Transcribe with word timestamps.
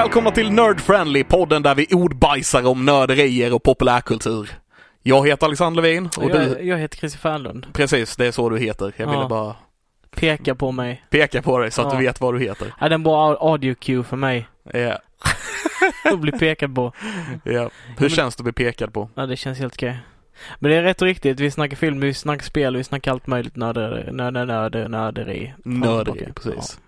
Välkomna 0.00 0.30
till 0.30 0.50
Nerd 0.52 0.80
Friendly, 0.80 1.24
podden 1.24 1.62
där 1.62 1.74
vi 1.74 1.86
ordbajsar 1.92 2.66
om 2.66 2.84
nörderier 2.84 3.54
och 3.54 3.62
populärkultur. 3.62 4.50
Jag 5.02 5.26
heter 5.28 5.46
Alexander 5.46 5.82
Levin 5.82 6.06
och 6.16 6.30
jag, 6.30 6.32
du... 6.32 6.58
jag 6.62 6.78
heter 6.78 6.96
Christer 6.98 7.18
Fernlund. 7.18 7.66
Precis, 7.72 8.16
det 8.16 8.26
är 8.26 8.30
så 8.32 8.48
du 8.48 8.58
heter. 8.58 8.92
Jag 8.96 9.06
ville 9.06 9.18
Ja. 9.22 9.28
bara 9.28 9.56
Peka 10.16 10.54
på 10.54 10.72
mig. 10.72 11.04
peka 11.10 11.42
på 11.42 11.58
dig 11.58 11.70
så 11.70 11.82
att 11.82 11.92
Ja. 11.92 11.98
du 11.98 12.04
vet 12.06 12.20
vad 12.20 12.34
du 12.34 12.40
heter. 12.40 12.72
Ja, 12.80 12.88
det 12.88 12.92
är 12.92 12.94
en 12.94 13.02
bra 13.02 13.36
audio 13.40 13.74
cue 13.74 14.04
för 14.04 14.16
mig. 14.16 14.48
Ja, 14.72 14.98
Att 16.12 16.18
bli 16.20 16.32
pekad 16.32 16.74
på. 16.74 16.92
ja. 17.44 17.70
Hur 17.98 18.08
känns 18.08 18.36
det 18.36 18.40
att 18.40 18.44
bli 18.44 18.52
pekad 18.66 18.92
på? 18.92 19.10
Ja, 19.14 19.26
det 19.26 19.36
känns 19.36 19.58
helt 19.58 19.74
okej. 19.74 19.98
Men 20.58 20.70
det 20.70 20.76
är 20.76 20.82
rätt 20.82 21.02
och 21.02 21.06
riktigt. 21.08 21.40
Vi 21.40 21.50
snackar 21.50 21.76
film, 21.76 22.00
vi 22.00 22.14
snackar 22.14 22.44
spel, 22.44 22.76
vi 22.76 22.84
snackar 22.84 23.10
allt 23.12 23.26
möjligt 23.26 23.56
nörderi. 23.56 24.12
Nörd, 24.12 24.34
nörd, 24.34 24.90
nörderi. 24.90 25.54
Nörderi, 25.64 26.24
Ja. 26.26 26.32
precis. 26.34 26.78
Ja. 26.80 26.86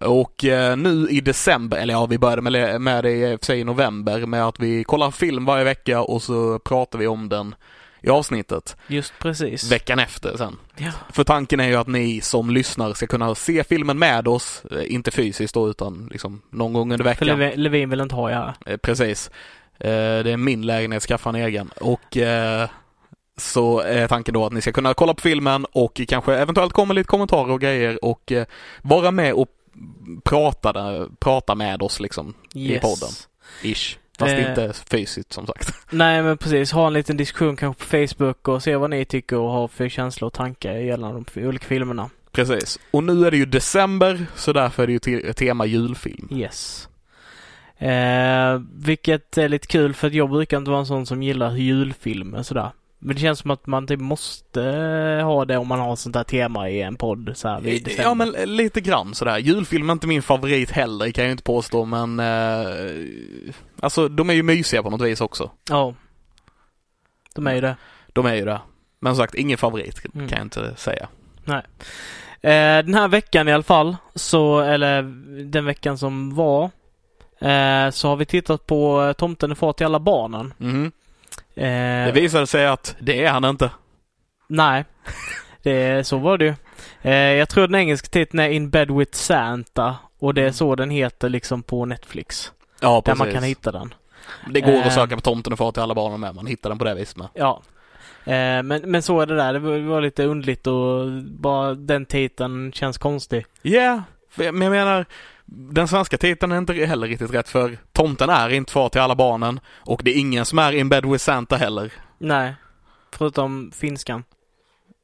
Och 0.00 0.44
eh, 0.44 0.76
nu 0.76 1.08
i 1.10 1.20
december, 1.20 1.76
eller 1.76 1.94
ja, 1.94 2.06
vi 2.06 2.18
började 2.18 2.42
med, 2.42 2.80
med 2.80 3.04
det 3.04 3.10
i 3.10 3.38
för 3.38 3.46
sig 3.46 3.60
i 3.60 3.64
november 3.64 4.26
med 4.26 4.44
att 4.44 4.60
vi 4.60 4.84
kollar 4.84 5.10
film 5.10 5.44
varje 5.44 5.64
vecka 5.64 6.00
och 6.00 6.22
så 6.22 6.58
pratar 6.58 6.98
vi 6.98 7.06
om 7.06 7.28
den 7.28 7.54
i 8.02 8.10
avsnittet 8.10 8.76
Just 8.86 9.12
precis. 9.18 9.72
veckan 9.72 9.98
efter 9.98 10.36
sen. 10.36 10.56
Ja. 10.76 10.90
För 11.12 11.24
tanken 11.24 11.60
är 11.60 11.68
ju 11.68 11.76
att 11.76 11.86
ni 11.86 12.20
som 12.20 12.50
lyssnar 12.50 12.94
ska 12.94 13.06
kunna 13.06 13.34
se 13.34 13.64
filmen 13.64 13.98
med 13.98 14.28
oss, 14.28 14.62
eh, 14.70 14.94
inte 14.94 15.10
fysiskt 15.10 15.54
då 15.54 15.70
utan 15.70 16.08
liksom 16.12 16.42
någon 16.50 16.72
gång 16.72 16.92
under 16.92 17.04
För 17.04 17.10
veckan. 17.10 17.28
Levin, 17.28 17.62
Levin 17.62 17.90
vill 17.90 18.00
inte 18.00 18.14
ha 18.14 18.30
jag 18.30 18.36
här. 18.36 18.54
Eh, 18.66 18.76
Precis. 18.76 19.30
Det 19.80 20.30
är 20.30 20.36
min 20.36 20.66
lägenhet, 20.66 21.02
skaffa 21.02 21.28
en 21.28 21.34
egen. 21.34 21.70
Och 21.80 22.16
så 23.36 23.80
är 23.80 24.08
tanken 24.08 24.34
då 24.34 24.46
att 24.46 24.52
ni 24.52 24.60
ska 24.60 24.72
kunna 24.72 24.94
kolla 24.94 25.14
på 25.14 25.20
filmen 25.20 25.66
och 25.72 26.00
kanske 26.08 26.34
eventuellt 26.34 26.72
komma 26.72 26.94
lite 26.94 27.06
kommentarer 27.06 27.50
och 27.50 27.60
grejer 27.60 28.04
och 28.04 28.32
vara 28.82 29.10
med 29.10 29.32
och 29.32 29.48
prata, 30.24 30.72
där- 30.72 31.08
prata 31.18 31.54
med 31.54 31.82
oss 31.82 32.00
liksom 32.00 32.34
i 32.54 32.78
podden. 32.78 33.08
Ish. 33.62 33.98
Fast 34.18 34.32
Eh. 34.34 34.48
inte 34.50 34.72
fysiskt 34.90 35.32
som 35.32 35.46
sagt. 35.46 35.74
Nej 35.90 36.22
men 36.22 36.38
precis, 36.38 36.72
ha 36.72 36.86
en 36.86 36.92
liten 36.92 37.16
diskussion 37.16 37.56
kanske 37.56 37.84
på 37.84 37.88
Facebook 38.06 38.48
och 38.48 38.62
se 38.62 38.76
vad 38.76 38.90
ni 38.90 39.04
tycker 39.04 39.36
och 39.36 39.50
har 39.50 39.68
för 39.68 39.88
känslor 39.88 40.26
och 40.26 40.32
tankar 40.32 40.72
gällande 40.72 41.24
de 41.34 41.46
olika 41.46 41.66
filmerna. 41.66 42.10
Precis. 42.32 42.78
Och 42.90 43.04
nu 43.04 43.26
är 43.26 43.30
det 43.30 43.36
ju 43.36 43.46
december 43.46 44.26
så 44.36 44.52
därför 44.52 44.82
är 44.82 44.86
det 44.86 44.92
ju 44.92 44.98
te- 44.98 45.32
tema 45.32 45.66
julfilm. 45.66 46.28
Yes. 46.32 46.88
Eh, 47.78 48.60
vilket 48.74 49.38
är 49.38 49.48
lite 49.48 49.66
kul 49.66 49.94
för 49.94 50.06
att 50.06 50.14
jag 50.14 50.30
brukar 50.30 50.56
inte 50.56 50.70
vara 50.70 50.80
en 50.80 50.86
sån 50.86 51.06
som 51.06 51.22
gillar 51.22 51.56
julfilmer 51.56 52.42
sådär. 52.42 52.70
Men 52.98 53.16
det 53.16 53.22
känns 53.22 53.38
som 53.38 53.50
att 53.50 53.66
man 53.66 53.86
typ 53.86 54.00
måste 54.00 54.60
ha 55.24 55.44
det 55.44 55.56
om 55.56 55.68
man 55.68 55.78
har 55.80 55.96
sånt 55.96 56.12
där 56.14 56.24
tema 56.24 56.68
i 56.70 56.82
en 56.82 56.96
podd 56.96 57.30
så 57.34 57.48
här 57.48 57.60
vid 57.60 57.84
december. 57.84 58.02
Ja 58.04 58.14
men 58.14 58.34
eh, 58.34 58.46
lite 58.46 58.80
grann 58.80 59.14
sådär. 59.14 59.38
Julfilm 59.38 59.88
är 59.88 59.92
inte 59.92 60.06
min 60.06 60.22
favorit 60.22 60.70
heller 60.70 61.10
kan 61.10 61.24
jag 61.24 61.30
inte 61.30 61.42
påstå 61.42 61.84
men 61.84 62.20
eh, 62.20 62.66
Alltså 63.80 64.08
de 64.08 64.30
är 64.30 64.34
ju 64.34 64.42
mysiga 64.42 64.82
på 64.82 64.90
något 64.90 65.00
vis 65.00 65.20
också. 65.20 65.50
Ja. 65.70 65.94
De 67.34 67.46
är 67.46 67.54
ju 67.54 67.60
det. 67.60 67.76
De 68.12 68.26
är 68.26 68.34
ju 68.34 68.44
det. 68.44 68.60
Men 69.00 69.14
som 69.16 69.22
sagt, 69.22 69.34
ingen 69.34 69.58
favorit 69.58 70.00
Mm. 70.14 70.28
kan 70.28 70.38
jag 70.38 70.46
inte 70.46 70.74
säga. 70.76 71.08
Eh, 72.40 72.84
den 72.84 72.94
här 72.94 73.08
veckan 73.08 73.48
i 73.48 73.52
alla 73.52 73.62
fall, 73.62 73.96
så, 74.14 74.60
eller 74.60 75.02
den 75.44 75.64
veckan 75.64 75.98
som 75.98 76.34
var, 76.34 76.64
eh, 77.38 77.90
så 77.90 78.08
har 78.08 78.16
vi 78.16 78.24
tittat 78.24 78.66
på 78.66 79.02
eh, 79.02 79.12
Tomten 79.12 79.50
är 79.50 79.54
far 79.54 79.72
till 79.72 79.86
alla 79.86 80.00
barnen. 80.00 80.54
Mhm. 80.58 80.92
Eh, 81.58 82.06
Det 82.06 82.12
visade 82.14 82.46
sig 82.46 82.66
att 82.66 82.96
det 83.00 83.24
är 83.24 83.30
han 83.30 83.44
inte. 83.44 83.70
Nej, 84.48 84.84
det, 85.62 86.06
så 86.06 86.18
var 86.18 86.38
det 86.38 86.44
ju. 86.44 86.54
Eh, 87.02 87.12
jag 87.14 87.48
tror 87.48 87.66
den 87.68 87.80
engelska 87.80 88.08
titeln 88.08 88.40
är 88.40 88.48
In 88.48 88.70
Bed 88.70 88.90
With 88.90 89.12
Santa 89.16 89.96
och 90.18 90.34
det 90.34 90.42
är 90.42 90.50
så 90.50 90.74
den 90.74 90.90
heter 90.90 91.28
liksom 91.28 91.62
på 91.62 91.84
Netflix. 91.84 92.52
Ja, 92.80 92.94
Där 92.94 93.00
precis. 93.00 93.18
man 93.18 93.32
kan 93.32 93.42
hitta 93.42 93.72
den. 93.72 93.94
Det 94.50 94.60
går 94.60 94.72
Eh. 94.72 94.86
att 94.86 94.92
söka 94.94 95.14
på 95.14 95.20
Tomten 95.20 95.52
och 95.52 95.58
far 95.58 95.72
till 95.72 95.82
alla 95.82 95.94
barnen 95.94 96.20
med. 96.20 96.34
Man 96.34 96.46
hittar 96.46 96.68
den 96.70 96.78
på 96.78 96.84
det 96.84 96.94
viset 96.94 97.16
med. 97.16 97.28
Ja. 97.34 97.62
Eh, 98.24 98.62
men, 98.62 98.80
men 98.84 99.02
så 99.02 99.20
är 99.20 99.26
det 99.26 99.36
där. 99.36 99.52
Det 99.52 99.58
var, 99.80 100.00
lite 100.00 100.24
underligt 100.24 100.66
och 100.66 101.06
bara 101.22 101.74
den 101.74 102.06
titeln 102.06 102.72
känns 102.72 102.98
konstig. 102.98 103.46
Ja, 103.62 103.70
yeah, 103.72 104.00
men 104.34 104.62
jag 104.62 104.70
menar 104.70 105.06
den 105.50 105.88
svenska 105.88 106.18
titeln 106.18 106.52
är 106.52 106.58
inte 106.58 106.72
heller 106.72 107.06
riktigt 107.06 107.34
rätt 107.34 107.48
för 107.48 107.78
tomten 107.92 108.30
är 108.30 108.48
inte 108.50 108.72
far 108.72 108.88
till 108.88 109.00
alla 109.00 109.14
barnen 109.14 109.60
och 109.68 110.00
det 110.04 110.10
är 110.10 110.18
ingen 110.20 110.44
som 110.44 110.58
är 110.58 110.72
in 110.72 110.88
bed 110.88 111.06
with 111.06 111.24
Santa 111.24 111.56
heller. 111.56 111.92
Nej, 112.18 112.54
förutom 113.12 113.72
finskan. 113.74 114.24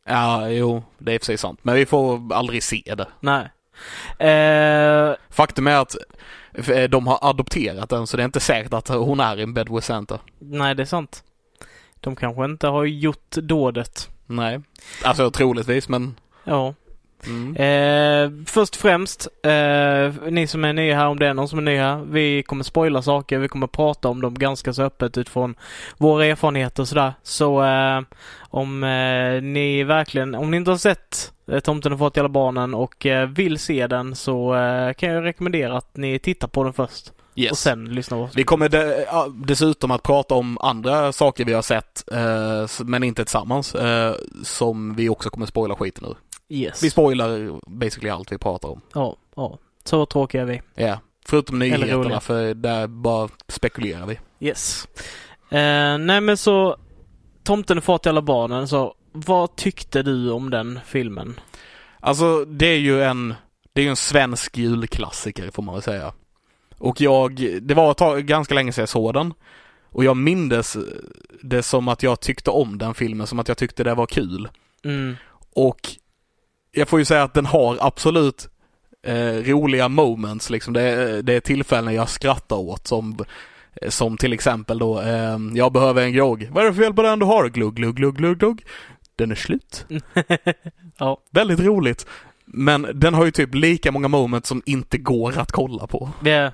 Ja, 0.06 0.48
jo, 0.48 0.82
det 0.98 1.10
är 1.10 1.14
i 1.14 1.18
och 1.18 1.20
för 1.22 1.26
sig 1.26 1.38
sant. 1.38 1.58
Men 1.62 1.74
vi 1.74 1.86
får 1.86 2.32
aldrig 2.34 2.62
se 2.62 2.94
det. 2.96 3.08
Nej. 3.20 3.48
Eh, 4.28 5.14
Faktum 5.30 5.66
är 5.66 5.76
att 5.76 5.96
eh, 6.68 6.84
de 6.90 7.06
har 7.06 7.18
adopterat 7.22 7.90
den 7.90 8.06
så 8.06 8.16
det 8.16 8.22
är 8.22 8.24
inte 8.24 8.40
säkert 8.40 8.72
att 8.72 8.88
hon 8.88 9.20
är 9.20 9.40
in 9.40 9.54
bed 9.54 9.68
with 9.68 9.86
Santa. 9.86 10.18
nej, 10.38 10.74
det 10.74 10.82
är 10.82 10.86
sant. 10.86 11.24
De 12.00 12.16
kanske 12.16 12.44
inte 12.44 12.66
har 12.66 12.84
gjort 12.84 13.30
dådet. 13.30 14.08
Nej. 14.26 14.60
Alltså 15.04 15.30
troligtvis 15.30 15.88
men 15.88 16.14
Ja. 16.44 16.74
Mm. 17.26 17.56
Eh, 17.56 18.44
först 18.46 18.74
och 18.74 18.80
främst, 18.80 19.28
eh, 19.42 20.30
ni 20.30 20.46
som 20.46 20.64
är 20.64 20.72
nya 20.72 20.96
här, 20.96 21.06
om 21.06 21.18
det 21.18 21.26
är 21.26 21.34
någon 21.34 21.48
som 21.48 21.58
är 21.58 21.62
ny 21.62 21.76
här, 21.76 22.04
vi 22.10 22.42
kommer 22.42 22.64
spoila 22.64 23.02
saker, 23.02 23.38
vi 23.38 23.48
kommer 23.48 23.66
prata 23.66 24.08
om 24.08 24.20
dem 24.20 24.34
ganska 24.34 24.72
så 24.72 24.82
öppet 24.82 25.18
utifrån 25.18 25.54
våra 25.96 26.26
erfarenheter 26.26 26.82
och 26.82 26.88
sådär. 26.88 27.12
Så 27.22 27.64
eh, 27.64 28.00
om 28.40 28.84
eh, 28.84 29.42
ni 29.42 29.84
verkligen, 29.84 30.34
om 30.34 30.50
ni 30.50 30.56
inte 30.56 30.70
har 30.70 30.78
sett 30.78 31.32
eh, 31.52 31.60
Tomten 31.60 31.92
har 31.92 31.98
fått 31.98 32.18
alla 32.18 32.28
barnen 32.28 32.74
och 32.74 33.06
eh, 33.06 33.28
vill 33.28 33.58
se 33.58 33.86
den 33.86 34.14
så 34.16 34.52
kan 34.96 35.08
jag 35.08 35.24
rekommendera 35.24 35.76
att 35.76 35.96
ni 35.96 36.18
tittar 36.18 36.48
på 36.48 36.64
den 36.64 36.72
först 36.72 37.12
yes. 37.34 37.52
och 37.52 37.58
sen 37.58 37.84
lyssnar 37.84 38.18
på. 38.18 38.28
Vi 38.34 38.44
kommer 38.44 38.68
de, 38.68 39.04
dessutom 39.46 39.90
att 39.90 40.02
prata 40.02 40.34
om 40.34 40.58
andra 40.60 41.12
saker 41.12 41.44
vi 41.44 41.52
har 41.52 41.62
sett, 41.62 42.04
eh, 42.12 42.84
men 42.84 43.02
inte 43.02 43.24
tillsammans, 43.24 43.74
eh, 43.74 44.14
som 44.42 44.94
vi 44.94 45.08
också 45.08 45.30
kommer 45.30 45.46
spoila 45.46 45.74
skiten 45.76 46.04
ur. 46.04 46.16
Yes. 46.48 46.82
Vi 46.82 46.90
spoilar 46.90 47.60
basically 47.66 48.10
allt 48.10 48.32
vi 48.32 48.38
pratar 48.38 48.68
om. 48.68 48.80
Ja, 48.94 49.16
ja. 49.36 49.58
Så 49.84 50.06
tråkiga 50.06 50.42
är 50.42 50.46
vi. 50.46 50.62
Ja, 50.74 51.00
förutom 51.26 51.58
nyheterna 51.58 52.20
för 52.20 52.54
där 52.54 52.86
bara 52.86 53.28
spekulerar 53.48 54.06
vi. 54.06 54.18
Yes. 54.40 54.88
Eh, 55.50 55.98
nej 55.98 56.20
men 56.20 56.36
så 56.36 56.76
Tomten 57.42 57.76
är 57.76 57.80
far 57.80 57.98
till 57.98 58.08
alla 58.08 58.22
barnen, 58.22 58.68
så 58.68 58.94
vad 59.12 59.56
tyckte 59.56 60.02
du 60.02 60.30
om 60.30 60.50
den 60.50 60.80
filmen? 60.86 61.40
Alltså 62.00 62.44
det 62.44 62.66
är 62.66 62.78
ju 62.78 63.02
en, 63.02 63.34
det 63.72 63.80
är 63.80 63.84
ju 63.84 63.90
en 63.90 63.96
svensk 63.96 64.58
julklassiker 64.58 65.50
får 65.50 65.62
man 65.62 65.74
väl 65.74 65.82
säga. 65.82 66.12
Och 66.78 67.00
jag, 67.00 67.60
det 67.62 67.74
var 67.74 67.90
ett 67.90 67.96
tag, 67.96 68.26
ganska 68.26 68.54
länge 68.54 68.72
sedan 68.72 68.82
jag 68.82 68.88
såg 68.88 69.14
den. 69.14 69.34
Och 69.90 70.04
jag 70.04 70.16
mindes 70.16 70.76
det 71.42 71.62
som 71.62 71.88
att 71.88 72.02
jag 72.02 72.20
tyckte 72.20 72.50
om 72.50 72.78
den 72.78 72.94
filmen, 72.94 73.26
som 73.26 73.38
att 73.38 73.48
jag 73.48 73.58
tyckte 73.58 73.84
det 73.84 73.94
var 73.94 74.06
kul. 74.06 74.48
Mm. 74.84 75.16
Och 75.54 75.80
jag 76.74 76.88
får 76.88 76.98
ju 76.98 77.04
säga 77.04 77.22
att 77.22 77.34
den 77.34 77.46
har 77.46 77.78
absolut 77.80 78.48
eh, 79.06 79.14
roliga 79.32 79.88
moments 79.88 80.50
liksom. 80.50 80.74
Det, 80.74 80.82
är- 80.82 81.22
det 81.22 81.34
är 81.34 81.40
tillfällen 81.40 81.94
jag 81.94 82.08
skrattar 82.08 82.56
åt 82.56 82.86
som 82.86 83.18
som 83.88 84.16
till 84.16 84.32
exempel 84.32 84.78
då, 84.78 85.00
eh, 85.00 85.38
jag 85.54 85.72
behöver 85.72 86.02
en 86.02 86.12
grogg. 86.12 86.48
Vad 86.52 86.64
är 86.64 86.68
det 86.68 86.74
för 86.74 86.82
fel 86.82 86.94
på 86.94 87.02
den 87.02 87.18
du 87.18 87.26
har? 87.26 87.48
Glugg, 87.48 87.74
glugg, 87.74 87.96
glugg, 87.96 88.16
glugg, 88.16 88.38
glugg. 88.38 88.64
Den 89.16 89.30
är 89.30 89.34
slut. 89.34 89.86
ja, 90.98 91.20
Väldigt 91.30 91.60
roligt. 91.60 92.06
Men 92.44 92.86
den 92.94 93.14
har 93.14 93.24
ju 93.24 93.30
typ 93.30 93.54
lika 93.54 93.92
många 93.92 94.08
moments 94.08 94.48
som 94.48 94.62
inte 94.66 94.98
går 94.98 95.38
att 95.38 95.52
kolla 95.52 95.86
på. 95.86 96.10
det, 96.20 96.52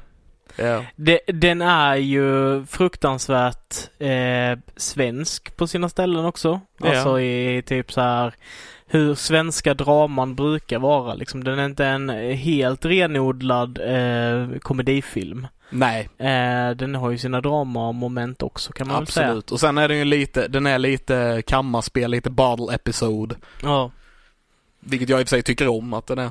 Ja. 0.56 0.84
det, 0.96 1.20
den 1.26 1.62
är 1.62 1.96
ju 1.96 2.64
fruktansvärt 2.66 3.74
eh, 3.98 4.58
svensk 4.76 5.56
på 5.56 5.66
sina 5.66 5.88
ställen 5.88 6.24
också. 6.24 6.60
Ja. 6.78 6.88
Alltså 6.90 7.20
i 7.20 7.62
typ 7.66 7.92
så 7.92 8.00
här 8.00 8.34
hur 8.92 9.14
svenska 9.14 9.74
draman 9.74 10.34
brukar 10.34 10.78
vara 10.78 11.14
liksom. 11.14 11.44
Den 11.44 11.58
är 11.58 11.64
inte 11.66 11.86
en 11.86 12.08
helt 12.36 12.84
renodlad 12.84 13.78
eh, 13.78 14.58
komedifilm. 14.58 15.46
Nej, 15.70 16.08
Eh, 16.18 16.70
den 16.70 16.94
har 16.94 17.10
ju 17.10 17.18
sina 17.18 17.40
dramamoment 17.40 18.42
också 18.42 18.72
kan 18.72 18.88
man 18.88 18.96
väl 18.96 19.06
säga. 19.06 19.26
absolut. 19.26 19.50
Och 19.52 19.60
sen 19.60 19.78
är 19.78 19.88
den 19.88 19.98
ju 19.98 20.04
lite, 20.04 20.48
den 20.48 20.66
är 20.66 20.78
lite 20.78 21.42
kammarspel, 21.46 22.10
lite 22.10 22.30
bottle 22.30 22.74
episode. 22.74 23.34
Ja. 23.62 23.90
Vilket 24.80 25.08
jag 25.08 25.20
i 25.20 25.24
och 25.24 25.28
för 25.28 25.36
sig 25.36 25.42
tycker 25.42 25.68
om 25.68 25.92
att 25.94 26.06
den 26.06 26.18
är. 26.18 26.30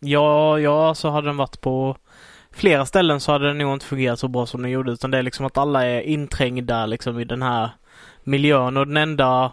Ja, 0.00 0.58
ja, 0.58 0.94
så 0.94 1.10
hade 1.10 1.26
den 1.28 1.36
varit 1.36 1.60
på 1.60 1.96
flera 2.52 2.86
ställen 2.86 3.20
så 3.20 3.32
hade 3.32 3.46
den 3.46 3.58
nog 3.58 3.72
inte 3.72 3.86
fungerat 3.86 4.18
så 4.18 4.28
bra 4.28 4.46
som 4.46 4.62
den 4.62 4.70
gjorde 4.70 4.92
utan 4.92 5.10
det 5.10 5.18
är 5.18 5.22
liksom 5.22 5.46
att 5.46 5.58
alla 5.58 5.86
är 5.86 6.00
inträngda 6.00 6.86
liksom 6.86 7.20
i 7.20 7.24
den 7.24 7.42
här 7.42 7.70
miljön 8.24 8.76
och 8.76 8.86
den 8.86 8.96
enda 8.96 9.52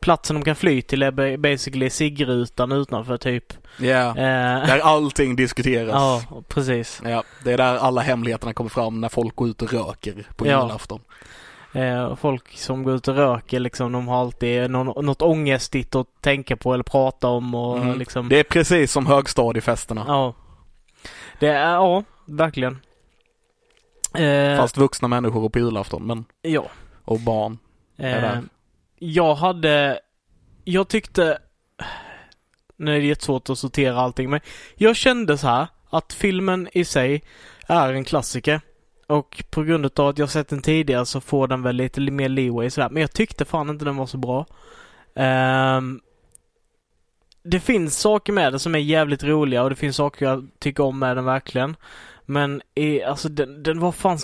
platsen 0.00 0.36
de 0.36 0.44
kan 0.44 0.56
fly 0.56 0.82
till 0.82 1.02
är 1.02 1.10
ba- 1.10 1.36
basically 1.36 1.90
ciggrutan 1.90 2.72
utanför 2.72 3.16
typ. 3.16 3.52
Ja, 3.78 4.08
Eh, 4.08 4.14
där 4.66 4.78
allting 4.78 5.36
diskuteras. 5.36 5.92
ja, 5.92 6.42
precis. 6.48 7.00
Ja, 7.04 7.22
det 7.44 7.52
är 7.52 7.56
där 7.56 7.76
alla 7.76 8.00
hemligheterna 8.00 8.52
kommer 8.52 8.70
fram 8.70 9.00
när 9.00 9.08
folk 9.08 9.36
går 9.36 9.48
ut 9.48 9.62
och 9.62 9.72
röker 9.72 10.26
på 10.36 10.46
Ja. 10.46 10.62
julafton. 10.62 11.00
Eh, 11.72 12.16
folk 12.16 12.58
som 12.58 12.82
går 12.82 12.94
ut 12.94 13.08
och 13.08 13.14
röker 13.16 13.60
liksom, 13.60 13.92
de 13.92 14.08
har 14.08 14.20
alltid 14.20 14.70
någon, 14.70 15.04
något 15.06 15.22
ångestigt 15.22 15.94
att 15.94 16.06
tänka 16.20 16.56
på 16.56 16.74
eller 16.74 16.84
prata 16.84 17.28
om 17.28 17.54
och 17.54 17.78
Mm. 17.78 17.98
liksom. 17.98 18.28
Det 18.28 18.38
är 18.38 18.44
precis 18.44 18.92
som 18.92 19.06
högstadiefesterna. 19.06 20.04
Ja. 20.08 20.34
Det 21.40 21.46
är, 21.48 21.72
ja, 21.74 22.04
verkligen. 22.26 22.78
Eh, 24.14 24.56
Fast 24.56 24.76
vuxna 24.76 25.08
människor 25.08 25.48
på 25.48 25.58
julafton, 25.58 26.06
men 26.06 26.24
ja. 26.42 26.66
och 27.04 27.20
barn. 27.20 27.58
Eh 27.98 28.38
jag 28.98 29.34
hade, 29.34 30.00
jag 30.64 30.88
tyckte, 30.88 31.38
nu 32.76 32.96
är 32.96 33.00
det 33.00 33.06
jättesvårt 33.06 33.50
att 33.50 33.58
sortera 33.58 34.00
allting 34.00 34.30
men 34.30 34.40
jag 34.74 34.96
kände 34.96 35.38
så 35.38 35.46
här 35.46 35.66
att 35.90 36.12
filmen 36.12 36.68
i 36.72 36.84
sig 36.84 37.22
är 37.66 37.92
en 37.92 38.04
klassiker. 38.04 38.60
Och 39.06 39.44
på 39.50 39.62
grund 39.62 40.00
av 40.00 40.08
att 40.08 40.18
jag 40.18 40.30
sett 40.30 40.48
den 40.48 40.62
tidigare 40.62 41.06
så 41.06 41.20
får 41.20 41.48
den 41.48 41.62
väl 41.62 41.76
lite 41.76 42.00
mer 42.00 42.28
leeway 42.28 42.70
sådär. 42.70 42.90
Men 42.90 43.00
jag 43.00 43.12
tyckte 43.12 43.44
fan 43.44 43.70
inte 43.70 43.84
den 43.84 43.96
var 43.96 44.06
så 44.06 44.18
bra. 44.18 44.46
Um, 45.14 46.00
det 47.42 47.60
finns 47.60 47.98
saker 47.98 48.32
med 48.32 48.52
den 48.52 48.60
som 48.60 48.74
är 48.74 48.78
jävligt 48.78 49.24
roliga 49.24 49.62
och 49.62 49.70
det 49.70 49.76
finns 49.76 49.96
saker 49.96 50.26
jag 50.26 50.48
tycker 50.58 50.82
om 50.82 50.98
med 50.98 51.16
den 51.16 51.24
verkligen. 51.24 51.76
Men 52.24 52.62
i, 52.74 53.02
alltså 53.02 53.28
den, 53.28 53.62
den 53.62 53.80
var 53.80 53.92
fan 53.92 54.18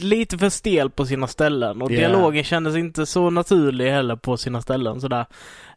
lite 0.00 0.38
för 0.38 0.48
stel 0.48 0.90
på 0.90 1.06
sina 1.06 1.26
ställen 1.26 1.82
och 1.82 1.92
Ja. 1.92 1.96
dialogen 1.96 2.44
kändes 2.44 2.76
inte 2.76 3.06
så 3.06 3.30
naturlig 3.30 3.90
heller 3.90 4.16
på 4.16 4.36
sina 4.36 4.62
ställen 4.62 5.00
sådär. 5.00 5.26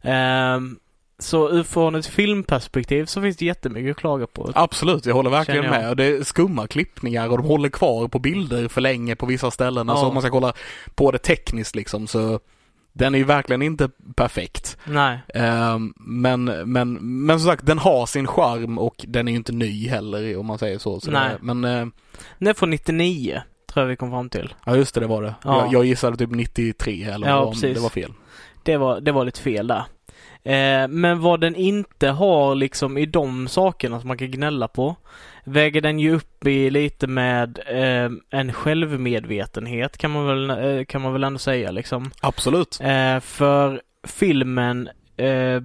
Ehm, 0.02 0.78
så 1.18 1.50
utifrån 1.50 1.94
ett 1.94 2.06
filmperspektiv 2.06 3.04
så 3.06 3.22
finns 3.22 3.36
det 3.36 3.44
jättemycket 3.44 3.90
att 3.90 3.96
klaga 3.96 4.26
på. 4.26 4.52
Absolut, 4.54 5.06
jag 5.06 5.14
håller 5.14 5.30
verkligen 5.30 5.64
jag. 5.64 5.70
med. 5.70 5.90
Och 5.90 5.96
det 5.96 6.04
är 6.04 6.22
skumma 6.22 6.66
klippningar 6.66 7.28
och 7.28 7.38
de 7.38 7.46
håller 7.46 7.68
kvar 7.68 8.08
på 8.08 8.18
bilder 8.18 8.68
för 8.68 8.80
länge 8.80 9.16
på 9.16 9.26
vissa 9.26 9.50
ställen. 9.50 9.88
Alltså 9.90 10.04
Ja. 10.04 10.08
om 10.08 10.14
man 10.14 10.22
ska 10.22 10.30
kolla 10.30 10.52
på 10.94 11.10
det 11.10 11.18
tekniskt 11.18 11.76
liksom 11.76 12.06
så 12.06 12.40
den 12.92 13.14
är 13.14 13.18
ju 13.18 13.24
verkligen 13.24 13.62
inte 13.62 13.88
perfekt. 14.16 14.76
Nej. 14.84 15.18
Ehm, 15.34 15.94
men, 15.96 16.44
men, 16.44 16.92
men 17.26 17.40
som 17.40 17.50
sagt, 17.50 17.66
den 17.66 17.78
har 17.78 18.06
sin 18.06 18.26
charm 18.26 18.78
och 18.78 18.94
den 19.08 19.28
är 19.28 19.32
ju 19.32 19.36
inte 19.38 19.52
ny 19.52 19.88
heller 19.88 20.36
om 20.36 20.46
man 20.46 20.58
säger 20.58 20.78
så. 20.78 21.00
så 21.00 21.10
Nej. 21.10 21.30
det- 21.30 21.54
Men, 21.54 21.64
eh, 21.64 21.86
Den 22.38 22.48
är 22.48 22.54
från 22.54 22.70
99, 22.70 23.42
tror 23.74 23.84
jag 23.84 23.88
vi 23.88 23.96
kom 23.96 24.10
fram 24.10 24.28
till. 24.30 24.54
ja 24.66 24.76
just 24.76 24.94
det, 24.94 25.00
det 25.00 25.06
var 25.06 25.22
det. 25.22 25.34
Ja. 25.44 25.64
Jag, 25.64 25.72
jag 25.72 25.84
gissade 25.84 26.16
typ 26.16 26.30
93 26.30 27.02
eller 27.04 27.28
Ja, 27.28 27.38
om 27.44 27.52
precis. 27.52 27.76
det 27.76 27.82
var 27.82 27.88
fel. 27.90 28.12
Det 28.62 28.76
var, 28.76 29.00
det 29.00 29.12
var 29.12 29.24
lite 29.24 29.40
fel 29.40 29.66
där. 29.66 29.84
Eh, 30.42 30.88
men 30.88 31.20
vad 31.20 31.40
den 31.40 31.56
inte 31.56 32.08
har 32.08 32.54
liksom 32.54 32.98
i 32.98 33.06
de 33.06 33.48
sakerna 33.48 34.00
som 34.00 34.08
man 34.08 34.18
kan 34.18 34.30
gnälla 34.30 34.68
på 34.68 34.96
väger 35.44 35.80
den 35.80 35.98
ju 35.98 36.14
upp 36.14 36.46
i 36.46 36.70
lite 36.70 37.06
med 37.06 37.58
eh, 37.66 38.10
en 38.40 38.52
självmedvetenhet 38.52 39.98
kan 39.98 40.10
man 40.10 40.26
väl, 40.26 40.50
eh, 40.78 40.84
kan 40.84 41.02
man 41.02 41.12
väl 41.12 41.24
ändå 41.24 41.38
säga 41.38 41.70
liksom. 41.70 42.10
Absolut. 42.20 42.78
Eh, 42.82 43.20
för 43.20 43.80
filmen, 44.06 44.88
eh, 45.16 45.62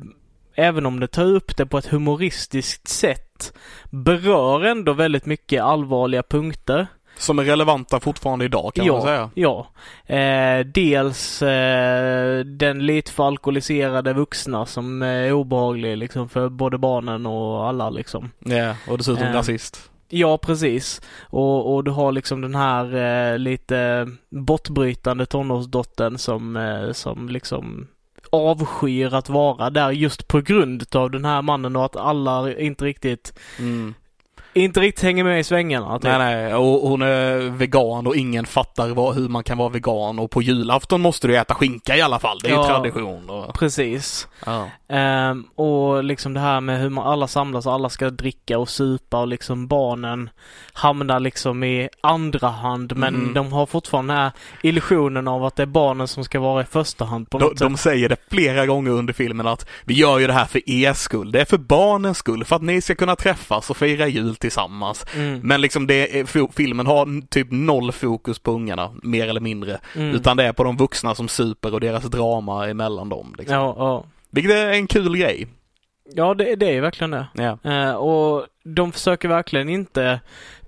även 0.55 0.85
om 0.85 0.99
det 0.99 1.07
tar 1.07 1.25
upp 1.25 1.57
det 1.57 1.65
på 1.65 1.77
ett 1.77 1.87
humoristiskt 1.87 2.87
sätt, 2.87 3.53
berör 3.89 4.63
ändå 4.65 4.93
väldigt 4.93 5.25
mycket 5.25 5.61
allvarliga 5.63 6.23
punkter. 6.23 6.87
Som 7.19 7.39
är 7.39 7.43
relevanta 7.43 7.99
fortfarande 7.99 8.45
idag 8.45 8.71
kan 8.75 8.87
man 8.87 9.01
säga. 9.01 9.29
Ja. 9.33 9.67
Eh, 10.05 10.65
dels 10.65 11.41
eh, 11.41 12.39
den 12.39 12.85
lite 12.85 13.11
för 13.11 13.27
alkoholiserade 13.27 14.13
vuxna 14.13 14.65
som 14.65 15.01
är 15.01 15.33
obehaglig 15.33 15.97
liksom 15.97 16.29
för 16.29 16.49
både 16.49 16.77
barnen 16.77 17.25
och 17.25 17.67
alla 17.67 17.89
liksom. 17.89 18.31
Ja, 18.39 18.75
och 18.87 18.97
dessutom 18.97 19.23
Eh, 19.27 19.33
rasist. 19.33 19.89
Ja, 20.09 20.37
precis. 20.37 21.01
Och, 21.21 21.75
och 21.75 21.83
du 21.83 21.91
har 21.91 22.11
liksom 22.11 22.41
den 22.41 22.55
här 22.55 22.95
eh, 22.95 23.37
lite 23.37 24.07
bortbrytande 24.29 25.25
tonårsdottern 25.25 26.17
som, 26.17 26.55
eh, 26.57 26.91
som 26.91 27.29
liksom 27.29 27.87
avskyr 28.31 29.13
att 29.13 29.29
vara 29.29 29.69
där 29.69 29.91
just 29.91 30.27
på 30.27 30.41
grund 30.41 30.95
av 30.95 31.11
den 31.11 31.25
här 31.25 31.41
mannen 31.41 31.75
och 31.75 31.85
att 31.85 31.95
alla 31.95 32.53
inte 32.59 32.85
riktigt, 32.85 33.33
Mm. 33.59 33.93
Inte 34.53 34.79
riktigt 34.79 35.03
hänger 35.03 35.23
med 35.23 35.39
i 35.39 35.43
svängarna. 35.43 35.93
Typ. 35.99 36.03
Nej, 36.03 36.17
nej, 36.17 36.53
och 36.55 36.89
hon 36.89 37.01
är 37.01 37.37
vegan 37.49 38.07
och 38.07 38.15
ingen 38.15 38.45
fattar 38.45 38.89
vad, 38.89 39.15
hur 39.15 39.29
man 39.29 39.43
kan 39.43 39.57
vara 39.57 39.69
vegan 39.69 40.19
och 40.19 40.31
på 40.31 40.41
julafton 40.41 41.01
måste 41.01 41.27
du 41.27 41.37
äta 41.37 41.53
skinka 41.53 41.95
i 41.97 42.01
alla 42.01 42.19
fall. 42.19 42.39
Det 42.39 42.47
är 42.47 42.51
ju 42.51 42.55
Ja. 42.57 42.67
tradition. 42.67 43.29
Och, 43.29 43.53
Precis. 43.53 44.27
ja. 44.45 44.67
Ehm, 44.89 45.43
och 45.55 46.03
liksom 46.03 46.33
det 46.33 46.39
här 46.39 46.61
med 46.61 46.79
hur 46.81 46.89
man 46.89 47.07
alla 47.07 47.27
samlas 47.27 47.65
och 47.65 47.73
alla 47.73 47.89
ska 47.89 48.09
dricka 48.09 48.59
och 48.59 48.69
supa 48.69 49.17
och 49.19 49.27
liksom 49.27 49.67
barnen 49.67 50.29
hamnar 50.73 51.19
liksom 51.19 51.63
i 51.63 51.89
andra 52.01 52.47
hand 52.47 52.95
men 52.97 53.15
Mm. 53.15 53.33
de 53.33 53.53
har 53.53 53.65
fortfarande 53.65 54.13
den 54.13 54.21
här 54.21 54.31
illusionen 54.63 55.27
av 55.27 55.45
att 55.45 55.55
det 55.55 55.63
är 55.63 55.67
barnen 55.67 56.07
som 56.07 56.23
ska 56.23 56.39
vara 56.39 56.61
i 56.61 56.65
första 56.65 57.05
hand 57.05 57.29
på 57.29 57.37
De, 57.39 57.45
något 57.45 57.57
de 57.57 57.71
sätt. 57.77 57.79
säger 57.79 58.09
det 58.09 58.15
flera 58.31 58.65
gånger 58.65 58.91
under 58.91 59.13
filmen 59.13 59.47
att 59.47 59.65
vi 59.83 59.93
gör 59.93 60.19
ju 60.19 60.27
det 60.27 60.33
här 60.33 60.45
för 60.45 60.69
er 60.69 60.93
skull. 60.93 61.31
Det 61.31 61.41
är 61.41 61.45
för 61.45 61.57
barnens 61.57 62.17
skull, 62.17 62.45
för 62.45 62.55
att 62.55 62.61
ni 62.61 62.81
ska 62.81 62.95
kunna 62.95 63.15
träffas 63.15 63.69
och 63.69 63.77
fira 63.77 64.07
jul 64.07 64.35
tillsammans. 64.39 65.05
Mm, 65.15 65.39
Men 65.43 65.61
liksom 65.61 65.87
det 65.87 66.19
är, 66.19 66.51
filmen 66.51 66.87
har 66.87 67.27
typ 67.27 67.47
noll 67.51 67.91
fokus 67.91 68.39
på 68.39 68.51
ungarna, 68.51 68.91
mer 69.03 69.27
eller 69.27 69.41
mindre. 69.41 69.79
mm. 69.95 70.15
Utan 70.15 70.37
det 70.37 70.43
är 70.43 70.53
på 70.53 70.63
de 70.63 70.77
vuxna 70.77 71.15
som 71.15 71.27
super 71.27 71.73
och 71.73 71.79
deras 71.79 72.03
drama 72.03 72.67
emellan 72.67 73.09
dem. 73.09 73.35
Liksom. 73.37 73.55
Ja, 73.55 73.75
ja. 73.77 74.03
Vilket 74.31 74.51
är 74.55 74.69
en 74.71 74.87
kul 74.87 75.17
grej. 75.17 75.47
ja 76.13 76.33
det, 76.33 76.55
det 76.55 76.75
är 76.75 76.81
verkligen 76.81 77.11
det. 77.11 77.27
Ja. 77.33 77.57
Eh, 77.71 77.91
och 77.91 78.45
de 78.63 78.91
försöker 78.91 79.27
verkligen 79.27 79.69
inte 79.69 80.19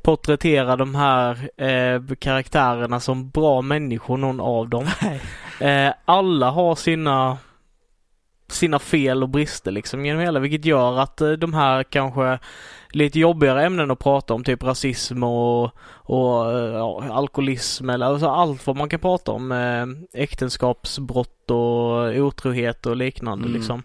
porträttera 0.03 0.75
de 0.75 0.95
här 0.95 1.50
eh, 1.57 2.01
karaktärerna 2.19 3.00
som 3.00 3.29
bra 3.29 3.62
människor, 3.62 4.18
någon 4.18 4.39
av 4.39 4.69
dem. 4.69 4.85
Eh, 5.59 5.94
alla 6.06 6.50
har 6.51 6.75
sina 6.75 7.38
sina 8.47 8.79
fel 8.79 9.23
och 9.23 9.29
brister 9.29 9.71
liksom 9.71 10.06
genom 10.06 10.21
hela 10.21 10.39
vilket 10.39 10.65
gör 10.65 11.00
att 11.00 11.21
eh, 11.21 11.31
de 11.31 11.53
här 11.53 11.83
kanske 11.83 12.39
lite 12.91 13.19
jobbigare 13.19 13.65
ämnen 13.65 13.91
att 13.91 13.99
prata 13.99 14.33
om, 14.33 14.43
typ 14.43 14.63
rasism 14.63 15.23
och, 15.23 15.63
och 15.89 16.54
ja, 16.73 17.04
alkoholism 17.11 17.89
eller 17.89 18.06
alltså 18.06 18.27
allt 18.27 18.68
vad 18.68 18.75
man 18.77 18.89
kan 18.89 18.99
prata 18.99 19.31
om. 19.31 19.51
Eh, 19.51 20.21
äktenskapsbrott 20.23 21.51
och 21.51 22.16
otrohet 22.16 22.85
och 22.85 22.95
liknande 22.95 23.45
Mm. 23.47 23.57
liksom. 23.57 23.83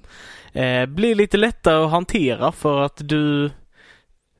Eh, 0.53 0.87
blir 0.87 1.15
lite 1.15 1.37
lättare 1.37 1.85
att 1.85 1.91
hantera 1.91 2.53
för 2.53 2.81
att 2.81 2.97
du 2.99 3.51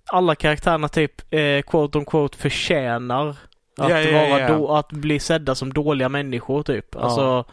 alla 0.07 0.35
karaktärerna 0.35 0.89
typ 0.89 1.35
eh, 1.35 1.63
quote 1.63 1.99
on 1.99 2.05
quote 2.05 2.39
förtjänar 2.39 3.29
att, 3.29 3.91
Ja, 3.91 4.01
ja, 4.01 4.29
vara 4.29 4.41
ja. 4.41 4.49
Då, 4.49 4.75
att 4.75 4.93
bli 4.93 5.19
sedda 5.21 5.55
som 5.55 5.73
dåliga 5.73 6.09
människor 6.09 6.63
typ. 6.63 6.97
Alltså, 6.97 7.45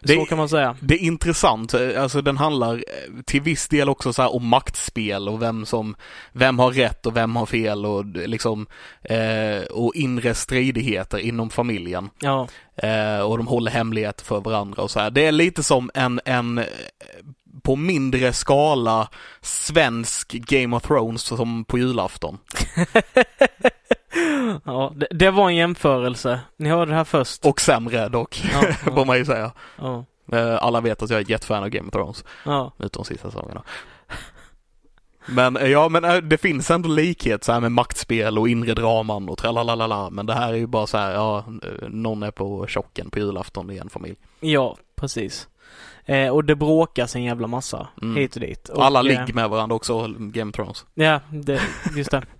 Det- 0.00 0.14
så 0.14 0.24
kan 0.24 0.38
man 0.38 0.48
säga. 0.48 0.76
Det 0.80 0.94
är 0.94 0.98
intressant, 0.98 1.74
alltså 1.74 2.22
den 2.22 2.36
handlar 2.36 2.74
eh, 2.74 2.82
till 3.26 3.40
viss 3.40 3.68
del 3.68 3.88
också 3.88 4.12
så 4.12 4.28
om 4.28 4.46
maktspel 4.48 5.28
och 5.28 5.42
vem 5.42 5.66
som, 5.66 5.96
vem 6.32 6.58
har 6.58 6.70
rätt 6.70 7.06
och 7.06 7.16
vem 7.16 7.36
har 7.36 7.46
fel 7.46 7.86
och 7.86 8.04
liksom, 8.06 8.66
eh, 9.02 9.62
och 9.70 9.94
inre 9.94 10.34
stridigheter 10.34 11.18
inom 11.18 11.50
familjen. 11.50 12.10
Ja, 12.20 12.48
Eh, 12.82 13.20
och 13.20 13.38
de 13.38 13.46
håller 13.46 13.70
hemligheter 13.70 14.24
för 14.24 14.40
varandra 14.40 14.82
och 14.82 14.90
så 14.90 15.00
här. 15.00 15.10
Det 15.10 15.26
är 15.26 15.32
lite 15.32 15.62
som 15.62 15.90
en, 15.94 16.20
en 16.24 16.58
eh, 16.58 16.64
på 17.62 17.76
mindre 17.76 18.32
skala 18.32 19.08
svensk 19.40 20.32
Game 20.32 20.76
of 20.76 20.82
Thrones 20.82 21.22
som 21.22 21.64
på 21.64 21.78
julafton. 21.78 22.38
ja 24.64 24.92
det, 24.96 25.06
det 25.10 25.30
var 25.30 25.48
en 25.48 25.56
jämförelse. 25.56 26.40
Ni 26.56 26.68
hörde 26.68 26.90
det 26.90 26.96
här 26.96 27.04
först. 27.04 27.46
Och 27.46 27.60
sämre 27.60 28.08
dock, 28.08 28.42
Ja, 28.52 28.72
får 28.72 28.98
ja, 28.98 29.04
man 29.04 29.16
ju 29.18 29.24
säga. 29.24 29.52
ja, 29.78 30.04
Eh, 30.32 30.62
alla 30.64 30.80
vet 30.80 31.02
att 31.02 31.10
jag 31.10 31.20
är 31.20 31.30
jättefan 31.30 31.62
av 31.62 31.68
Game 31.68 31.86
of 31.88 31.92
Thrones. 31.92 32.24
ja. 32.44 32.72
Utom 32.78 33.04
sista 33.04 33.30
säsongerna. 33.30 33.62
Men 35.28 35.56
eh, 35.56 35.66
ja, 35.68 35.88
men 35.88 36.04
eh, 36.04 36.16
det 36.16 36.38
finns 36.38 36.70
ändå 36.70 36.88
likhet 36.88 37.44
så 37.44 37.52
här 37.52 37.60
med 37.60 37.72
maktspel 37.72 38.38
och 38.38 38.48
inre 38.48 38.74
draman 38.74 39.28
och 39.28 39.38
tralalala. 39.38 40.10
Men 40.10 40.26
det 40.26 40.34
här 40.34 40.48
är 40.52 40.56
ju 40.56 40.66
bara 40.66 40.86
så 40.86 40.98
här, 40.98 41.12
ja, 41.12 41.44
någon 41.88 42.22
är 42.22 42.30
på 42.30 42.66
chocken 42.68 43.10
på 43.10 43.18
julafton 43.18 43.70
i 43.70 43.78
en 43.78 43.88
familj. 43.90 44.16
ja 44.40 44.76
precis. 44.96 45.48
Eh, 46.08 46.28
och 46.28 46.44
det 46.44 46.54
bråkas 46.56 47.16
en 47.16 47.22
jävla 47.22 47.46
massa 47.46 47.88
Mm. 48.02 48.16
hit 48.16 48.34
och 48.34 48.40
dit. 48.40 48.68
Och 48.68 48.84
alla 48.84 48.98
eh, 48.98 49.04
ligger 49.04 49.32
med 49.34 49.50
varandra 49.50 49.76
också, 49.76 50.06
Game 50.18 50.50
of 50.50 50.54
Thrones. 50.56 50.86
Ja, 50.94 51.20
det, 51.30 51.60
just 51.96 52.10
det. 52.10 52.22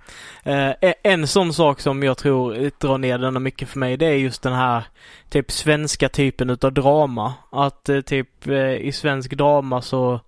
Eh, 0.42 0.94
en 1.02 1.26
sån 1.26 1.52
sak 1.52 1.80
som 1.80 2.02
jag 2.02 2.18
tror 2.18 2.70
drar 2.80 2.98
ner 2.98 3.18
denna 3.18 3.40
mycket 3.40 3.68
för 3.68 3.78
mig, 3.78 3.96
det 3.96 4.06
är 4.06 4.14
just 4.14 4.42
den 4.42 4.52
här 4.52 4.82
typ 5.28 5.50
svenska 5.50 6.08
typen 6.08 6.50
utav 6.50 6.72
drama. 6.72 7.34
Att 7.52 7.88
eh, 7.88 8.00
typ 8.00 8.46
eh, 8.46 8.74
i 8.74 8.92
svensk 8.92 9.30
drama 9.36 9.82
så 9.82 10.20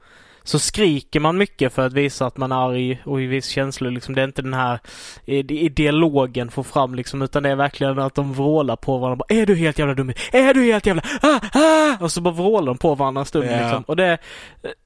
så 0.42 0.58
skriker 0.58 1.20
man 1.20 1.38
mycket 1.38 1.72
för 1.72 1.86
att 1.86 1.92
visa 1.92 2.26
att 2.26 2.36
man 2.36 2.52
är 2.52 2.56
arg 2.68 3.02
och 3.04 3.22
i 3.22 3.26
viss 3.26 3.46
känslor 3.46 3.90
liksom. 3.90 4.14
Det 4.14 4.20
är 4.20 4.24
inte 4.24 4.42
den 4.42 4.54
här 4.54 4.78
i, 5.24 5.38
i 5.38 5.68
dialogen 5.68 6.50
får 6.50 6.62
fram 6.62 6.94
liksom 6.94 7.22
utan 7.22 7.42
det 7.42 7.50
är 7.50 7.56
verkligen 7.56 7.98
att 7.98 8.14
de 8.14 8.32
vrålar 8.32 8.76
på 8.76 8.98
varandra. 8.98 9.24
Bara, 9.28 9.40
är 9.40 9.46
du 9.46 9.54
helt 9.54 9.78
jävla 9.78 9.94
dum? 9.94 10.12
Är 10.32 10.54
du 10.54 10.62
helt 10.64 10.86
jävla... 10.86 11.02
Ah, 11.22 11.40
ah! 11.52 12.04
Och 12.04 12.12
så 12.12 12.20
bara 12.20 12.34
vrålar 12.34 12.66
de 12.66 12.78
på 12.78 12.94
varandra 12.94 13.20
en 13.20 13.26
stund 13.26 13.46
Ja. 13.50 13.62
liksom. 13.62 13.82
Och 13.82 13.96
det, 13.96 14.18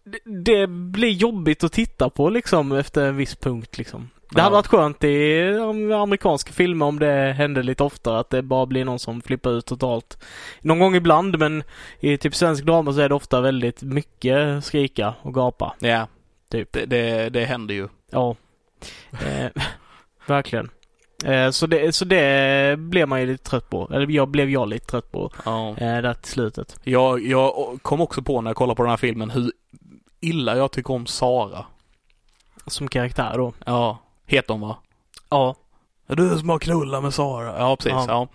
det, 0.05 0.19
det 0.45 0.67
blir 0.67 1.11
jobbigt 1.11 1.65
att 1.65 1.73
titta 1.73 2.11
på 2.11 2.29
liksom 2.31 2.73
efter 2.73 3.07
en 3.07 3.17
viss 3.17 3.37
punkt 3.37 3.79
liksom. 3.79 4.11
Det 4.31 4.41
hade 4.41 4.53
varit 4.55 4.67
skönt 4.67 5.05
i 5.05 5.43
amerikanska 5.95 6.53
filmer 6.53 6.87
om 6.87 6.99
det 6.99 7.33
hände 7.37 7.63
lite 7.63 7.83
oftare 7.85 8.19
att 8.19 8.31
det 8.31 8.43
bara 8.43 8.67
blir 8.67 8.85
någon 8.85 8.99
som 8.99 9.23
flippar 9.23 9.51
ut 9.51 9.67
totalt. 9.67 10.19
Någon 10.61 10.79
gång 10.79 10.95
ibland 10.97 11.39
men 11.39 11.63
i 12.01 12.17
typ 12.17 12.35
svensk 12.35 12.65
drama 12.65 12.93
så 12.93 13.01
är 13.01 13.09
det 13.09 13.15
ofta 13.15 13.41
väldigt 13.41 13.83
mycket 13.83 14.65
skrika 14.65 15.15
och 15.23 15.35
gapa. 15.35 15.75
Ja, 15.79 16.07
Typ. 16.51 16.73
det, 16.73 16.87
det, 16.87 17.29
det 17.29 17.45
händer 17.45 17.75
ju. 17.75 17.89
Ja. 18.11 18.37
Eh, 19.13 19.63
verkligen. 20.27 20.71
Eh, 21.25 21.51
så, 21.51 21.67
det, 21.67 21.93
så 21.95 22.05
det 22.05 22.79
blev 22.79 23.09
man 23.09 23.21
ju 23.21 23.27
lite 23.27 23.45
trött 23.51 23.71
på. 23.71 23.89
Eller 23.93 24.11
jag 24.11 24.29
blev 24.29 24.51
jag 24.51 24.69
lite 24.69 24.87
trött 24.87 25.13
på 25.13 25.31
Ja. 25.45 25.69
eh, 25.69 25.77
där 26.03 26.15
till 26.15 26.33
slutet. 26.33 26.81
Jag, 26.85 27.27
jag 27.27 27.79
kom 27.83 28.01
också 28.01 28.23
på 28.23 28.41
när 28.41 28.51
jag 28.51 28.57
kollade 28.57 28.77
på 28.77 28.83
den 28.83 28.91
här 28.91 28.97
filmen 28.97 29.31
hur 29.31 29.53
illa 30.21 30.57
jag 30.57 30.71
tycker 30.73 30.95
om 30.95 31.07
Sara. 31.07 31.65
Som 32.67 32.89
karaktär 32.89 33.33
då. 33.39 33.53
Ja, 33.67 33.99
heter 34.27 34.55
hon 34.55 34.61
va? 34.61 34.77
Ja. 35.31 35.55
Du 36.07 36.39
som 36.39 36.49
har 36.49 36.59
knullat 36.59 37.03
med 37.03 37.15
Sara. 37.15 37.59
Ja, 37.59 37.77
precis. 37.77 37.93
Ja. 37.93 38.29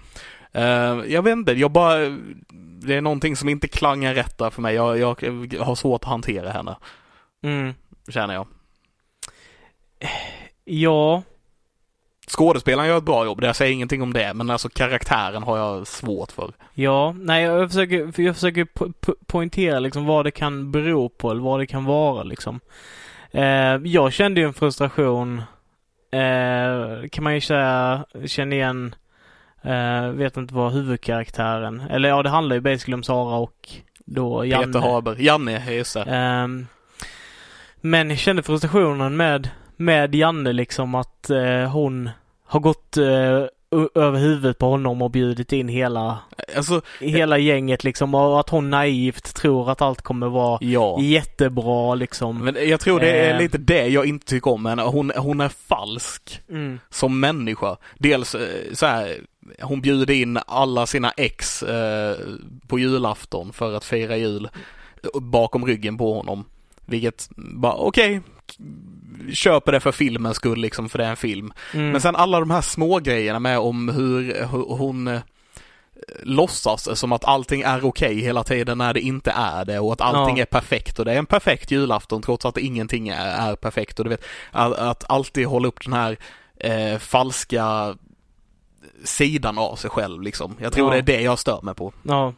Ja. 0.51 0.59
Eh, 0.61 1.05
jag 1.13 1.21
vet 1.21 1.31
inte, 1.31 1.51
jag 1.51 1.71
bara... 1.71 1.95
Det 2.81 2.95
är 2.95 3.01
någonting 3.01 3.35
som 3.35 3.49
inte 3.49 3.67
klangar 3.67 4.13
rätt 4.13 4.37
där 4.37 4.49
för 4.49 4.61
mig. 4.61 4.75
Jag, 4.75 4.99
jag 4.99 5.15
har 5.59 5.75
svårt 5.75 6.03
att 6.03 6.09
hantera 6.09 6.49
henne, 6.51 6.75
Mm. 7.43 7.73
känner 8.09 8.33
jag. 8.33 8.47
Ja. 10.65 11.23
Skådespelaren 12.27 12.87
gör 12.89 12.97
ett 12.97 13.03
bra 13.03 13.25
jobb, 13.25 13.43
jag 13.43 13.55
säger 13.55 13.73
ingenting 13.73 14.01
om 14.01 14.13
det, 14.13 14.33
men 14.33 14.49
alltså 14.49 14.69
karaktären 14.69 15.43
har 15.43 15.57
jag 15.57 15.87
svårt 15.87 16.31
för. 16.31 16.51
Ja, 16.73 17.11
nej 17.19 17.43
jag 17.43 17.69
försöker, 17.69 18.21
jag 18.21 18.35
försöker 18.35 18.65
po- 18.65 18.93
po- 19.01 19.15
poängtera 19.27 19.79
liksom 19.79 20.05
vad 20.05 20.25
det 20.25 20.31
kan 20.31 20.71
bero 20.71 21.09
på 21.09 21.31
eller 21.31 21.41
vad 21.41 21.59
det 21.59 21.67
kan 21.67 21.85
vara 21.85 22.23
liksom. 22.23 22.59
Eh, 23.31 23.43
jag 23.83 24.13
kände 24.13 24.41
ju 24.41 24.47
en 24.47 24.53
frustration, 24.53 25.41
eh, 26.11 27.09
kan 27.09 27.23
man 27.23 27.33
ju 27.33 27.41
säga, 27.41 28.05
känner 28.25 28.55
igen, 28.55 28.95
eh, 29.61 30.07
vet 30.09 30.37
inte 30.37 30.53
vad 30.53 30.73
huvudkaraktären, 30.73 31.79
eller 31.79 32.09
ja 32.09 32.23
det 32.23 32.29
handlar 32.29 32.55
ju 32.55 32.61
basically 32.61 32.93
om 32.93 33.03
Sara 33.03 33.37
och 33.37 33.69
då 34.05 34.45
Janne. 34.45 34.65
Peter 34.65 34.79
Haber. 34.79 35.15
Janne, 35.19 35.73
just 35.73 35.93
det. 35.93 36.03
Ehm, 36.03 36.67
men 37.81 38.09
jag 38.09 38.19
kände 38.19 38.43
frustrationen 38.43 39.17
med, 39.17 39.49
med 39.75 40.15
Janne 40.15 40.53
liksom 40.53 40.95
att 40.95 41.29
eh, 41.29 41.71
hon 41.71 42.09
har 42.45 42.59
gått 42.59 42.97
eh, 42.97 43.45
över 43.95 44.19
huvudet 44.19 44.57
på 44.57 44.65
honom 44.69 45.01
och 45.01 45.11
bjudit 45.11 45.51
in 45.53 45.67
hela, 45.67 46.19
Alltså, 46.57 46.81
hela 46.99 47.37
gänget 47.37 47.83
liksom 47.83 48.15
och 48.15 48.39
att 48.39 48.49
hon 48.49 48.69
naivt 48.69 49.35
tror 49.35 49.71
att 49.71 49.81
allt 49.81 50.01
kommer 50.01 50.29
vara 50.29 50.57
ja. 50.61 51.01
jättebra 51.01 51.95
liksom. 51.95 52.37
Men 52.45 52.69
jag 52.69 52.79
tror 52.79 52.99
det 52.99 53.11
är 53.11 53.33
Eh. 53.33 53.39
lite 53.39 53.57
det 53.57 53.87
jag 53.87 54.05
inte 54.05 54.25
tycker 54.25 54.51
om 54.51 54.65
henne. 54.65 54.81
Hon, 54.81 55.11
hon 55.17 55.41
är 55.41 55.49
falsk 55.49 56.41
Mm. 56.49 56.79
som 56.89 57.19
människa. 57.19 57.77
Dels 57.97 58.35
eh, 58.35 58.73
så 58.73 58.85
här, 58.85 59.17
hon 59.61 59.81
bjuder 59.81 60.13
in 60.13 60.39
alla 60.47 60.85
sina 60.85 61.11
ex 61.17 61.63
eh, 61.63 62.17
på 62.67 62.79
julafton 62.79 63.53
för 63.53 63.73
att 63.75 63.85
fira 63.85 64.17
jul 64.17 64.49
bakom 65.21 65.65
ryggen 65.65 65.97
på 65.97 66.13
honom. 66.13 66.45
Vilket 66.85 67.29
bara, 67.35 67.73
okej, 67.73 68.21
köper 69.33 69.71
det 69.71 69.79
för 69.79 69.91
filmens 69.91 70.35
skull 70.37 70.59
liksom, 70.59 70.89
för 70.89 70.97
det 70.97 71.05
är 71.05 71.09
en 71.09 71.17
film. 71.17 71.53
Mm. 71.73 71.91
Men 71.91 72.01
sen 72.01 72.15
alla 72.15 72.39
de 72.39 72.51
här 72.51 72.61
små 72.61 72.99
grejerna 72.99 73.39
med 73.39 73.59
om 73.59 73.89
hur, 73.89 74.21
hur 74.51 74.75
hon 74.77 75.07
eh, 75.07 75.21
låtsas 76.23 76.99
som 76.99 77.11
att 77.11 77.25
allting 77.25 77.61
är 77.61 77.85
okej 77.85 78.15
hela 78.19 78.43
tiden 78.43 78.77
när 78.77 78.93
det 78.93 79.01
inte 79.01 79.31
är 79.31 79.65
det 79.65 79.79
och 79.79 79.93
att 79.93 80.01
allting 80.01 80.37
Ja. 80.37 80.41
är 80.41 80.45
perfekt 80.45 80.99
och 80.99 81.05
det 81.05 81.13
är 81.13 81.17
en 81.17 81.25
perfekt 81.25 81.71
julafton 81.71 82.21
trots 82.21 82.45
att 82.45 82.57
ingenting 82.57 83.07
är, 83.09 83.51
är 83.51 83.55
perfekt 83.55 83.99
och 83.99 84.05
du 84.05 84.09
vet 84.09 84.23
att, 84.51 84.73
att 84.73 85.09
alltid 85.09 85.47
hålla 85.47 85.67
upp 85.67 85.83
den 85.83 85.93
här 85.93 86.17
eh, 86.57 86.97
falska 86.99 87.95
sidan 89.03 89.57
av 89.57 89.75
sig 89.75 89.89
själv 89.89 90.21
liksom. 90.21 90.55
Jag 90.61 90.73
tror 90.73 90.87
Ja. 90.87 90.91
det 90.93 90.97
är 91.13 91.17
det 91.17 91.21
jag 91.21 91.39
stör 91.39 91.59
mig 91.61 91.75
på. 91.75 91.93
Ja. 92.03 92.33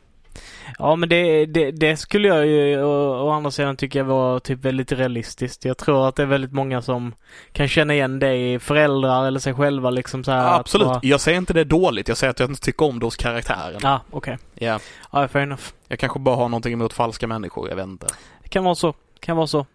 Ja 0.79 0.95
men 0.95 1.09
det, 1.09 1.45
det, 1.45 1.71
det 1.71 1.97
skulle 1.97 2.27
jag 2.27 2.45
ju 2.47 2.83
å, 2.83 3.25
å 3.27 3.29
andra 3.29 3.51
sidan 3.51 3.77
tycka 3.77 4.03
var 4.03 4.39
typ 4.39 4.65
väldigt 4.65 4.91
realistiskt. 4.91 5.65
Jag 5.65 5.77
tror 5.77 6.07
att 6.07 6.15
det 6.15 6.23
är 6.23 6.27
väldigt 6.27 6.51
många 6.51 6.81
som 6.81 7.13
kan 7.51 7.67
känna 7.67 7.93
igen 7.93 8.19
det 8.19 8.35
i 8.35 8.59
föräldrar 8.59 9.27
eller 9.27 9.39
sig 9.39 9.53
själva 9.53 9.89
liksom 9.89 10.23
så 10.23 10.31
att 10.31 10.59
Absolut, 10.59 10.88
bara- 10.88 11.00
jag 11.03 11.19
säger 11.21 11.38
inte 11.38 11.53
det 11.53 11.63
dåligt, 11.63 12.07
jag 12.07 12.17
säger 12.17 12.31
att 12.31 12.39
jag 12.39 12.50
inte 12.50 12.61
tycker 12.61 12.85
om 12.85 13.00
det 13.00 13.05
hos 13.05 13.15
karaktären. 13.17 13.79
Ja, 13.83 14.01
okej. 14.11 14.38
Ja. 14.55 14.79
Ja, 15.11 15.27
fair 15.27 15.43
enough. 15.43 15.63
Jag 15.88 16.00
kanske 16.00 16.19
bara 16.19 16.35
har 16.35 16.50
någonting 16.50 16.73
emot 16.73 16.93
falska 16.93 17.27
människor, 17.27 17.69
jag 17.69 17.75
vet 17.75 17.85
inte. 17.88 18.07
Det 18.43 18.50
kan 18.50 18.63
vara 18.63 18.75
så. 18.75 18.93
Kan 19.19 19.38
vara 19.38 19.47
så. 19.47 19.65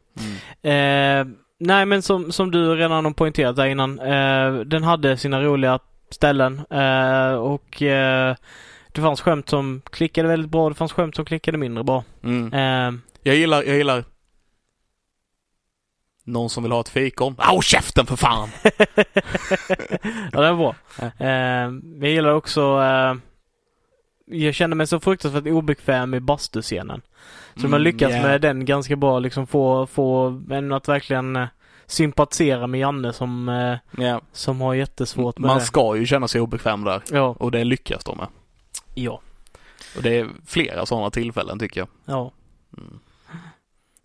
Mm. 0.63 1.31
Eh, 1.31 1.35
nej 1.61 1.87
men 1.87 2.03
som, 2.03 2.33
som 2.33 2.51
du 2.51 2.75
redan 2.75 3.05
har 3.05 3.13
poängterat 3.13 3.57
där 3.57 3.67
innan. 3.67 3.99
Eh, 4.01 4.55
den 4.55 4.85
hade 4.85 5.17
sina 5.17 5.41
roliga 5.43 5.79
ställen 6.11 6.63
eh, 6.71 7.33
och 7.35 7.83
eh, 7.83 8.35
det 8.97 9.03
fanns 9.03 9.21
skämt 9.21 9.49
som 9.49 9.83
klickade 9.91 10.29
väldigt 10.29 10.51
bra. 10.51 10.69
Det 10.69 10.75
fanns 10.75 10.93
skämt 10.93 11.17
som 11.17 11.25
klickade 11.25 11.59
mindre 11.59 11.85
bra. 11.85 12.05
Mm. 12.23 12.53
Eh, 12.53 13.01
Jag 13.23 13.37
gillar, 13.37 13.63
jag 13.63 13.77
gillar 13.77 14.05
någon 16.25 16.51
som 16.51 16.63
vill 16.63 16.73
ha 16.73 16.81
ett 16.81 16.89
fikon. 16.89 17.35
Au 17.39 17.63
käften 17.63 18.07
för 18.07 18.17
fan! 18.17 18.49
ja, 20.33 20.41
det 20.41 20.53
var 20.53 20.57
bra. 20.57 20.75
Ja. 20.99 21.27
Eh, 21.27 21.71
jag 22.01 22.11
gillar 22.11 22.31
också 22.33 22.61
eh, 22.83 23.15
jag 24.41 24.55
kände 24.55 24.77
mig 24.77 24.87
så 24.87 25.01
fruktansvärt 25.01 25.47
obekväm 25.47 26.15
i 26.15 26.21
bastuscenen. 26.21 27.03
Så 27.55 27.61
de 27.63 27.73
har 27.73 27.79
Mm, 27.79 27.83
lyckats 27.83 28.13
yeah. 28.13 28.27
med 28.27 28.41
den 28.41 28.65
ganska 28.65 28.97
bra, 28.97 29.19
liksom 29.19 29.47
få, 29.47 29.87
få 29.87 30.43
en 30.51 30.73
att 30.73 30.89
verkligen 30.89 31.37
eh, 31.37 31.47
sympatisera 31.87 32.67
med 32.67 32.81
Janne 32.81 33.13
som, 33.13 33.49
Ja. 33.99 34.21
som 34.33 34.61
har 34.61 34.75
jättesvårt 34.75 35.39
med 35.39 35.49
Man 35.49 35.59
det. 35.59 35.65
ska 35.65 35.97
ju 35.97 36.07
känna 36.07 36.29
sig 36.29 36.41
obekväm 36.41 36.85
där. 36.85 37.03
Ja, 37.13 37.37
Och 37.39 37.51
det 37.51 37.65
lyckas 37.65 38.05
de 38.05 38.17
med. 38.19 38.27
Ja, 38.97 39.21
Och 39.97 40.03
det 40.03 40.19
är 40.19 40.29
flera 40.47 40.87
sådana 40.87 41.11
tillfällen 41.11 41.59
tycker 41.59 41.81
jag. 41.81 41.89
ja. 42.05 42.33
Mm. 42.79 42.99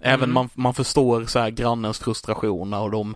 Även 0.04 0.24
Mm. 0.24 0.34
man, 0.34 0.50
man 0.54 0.74
förstår 0.74 1.26
så 1.26 1.40
här 1.40 1.50
grannens 1.50 2.00
frustration 2.00 2.74
och 2.74 2.92
de 2.92 3.16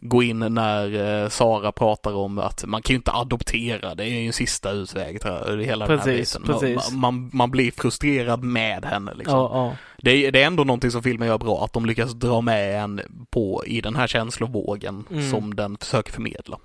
går 0.00 0.24
in 0.24 0.38
när 0.38 1.22
eh, 1.22 1.28
Sara 1.28 1.72
pratar 1.72 2.14
om 2.14 2.38
att 2.38 2.64
man 2.64 2.82
kan 2.82 2.94
ju 2.94 2.96
inte 2.96 3.12
adoptera, 3.12 3.94
det 3.94 4.04
är 4.04 4.08
ju 4.20 4.26
en 4.26 4.32
sista 4.32 4.70
utväg 4.70 5.20
tror 5.20 5.34
jag, 5.34 5.64
hela 5.64 5.86
den 5.86 5.98
här 5.98 6.04
Precis, 6.04 6.38
biten. 6.38 6.54
precis. 6.60 6.92
Man, 6.92 7.00
man, 7.00 7.30
man 7.32 7.50
blir 7.50 7.70
frustrerad 7.70 8.42
med 8.44 8.84
henne 8.84 9.14
liksom. 9.14 9.38
Ja, 9.38 9.50
ja. 9.52 9.76
Det, 10.02 10.10
är, 10.26 10.32
det 10.32 10.42
är 10.42 10.46
ändå 10.46 10.64
någonting 10.64 10.90
som 10.90 11.02
filmen 11.02 11.28
gör 11.28 11.38
bra, 11.38 11.64
att 11.64 11.72
de 11.72 11.86
lyckas 11.86 12.12
dra 12.12 12.40
med 12.40 12.82
en 12.82 13.00
på 13.30 13.62
i 13.66 13.80
den 13.80 13.96
här 13.96 14.06
känslovågen 14.06 15.04
Mm. 15.10 15.30
som 15.30 15.54
den 15.56 15.76
försöker 15.78 16.12
förmedla. 16.12 16.58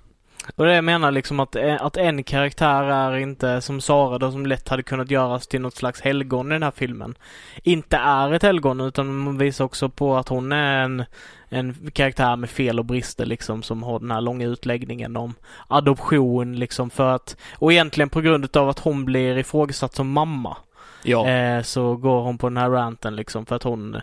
Och 0.56 0.64
det 0.66 0.74
jag 0.74 0.84
menar 0.84 1.10
liksom 1.10 1.40
att, 1.40 1.56
en- 1.56 1.78
att 1.80 1.96
en 1.96 2.24
karaktär 2.24 2.82
är 2.84 3.16
inte 3.16 3.60
som 3.60 3.80
Sara 3.80 4.18
då 4.18 4.30
som 4.30 4.46
lätt 4.46 4.68
hade 4.68 4.82
kunnat 4.82 5.10
göras 5.10 5.46
till 5.46 5.60
något 5.60 5.76
slags 5.76 6.00
helgon 6.00 6.52
i 6.52 6.54
den 6.54 6.62
här 6.62 6.70
filmen. 6.70 7.14
Inte 7.62 7.96
är 7.96 8.32
ett 8.32 8.42
helgon 8.42 8.80
utan 8.80 9.16
man 9.16 9.38
visar 9.38 9.64
också 9.64 9.88
på 9.88 10.16
att 10.16 10.28
hon 10.28 10.52
är 10.52 10.82
en, 10.84 11.04
en 11.48 11.90
karaktär 11.92 12.36
med 12.36 12.50
fel 12.50 12.78
och 12.78 12.84
brister 12.84 13.26
liksom 13.26 13.62
som 13.62 13.82
har 13.82 13.98
den 14.00 14.10
här 14.10 14.20
långa 14.20 14.46
utläggningen 14.46 15.16
om 15.16 15.34
adoption 15.68 16.56
liksom 16.56 16.90
för 16.90 17.14
att 17.14 17.36
och 17.58 17.72
egentligen 17.72 18.08
på 18.08 18.20
grund 18.20 18.56
av 18.56 18.68
att 18.68 18.78
hon 18.78 19.04
blir 19.04 19.38
ifrågasatt 19.38 19.94
som 19.94 20.10
mamma 20.10 20.56
Ja, 21.02 21.28
eh, 21.28 21.62
så 21.62 21.96
går 21.96 22.22
hon 22.22 22.38
på 22.38 22.48
den 22.48 22.56
här 22.56 22.70
ranten 22.70 23.16
liksom 23.16 23.46
för 23.46 23.56
att 23.56 23.62
hon 23.62 23.94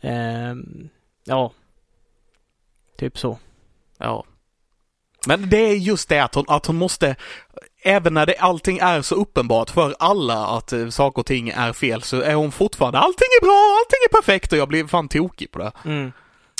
eh, 0.00 0.54
ja 1.24 1.52
typ 2.98 3.18
så. 3.18 3.38
ja. 3.98 4.24
Men 5.26 5.50
det 5.50 5.56
är 5.56 5.74
just 5.74 6.08
det 6.08 6.20
att 6.20 6.34
hon, 6.34 6.44
att 6.48 6.66
hon 6.66 6.76
måste, 6.76 7.16
även 7.82 8.14
när 8.14 8.26
det, 8.26 8.36
allting 8.38 8.78
är 8.78 9.02
så 9.02 9.14
uppenbart 9.14 9.70
för 9.70 9.94
alla 9.98 10.46
att 10.46 10.72
eh, 10.72 10.88
saker 10.88 11.20
och 11.20 11.26
ting 11.26 11.48
är 11.48 11.72
fel 11.72 12.02
så 12.02 12.20
är 12.20 12.34
hon 12.34 12.52
fortfarande, 12.52 12.98
allting 12.98 13.28
är 13.40 13.44
bra, 13.44 13.78
allting 13.80 13.98
är 14.10 14.20
perfekt 14.20 14.52
och 14.52 14.58
jag 14.58 14.68
blir 14.68 14.86
fan 14.86 15.08
tokig 15.08 15.50
på 15.50 15.58
det. 15.58 15.72
Mm. 15.84 16.12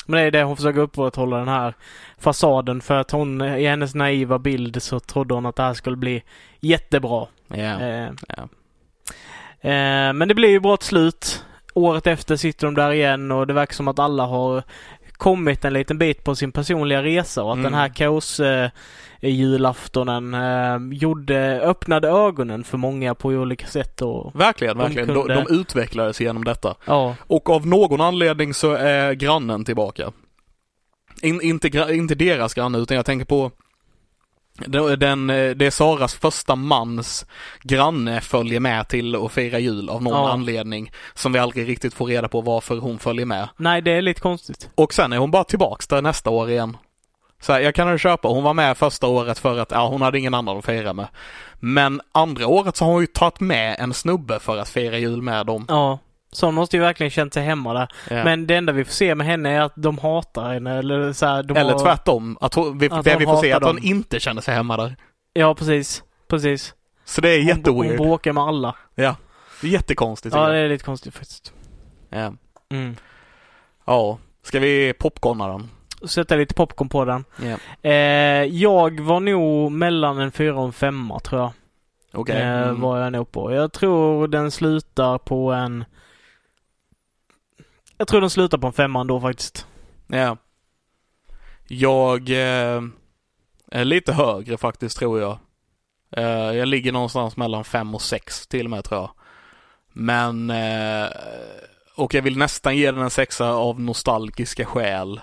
Men 0.05 0.19
det 0.19 0.27
är 0.27 0.31
det 0.31 0.43
hon 0.43 0.55
försöker 0.55 0.79
upprätthålla 0.79 1.37
den 1.37 1.47
här 1.47 1.73
fasaden 2.17 2.81
för 2.81 2.95
att 2.95 3.11
hon 3.11 3.41
i 3.41 3.65
hennes 3.65 3.95
naiva 3.95 4.39
bild 4.39 4.83
så 4.83 4.99
trodde 4.99 5.33
hon 5.33 5.45
att 5.45 5.55
det 5.55 5.63
här 5.63 5.73
skulle 5.73 5.97
bli 5.97 6.23
jättebra. 6.59 7.27
Ja. 7.47 7.81
Eh, 7.81 8.09
ja. 8.27 8.43
eh, 9.69 10.13
men 10.13 10.27
det 10.27 10.35
blir 10.35 10.49
ju 10.49 10.59
bra 10.59 10.77
till 10.77 10.87
slut. 10.87 11.45
Året 11.73 12.07
efter 12.07 12.35
sitter 12.35 12.67
de 12.67 12.75
där 12.75 12.91
igen 12.91 13.31
och 13.31 13.47
det 13.47 13.53
verkar 13.53 13.73
som 13.73 13.87
att 13.87 13.99
alla 13.99 14.25
har 14.25 14.63
kommit 15.19 15.65
en 15.65 15.73
liten 15.73 15.97
bit 15.97 16.23
på 16.23 16.35
sin 16.35 16.51
personliga 16.51 17.03
resa 17.03 17.43
och 17.43 17.51
att 17.51 17.57
Mm. 17.59 17.71
den 17.71 17.79
här 17.79 17.89
kaos 17.89 18.39
eh, 18.39 18.69
julaftonen 19.21 20.33
eh, 20.33 20.97
gjorde, 20.97 21.61
öppnade 21.61 22.07
ögonen 22.07 22.63
för 22.63 22.77
många 22.77 23.15
på 23.15 23.27
olika 23.29 23.67
sätt 23.67 24.01
och 24.01 24.31
Verkligen, 24.39 24.77
De 24.77 24.83
verkligen. 24.83 25.07
De, 25.07 25.13
kunde- 25.13 25.33
de 25.45 25.53
utvecklades 25.55 26.21
genom 26.21 26.43
detta. 26.43 26.75
ja, 26.85 27.15
Och 27.27 27.49
av 27.49 27.67
någon 27.67 28.01
anledning 28.01 28.53
så 28.53 28.71
är 28.73 29.13
grannen 29.13 29.65
tillbaka. 29.65 30.11
In, 31.21 31.41
inte, 31.41 31.67
inte 31.89 32.15
deras 32.15 32.53
granne 32.53 32.77
utan 32.77 32.97
jag 32.97 33.05
tänker 33.05 33.25
på 33.25 33.51
den, 34.97 35.29
eh, 35.29 35.49
det 35.55 35.65
är 35.65 35.71
Saras 35.71 36.15
första 36.15 36.55
mans 36.55 37.25
granne 37.63 38.21
följer 38.21 38.59
med 38.59 38.87
till 38.87 39.15
att 39.15 39.31
fira 39.31 39.59
jul 39.59 39.89
av 39.89 40.03
någon 40.03 40.13
Ja. 40.13 40.31
anledning 40.31 40.91
som 41.13 41.31
vi 41.33 41.39
aldrig 41.39 41.67
riktigt 41.67 41.93
får 41.93 42.05
reda 42.05 42.27
på 42.27 42.41
varför 42.41 42.77
hon 42.77 42.99
följer 42.99 43.25
med. 43.25 43.49
nej 43.57 43.81
det 43.81 43.91
är 43.91 44.01
lite 44.01 44.21
konstigt. 44.21 44.69
Och 44.75 44.93
sen 44.93 45.13
är 45.13 45.17
hon 45.17 45.31
bara 45.31 45.43
tillbaks 45.43 45.87
där 45.87 46.01
nästa 46.01 46.29
år 46.29 46.49
igen. 46.49 46.77
Så 47.41 47.53
här, 47.53 47.59
jag 47.59 47.75
kan 47.75 47.97
köpa, 47.99 48.27
hon 48.27 48.43
var 48.43 48.53
med 48.53 48.77
första 48.77 49.07
året 49.07 49.39
för 49.39 49.57
att 49.59 49.71
ja, 49.71 49.87
hon 49.87 50.01
hade 50.01 50.19
ingen 50.19 50.33
annan 50.33 50.57
att 50.57 50.65
fira 50.65 50.93
med. 50.93 51.07
Men 51.59 52.01
andra 52.11 52.47
året 52.47 52.75
så 52.75 52.85
har 52.85 52.91
hon 52.91 53.01
ju 53.01 53.07
tagit 53.07 53.39
med 53.39 53.75
en 53.79 53.93
snubbe 53.93 54.39
för 54.39 54.57
att 54.57 54.69
fira 54.69 54.97
jul 54.97 55.21
med 55.21 55.45
dem. 55.45 55.65
Ja, 55.69 55.99
så 56.31 56.45
hon 56.45 56.55
måste 56.55 56.77
ju 56.77 56.81
verkligen 56.81 57.09
känt 57.09 57.33
sig 57.33 57.43
hemma 57.43 57.73
där. 57.73 57.87
Ja. 58.09 58.23
Men 58.23 58.47
det 58.47 58.55
enda 58.55 58.73
vi 58.73 58.85
får 58.85 58.91
se 58.93 59.15
med 59.15 59.27
henne 59.27 59.49
är 59.49 59.61
att 59.61 59.73
de 59.75 59.97
hatar 59.97 60.53
henne 60.53 60.77
eller 60.79 61.13
så 61.13 61.25
här, 61.25 61.57
Eller 61.57 61.71
har... 61.73 61.79
tvärtom, 61.79 62.37
att 62.41 62.53
hon, 62.53 62.77
vi, 62.77 62.89
Att 62.91 63.03
det 63.03 63.15
vi 63.17 63.25
får 63.25 63.37
se 63.37 63.51
är 63.51 63.55
att 63.55 63.61
hatar 63.61 63.67
hon 63.73 63.75
dem. 63.75 63.85
inte 63.85 64.19
känner 64.19 64.41
sig 64.41 64.53
hemma 64.55 64.77
där. 64.77 64.95
Ja, 65.33 65.55
precis. 65.55 66.03
Precis. 66.27 66.73
Så 67.05 67.21
det 67.21 67.29
är 67.29 67.37
Hon, 67.37 67.47
hon 67.47 67.57
jätteweird. 67.57 67.97
bråkar 67.97 68.33
med 68.33 68.43
alla. 68.43 68.75
Ja. 68.95 69.15
Det 69.61 69.67
är 69.67 69.71
jättekonstigt. 69.71 70.35
Ja, 70.35 70.47
det 70.49 70.57
är 70.57 70.69
lite 70.69 70.83
konstigt 70.85 71.13
faktiskt. 71.15 71.53
ja. 72.09 72.33
Mm. 72.71 72.95
ja. 73.85 74.17
Ska 74.43 74.59
vi 74.59 74.93
popcorna 74.99 75.47
den? 75.47 75.69
Sätta 76.07 76.35
lite 76.35 76.53
popcorn 76.53 76.89
på 76.89 77.05
den. 77.05 77.25
Ja. 77.43 77.57
Eh, 77.89 77.93
jag 78.43 78.99
var 78.99 79.19
nog 79.19 79.71
mellan 79.71 80.19
en 80.19 80.31
fyra 80.31 80.55
och 80.59 80.65
en 80.65 80.73
femma 80.73 81.19
tror 81.19 81.41
jag. 81.41 81.51
Okej. 82.13 82.41
Eh, 82.41 82.61
Mm. 82.61 82.81
var 82.81 82.99
jag 82.99 83.11
nog 83.11 83.31
på. 83.31 83.53
Jag 83.53 83.71
tror 83.73 84.27
den 84.27 84.51
slutar 84.51 85.17
på 85.17 85.51
en... 85.51 85.85
Jag 88.01 88.07
tror 88.07 88.21
den 88.21 88.29
slutar 88.29 88.57
på 88.57 88.67
en 88.67 88.73
femma 88.73 89.01
ändå 89.01 89.21
faktiskt. 89.21 89.67
Ja. 90.07 90.37
Jag 91.67 92.29
eh, 92.29 92.81
är 93.71 93.85
lite 93.85 94.13
högre 94.13 94.57
faktiskt 94.57 94.97
tror 94.97 95.19
jag. 95.19 95.37
Eh, 96.11 96.23
jag 96.57 96.67
ligger 96.67 96.91
någonstans 96.91 97.37
mellan 97.37 97.63
fem 97.63 97.95
och 97.95 98.01
sex 98.01 98.47
till 98.47 98.65
och 98.65 98.69
med 98.69 98.83
tror 98.83 98.99
jag. 99.01 99.09
Men 99.93 100.49
eh, 100.49 101.07
och 101.95 102.13
jag 102.13 102.21
vill 102.21 102.37
nästan 102.37 102.77
ge 102.77 102.91
den 102.91 103.01
en 103.01 103.09
sexa 103.09 103.49
av 103.51 103.81
nostalgiska 103.81 104.65
skäl. 104.65 105.21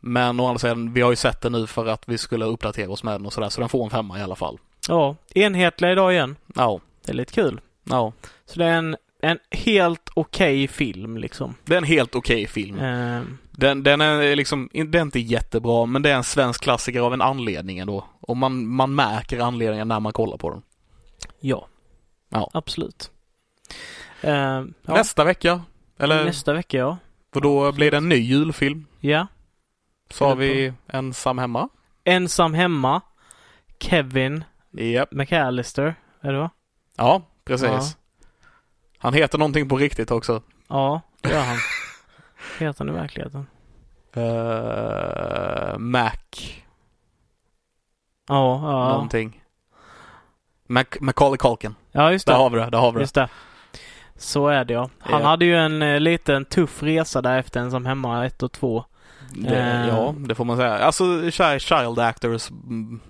Men 0.00 0.40
å 0.40 0.46
andra 0.46 0.58
sidan, 0.58 0.92
vi 0.92 1.00
har 1.00 1.10
ju 1.10 1.16
sett 1.16 1.40
den 1.40 1.52
nu 1.52 1.66
för 1.66 1.86
att 1.86 2.08
vi 2.08 2.18
skulle 2.18 2.44
uppdatera 2.44 2.90
oss 2.90 3.02
med 3.02 3.14
den 3.14 3.26
och 3.26 3.32
sådär, 3.32 3.48
så 3.48 3.60
den 3.60 3.68
får 3.68 3.84
en 3.84 3.90
femma 3.90 4.18
i 4.18 4.22
alla 4.22 4.36
fall. 4.36 4.58
Ja, 4.88 5.16
enhetliga 5.34 5.92
idag 5.92 6.12
igen. 6.12 6.36
Ja, 6.54 6.80
Det 7.04 7.12
är 7.12 7.16
lite 7.16 7.32
kul. 7.32 7.60
ja. 7.84 8.12
Så 8.46 8.58
det 8.58 8.64
är 8.66 8.72
en, 8.72 8.96
en 9.22 9.38
helt 9.50 10.08
okej 10.14 10.68
film 10.68 11.16
liksom. 11.16 11.54
Det 11.64 11.74
är 11.74 11.78
en 11.78 11.84
helt 11.84 12.14
okej 12.14 12.46
film. 12.46 12.78
Eh, 12.78 13.22
Den, 13.50 13.82
den 13.82 14.00
är 14.00 14.36
liksom, 14.36 14.68
den 14.72 14.94
är 14.94 15.00
inte 15.00 15.18
jättebra, 15.20 15.86
men 15.86 16.02
det 16.02 16.10
är 16.10 16.14
en 16.16 16.24
svensk 16.24 16.62
klassiker 16.62 17.00
av 17.00 17.14
en 17.14 17.22
anledning 17.22 17.78
ändå. 17.78 18.04
Och 18.20 18.36
man, 18.36 18.66
man 18.66 18.94
märker 18.94 19.40
anledningen 19.40 19.88
när 19.88 20.00
man 20.00 20.12
kollar 20.12 20.36
på 20.36 20.50
den. 20.50 20.62
ja. 21.40 21.66
Ja. 22.30 22.50
Absolut. 22.54 23.10
Eh, 24.22 24.32
ja. 24.32 24.64
Nästa 24.84 25.24
vecka, 25.24 25.60
eller 25.98 26.24
Nästa 26.24 26.52
vecka 26.52 26.76
ja. 26.78 26.98
för 27.32 27.40
då 27.40 27.72
blir 27.72 27.90
det 27.90 27.96
en 27.96 28.08
ny 28.08 28.16
julfilm. 28.16 28.86
Ja. 29.00 29.26
Så 30.10 30.24
har 30.26 30.36
vi 30.36 30.72
Ensam 30.86 31.38
hemma. 31.38 31.68
Ensam 32.04 32.54
hemma. 32.54 33.00
Kevin 33.80 34.44
Japp. 34.70 35.12
McAllister. 35.12 35.94
Är 36.20 36.32
det 36.32 36.38
va? 36.38 36.50
Ja, 36.96 37.22
precis. 37.44 37.68
Ja. 37.68 37.82
Han 38.98 39.14
heter 39.14 39.38
någonting 39.38 39.68
på 39.68 39.76
riktigt 39.76 40.10
också. 40.10 40.42
Ja, 40.68 41.00
det 41.20 41.30
gör 41.30 41.42
han. 41.42 41.56
Heter 42.58 42.78
han 42.84 42.88
i 42.88 42.92
verkligheten? 42.98 43.46
Uh, 44.16 45.78
Mac 45.78 46.10
Ja, 48.28 48.60
ja. 48.62 48.88
någonting. 48.92 49.42
Mac, 50.66 50.84
Macaulay 51.00 51.38
Culkin. 51.38 51.74
Ja, 51.92 52.12
just 52.12 52.26
Där 52.26 52.32
det. 52.32 52.38
har 52.38 52.50
vi 52.50 52.58
det, 52.58 52.70
där 52.70 52.78
har 52.78 52.92
vi 52.92 52.96
det. 52.96 53.02
Just 53.02 53.14
det. 53.14 53.28
Så 54.16 54.48
är 54.48 54.64
det 54.64 54.74
ja. 54.74 54.90
Han 55.00 55.20
Ja. 55.22 55.26
hade 55.28 55.44
ju 55.44 55.56
en 55.56 55.82
eh, 55.82 56.00
liten 56.00 56.44
tuff 56.44 56.82
resa 56.82 57.22
där 57.22 57.38
efter 57.38 57.60
Ensam 57.60 57.86
hemma 57.86 58.26
1 58.26 58.42
och 58.42 58.52
2. 58.52 58.84
det 59.30 59.56
Eh. 59.56 59.88
ja, 59.88 60.14
det 60.18 60.34
får 60.34 60.44
man 60.44 60.56
säga. 60.56 60.78
Alltså 60.78 61.04
chi- 61.04 61.58
child 61.58 61.98
actors 61.98 62.50
mm, 62.50 63.00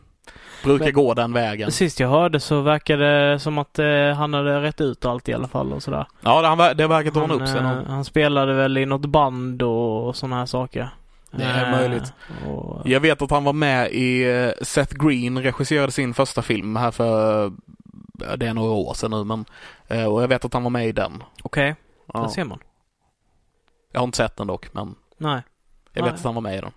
brukar 0.65 0.85
Men- 0.85 0.95
gå 0.95 1.15
den 1.15 1.33
vägen. 1.33 1.73
Sist 1.73 2.01
jag 2.01 2.09
hörde 2.09 2.41
så 2.41 2.61
verkade 2.61 3.31
det 3.33 3.39
som 3.39 3.59
att 3.59 3.79
eh, 3.79 4.11
han 4.17 4.35
hade 4.35 4.61
rätt 4.63 4.81
ut 4.81 5.05
allt 5.05 5.29
i 5.29 5.33
alla 5.35 5.49
fall 5.49 5.73
och 5.73 5.83
sådär. 5.83 6.07
Ja, 6.21 6.43
det, 6.43 6.49
han, 6.49 6.77
det 6.77 6.87
verkar 6.87 7.11
dra 7.11 7.35
upp 7.35 7.49
sig. 7.49 7.59
eh, 7.59 7.77
nog. 7.77 7.87
han 7.87 8.05
spelade 8.05 8.55
väl 8.55 8.79
i 8.79 8.87
något 8.87 9.07
band 9.07 9.63
och, 9.63 10.07
och 10.09 10.17
sådana 10.17 10.37
här 10.37 10.47
saker. 10.47 10.91
Det 11.31 11.43
är 11.45 11.65
Eh, 11.65 11.71
möjligt. 11.79 12.13
Och, 12.47 12.81
Jag 12.85 13.01
vet 13.01 13.23
att 13.23 13.31
han 13.31 13.45
var 13.45 13.53
med 13.53 13.91
i 13.93 14.25
Seth 14.63 14.95
Green 15.07 15.39
regisserade 15.43 15.93
sin 15.93 16.15
första 16.15 16.43
film 16.43 16.77
här 16.77 16.91
för 16.91 17.53
det 18.37 18.47
är 18.47 18.55
några 18.55 18.73
år 18.73 18.95
sedan 18.95 19.11
nu 19.11 19.25
men 19.25 19.45
och 20.13 20.23
jag 20.23 20.29
vet 20.29 20.45
att 20.45 20.53
han 20.55 20.63
var 20.63 20.71
med 20.71 20.89
i 20.89 20.93
den. 20.93 21.23
Okej, 21.43 21.75
där 22.13 22.21
Ja. 22.21 22.29
ser 22.31 22.45
man. 22.45 22.59
Jag 23.93 24.01
har 24.01 24.05
inte 24.05 24.17
sett 24.17 24.37
den 24.37 24.47
dock 24.47 24.75
men 24.75 24.95
Nej. 25.19 25.43
jag 25.93 26.03
Nej. 26.03 26.11
vet 26.11 26.19
att 26.21 26.25
han 26.25 26.35
var 26.35 26.43
med 26.43 26.57
i 26.59 26.61
den. 26.61 26.73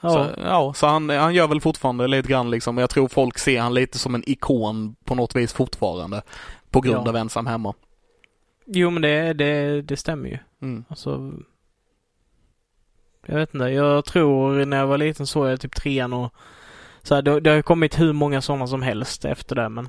Ja, 0.00 0.10
Så, 0.10 0.30
ja, 0.44 0.72
så 0.76 0.86
han, 0.86 1.10
han 1.10 1.34
gör 1.34 1.46
väl 1.48 1.60
fortfarande 1.60 2.06
lite 2.08 2.28
grann 2.28 2.50
liksom. 2.50 2.78
Jag 2.78 2.90
tror 2.90 3.08
folk 3.08 3.38
ser 3.38 3.60
han 3.60 3.74
lite 3.74 3.98
som 3.98 4.14
en 4.14 4.22
ikon 4.30 4.96
på 5.04 5.14
något 5.14 5.36
vis 5.36 5.52
fortfarande. 5.52 6.22
På 6.70 6.80
grund 6.80 7.06
Ja. 7.06 7.08
av 7.10 7.16
ensam 7.16 7.46
hemma. 7.46 7.74
Jo 8.66 8.90
men 8.90 9.02
det, 9.02 9.32
det, 9.32 9.82
det 9.82 9.96
stämmer 9.96 10.28
ju. 10.28 10.38
Mm. 10.62 10.84
Alltså. 10.88 11.32
Jag 13.26 13.34
vet 13.36 13.54
inte. 13.54 13.66
Jag 13.66 14.04
tror 14.04 14.64
när 14.64 14.76
jag 14.76 14.86
var 14.86 14.98
liten 14.98 15.26
såg 15.26 15.48
jag 15.48 15.60
typ 15.60 15.74
trean 15.74 16.12
och 16.12 16.34
så 17.02 17.14
här, 17.14 17.22
det, 17.22 17.40
det 17.40 17.50
har 17.50 17.62
kommit 17.62 18.00
hur 18.00 18.12
många 18.12 18.40
sådana 18.40 18.66
som 18.66 18.82
helst 18.82 19.24
efter 19.24 19.56
det 19.56 19.68
men 19.68 19.88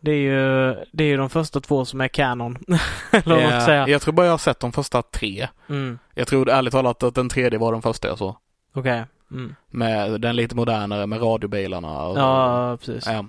det 0.00 0.10
är 0.10 0.16
ju, 0.16 0.74
det 0.92 1.04
är 1.04 1.08
ju 1.08 1.16
de 1.16 1.30
första 1.30 1.60
två 1.60 1.84
som 1.84 2.00
är 2.00 2.08
kanon. 2.08 2.58
Eller 3.10 3.36
Eh, 3.58 3.64
säga. 3.64 3.88
jag 3.88 4.02
tror 4.02 4.14
bara 4.14 4.26
jag 4.26 4.32
har 4.32 4.38
sett 4.38 4.60
de 4.60 4.72
första 4.72 5.02
tre. 5.02 5.48
Mm. 5.68 5.98
Jag 6.14 6.26
tror 6.28 6.48
ärligt 6.50 6.72
talat 6.72 7.02
att 7.02 7.14
den 7.14 7.28
tredje 7.28 7.58
var 7.58 7.72
den 7.72 7.82
första 7.82 8.08
jag 8.08 8.18
såg. 8.18 8.36
Okej. 8.74 9.04
Mm. 9.30 9.54
Med 9.70 10.20
den 10.20 10.36
lite 10.36 10.56
modernare 10.56 11.06
med 11.06 11.22
radiobilarna. 11.22 12.02
Och, 12.06 12.18
Ja, 12.18 12.76
precis. 12.76 13.06
ja. 13.06 13.24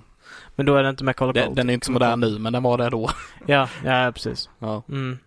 Men 0.56 0.66
då 0.66 0.76
är 0.76 0.84
det 0.84 0.90
inte 0.90 1.04
med 1.04 1.16
Call 1.16 1.34
Den, 1.34 1.56
den 1.56 1.70
är 1.70 1.74
inte 1.74 1.86
så 1.86 1.92
modern 1.92 2.20
nu 2.20 2.40
men 2.40 2.54
den 2.54 2.64
var 2.64 2.78
det 2.78 2.90
då. 2.90 3.10
Ja, 3.48 3.68
ja 3.86 4.12
precis. 4.16 4.50
Ja. 4.60 4.84
Mm. 4.90 5.20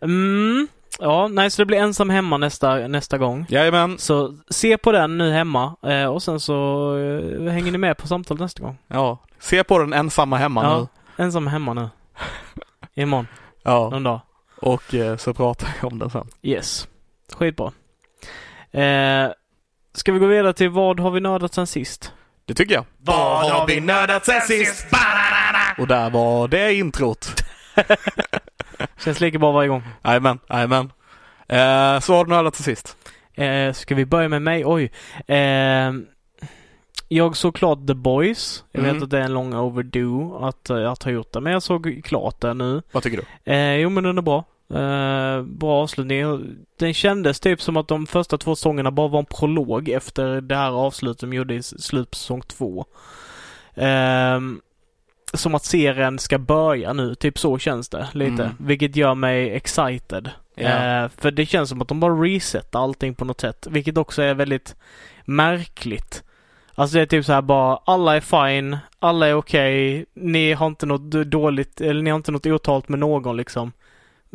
Mm. 0.00 0.68
Ja, 1.00 1.28
nej 1.28 1.50
så 1.50 1.62
det 1.62 1.66
blir 1.66 1.78
ensam 1.78 2.10
hemma 2.10 2.36
nästa, 2.36 2.74
nästa 2.88 3.18
gång. 3.18 3.46
Jajamän. 3.48 3.98
Så 3.98 4.36
se 4.50 4.78
på 4.78 4.92
den 4.92 5.18
nu 5.18 5.30
hemma 5.32 5.76
eh, 5.86 6.04
och 6.06 6.22
sen 6.22 6.40
så 6.40 6.96
eh, 6.98 7.52
hänger 7.52 7.72
ni 7.72 7.78
med 7.78 7.96
på 7.96 8.06
samtalet 8.08 8.40
nästa 8.40 8.62
gång. 8.62 8.78
Ja. 8.88 9.18
Se 9.38 9.64
på 9.64 9.78
den 9.78 9.92
ensamma 9.92 10.36
hemma 10.36 10.62
Ja. 10.64 10.78
nu. 11.16 11.24
Ensam 11.24 11.46
hemma 11.46 11.74
nu. 11.74 11.88
Imorgon, 12.94 13.26
Ja. 13.62 13.88
någon 13.90 14.02
dag. 14.02 14.20
Och 14.60 14.94
eh, 14.94 15.16
så 15.16 15.34
pratar 15.34 15.68
vi 15.80 15.86
om 15.86 15.98
den 15.98 16.10
sen. 16.10 16.26
Yes. 16.42 16.88
Skitbra. 17.32 17.72
Eh, 18.70 19.30
ska 19.96 20.12
vi 20.12 20.18
gå 20.18 20.26
vidare 20.26 20.52
till 20.52 20.68
vad 20.70 21.00
har 21.00 21.10
vi 21.10 21.20
nördat 21.20 21.54
sen 21.54 21.66
sist? 21.66 22.12
Det 22.44 22.54
tycker 22.54 22.74
jag. 22.74 22.84
Vad 22.98 23.50
har 23.50 23.66
vi 23.66 23.80
nördat 23.80 24.24
sen 24.24 24.40
sist? 24.40 24.86
Och 25.78 25.86
där 25.86 26.10
var 26.10 26.48
det 26.48 26.74
introt. 26.74 27.42
Känns 29.04 29.20
lika 29.20 29.38
bra 29.38 29.52
varje 29.52 29.68
gång. 29.68 29.82
Jajamän, 30.04 30.38
jajamän. 30.50 30.92
Eh, 31.48 32.00
så 32.00 32.14
har 32.14 32.24
du 32.24 32.30
nördat 32.30 32.54
till 32.54 32.64
sist. 32.64 32.96
Eh, 33.34 33.72
ska 33.72 33.94
vi 33.94 34.06
börja 34.06 34.28
med 34.28 34.42
mig? 34.42 34.64
Oj. 34.66 34.92
Eh, 35.26 35.92
jag 37.08 37.36
såg 37.36 37.54
klart 37.54 37.86
The 37.86 37.94
Boys. 37.94 38.64
Jag 38.72 38.80
vet 38.82 38.90
Mm. 38.90 39.02
att 39.02 39.10
det 39.10 39.18
är 39.18 39.22
en 39.22 39.32
lång 39.34 39.54
overdue 39.54 40.46
att, 40.48 40.70
eh, 40.70 40.92
att 40.92 41.02
ha 41.02 41.10
gjort 41.10 41.32
det, 41.32 41.40
men 41.40 41.52
jag 41.52 41.62
såg 41.62 42.00
klart 42.04 42.40
det 42.40 42.54
nu. 42.54 42.82
Vad 42.92 43.02
tycker 43.02 43.24
du? 43.44 43.52
Eh, 43.52 43.74
jo 43.76 43.88
men 43.90 44.04
den 44.04 44.18
är 44.18 44.22
bra. 44.22 44.44
Eh, 44.70 45.42
bra 45.42 45.82
avslutning. 45.82 46.24
Den 46.78 46.94
kändes 46.94 47.40
typ 47.40 47.62
som 47.62 47.76
att 47.76 47.88
de 47.88 48.06
första 48.06 48.38
två 48.38 48.56
säsongerna 48.56 48.90
bara 48.90 49.08
var 49.08 49.18
en 49.18 49.24
prolog 49.24 49.88
efter 49.88 50.40
det 50.40 50.56
här 50.56 50.70
avslutet 50.70 51.20
de 51.20 51.32
gjorde 51.32 51.54
i 51.54 51.62
slutet 51.62 52.10
på 52.10 52.16
säsong 52.16 52.42
två. 52.42 52.86
Ehm, 53.74 54.60
som 55.34 55.54
att 55.54 55.64
serien 55.64 56.18
ska 56.18 56.38
börja 56.38 56.92
nu, 56.92 57.14
typ 57.14 57.38
så 57.38 57.58
känns 57.58 57.88
det 57.88 58.08
lite. 58.12 58.42
Mm. 58.42 58.56
Vilket 58.58 58.96
gör 58.96 59.14
mig 59.14 59.50
excited. 59.50 60.30
Ja. 60.54 60.64
Eh, 60.64 61.08
för 61.16 61.30
det 61.30 61.46
känns 61.46 61.68
som 61.68 61.82
att 61.82 61.88
de 61.88 62.00
bara 62.00 62.14
resetar 62.14 62.80
allting 62.82 63.14
på 63.14 63.24
något 63.24 63.40
sätt. 63.40 63.66
Vilket 63.70 63.98
också 63.98 64.22
är 64.22 64.34
väldigt 64.34 64.76
märkligt. 65.24 66.22
Alltså 66.74 66.96
det 66.96 67.02
är 67.02 67.06
typ 67.06 67.24
så 67.24 67.32
här 67.32 67.42
bara, 67.42 67.78
alla 67.84 68.16
är 68.16 68.20
fine, 68.20 68.78
alla 68.98 69.26
är 69.26 69.34
okej, 69.34 70.06
ni 70.14 70.52
har 70.52 70.66
inte 70.66 70.86
något 70.86 71.10
dåligt, 71.10 71.80
eller 71.80 72.02
ni 72.02 72.10
har 72.10 72.16
inte 72.16 72.32
något 72.32 72.46
otalt 72.46 72.88
med 72.88 72.98
någon 72.98 73.36
liksom. 73.36 73.72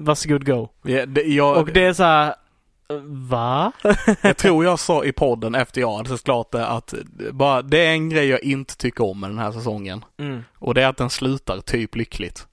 Varsågod 0.06 0.46
go. 0.46 0.68
Ja, 0.84 1.06
det, 1.06 1.22
jag, 1.22 1.58
Och 1.58 1.72
det 1.74 1.86
är 1.86 1.94
så 1.94 2.04
här, 2.04 2.36
Va? 3.30 3.72
Jag 4.22 4.38
tror 4.38 4.66
jag 4.66 4.80
sa 4.80 5.06
i 5.06 5.12
podden 5.12 5.56
efter 5.56 5.82
jag 5.82 5.98
hade 5.98 6.10
sett 6.10 6.24
klart 6.24 6.52
det 6.52 6.68
att 6.68 6.94
bara, 7.32 7.62
det 7.62 7.78
är 7.78 7.92
en 7.92 8.10
grej 8.10 8.28
jag 8.28 8.44
inte 8.44 8.78
tycker 8.78 9.04
om 9.04 9.20
med 9.20 9.30
den 9.30 9.38
här 9.38 9.52
säsongen. 9.52 10.06
Mm. 10.20 10.44
Och 10.58 10.74
det 10.74 10.84
är 10.84 10.88
att 10.88 10.98
den 10.98 11.10
slutar 11.10 11.62
typ 11.62 11.96
lyckligt. 11.96 12.48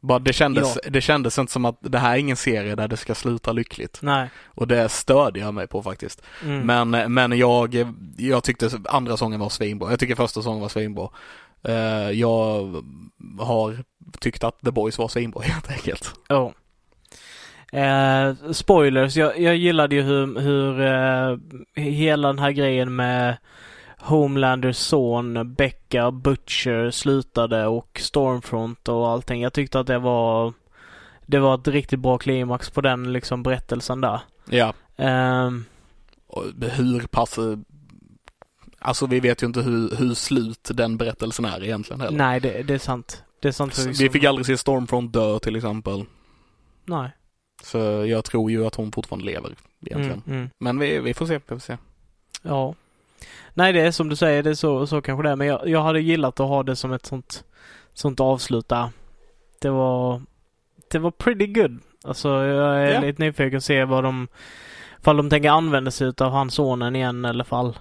Bara 0.00 0.18
det 0.18 0.32
kändes, 0.32 0.78
det 0.88 1.00
kändes 1.00 1.38
inte 1.38 1.52
som 1.52 1.64
att 1.64 1.78
det 1.80 1.98
här 1.98 2.12
är 2.14 2.18
ingen 2.18 2.36
serie 2.36 2.74
där 2.74 2.88
det 2.88 2.96
ska 2.96 3.14
sluta 3.14 3.52
lyckligt. 3.52 3.98
Nej. 4.02 4.30
Och 4.44 4.68
det 4.68 4.88
störde 4.88 5.40
jag 5.40 5.54
mig 5.54 5.66
på 5.66 5.82
faktiskt. 5.82 6.22
Mm. 6.42 6.90
Men, 6.90 7.14
men 7.14 7.38
jag, 7.38 7.94
jag 8.16 8.44
tyckte 8.44 8.70
andra 8.88 9.16
sången 9.16 9.40
var 9.40 9.48
svinbra. 9.48 9.90
Jag 9.90 10.00
tycker 10.00 10.14
första 10.14 10.42
sången 10.42 10.60
var 10.60 10.68
svinbra. 10.68 11.08
Eh, 11.62 12.10
jag 12.10 12.82
har 13.38 13.84
tyckt 14.20 14.44
att 14.44 14.60
The 14.60 14.70
Boys 14.70 14.98
var 14.98 15.08
svinbra 15.08 15.42
helt 15.44 15.70
enkelt. 15.70 16.14
Ja. 16.28 16.52
Eh, 17.72 18.52
spoilers, 18.52 19.16
jag, 19.16 19.40
jag 19.40 19.56
gillade 19.56 19.94
ju 19.94 20.02
hur, 20.02 20.40
hur 20.40 20.80
eh, 20.80 21.38
hela 21.84 22.28
den 22.28 22.38
här 22.38 22.50
grejen 22.50 22.96
med 22.96 23.36
Homelanders 23.98 24.76
son, 24.76 25.54
Becca, 25.54 26.10
Butcher 26.10 26.90
slutade 26.90 27.66
och 27.66 28.00
Stormfront 28.02 28.88
och 28.88 29.08
allting. 29.08 29.42
Jag 29.42 29.52
tyckte 29.52 29.80
att 29.80 29.86
det 29.86 29.98
var 29.98 30.52
det 31.26 31.38
var 31.38 31.54
ett 31.54 31.68
riktigt 31.68 32.00
bra 32.00 32.18
klimax 32.18 32.70
på 32.70 32.80
den 32.80 33.12
liksom 33.12 33.42
berättelsen 33.42 34.00
där. 34.00 34.20
Ja. 34.50 34.74
Och 36.26 36.44
hur 36.60 37.06
pass... 37.06 37.38
Alltså 38.78 39.06
vi 39.06 39.20
vet 39.20 39.42
ju 39.42 39.46
inte 39.46 39.60
hur, 39.60 39.96
hur 39.96 40.14
slut 40.14 40.70
den 40.74 40.96
berättelsen 40.96 41.44
är 41.44 41.64
egentligen 41.64 42.00
heller. 42.00 42.18
nej, 42.18 42.40
det, 42.40 42.62
det 42.62 42.74
är 42.74 42.78
sant. 42.78 43.24
Det 43.44 43.48
är 43.48 43.52
sant. 43.52 43.74
Så 43.74 43.82
förvisso. 43.82 44.02
Vi 44.02 44.10
fick 44.10 44.24
aldrig 44.24 44.46
se 44.46 44.56
Stormfront 44.58 45.12
dö 45.12 45.38
till 45.38 45.56
exempel. 45.56 46.04
Nej. 46.84 47.10
Så 47.62 47.78
jag 48.06 48.24
tror 48.24 48.50
ju 48.50 48.66
att 48.66 48.74
hon 48.74 48.92
fortfarande 48.92 49.26
lever 49.26 49.54
egentligen. 49.86 50.22
Mm, 50.26 50.38
mm. 50.38 50.50
Men 50.58 50.78
vi, 50.78 50.98
vi 50.98 51.14
får 51.14 51.26
se, 51.26 51.34
vi 51.34 51.40
får 51.48 51.58
se. 51.58 51.76
Ja. 52.42 52.74
Nej, 53.54 53.72
det 53.72 53.80
är 53.80 53.90
som 53.90 54.08
du 54.08 54.16
säger, 54.16 54.42
det 54.42 54.50
är 54.50 54.54
så, 54.54 54.86
så 54.86 55.02
kanske 55.02 55.22
det 55.22 55.30
är. 55.30 55.36
Men 55.36 55.46
jag, 55.46 55.68
jag 55.68 55.82
hade 55.82 56.00
gillat 56.00 56.40
att 56.40 56.48
ha 56.48 56.62
det 56.62 56.76
som 56.76 56.92
ett 56.92 57.06
sånt, 57.06 57.44
sånt 57.92 58.20
avslut 58.20 58.68
där. 58.68 58.88
Det 59.60 59.70
var, 59.70 60.22
det 60.90 60.98
var 60.98 61.10
pretty 61.10 61.46
good. 61.46 61.78
Alltså 62.04 62.28
jag 62.28 62.82
är 62.82 62.92
Ja. 62.94 63.00
lite 63.00 63.22
nyfiken 63.22 63.56
att 63.56 63.64
se 63.64 63.84
vad 63.84 64.04
de, 64.04 64.28
fall 65.02 65.16
de 65.16 65.30
tänker 65.30 65.50
använda 65.50 65.90
sig 65.90 66.12
av 66.18 66.30
hans 66.30 66.54
sonen 66.54 66.96
igen 66.96 67.24
eller 67.24 67.44
fall, 67.44 67.78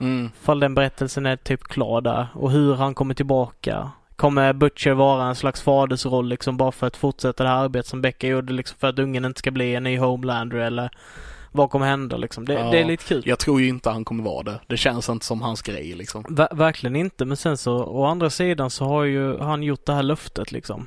Mm. 0.00 0.30
fall 0.40 0.60
den 0.60 0.74
berättelsen 0.74 1.26
är 1.26 1.36
typ 1.36 1.62
klar 1.64 2.00
där. 2.00 2.26
Och 2.34 2.50
hur 2.50 2.74
han 2.74 2.94
kommer 2.94 3.14
tillbaka. 3.14 3.90
Kommer 4.16 4.52
Butcher 4.52 4.90
vara 4.90 5.24
en 5.28 5.34
slags 5.34 5.62
fadersroll 5.62 6.28
liksom 6.28 6.56
bara 6.56 6.72
för 6.72 6.86
att 6.86 6.96
fortsätta 6.96 7.42
det 7.44 7.48
här 7.50 7.56
arbetet 7.64 7.86
som 7.86 8.02
Becka 8.02 8.26
gjorde 8.26 8.52
liksom 8.52 8.78
för 8.80 8.88
att 8.88 8.98
ungen 8.98 9.24
inte 9.24 9.38
ska 9.38 9.50
bli 9.50 9.74
en 9.74 9.82
ny 9.84 9.98
Homelander 9.98 10.56
eller 10.58 10.90
vad 11.52 11.70
kommer 11.70 11.86
hända 11.86 12.16
liksom. 12.16 12.44
Det, 12.44 12.52
Ja. 12.52 12.70
det 12.70 12.80
är 12.80 12.84
lite 12.84 13.04
kul. 13.04 13.22
Jag 13.26 13.38
tror 13.38 13.60
ju 13.60 13.68
inte 13.68 13.90
han 13.90 14.04
kommer 14.04 14.24
vara 14.24 14.42
det. 14.42 14.60
Det 14.66 14.76
känns 14.76 15.08
inte 15.08 15.26
som 15.26 15.42
hans 15.42 15.62
grej 15.62 15.94
liksom. 15.94 16.22
Ver- 16.24 16.56
verkligen 16.56 16.96
inte, 16.96 17.24
men 17.24 17.36
sen 17.36 17.56
så 17.56 17.84
å 17.84 18.04
andra 18.04 18.30
sidan 18.30 18.70
så 18.70 18.84
har 18.84 19.04
ju 19.04 19.38
han 19.38 19.62
gjort 19.62 19.86
det 19.86 19.92
här 19.92 20.02
löftet 20.02 20.52
liksom. 20.52 20.86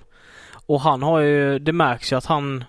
Och 0.65 0.81
han 0.81 1.03
har 1.03 1.19
ju, 1.19 1.59
det 1.59 1.73
märks 1.73 2.11
ju 2.11 2.15
att 2.15 2.25
han 2.25 2.63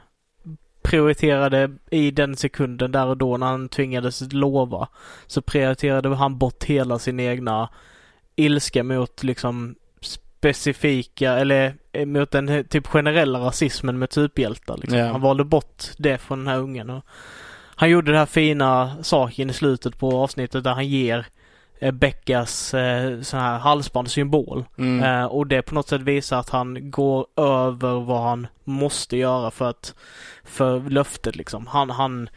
prioriterade 0.83 1.71
i 1.91 2.11
den 2.11 2.37
sekunden 2.37 2.93
där 2.93 3.07
och 3.07 3.17
då 3.17 3.37
när 3.37 3.47
han 3.47 3.69
tvingades 3.69 4.33
lova. 4.33 4.89
Så 5.27 5.43
prioriterade 5.43 6.15
han 6.17 6.39
bort 6.39 6.65
hela 6.65 6.99
sin 6.99 7.21
egna 7.21 7.69
ilska 8.37 8.83
mot 8.85 9.23
liksom 9.23 9.75
specifika 10.39 11.33
eller 11.33 11.75
eh, 11.93 12.07
mot 12.07 12.31
den 12.31 12.65
typ 12.65 12.87
generella 12.87 13.39
rasismen 13.39 13.99
med 13.99 14.13
superhjältar. 14.13 14.77
Liksom. 14.77 14.99
Ja. 14.99 15.07
Han 15.13 15.21
valde 15.21 15.45
bort 15.45 15.85
det 15.99 16.19
från 16.19 16.39
den 16.39 16.49
här 16.49 16.59
ungen. 16.59 16.91
Och 16.91 17.05
han 17.77 17.91
gjorde 17.91 18.11
den 18.11 18.19
här 18.19 18.27
fina 18.27 18.97
saken 19.03 19.51
i 19.51 19.53
slutet 19.53 19.99
på 19.99 20.23
avsnittet 20.23 20.65
där 20.65 20.75
han 20.75 20.89
ger 20.89 21.27
eh, 21.81 21.91
Beckas 21.93 22.75
eh, 22.75 23.21
sån 23.21 23.41
här 23.41 23.59
halsbandssymbol. 23.59 24.65
Mm. 24.79 25.03
Eh, 25.05 25.25
och 25.27 25.47
det 25.47 25.63
på 25.63 25.75
något 25.75 25.89
sätt 25.89 26.01
visar 26.01 26.39
att 26.39 26.51
han 26.51 26.91
går 26.91 27.27
över 27.37 28.01
vad 28.01 28.23
han 28.23 28.47
måste 28.65 29.17
göra 29.17 29.51
för 29.51 29.71
att 29.71 29.95
för 30.45 30.81
löftet 30.91 31.37
liksom. 31.37 31.67
Han, 31.67 31.91
han, 31.91 32.29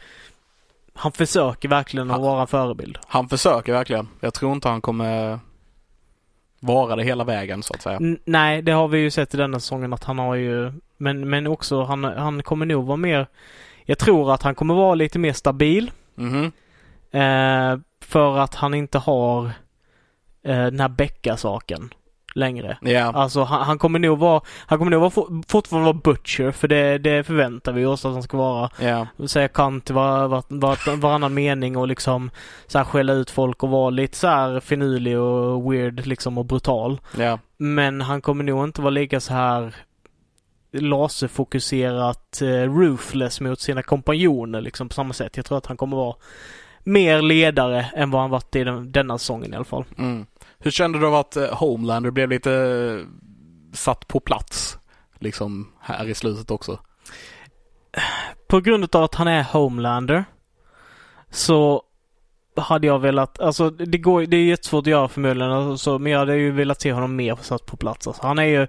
han 0.94 1.12
försöker 1.12 1.68
verkligen 1.68 2.10
att 2.10 2.16
Han- 2.16 2.22
vara 2.26 2.40
en 2.40 2.46
förebild. 2.46 2.98
Han 3.06 3.28
försöker 3.28 3.72
verkligen. 3.72 4.08
Jag 4.20 4.34
tror 4.34 4.52
inte 4.52 4.68
han 4.68 4.80
kommer 4.80 5.38
vara 6.64 6.96
det 6.96 7.02
hela 7.04 7.24
vägen 7.24 7.62
så 7.62 7.74
att 7.74 7.82
säga. 7.82 7.96
N- 7.96 8.18
nej, 8.24 8.62
det 8.62 8.72
har 8.72 8.88
vi 8.88 8.98
ju 8.98 9.10
sett 9.10 9.34
i 9.34 9.36
denna 9.36 9.60
säsongen 9.60 9.92
att 9.92 10.04
han 10.04 10.18
har 10.18 10.34
ju 10.34 10.72
men, 10.96 11.30
men 11.30 11.46
också 11.46 11.82
han, 11.82 12.04
han 12.04 12.42
kommer 12.42 12.66
nog 12.66 12.86
vara 12.86 12.96
mer 12.96 13.26
Jag 13.84 13.98
tror 13.98 14.34
att 14.34 14.42
han 14.42 14.54
kommer 14.54 14.74
vara 14.74 14.94
lite 14.94 15.18
mer 15.18 15.32
stabil. 15.32 15.90
Mhm. 16.14 16.52
Eh, 17.10 17.78
för 18.00 18.38
att 18.38 18.54
han 18.54 18.74
inte 18.74 18.98
har 18.98 19.44
eh, 20.44 20.64
den 20.64 20.80
här 20.80 20.88
Becka-saken 20.88 21.94
längre. 22.34 22.78
Ja. 22.82 23.12
Alltså 23.12 23.42
han, 23.42 23.62
han 23.62 23.78
kommer 23.78 23.98
nog 23.98 24.18
vara, 24.18 24.40
han 24.66 24.78
kommer 24.78 24.90
nog 24.90 25.00
vara, 25.00 25.10
for- 25.10 25.42
fortfarande 25.48 25.92
vara 25.92 26.00
butcher 26.04 26.50
för 26.50 26.68
det, 26.68 26.98
det 26.98 27.24
förväntar 27.24 27.72
vi 27.72 27.84
oss 27.84 28.04
att 28.04 28.12
han 28.12 28.22
ska 28.22 28.36
vara. 28.36 28.70
Ja. 28.80 29.26
Säga 29.26 29.48
kant 29.48 29.90
var, 29.90 30.28
var, 30.28 30.44
var, 30.48 30.96
varannan 30.96 31.34
mening 31.34 31.76
och 31.76 31.88
liksom 31.88 32.30
så 32.66 32.78
här 32.78 32.84
skälla 32.84 33.12
ut 33.12 33.30
folk 33.30 33.62
och 33.62 33.68
vara 33.68 33.90
lite 33.90 34.16
så 34.16 34.26
här 34.26 34.60
finurlig 34.60 35.18
och 35.18 35.72
weird 35.72 36.06
liksom 36.06 36.38
och 36.38 36.44
brutal. 36.44 37.00
Ja. 37.18 37.38
Men 37.56 38.00
han 38.00 38.20
kommer 38.20 38.44
nog 38.44 38.64
inte 38.64 38.80
vara 38.82 38.90
lika 38.90 39.20
så 39.20 39.32
här 39.32 39.74
laserfokuserat 40.72 42.42
eh, 42.42 42.46
ruthless 42.78 43.40
mot 43.40 43.60
sina 43.60 43.82
kompanjoner 43.82 44.60
liksom 44.60 44.88
på 44.88 44.94
samma 44.94 45.12
sätt. 45.12 45.36
Jag 45.36 45.46
tror 45.46 45.58
att 45.58 45.66
han 45.66 45.76
kommer 45.76 45.96
vara 45.96 46.16
mer 46.84 47.22
ledare 47.22 47.86
än 47.94 48.10
vad 48.10 48.20
han 48.20 48.30
varit 48.30 48.56
i 48.56 48.64
den, 48.64 48.92
denna 48.92 49.18
säsongen 49.18 49.52
i 49.52 49.56
alla 49.56 49.64
fall. 49.64 49.84
Mm. 49.98 50.26
Hur 50.62 50.70
kände 50.70 50.98
du 50.98 51.06
av 51.06 51.14
att 51.14 51.36
eh, 51.36 51.54
Homelander 51.54 52.10
blev 52.10 52.28
lite 52.30 52.52
eh, 52.52 53.06
satt 53.76 54.08
på 54.08 54.20
plats? 54.20 54.78
Liksom 55.18 55.72
här 55.80 56.08
i 56.08 56.14
slutet 56.14 56.50
också. 56.50 56.78
På 58.48 58.60
grund 58.60 58.96
av 58.96 59.02
att 59.04 59.14
han 59.14 59.28
är 59.28 59.42
Homelander 59.42 60.24
så 61.30 61.82
hade 62.56 62.86
jag 62.86 62.98
velat, 62.98 63.40
alltså 63.40 63.70
det 63.70 63.98
går 63.98 64.22
det 64.26 64.36
är 64.36 64.44
jättesvårt 64.44 64.82
att 64.82 64.86
göra 64.90 65.08
förmodligen, 65.08 65.52
alltså, 65.52 65.98
men 65.98 66.12
jag 66.12 66.18
hade 66.18 66.36
ju 66.36 66.50
velat 66.50 66.80
se 66.80 66.92
honom 66.92 67.16
mer 67.16 67.36
satt 67.40 67.66
på 67.66 67.76
plats. 67.76 68.06
Alltså, 68.06 68.26
han 68.26 68.38
är 68.38 68.42
ju 68.44 68.66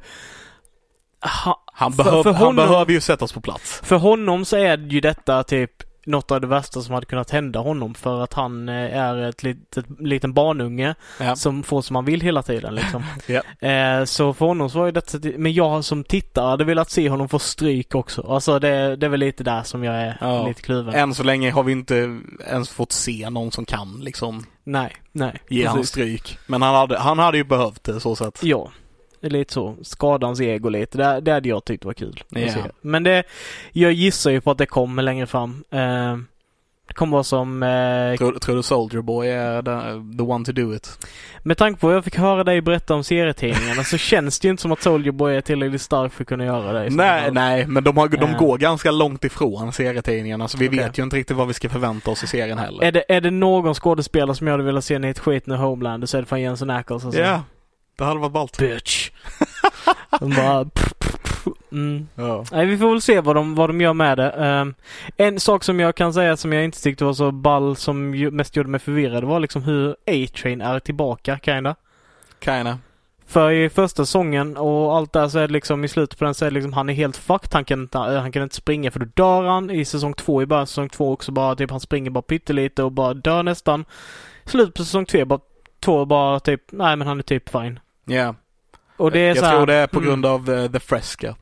ha, 1.45 1.63
Han, 1.73 1.93
För- 1.93 2.03
behöv, 2.03 2.23
för 2.23 2.31
han 2.33 2.41
honom- 2.45 2.55
behöver 2.67 2.91
ju 2.91 3.01
sättas 3.01 3.31
på 3.33 3.41
plats. 3.41 3.81
För 3.83 3.95
honom 3.95 4.45
så 4.45 4.57
är 4.57 4.77
ju 4.77 4.99
detta 5.01 5.43
typ 5.43 5.71
något 6.05 6.31
av 6.31 6.41
det 6.41 6.47
värsta 6.47 6.81
som 6.81 6.93
hade 6.93 7.05
kunnat 7.05 7.31
hända 7.31 7.59
honom 7.59 7.93
för 7.93 8.21
att 8.23 8.33
han 8.33 8.69
eh, 8.69 8.97
är 8.97 9.17
ett 9.29 9.43
litet, 9.43 9.85
liten 9.99 10.33
barnunge 10.33 10.95
Ja. 11.19 11.35
som 11.35 11.63
får 11.63 11.81
som 11.81 11.95
han 11.95 12.05
vill 12.05 12.21
hela 12.21 12.43
tiden 12.43 12.75
liksom. 12.75 13.03
Ja. 13.59 13.67
eh, 13.69 14.05
så 14.05 14.33
för 14.33 14.45
honom 14.45 14.69
så 14.69 14.79
var 14.79 14.85
ju 14.85 14.91
detta, 14.91 15.17
men 15.37 15.53
jag 15.53 15.83
som 15.85 16.03
tittare 16.03 16.45
hade 16.49 16.63
velat 16.63 16.89
se 16.91 17.09
honom 17.09 17.29
få 17.29 17.39
stryk 17.39 17.95
också. 17.95 18.21
Alltså 18.21 18.59
det, 18.59 18.95
det 18.95 19.05
är 19.05 19.09
väl 19.09 19.19
lite 19.19 19.43
där 19.43 19.63
som 19.63 19.83
jag 19.83 19.95
är 19.95 20.17
Ja. 20.21 20.47
lite 20.47 20.61
kluven. 20.61 20.93
Än 20.95 21.13
så 21.13 21.23
länge 21.23 21.51
har 21.51 21.63
vi 21.63 21.71
inte 21.71 22.19
ens 22.49 22.69
fått 22.69 22.91
se 22.91 23.29
någon 23.29 23.51
som 23.51 23.65
kan 23.65 23.99
liksom 24.01 24.45
Nej, 24.63 24.95
nej. 25.11 25.39
ge 25.49 25.65
precis. 25.67 25.89
stryk. 25.89 26.37
Men 26.47 26.61
han 26.61 26.75
hade, 26.75 26.99
han 26.99 27.19
hade 27.19 27.37
ju 27.37 27.43
behövt 27.43 27.83
det 27.83 27.99
så 27.99 28.15
sett. 28.15 28.43
Ja, 28.43 28.71
lite 29.29 29.53
så. 29.53 29.75
Skada 29.81 30.27
hans 30.27 30.41
ego 30.41 30.69
lite. 30.69 30.97
Det, 30.97 31.21
det 31.21 31.31
hade 31.31 31.49
jag 31.49 31.65
tyckt 31.65 31.85
var 31.85 31.93
kul. 31.93 32.23
se. 32.33 32.59
Men 32.81 33.03
det, 33.03 33.23
jag 33.71 33.91
gissar 33.91 34.31
ju 34.31 34.41
på 34.41 34.51
att 34.51 34.57
det 34.57 34.65
kommer 34.65 35.03
längre 35.03 35.27
fram. 35.27 35.63
Eh, 35.71 36.17
det 36.87 36.93
kommer 36.93 37.11
vara 37.11 37.23
som, 37.23 37.63
eh, 37.63 38.17
Tror, 38.17 38.39
tror 38.39 38.55
du 38.55 38.63
Soldier 38.63 39.01
Boy 39.01 39.27
är 39.27 39.61
the, 39.61 40.17
the 40.17 40.23
one 40.23 40.45
to 40.45 40.51
do 40.51 40.75
it? 40.75 41.07
med 41.43 41.57
tanke 41.57 41.79
på 41.79 41.87
vad 41.87 41.95
jag 41.95 42.03
fick 42.03 42.15
höra 42.17 42.43
dig 42.43 42.61
berätta 42.61 42.93
om 42.95 43.03
serietidningarna 43.03 43.83
så 43.83 43.97
känns 43.97 44.39
det 44.39 44.47
ju 44.47 44.49
inte 44.51 44.61
som 44.61 44.71
att 44.71 44.81
Soldier 44.81 45.11
Boy 45.11 45.35
är 45.35 45.41
tillräckligt 45.41 45.81
stark 45.81 46.13
för 46.13 46.23
att 46.23 46.27
kunna 46.27 46.45
göra 46.45 46.71
det. 46.83 46.89
Nej, 46.89 47.31
nej, 47.31 47.67
men 47.67 47.83
de, 47.83 47.97
har, 47.97 48.07
de 48.07 48.23
Eh. 48.31 48.37
går 48.37 48.57
ganska 48.57 48.91
långt 48.91 49.23
ifrån 49.23 49.71
serietidningarna 49.73 50.47
så 50.47 50.57
vi 50.57 50.67
Okej. 50.69 50.79
vet 50.79 50.99
ju 50.99 51.03
inte 51.03 51.15
riktigt 51.15 51.37
vad 51.37 51.47
vi 51.47 51.53
ska 51.53 51.69
förvänta 51.69 52.11
oss 52.11 52.23
i 52.23 52.27
serien 52.27 52.57
heller. 52.57 52.83
Är 52.83 52.91
det, 52.91 53.03
är 53.09 53.21
det 53.21 53.31
någon 53.31 53.73
skådespelare 53.73 54.35
som 54.35 54.47
jag 54.47 54.53
hade 54.53 54.63
velat 54.63 54.83
se 54.85 54.93
i 54.95 55.09
ett 55.09 55.19
skit 55.19 55.45
med 55.47 55.57
Homelander 55.59 56.07
så 56.07 56.17
är 56.17 56.21
det 56.21 56.27
fan 56.27 56.41
Jensen 56.41 56.69
Ackles 56.69 57.05
alltså. 57.05 57.21
Ja, 57.21 57.41
det 57.95 58.03
hade 58.03 58.19
varit 58.19 58.31
ballt. 58.31 58.57
Bitch. 58.57 59.11
De 60.19 60.29
bara... 60.29 60.65
Mm. 61.71 62.07
Ja. 62.15 62.45
Nej, 62.51 62.65
vi 62.65 62.77
får 62.77 62.89
väl 62.89 63.01
se 63.01 63.21
vad 63.21 63.35
de, 63.35 63.55
vad 63.55 63.69
de 63.69 63.81
gör 63.81 63.93
med 63.93 64.17
det. 64.17 64.29
Ehm, 64.29 64.73
en 65.17 65.39
sak 65.39 65.63
som 65.63 65.79
jag 65.79 65.95
kan 65.95 66.13
säga 66.13 66.37
som 66.37 66.53
jag 66.53 66.63
inte 66.63 66.81
tyckte 66.81 67.05
var 67.05 67.13
så 67.13 67.31
ball 67.31 67.75
som 67.75 68.11
mest 68.35 68.55
gjorde 68.55 68.69
mig 68.69 68.79
förvirrad 68.79 69.23
var 69.23 69.39
liksom 69.39 69.63
hur 69.63 69.91
A-Train 69.91 70.61
är 70.61 70.79
tillbaka, 70.79 71.39
kinda. 71.39 71.75
Kinda. 72.39 72.77
För 73.25 73.51
i 73.51 73.69
första 73.69 74.05
säsongen 74.05 74.57
och 74.57 74.95
allt 74.95 75.13
där 75.13 75.27
så 75.27 75.39
är 75.39 75.47
det 75.47 75.53
liksom 75.53 75.83
i 75.83 75.87
slutet 75.87 76.19
på 76.19 76.25
den 76.25 76.33
så 76.33 76.45
är 76.45 76.49
det 76.49 76.55
liksom 76.55 76.73
han 76.73 76.89
är 76.89 76.93
helt 76.93 77.17
fucked. 77.17 77.53
Han 77.53 77.65
kan 77.65 77.81
inte, 77.81 77.97
han 77.97 78.31
kan 78.31 78.43
inte 78.43 78.55
springa 78.55 78.91
för 78.91 78.99
då 78.99 79.05
dör 79.05 79.43
han. 79.43 79.69
I 79.69 79.85
säsong 79.85 80.13
två, 80.13 80.41
i 80.41 80.45
början 80.45 80.61
av 80.61 80.65
säsong 80.65 80.89
två 80.89 81.11
också 81.11 81.31
bara 81.31 81.55
typ 81.55 81.71
han 81.71 81.79
springer 81.79 82.11
bara 82.11 82.21
pyttelite 82.21 82.83
och 82.83 82.91
bara 82.91 83.13
dör 83.13 83.43
nästan. 83.43 83.85
Slut 84.45 84.73
på 84.73 84.83
säsong 84.83 85.05
två 85.05 85.25
bara, 85.25 85.39
två 85.83 86.05
bara 86.05 86.39
typ, 86.39 86.61
nej 86.71 86.95
men 86.95 87.07
han 87.07 87.19
är 87.19 87.23
typ 87.23 87.49
fine. 87.49 87.79
Ja. 88.05 88.35
Och 88.97 89.11
det 89.11 89.19
är 89.19 89.27
jag 89.27 89.37
så 89.37 89.45
här, 89.45 89.55
tror 89.55 89.65
det 89.67 89.73
är 89.73 89.87
på 89.87 89.99
mm. 89.99 90.09
grund 90.09 90.25
av 90.25 90.49
eh, 90.49 90.71
The 90.71 90.79
Fresca. 90.79 91.35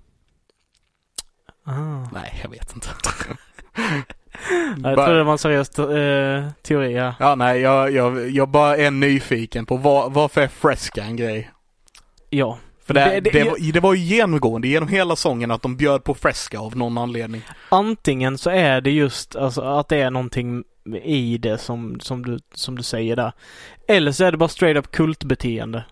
Ah. 1.66 2.08
Nej, 2.14 2.40
jag 2.44 2.50
vet 2.50 2.76
inte. 2.76 2.88
Jag 4.84 4.96
trodde 4.96 5.18
det 5.18 5.24
var 5.24 5.32
en 5.32 5.38
seriös 5.38 5.80
eh, 5.80 6.50
teori 6.62 6.98
här. 6.98 7.14
Ja, 7.20 7.36
nej, 7.36 7.62
jag, 7.62 7.92
jag, 7.92 8.30
jag 8.30 8.50
bara 8.50 8.78
är 8.78 8.92
nyfiken 8.92 9.66
på 9.66 9.78
var, 9.78 10.10
varför 10.10 10.42
är 10.42 10.48
Fresca 10.48 11.04
en 11.04 11.16
grej? 11.16 11.52
Ja. 12.30 12.58
För 12.86 12.94
det, 12.94 13.06
Det- 13.06 13.20
det, 13.20 13.30
det- 13.30 13.50
var, 13.50 13.74
det 13.74 13.80
var 13.80 13.94
ju 13.94 14.02
genomgående 14.02 14.68
genom 14.68 14.90
hela 14.90 15.16
sången 15.16 15.52
att 15.52 15.62
de 15.62 15.78
bjöd 15.78 16.04
på 16.04 16.14
Fresca 16.14 16.60
av 16.60 16.78
någon 16.78 16.98
anledning. 16.98 17.42
Antingen 17.70 18.38
så 18.38 18.50
är 18.50 18.82
det 18.82 18.92
just 18.92 19.36
alltså, 19.36 19.62
att 19.62 19.88
det 19.88 19.98
är 19.98 20.12
någonting 20.12 20.64
i 21.04 21.38
det 21.38 21.58
som, 21.58 22.00
som, 22.00 22.26
du, 22.26 22.40
som 22.54 22.78
du 22.78 22.84
säger 22.84 23.16
där. 23.16 23.32
Eller 23.88 24.12
så 24.12 24.26
är 24.26 24.32
det 24.32 24.38
bara 24.38 24.50
straight 24.50 24.78
up 24.78 24.92
kultbeteende. 24.92 25.84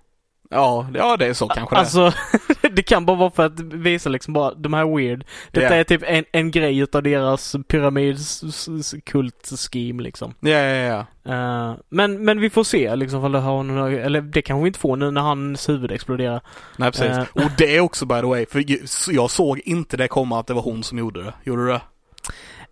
Ja, 0.52 0.88
ja 0.93 1.17
det 1.17 1.25
är 1.25 1.34
så 1.34 1.47
kanske 1.47 1.75
det 1.75 1.80
Alltså, 1.80 2.13
det 2.71 2.84
kan 2.84 3.06
bara 3.06 3.17
vara 3.17 3.32
för 3.32 3.45
att 3.45 3.60
visa 3.60 4.10
liksom 4.10 4.34
bara, 4.34 4.54
de 4.54 4.73
här 4.73 4.82
är 4.82 4.97
weird. 4.97 5.25
Detta 5.52 5.65
Ja. 5.75 5.80
är 5.80 5.84
typ 5.84 6.02
en, 6.06 6.25
en 6.32 6.52
grej 6.52 6.78
utav 6.78 7.04
deras 7.04 7.56
pyramidkult-scheme 7.67 10.04
liksom. 10.04 10.34
Ja, 10.39 10.49
ja, 10.49 11.06
ja. 11.25 11.32
Eh, 11.34 11.73
men, 11.89 12.25
men 12.25 12.39
vi 12.39 12.49
får 12.49 12.63
se 12.63 12.95
liksom 12.95 13.23
om 13.23 13.32
det 13.32 13.39
har 13.39 13.63
någon, 13.63 13.93
eller 13.93 14.21
det 14.21 14.41
kanske 14.41 14.63
vi 14.63 14.67
inte 14.67 14.80
får 14.80 14.95
nu 14.97 15.12
när 15.12 15.21
hans 15.21 15.69
huvud 15.69 15.91
exploderar. 15.91 16.41
Nej, 16.78 16.91
precis. 16.91 17.17
Eh. 17.17 17.23
Och 17.34 17.52
det 17.58 17.75
är 17.75 17.80
också 17.80 18.06
by 18.06 18.15
the 18.15 18.21
way, 18.28 18.45
för 18.45 18.63
jag 19.13 19.32
såg 19.32 19.60
inte 19.60 19.97
det 19.97 20.08
komma 20.08 20.39
att 20.39 20.47
det 20.47 20.54
var 20.54 20.62
hon 20.62 20.84
som 20.84 20.97
gjorde 20.97 21.23
det. 21.23 21.34
Gjorde 21.43 21.65
du 21.65 21.71
det? 21.71 21.82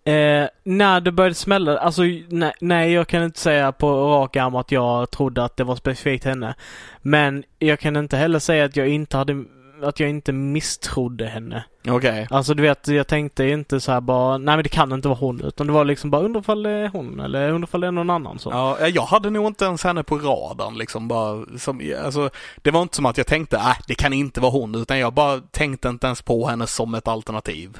Eh, 0.08 0.48
när 0.64 1.00
det 1.00 1.12
började 1.12 1.34
smälla, 1.34 1.78
alltså 1.78 2.02
nej, 2.28 2.52
nej 2.60 2.92
jag 2.92 3.08
kan 3.08 3.24
inte 3.24 3.40
säga 3.40 3.72
på 3.72 4.08
rak 4.08 4.36
arm 4.36 4.54
att 4.54 4.72
jag 4.72 5.10
trodde 5.10 5.44
att 5.44 5.56
det 5.56 5.64
var 5.64 5.76
specifikt 5.76 6.24
henne. 6.24 6.54
Men 7.02 7.44
jag 7.58 7.80
kan 7.80 7.96
inte 7.96 8.16
heller 8.16 8.38
säga 8.38 8.64
att 8.64 8.76
jag 8.76 8.88
inte 8.88 9.16
hade, 9.16 9.44
att 9.82 10.00
jag 10.00 10.10
inte 10.10 10.32
misstrodde 10.32 11.26
henne. 11.26 11.64
Okej. 11.88 12.26
Alltså 12.30 12.54
du 12.54 12.62
vet, 12.62 12.88
jag 12.88 13.06
tänkte 13.06 13.44
inte 13.44 13.80
så 13.80 13.92
här 13.92 14.00
bara, 14.00 14.38
nej 14.38 14.56
men 14.56 14.62
det 14.62 14.68
kan 14.68 14.92
inte 14.92 15.08
vara 15.08 15.18
hon. 15.18 15.40
Utan 15.40 15.66
det 15.66 15.72
var 15.72 15.84
liksom 15.84 16.10
bara, 16.10 16.22
undrar 16.22 16.40
ifall 16.40 16.62
det 16.62 16.70
är 16.70 16.88
hon 16.88 17.20
eller 17.20 17.50
undrar 17.50 17.68
ifall 17.68 17.80
det 17.80 17.86
är 17.86 17.92
någon 17.92 18.10
annan 18.10 18.38
så. 18.38 18.50
Ja, 18.50 18.88
jag 18.88 19.02
hade 19.02 19.30
nog 19.30 19.46
inte 19.46 19.64
ens 19.64 19.84
henne 19.84 20.02
på 20.02 20.18
radarn 20.18 20.78
liksom 20.78 21.08
bara. 21.08 21.44
Som, 21.58 21.94
alltså, 22.04 22.30
det 22.62 22.70
var 22.70 22.82
inte 22.82 22.96
som 22.96 23.06
att 23.06 23.16
jag 23.16 23.26
tänkte, 23.26 23.56
äh, 23.56 23.76
det 23.86 23.94
kan 23.94 24.12
inte 24.12 24.40
vara 24.40 24.52
hon, 24.52 24.74
utan 24.74 24.98
jag 24.98 25.14
bara 25.14 25.40
tänkte 25.40 25.88
inte 25.88 26.06
ens 26.06 26.22
på 26.22 26.48
henne 26.48 26.66
som 26.66 26.94
ett 26.94 27.08
alternativ. 27.08 27.78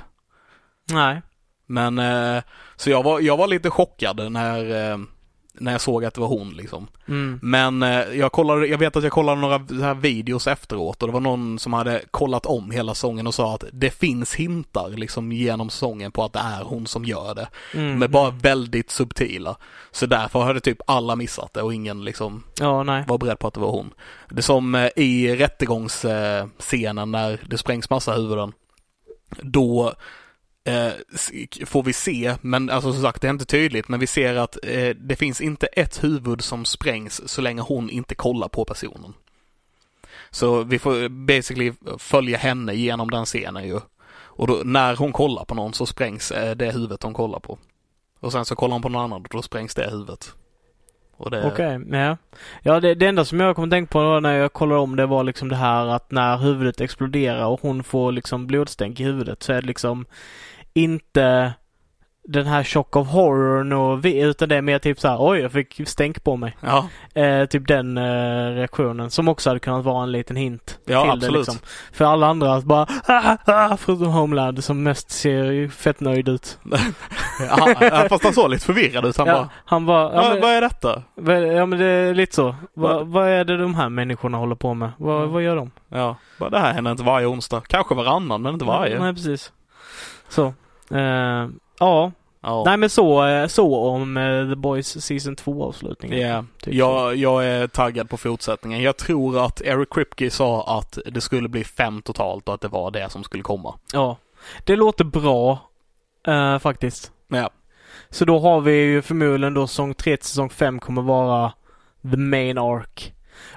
Nej. 0.91 1.23
Men, 1.71 1.99
eh, 1.99 2.43
så 2.77 2.91
jag 2.91 3.03
var, 3.03 3.21
jag 3.21 3.37
var 3.37 3.47
lite 3.47 3.71
chockad 3.71 4.33
när, 4.33 4.91
eh, 4.93 4.99
när 5.53 5.73
jag 5.73 5.81
såg 5.81 6.05
att 6.05 6.15
det 6.15 6.21
var 6.21 6.29
hon 6.29 6.51
liksom. 6.51 6.89
Mm. 7.09 7.39
Men 7.43 7.83
eh, 7.83 8.19
jag, 8.19 8.33
kollade, 8.33 8.67
jag 8.67 8.79
vet 8.79 8.97
att 8.97 9.03
jag 9.03 9.13
kollade 9.13 9.41
några 9.41 9.67
så 9.69 9.75
här 9.75 9.95
videos 9.95 10.47
efteråt 10.47 11.03
och 11.03 11.09
det 11.09 11.13
var 11.13 11.21
någon 11.21 11.59
som 11.59 11.73
hade 11.73 12.03
kollat 12.11 12.47
om 12.47 12.71
hela 12.71 12.95
sången 12.95 13.27
och 13.27 13.35
sa 13.35 13.55
att 13.55 13.65
det 13.73 13.91
finns 13.91 14.35
hintar 14.35 14.91
liksom 14.91 15.33
genom 15.33 15.71
sången 15.71 16.13
på 16.13 16.25
att 16.25 16.33
det 16.33 16.39
är 16.39 16.65
hon 16.65 16.87
som 16.87 17.05
gör 17.05 17.35
det. 17.35 17.49
Mm. 17.75 17.99
Men 17.99 18.11
bara 18.11 18.31
väldigt 18.31 18.91
subtila. 18.91 19.57
Så 19.91 20.07
därför 20.07 20.41
hade 20.41 20.61
typ 20.61 20.79
alla 20.87 21.17
missat 21.17 21.55
det 21.55 21.63
och 21.63 21.75
ingen 21.75 22.05
liksom 22.05 22.45
Ja, 22.61 22.85
var 23.07 23.19
beredd 23.19 23.39
på 23.39 23.49
att 23.49 23.55
det 23.55 23.61
var 23.61 23.71
hon. 23.71 23.95
Det 24.29 24.39
är 24.39 24.43
som 24.43 24.91
i 24.97 25.37
rättegångsscenen 25.37 27.11
när 27.11 27.41
det 27.47 27.59
sprängs 27.59 27.91
massa 27.91 28.13
huvuden. 28.13 28.53
Då 29.43 29.95
Eh, 30.69 30.93
får 31.67 31.83
vi 31.83 31.93
se, 31.93 32.35
men 32.41 32.71
alltså 32.71 32.93
som 32.93 33.03
sagt 33.03 33.23
det 33.23 33.29
är 33.29 33.31
inte 33.31 33.45
tydligt, 33.45 33.89
men 33.89 34.01
vi 34.01 34.07
ser 34.07 34.37
att 34.37 34.59
eh, 34.63 34.89
det 34.89 35.17
finns 35.17 35.41
inte 35.41 35.67
ett 35.67 36.05
huvud 36.05 36.43
som 36.43 36.65
sprängs 36.65 37.29
så 37.29 37.41
länge 37.41 37.63
hon 37.63 37.91
inte 37.91 38.15
kollar 38.15 38.49
på 38.49 38.65
personen. 38.65 39.15
Så 40.31 40.63
vi 40.63 40.79
får 40.79 41.09
basically 41.09 41.73
följa 41.99 42.39
henne 42.39 42.75
genom 42.75 43.11
den 43.11 43.25
scenen 43.25 43.69
ju. 43.69 43.81
Och 44.39 44.47
då, 44.47 44.61
när 44.65 44.97
hon 44.97 45.13
kollar 45.13 45.45
på 45.45 45.55
någon 45.55 45.75
så 45.75 45.87
sprängs 45.87 46.31
eh, 46.31 46.57
det 46.57 46.73
huvudet 46.73 47.03
hon 47.03 47.15
kollar 47.15 47.41
på. 47.41 47.59
Och 48.21 48.33
sen 48.33 48.45
så 48.45 48.57
kollar 48.57 48.73
hon 48.73 48.83
på 48.83 48.89
någon 48.89 49.05
annan 49.05 49.21
och 49.23 49.29
då 49.31 49.43
sprängs 49.43 49.75
det 49.75 49.91
huvudet. 49.91 50.35
Det, 51.31 51.47
Okej, 51.47 51.81
ja. 51.91 52.17
Ja, 52.63 52.81
det, 52.81 52.95
det 52.95 53.07
enda 53.07 53.25
som 53.25 53.41
jag 53.41 53.57
kom 53.57 53.65
att 53.65 53.71
tänka 53.71 53.93
på 53.93 54.21
när 54.21 54.37
jag 54.37 54.53
kollade 54.53 54.81
om 54.81 54.97
det 54.97 55.07
var 55.07 55.25
liksom 55.25 55.49
det 55.49 55.57
här 55.57 55.87
att 55.87 56.11
när 56.11 56.37
huvudet 56.37 56.81
exploderar 56.81 57.47
och 57.47 57.61
hon 57.63 57.85
får 57.85 58.13
liksom 58.13 58.47
blodstänk 58.47 59.01
i 59.01 59.05
huvudet 59.05 59.43
så 59.43 59.53
är 59.53 59.61
det 59.61 59.67
liksom 59.67 60.07
inte 60.83 61.53
den 62.31 62.47
här 62.47 62.65
chock 62.65 62.97
of 62.97 63.09
horror 63.09 63.73
och 63.75 64.05
vi, 64.05 64.21
utan 64.21 64.49
det 64.49 64.57
är 64.57 64.63
mer 64.63 64.79
typ 64.79 65.01
så 65.01 65.09
här, 65.09 65.17
oj 65.21 65.39
jag 65.41 65.53
fick 65.53 65.89
stänk 65.89 66.25
på 66.25 66.37
mig. 66.37 66.57
Ja, 66.61 66.89
Eh, 67.15 67.45
typ 67.47 67.69
den 67.69 67.99
eh, 67.99 68.55
reaktionen 68.55 69.11
som 69.11 69.29
också 69.29 69.51
hade 69.51 69.61
kunnat 69.61 69.85
vara 69.85 70.03
en 70.03 70.13
liten 70.13 70.37
hint 70.37 70.79
Ja, 70.85 71.03
till 71.03 71.11
absolut. 71.11 71.33
det 71.33 71.39
liksom. 71.39 71.57
För 71.93 72.05
alla 72.05 72.27
andra 72.27 72.55
att 72.55 72.65
bara 72.65 72.87
ah, 73.07 73.37
ah, 73.47 73.77
förutom 73.77 74.07
Homeland 74.07 74.65
som 74.65 74.83
mest 74.83 75.11
ser 75.11 75.69
fett 75.69 76.01
nöjd 76.01 76.29
ut. 76.29 76.59
ja, 77.81 78.07
fast 78.09 78.25
han 78.25 78.33
såg 78.33 78.51
lite 78.51 78.65
förvirrad 78.67 79.07
ut. 79.07 79.17
Han 79.19 79.27
ja, 79.27 79.33
bara, 79.35 79.49
han 79.65 79.87
bara, 79.87 80.03
ja, 80.15 80.23
"Ja, 80.25 80.31
men, 80.33 80.41
vad 80.41 80.51
är 80.51 80.61
detta? 80.61 81.03
vad- 81.15 81.43
ja 81.43 81.67
men 81.67 81.79
det 81.79 81.87
är 81.87 82.15
lite 82.15 82.35
så. 82.35 82.55
Va, 82.75 83.03
Vad- 83.05 83.29
är 83.29 83.45
det 83.45 83.57
de 83.57 83.75
här 83.75 83.89
människorna 83.89 84.39
håller 84.39 84.55
på 84.57 84.75
med? 84.75 84.91
Vad, 84.99 85.19
Mm. 85.19 85.33
vad 85.33 85.43
gör 85.43 85.57
de? 85.57 85.71
Ja, 85.89 86.17
bara, 86.39 86.51
det 86.51 86.59
här 86.59 86.73
händer 86.73 86.91
inte 86.91 87.03
varje 87.05 87.27
onsdag. 87.27 87.63
Kanske 87.69 87.95
varannan, 87.95 88.43
men 88.43 88.53
inte 88.53 88.65
varje. 88.65 88.99
Nej 89.01 89.15
precis. 89.15 89.53
Så. 90.29 90.55
Eh, 90.91 91.49
ja. 91.79 92.13
Ja. 92.41 92.63
Nej 92.67 92.77
men 92.77 92.91
så, 92.91 93.27
eh, 93.27 93.47
så 93.47 93.77
om 93.77 94.17
eh, 94.17 94.49
The 94.51 94.57
Boys 94.57 95.05
Season 95.05 95.37
2 95.37 95.65
avslutningen. 95.69 96.21
Ja, 96.21 96.45
Typ 96.63 96.75
jag, 96.75 97.17
jag 97.17 97.47
är 97.47 97.67
taggad 97.67 98.11
på 98.11 98.17
fortsättningen. 98.17 98.83
Jag 98.83 98.97
tror 98.97 99.45
att 99.47 99.61
Eric 99.61 99.89
Kripke 99.91 100.31
sa 100.31 100.79
att 100.79 100.99
det 101.07 101.21
skulle 101.21 101.49
bli 101.49 101.65
fem 101.65 102.03
totalt 102.03 102.49
och 102.49 102.55
att 102.55 102.61
det 102.61 102.69
var 102.69 102.91
det 102.91 103.11
som 103.11 103.25
skulle 103.25 103.43
komma. 103.43 103.75
Ja. 103.93 104.17
Det 104.65 104.77
låter 104.77 105.05
bra. 105.05 105.59
eh, 106.27 106.59
faktiskt. 106.59 107.13
Ja, 107.29 107.51
Så 108.11 108.25
då 108.25 108.39
har 108.39 108.61
vi 108.61 108.73
ju 108.73 109.03
förmodligen 109.03 109.55
då 109.55 109.67
säsong 109.67 109.95
3 109.95 110.17
till 110.17 110.27
säsong 110.27 110.51
5 110.51 110.81
kommer 110.81 111.03
vara 111.03 111.53
the 112.11 112.17
main 112.17 112.59
arc. 112.59 113.13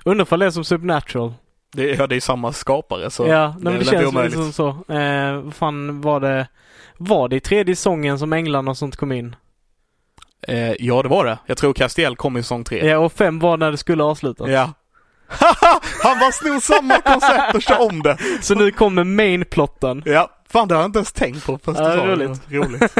Undrar 0.05 0.23
ifall 0.25 0.39
det 0.39 0.45
är 0.45 0.51
som 0.51 0.63
Supernatural. 0.63 1.33
det, 1.73 1.83
ja, 1.95 2.07
det 2.07 2.15
är 2.15 2.19
samma 2.19 2.53
skapare 2.53 3.09
så 3.09 3.27
ja, 3.27 3.55
det 3.59 3.71
det 3.77 3.85
känns 3.85 4.07
omöjligt. 4.07 4.35
liksom 4.37 4.53
så. 4.53 4.93
Eh, 4.93 5.33
vad 5.41 5.53
fan 5.53 6.01
var 6.01 6.19
det? 6.19 6.47
Var 7.03 7.29
det 7.29 7.35
i 7.35 7.39
tredje 7.39 7.75
säsongen 7.75 8.19
som 8.19 8.33
änglarna 8.33 8.71
och 8.71 8.77
sånt 8.77 8.95
kom 8.95 9.11
in? 9.11 9.35
Eh, 10.47 10.71
ja, 10.79 11.01
det 11.03 11.09
var 11.09 11.25
det. 11.25 11.37
Jag 11.45 11.57
tror 11.57 11.73
Castiel 11.73 12.15
kom 12.15 12.37
i 12.37 12.43
säsong 12.43 12.63
tre. 12.63 12.87
Ja, 12.89 12.97
och 12.97 13.13
fem 13.13 13.39
var 13.39 13.57
när 13.57 13.71
det 13.71 13.77
skulle 13.77 14.03
avslutas. 14.03 14.49
Ja. 14.49 14.73
Han 16.03 16.19
bara 16.19 16.31
snor 16.31 16.59
samma 16.59 17.01
koncept 17.01 17.55
och 17.55 17.61
kör 17.61 17.81
om 17.81 18.01
det. 18.03 18.17
Så 18.41 18.55
nu 18.55 18.71
kommer 18.71 19.03
main-plotten. 19.03 20.03
Ja, 20.05 20.29
fan 20.49 20.67
det 20.67 20.75
har 20.75 20.81
jag 20.81 20.87
inte 20.89 20.99
ens 20.99 21.11
tänkt 21.11 21.45
på 21.45 21.59
först 21.63 21.79
Ja, 21.79 21.95
roligt. 22.07 22.41
roligt. 22.49 22.93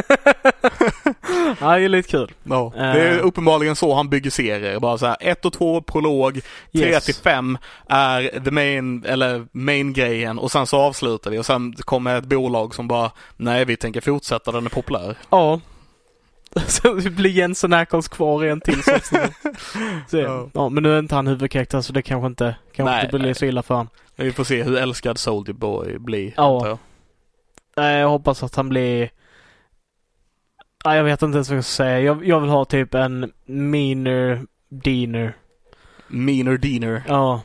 Ja, 1.62 1.76
det 1.78 1.84
är 1.84 1.88
lite 1.88 2.08
kul. 2.08 2.32
Ja, 2.44 2.72
det 2.74 2.80
är 2.82 3.18
Eh. 3.18 3.26
uppenbarligen 3.26 3.76
så 3.76 3.94
han 3.94 4.08
bygger 4.08 4.30
serier. 4.30 4.78
Bara 4.80 4.98
så 4.98 5.06
här, 5.06 5.16
ett 5.20 5.44
och 5.44 5.52
två 5.52 5.80
prolog, 5.80 6.40
tre 6.72 6.88
Yes. 6.88 7.04
till 7.04 7.14
fem 7.14 7.58
är 7.88 8.40
the 8.44 8.50
main, 8.50 9.04
eller 9.06 9.46
main-grejen 9.52 10.38
och 10.38 10.50
sen 10.52 10.66
så 10.66 10.78
avslutar 10.80 11.30
vi 11.30 11.38
och 11.38 11.46
sen 11.46 11.72
kommer 11.78 12.16
ett 12.18 12.24
bolag 12.24 12.74
som 12.74 12.88
bara, 12.88 13.10
nej 13.36 13.64
vi 13.64 13.76
tänker 13.76 14.00
fortsätta, 14.00 14.52
den 14.52 14.66
är 14.66 14.70
populär. 14.70 15.16
Ja. 15.30 15.60
Så 16.66 16.94
det 16.94 17.10
blir 17.10 17.30
Jensen 17.30 17.72
Ackles 17.72 18.08
kvar 18.08 18.44
i 18.44 18.48
en 18.48 18.60
till. 18.60 18.82
Så, 20.08 20.16
Ja. 20.18 20.48
ja. 20.54 20.68
men 20.68 20.82
nu 20.82 20.94
är 20.94 20.98
inte 20.98 21.14
han 21.14 21.26
huvudkaraktär 21.26 21.80
så 21.80 21.92
det 21.92 22.02
kanske 22.02 22.26
inte, 22.26 22.56
kanske 22.76 22.92
Nej, 22.94 23.04
inte 23.04 23.18
blir 23.18 23.26
nej. 23.26 23.34
så 23.34 23.44
illa 23.44 23.62
för 23.62 23.74
honom. 23.74 23.88
Vi 24.16 24.32
får 24.32 24.44
se 24.44 24.62
hur 24.62 24.76
älskad 24.76 25.18
Soldier 25.18 25.54
Boy 25.54 25.98
blir. 25.98 26.32
Ja. 26.36 26.78
jag. 27.74 27.98
Jag 28.00 28.08
hoppas 28.08 28.42
att 28.42 28.54
han 28.54 28.68
blir... 28.68 29.10
Nej, 30.84 30.96
jag 30.96 31.04
vet 31.04 31.22
inte 31.22 31.36
ens 31.36 31.48
vad 31.48 31.56
jag 31.56 31.64
ska 31.64 31.72
säga. 31.72 32.00
Jag, 32.00 32.26
jag 32.26 32.40
vill 32.40 32.50
ha 32.50 32.64
typ 32.64 32.94
en 32.94 33.32
meaner 33.46 34.40
Deaner. 34.68 35.36
Meaner 36.08 36.56
Diener. 36.58 37.02
Ja. 37.08 37.40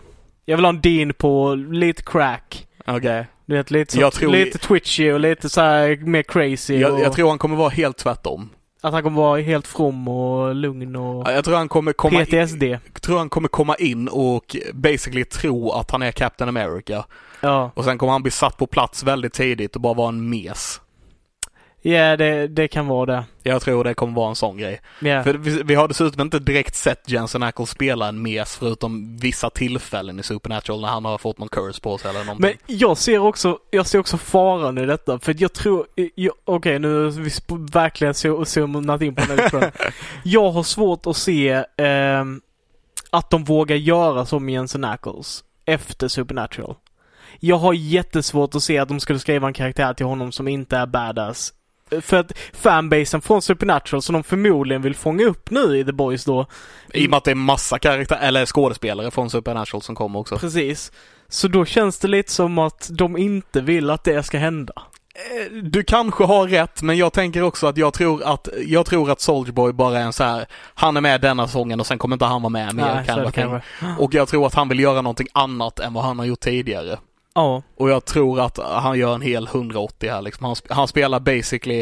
Jag 0.45 0.57
vill 0.57 0.65
ha 0.65 0.69
en 0.69 0.81
Dean 0.81 1.13
på 1.13 1.55
lite 1.55 2.03
crack. 2.03 2.67
Okej. 2.87 3.27
Du 3.45 3.55
vet, 3.55 3.71
lite, 3.71 3.93
så, 3.93 3.99
Jag 3.99 4.13
tror- 4.13 4.31
lite 4.31 4.57
twitchy 4.57 5.11
och 5.11 5.19
lite 5.19 5.49
så 5.49 5.61
här 5.61 5.95
mer 5.97 6.23
crazy. 6.23 6.77
Jag, 6.77 6.93
och 6.93 6.99
jag 6.99 7.13
tror 7.13 7.29
han 7.29 7.37
kommer 7.37 7.55
vara 7.55 7.69
helt 7.69 7.97
tvärtom. 7.97 8.49
Att 8.81 8.93
han 8.93 9.03
kommer 9.03 9.17
vara 9.21 9.41
helt 9.41 9.67
from 9.67 10.07
och 10.07 10.55
lugn 10.55 10.95
och 10.95 11.27
Ja, 11.27 11.31
Jag 11.31 11.45
tror 11.45 11.55
han 11.55 11.69
kommer 11.69 11.93
komma 11.93 12.25
PTSD. 12.25 12.63
In, 12.63 12.77
tror 13.01 13.17
han 13.17 13.29
kommer 13.29 13.47
komma 13.47 13.75
in 13.75 14.07
och 14.07 14.55
basically 14.73 15.23
tro 15.25 15.71
att 15.71 15.91
han 15.91 16.01
är 16.01 16.11
Captain 16.11 16.49
America. 16.49 17.05
Ja. 17.41 17.71
Och 17.75 17.83
sen 17.83 17.97
kommer 17.97 18.11
han 18.13 18.21
bli 18.23 18.31
satt 18.31 18.57
på 18.57 18.67
plats 18.67 19.03
väldigt 19.03 19.33
tidigt 19.33 19.75
och 19.75 19.81
bara 19.81 19.93
vara 19.93 20.09
en 20.09 20.29
mes. 20.29 20.81
Ja, 21.81 22.17
det, 22.17 22.47
det 22.47 22.67
kan 22.67 22.87
vara 22.87 23.05
det. 23.05 23.23
Jag 23.43 23.61
tror 23.61 23.83
det 23.83 23.93
kommer 23.93 24.13
vara 24.13 24.29
en 24.29 24.35
sån 24.35 24.57
grej. 24.57 24.81
Ja. 25.01 25.23
För 25.23 25.33
vi, 25.33 25.63
vi 25.63 25.75
har 25.75 25.87
dessutom 25.87 26.21
inte 26.21 26.39
direkt 26.39 26.75
sett 26.75 27.09
Jensen 27.09 27.43
Ackles 27.43 27.69
spela 27.69 28.07
en 28.07 28.21
mes 28.21 28.55
förutom 28.55 29.17
vissa 29.17 29.49
tillfällen 29.49 30.19
i 30.19 30.23
Supernatural 30.23 30.81
när 30.81 30.87
han 30.87 31.05
har 31.05 31.17
fått 31.17 31.37
någon 31.37 31.49
curse 31.49 31.81
på 31.81 31.97
sig 31.97 32.09
eller 32.09 32.23
någonting. 32.25 32.57
Men 32.67 32.77
jag 32.77 32.97
ser 32.97 33.19
också, 33.19 33.59
jag 33.71 33.87
ser 33.87 33.99
också 33.99 34.17
faran 34.17 34.77
i 34.77 34.85
detta. 34.85 35.19
För 35.19 35.35
jag 35.37 35.53
tror, 35.53 35.85
okej 36.45 36.79
nu 36.79 37.03
har 37.03 37.11
vi 37.11 37.29
verkligen 37.71 38.13
zo- 38.13 38.45
zoomat 38.45 39.01
in 39.01 39.15
på 39.15 39.25
tror 39.49 39.61
jag. 40.23 40.51
har 40.51 40.63
svårt 40.63 41.07
att 41.07 41.17
se 41.17 41.63
ehm, 41.77 42.41
att 43.09 43.29
de 43.29 43.43
vågar 43.43 43.75
göra 43.75 44.25
som 44.25 44.49
Jensen 44.49 44.83
Ackles 44.83 45.43
efter 45.65 46.07
Supernatural. 46.07 46.75
Jag 47.39 47.57
har 47.57 47.73
jättesvårt 47.73 48.55
att 48.55 48.63
se 48.63 48.77
att 48.77 48.87
de 48.87 48.99
skulle 48.99 49.19
skriva 49.19 49.47
en 49.47 49.53
karaktär 49.53 49.93
till 49.93 50.05
honom 50.05 50.31
som 50.31 50.47
inte 50.47 50.77
är 50.77 50.85
badass 50.85 51.53
för 52.01 52.17
att 52.17 52.31
fanbasen 52.53 53.21
från 53.21 53.41
Supernatural 53.41 54.01
som 54.01 54.13
de 54.13 54.23
förmodligen 54.23 54.81
vill 54.81 54.95
fånga 54.95 55.25
upp 55.25 55.49
nu 55.51 55.77
i 55.79 55.85
The 55.85 55.91
Boys 55.91 56.25
då. 56.25 56.45
I 56.93 57.05
och 57.05 57.09
med 57.09 57.17
att 57.17 57.23
det 57.23 57.31
är 57.31 57.35
massa 57.35 57.79
karaktärer, 57.79 58.19
eller 58.21 58.45
skådespelare 58.45 59.11
från 59.11 59.29
Supernatural 59.29 59.81
som 59.81 59.95
kommer 59.95 60.19
också. 60.19 60.37
Precis. 60.37 60.91
Så 61.29 61.47
då 61.47 61.65
känns 61.65 61.99
det 61.99 62.07
lite 62.07 62.31
som 62.31 62.57
att 62.57 62.89
de 62.91 63.17
inte 63.17 63.61
vill 63.61 63.89
att 63.89 64.03
det 64.03 64.23
ska 64.23 64.37
hända. 64.37 64.73
Eh, 65.15 65.53
Du 65.63 65.83
kanske 65.83 66.23
har 66.23 66.47
rätt, 66.47 66.81
men 66.81 66.97
jag 66.97 67.13
tänker 67.13 67.41
också 67.41 67.67
att 67.67 67.77
jag 67.77 67.93
tror 67.93 68.23
att, 68.23 68.47
jag 68.65 68.85
tror 68.85 69.11
att 69.11 69.49
Boy 69.53 69.71
bara 69.71 69.99
är 69.99 70.03
en 70.03 70.13
så 70.13 70.23
här, 70.23 70.45
han 70.73 70.97
är 70.97 71.01
med 71.01 71.21
denna 71.21 71.47
säsongen 71.47 71.79
och 71.79 71.87
sen 71.87 71.97
kommer 71.97 72.15
inte 72.15 72.25
han 72.25 72.41
vara 72.41 72.49
med 72.49 72.75
mer. 72.75 72.83
Nej, 72.83 73.03
det 73.07 73.25
of 73.25 73.33
thing. 73.33 73.43
kanske. 73.43 73.67
Och 73.99 74.13
jag 74.13 74.27
tror 74.27 74.47
att 74.47 74.53
han 74.53 74.69
vill 74.69 74.79
göra 74.79 75.01
någonting 75.01 75.27
annat 75.33 75.79
än 75.79 75.93
vad 75.93 76.03
han 76.03 76.19
har 76.19 76.25
gjort 76.25 76.39
tidigare. 76.39 76.97
Ja, 77.37 77.63
Och 77.75 77.89
jag 77.89 78.05
tror 78.05 78.39
att 78.39 78.57
han 78.57 78.99
gör 78.99 79.15
en 79.15 79.21
hel 79.21 79.47
180 79.47 80.09
här 80.09 80.21
liksom. 80.21 80.45
Han, 80.45 80.55
han 80.69 80.87
spelar 80.87 81.19
basically 81.19 81.81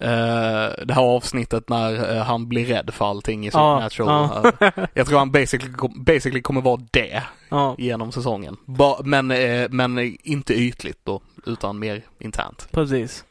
eh, 0.00 0.84
det 0.84 0.94
här 0.94 1.02
avsnittet 1.02 1.68
när 1.68 2.16
eh, 2.16 2.22
han 2.22 2.48
blir 2.48 2.66
rädd 2.66 2.90
för 2.94 3.04
allting 3.10 3.46
i 3.46 3.50
Ja, 3.52 3.88
Supernatural. 3.90 4.52
Eh, 4.60 4.84
jag 4.94 5.06
tror 5.06 5.18
han 5.18 5.30
basically, 5.30 5.72
basically 5.96 6.42
kommer 6.42 6.60
vara 6.60 6.80
det 6.90 7.22
ja, 7.48 7.74
genom 7.78 8.12
säsongen. 8.12 8.56
Ba, 8.64 8.96
men, 9.04 9.30
eh, 9.30 9.66
men 9.70 10.16
inte 10.22 10.54
ytligt 10.54 10.98
då, 11.04 11.20
utan 11.46 11.78
mer 11.78 12.02
internt. 12.18 12.68
precis. 12.70 13.24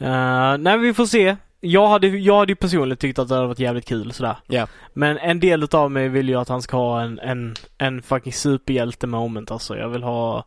Uh, 0.00 0.58
nej, 0.58 0.78
vi 0.78 0.94
får 0.94 1.06
se. 1.06 1.36
Jag 1.60 1.88
hade, 1.88 2.08
jag 2.08 2.38
hade 2.38 2.52
ju 2.52 2.56
personligen 2.56 2.96
tyckt 2.96 3.18
att 3.18 3.28
det 3.28 3.34
hade 3.34 3.46
varit 3.46 3.58
jävligt 3.58 3.88
kul 3.88 4.12
sådär. 4.12 4.36
Ja. 4.46 4.66
Men 4.92 5.18
en 5.18 5.40
del 5.40 5.62
utav 5.62 5.90
mig 5.90 6.08
vill 6.08 6.28
ju 6.28 6.34
att 6.36 6.48
han 6.48 6.62
ska 6.62 6.76
ha 6.76 7.00
en, 7.00 7.18
en, 7.18 7.54
en 7.78 8.02
fucking 8.02 8.32
superhjälte 8.32 9.06
moment 9.06 9.50
alltså. 9.50 9.76
Jag 9.76 9.88
vill 9.88 10.02
ha 10.02 10.44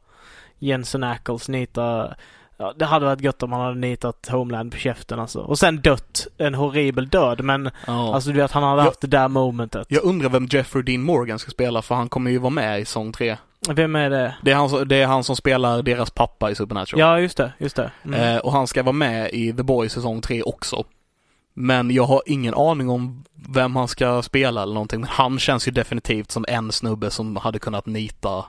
Jensen 0.60 1.04
Ackles 1.04 1.50
nita 1.50 2.16
Ja, 2.62 2.74
det 2.78 2.86
hade 2.86 3.06
varit 3.06 3.22
gött 3.22 3.44
om 3.44 3.52
han 3.52 3.62
hade 3.62 3.76
nitat 3.80 4.28
Homeland 4.32 4.72
på 4.72 4.78
käften 4.78 5.20
alltså. 5.20 5.40
Och 5.40 5.60
sen 5.60 5.82
dött 5.82 6.28
en 6.38 6.56
horribel 6.56 7.08
död 7.10 7.42
men 7.44 7.70
Ja. 7.88 8.14
alltså 8.16 8.30
du 8.32 8.40
vet 8.40 8.52
han 8.52 8.64
hade 8.64 8.82
Ja. 8.82 8.86
haft 8.86 9.02
det 9.02 9.08
där 9.08 9.28
momentet. 9.28 9.88
jag 9.90 10.04
undrar 10.04 10.30
vem 10.30 10.46
Jeffrey 10.52 10.84
Dean 10.84 11.02
Morgan 11.02 11.40
ska 11.40 11.52
spela 11.52 11.82
för 11.82 11.96
han 11.96 12.10
kommer 12.10 12.32
ju 12.32 12.38
vara 12.38 12.50
med 12.50 12.80
i 12.82 12.86
säsong 12.86 13.12
3. 13.12 13.38
Vem 13.70 13.96
är 13.96 14.10
det? 14.10 14.36
Det 14.42 14.52
är 14.52 14.56
han, 14.56 14.70
som- 14.70 14.88
det 14.88 14.96
är 14.96 15.08
han 15.08 15.24
som 15.24 15.36
spelar 15.36 15.82
deras 15.82 16.10
pappa 16.12 16.52
i 16.52 16.56
Supernatural. 16.56 17.00
Ja 17.00 17.20
just 17.20 17.38
det, 17.38 17.54
just 17.58 17.76
det. 17.76 17.92
Mm. 18.06 18.36
Eh, 18.36 18.38
och 18.42 18.52
han 18.52 18.68
ska 18.68 18.84
vara 18.84 18.94
med 18.94 19.30
i 19.34 19.54
The 19.54 19.64
Boys 19.64 19.94
säsong 19.94 20.22
3 20.22 20.42
också. 20.44 20.84
Men 21.54 21.92
jag 21.92 22.04
har 22.04 22.22
ingen 22.26 22.54
aning 22.54 22.90
om 22.90 23.24
vem 23.50 23.76
han 23.76 23.88
ska 23.88 24.22
spela 24.22 24.62
eller 24.62 24.74
någonting. 24.74 25.00
Men 25.00 25.10
han 25.10 25.40
känns 25.40 25.68
ju 25.68 25.72
definitivt 25.72 26.32
som 26.32 26.46
en 26.48 26.72
snubbe 26.72 27.12
som 27.12 27.36
hade 27.36 27.60
kunnat 27.60 27.86
nita 27.86 28.46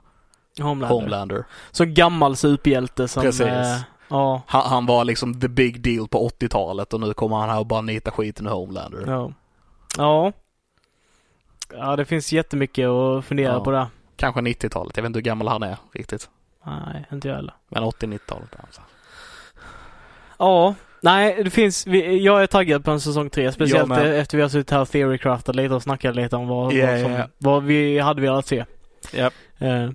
Homelander. 0.59 0.95
Homelander. 1.01 1.45
Så 1.71 1.85
gammal 1.85 2.37
superhjälte 2.37 3.09
som... 3.09 3.23
Precis. 3.23 3.47
Eh, 3.47 3.79
ja. 4.09 4.43
Han, 4.47 4.63
han 4.67 4.87
var 4.87 5.05
liksom 5.05 5.41
the 5.41 5.49
big 5.49 5.81
deal 5.81 6.09
på 6.09 6.29
80-talet 6.29 6.93
och 6.95 7.01
nu 7.01 7.15
kommer 7.15 7.37
han 7.37 7.51
här 7.51 7.59
och 7.59 7.67
bara 7.67 7.81
nita 7.81 8.11
skiten 8.11 8.47
ur 8.47 8.51
Homelander. 8.51 9.05
Ja. 9.07 9.33
Ja. 9.99 10.33
Ja, 11.73 11.97
det 11.97 12.05
finns 12.05 12.33
jättemycket 12.33 12.89
att 12.89 13.25
fundera 13.25 13.53
Ja. 13.53 13.65
på 13.65 13.71
där. 13.71 13.87
Kanske 14.17 14.41
90-talet. 14.41 14.97
Jag 14.97 15.03
vet 15.03 15.09
inte 15.09 15.17
hur 15.17 15.25
gammal 15.25 15.49
han 15.49 15.63
är 15.63 15.77
riktigt. 15.93 16.29
Nej, 16.67 17.05
inte 17.13 17.29
jag 17.29 17.35
heller. 17.37 17.55
Men 17.69 17.83
80-90-talet. 17.85 18.49
Alltså. 18.65 18.81
Ja. 20.39 20.75
Nej, 21.03 21.45
det 21.45 21.51
finns... 21.51 21.87
Jag 22.21 22.43
är 22.43 22.47
taggad 22.47 22.85
på 22.85 22.91
en 22.91 23.01
säsong 23.01 23.31
tre. 23.31 23.53
Speciellt 23.53 23.93
efter 23.93 24.37
vi 24.37 24.43
har 24.43 24.49
suttit 24.49 24.71
här 24.71 24.81
och 24.81 24.89
theorycraftat 24.89 25.57
lite 25.57 25.75
och 25.75 25.83
snackat 25.83 26.17
lite 26.17 26.37
om 26.37 26.49
vad, 26.49 26.73
Ja, 26.73 26.87
vad, 26.93 27.01
som, 27.01 27.13
ja. 27.13 27.25
vad 27.39 27.63
vi 27.63 27.99
hade 27.99 28.23
velat 28.23 28.47
se. 28.47 28.65
Japp. 29.13 29.35
Eh, 29.59 29.91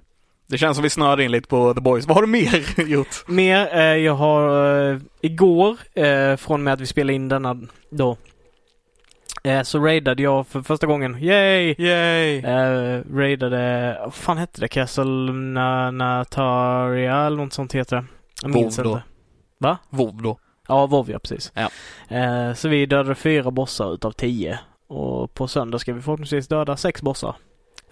Det 0.47 0.57
känns 0.57 0.77
som 0.77 0.83
vi 0.83 0.89
snöade 0.89 1.23
in 1.23 1.31
lite 1.31 1.47
på 1.47 1.73
The 1.73 1.81
Boys. 1.81 2.07
Vad 2.07 2.17
har 2.17 2.21
du 2.21 2.27
mer 2.27 2.81
gjort? 2.89 3.27
mer, 3.27 3.69
eh, 3.77 3.81
jag 3.83 4.13
har 4.15 4.75
eh, 4.91 4.99
igår, 5.21 5.77
eh, 5.93 6.35
från 6.35 6.63
med 6.63 6.73
att 6.73 6.81
vi 6.81 6.85
spelade 6.85 7.13
in 7.13 7.27
denna 7.29 7.57
då, 7.89 8.17
eh, 9.43 9.61
så 9.61 9.79
raidade 9.79 10.23
jag 10.23 10.47
för 10.47 10.61
första 10.61 10.87
gången, 10.87 11.17
yay! 11.23 11.75
Yay! 11.77 12.37
Eh, 12.39 13.01
raidade, 13.13 13.97
vad 14.03 14.13
fan 14.13 14.37
hette 14.37 14.61
det? 14.61 14.67
Castle 14.67 15.03
Na- 15.31 15.91
Nataria 15.91 17.17
eller 17.25 17.37
något 17.37 17.53
sånt 17.53 17.73
heter 17.75 17.95
det. 17.95 18.05
Jag 18.41 18.51
minns 18.53 18.79
WoW 18.79 18.83
då. 18.83 18.91
inte. 18.91 19.77
WoW 19.89 20.21
då. 20.21 20.37
Ja, 20.67 20.85
WoW 20.85 21.11
ja, 21.11 21.19
precis. 21.19 21.51
Ja. 21.55 21.69
Eh, 22.17 22.53
så 22.53 22.69
vi 22.69 22.85
dödade 22.85 23.15
fyra 23.15 23.51
bossar 23.51 23.93
utav 23.93 24.11
tio. 24.11 24.59
Och 24.87 25.33
på 25.33 25.47
söndag 25.47 25.79
ska 25.79 25.93
vi 25.93 26.01
förhoppningsvis 26.01 26.47
döda 26.47 26.77
sex 26.77 27.01
bossar. 27.01 27.35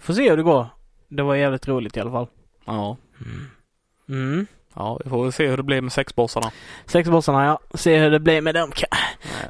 Får 0.00 0.14
se 0.14 0.30
hur 0.30 0.36
det 0.36 0.42
går. 0.42 0.66
Det 1.08 1.22
var 1.22 1.34
jävligt 1.34 1.68
roligt 1.68 1.96
i 1.96 2.00
alla 2.00 2.10
fall. 2.10 2.26
Ja. 2.64 2.96
Mm. 4.08 4.46
Ja, 4.74 4.98
vi 5.04 5.10
får 5.10 5.22
väl 5.22 5.32
se 5.32 5.48
hur 5.48 5.56
det 5.56 5.62
blir 5.62 5.80
med 5.80 5.92
sexbossarna. 5.92 6.50
Sex 6.86 7.08
bossarna 7.08 7.44
ja. 7.44 7.58
Se 7.74 7.98
hur 7.98 8.10
det 8.10 8.20
blir 8.20 8.40
med 8.40 8.54
dem. 8.54 8.72
Ja. 8.76 8.88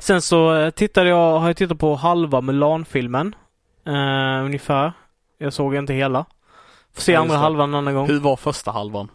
Sen 0.01 0.23
så 0.23 0.55
eh, 0.55 0.71
tittade 0.71 1.09
jag, 1.09 1.39
har 1.39 1.47
jag 1.47 1.57
tittat 1.57 1.79
på 1.79 1.95
halva 1.95 2.41
Mulan-filmen. 2.41 3.35
Eh, 3.87 4.45
ungefär. 4.45 4.93
Jag 5.39 5.53
såg 5.53 5.75
inte 5.75 5.93
hela. 5.95 6.25
Får 6.95 7.03
se 7.03 7.13
Ja, 7.13 7.21
andra 7.21 7.37
halvan 7.37 7.69
en 7.69 7.75
annan 7.75 7.95
gång. 7.95 8.07
Hur 8.07 8.21
var 8.21 8.37
första 8.37 8.71
halvan? 8.71 9.09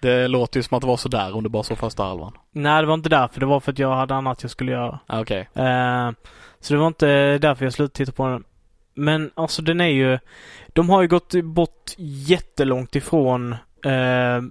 Det 0.00 0.28
låter 0.28 0.58
ju 0.58 0.62
som 0.62 0.76
att 0.76 0.80
det 0.80 0.86
var 0.86 0.96
sådär 0.96 1.34
om 1.36 1.42
du 1.42 1.48
bara 1.48 1.62
såg 1.62 1.78
första 1.78 2.02
halvan. 2.04 2.32
Nej, 2.52 2.82
det 2.82 2.86
var 2.86 2.94
inte 2.94 3.08
därför. 3.08 3.40
Det 3.40 3.46
var 3.46 3.60
för 3.60 3.72
att 3.72 3.78
jag 3.78 3.96
hade 3.96 4.14
annat 4.14 4.42
jag 4.42 4.50
skulle 4.50 4.72
göra. 4.72 4.98
Ah, 5.06 5.20
Okej. 5.20 5.48
Eh, 5.54 6.10
så 6.60 6.74
det 6.74 6.80
var 6.80 6.86
inte 6.86 7.38
därför 7.38 7.64
jag 7.64 7.72
slutade 7.72 7.94
titta 7.96 8.12
på 8.12 8.28
den. 8.28 8.44
Men 8.94 9.30
alltså 9.34 9.62
den 9.62 9.80
är 9.80 9.86
ju... 9.86 10.18
De 10.76 10.90
har 10.90 11.02
ju 11.02 11.08
gått 11.08 11.34
bort 11.34 11.94
jättelångt 11.98 12.96
ifrån 12.96 13.52
eh, 13.84 14.42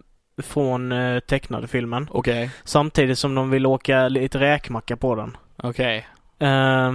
från 0.44 0.92
eh, 0.92 1.20
tecknade 1.20 1.68
filmen. 1.68 2.08
Okej. 2.12 2.50
Samtidigt 2.64 3.20
som 3.20 3.36
de 3.36 3.50
vill 3.50 3.66
åka 3.66 4.08
lite 4.08 4.40
räkmacka 4.40 4.98
på 4.98 5.16
den. 5.16 5.38
Okej. 5.58 6.08
Eh, 6.40 6.94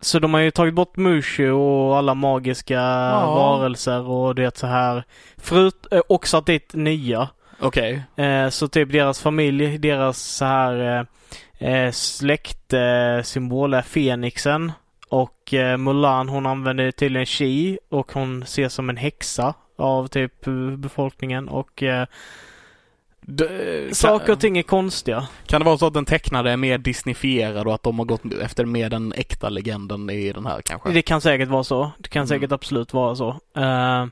så 0.00 0.18
de 0.18 0.34
har 0.34 0.40
ju 0.40 0.50
tagit 0.50 0.74
bort 0.74 0.96
Mushu 0.96 1.50
och 1.50 1.96
alla 1.96 2.14
magiska 2.14 2.80
varelser 3.26 4.08
och 4.08 4.34
det 4.34 4.56
så 4.56 4.66
här. 4.66 5.04
Förut, 5.36 5.86
eh, 5.90 6.02
och 6.08 6.28
satt 6.28 6.46
dit 6.46 6.74
nya. 6.74 7.28
Okej. 7.60 8.02
Eh, 8.16 8.48
så 8.48 8.68
typ 8.68 8.92
deras 8.92 9.20
familj, 9.20 9.78
deras 9.78 10.18
så 10.18 10.44
här 10.44 11.06
eh, 11.58 11.90
släktsymbol 11.90 13.74
är 13.74 13.82
Fenixen. 13.82 14.72
Och 15.12 15.54
eh, 15.54 15.76
Mulan 15.76 16.28
hon 16.28 16.46
använder 16.46 16.90
tydligen 16.90 17.26
chi 17.26 17.78
och 17.88 18.12
hon 18.12 18.42
ses 18.42 18.74
som 18.74 18.90
en 18.90 18.96
häxa 18.96 19.54
av 19.78 20.06
typ 20.06 20.46
eh, 20.46 20.70
befolkningen 20.76 21.48
och 21.48 21.82
eh, 21.82 22.06
D- 23.20 23.88
saker 23.94 24.32
och 24.32 24.40
ting 24.40 24.58
är 24.58 24.62
konstiga. 24.62 25.26
kan 25.46 25.60
det 25.60 25.64
vara 25.64 25.78
så 25.78 25.86
att 25.86 25.94
den 25.94 26.04
tecknade 26.04 26.50
är 26.50 26.56
mer 26.56 26.78
disneyfierad 26.78 27.66
och 27.66 27.74
att 27.74 27.82
de 27.82 27.98
har 27.98 28.06
gått 28.06 28.32
efter 28.42 28.64
mer 28.64 28.90
den 28.90 29.12
äkta 29.16 29.48
legenden 29.48 30.10
i 30.10 30.32
den 30.32 30.46
här 30.46 30.62
kanske? 30.62 30.90
Det 30.92 31.02
kan 31.02 31.20
säkert 31.20 31.48
vara 31.48 31.64
så. 31.64 31.90
Det 31.98 32.08
kan 32.08 32.20
Mm. 32.20 32.26
säkert 32.28 32.52
absolut 32.52 32.92
vara 32.92 33.14
så. 33.16 33.28
Eh, 33.56 34.06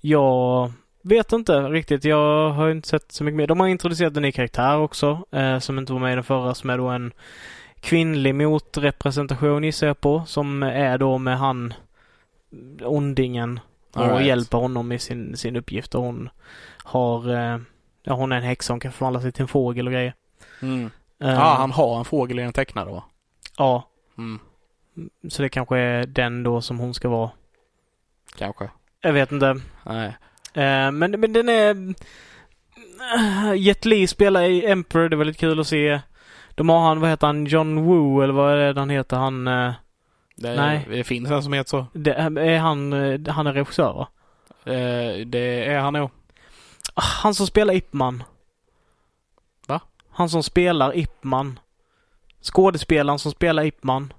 jag 0.00 0.72
vet 1.02 1.32
inte 1.32 1.60
riktigt. 1.60 2.04
Jag 2.04 2.50
har 2.50 2.70
inte 2.70 2.88
sett 2.88 3.12
så 3.12 3.24
mycket 3.24 3.36
mer. 3.36 3.46
De 3.46 3.60
har 3.60 3.66
introducerat 3.68 4.16
en 4.16 4.22
ny 4.22 4.32
karaktär 4.32 4.78
också 4.78 5.24
eh, 5.30 5.58
som 5.58 5.78
inte 5.78 5.92
var 5.92 6.00
med 6.00 6.12
i 6.12 6.14
den 6.14 6.24
förra 6.24 6.54
som 6.54 6.70
är 6.70 6.78
då 6.78 6.88
en 6.88 7.12
kvinnlig 7.82 8.34
motrepresentation 8.34 9.64
gissar 9.64 9.86
jag 9.86 10.00
på. 10.00 10.24
Som 10.26 10.62
är 10.62 10.98
då 10.98 11.18
med 11.18 11.38
han 11.38 11.74
ondingen 12.82 13.60
och 13.94 14.06
right. 14.06 14.26
hjälper 14.26 14.58
honom 14.58 14.92
i 14.92 14.98
sin, 14.98 15.36
sin 15.36 15.56
uppgift. 15.56 15.94
Och 15.94 16.02
hon 16.02 16.28
har 16.84 17.34
eh, 17.34 17.58
Ja, 18.04 18.14
hon 18.14 18.32
är 18.32 18.36
en 18.36 18.42
häxa. 18.42 18.72
Hon 18.72 18.80
kan 18.80 18.92
förvandla 18.92 19.20
sig 19.20 19.32
till 19.32 19.42
en 19.42 19.48
fågel 19.48 19.86
och 19.86 19.92
grejer. 19.92 20.14
Mm. 20.62 20.90
Eh, 21.20 21.30
Ja, 21.30 21.54
han 21.58 21.70
har 21.70 21.98
en 21.98 22.04
fågel 22.04 22.38
i 22.38 22.42
den 22.42 22.52
tecknade 22.52 22.90
va? 22.90 23.04
Ja, 23.58 23.88
Mm. 24.18 24.38
så 25.28 25.42
det 25.42 25.48
kanske 25.48 25.78
är 25.78 26.06
den 26.06 26.42
då 26.42 26.60
som 26.60 26.78
hon 26.78 26.94
ska 26.94 27.08
vara. 27.08 27.30
Kanske. 28.36 28.70
Jag 29.00 29.12
vet 29.12 29.32
inte. 29.32 29.60
Nej. 29.86 30.06
Eh, 30.54 30.90
men, 30.92 31.10
men 31.20 31.32
den 31.32 31.48
är... 31.48 31.74
Uh, 33.16 33.54
Jet 33.56 33.84
Li 33.84 34.06
spelar 34.06 34.42
i 34.42 34.66
Emperor, 34.66 35.08
det 35.08 35.14
är 35.14 35.18
väldigt 35.18 35.38
kul 35.38 35.60
att 35.60 35.66
se. 35.66 36.00
De 36.54 36.68
har 36.68 36.80
han, 36.80 37.00
vad 37.00 37.10
heter 37.10 37.26
han, 37.26 37.44
John 37.46 37.84
Woo 37.84 38.22
eller 38.22 38.34
vad 38.34 38.52
är 38.54 38.74
det 38.74 38.80
han 38.80 38.90
heter? 38.90 39.16
Han... 39.16 39.48
eh, 39.48 39.72
Det, 40.36 40.54
Nej. 40.56 40.86
det 40.90 41.04
finns 41.04 41.30
en 41.30 41.42
som 41.42 41.52
heter 41.52 41.68
så. 41.70 41.86
det, 41.92 42.14
är 42.14 42.58
han, 42.58 42.92
eh, 42.92 43.28
han 43.28 43.46
är 43.46 43.52
regissör 43.52 43.92
va? 43.92 44.08
Eh, 44.72 45.26
det 45.26 45.64
är 45.66 45.78
han 45.80 45.92
nog. 45.92 46.10
Ah, 46.94 47.02
Han 47.22 47.34
som 47.34 47.46
spelar 47.46 47.74
Ip 47.74 47.92
Man. 47.92 48.22
Va? 49.66 49.80
Han 50.10 50.28
som 50.28 50.42
spelar 50.42 50.96
Ip 50.96 51.24
Man. 51.24 51.58
Skådespelaren 52.40 53.18
som 53.18 53.32
spelar 53.32 53.64
Ip 53.64 53.82
Man. 53.82 54.12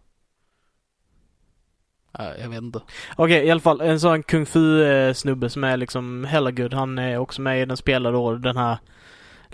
Eh, 2.20 2.42
jag 2.42 2.50
vet 2.50 2.62
inte. 2.62 2.82
Okej, 3.16 3.46
i 3.46 3.52
alla 3.52 3.60
fall 3.62 3.82
en 3.82 4.00
sån 4.00 4.24
kung 4.24 4.46
fu-snubbe 4.46 5.50
som 5.50 5.64
är 5.64 5.78
liksom 5.78 6.26
hella 6.26 6.52
good. 6.52 6.74
Han 6.74 7.00
är 7.00 7.18
också 7.18 7.42
med 7.42 7.62
i 7.62 7.66
den 7.66 7.78
spelar 7.78 8.12
då 8.12 8.36
den 8.36 8.58
här 8.58 8.78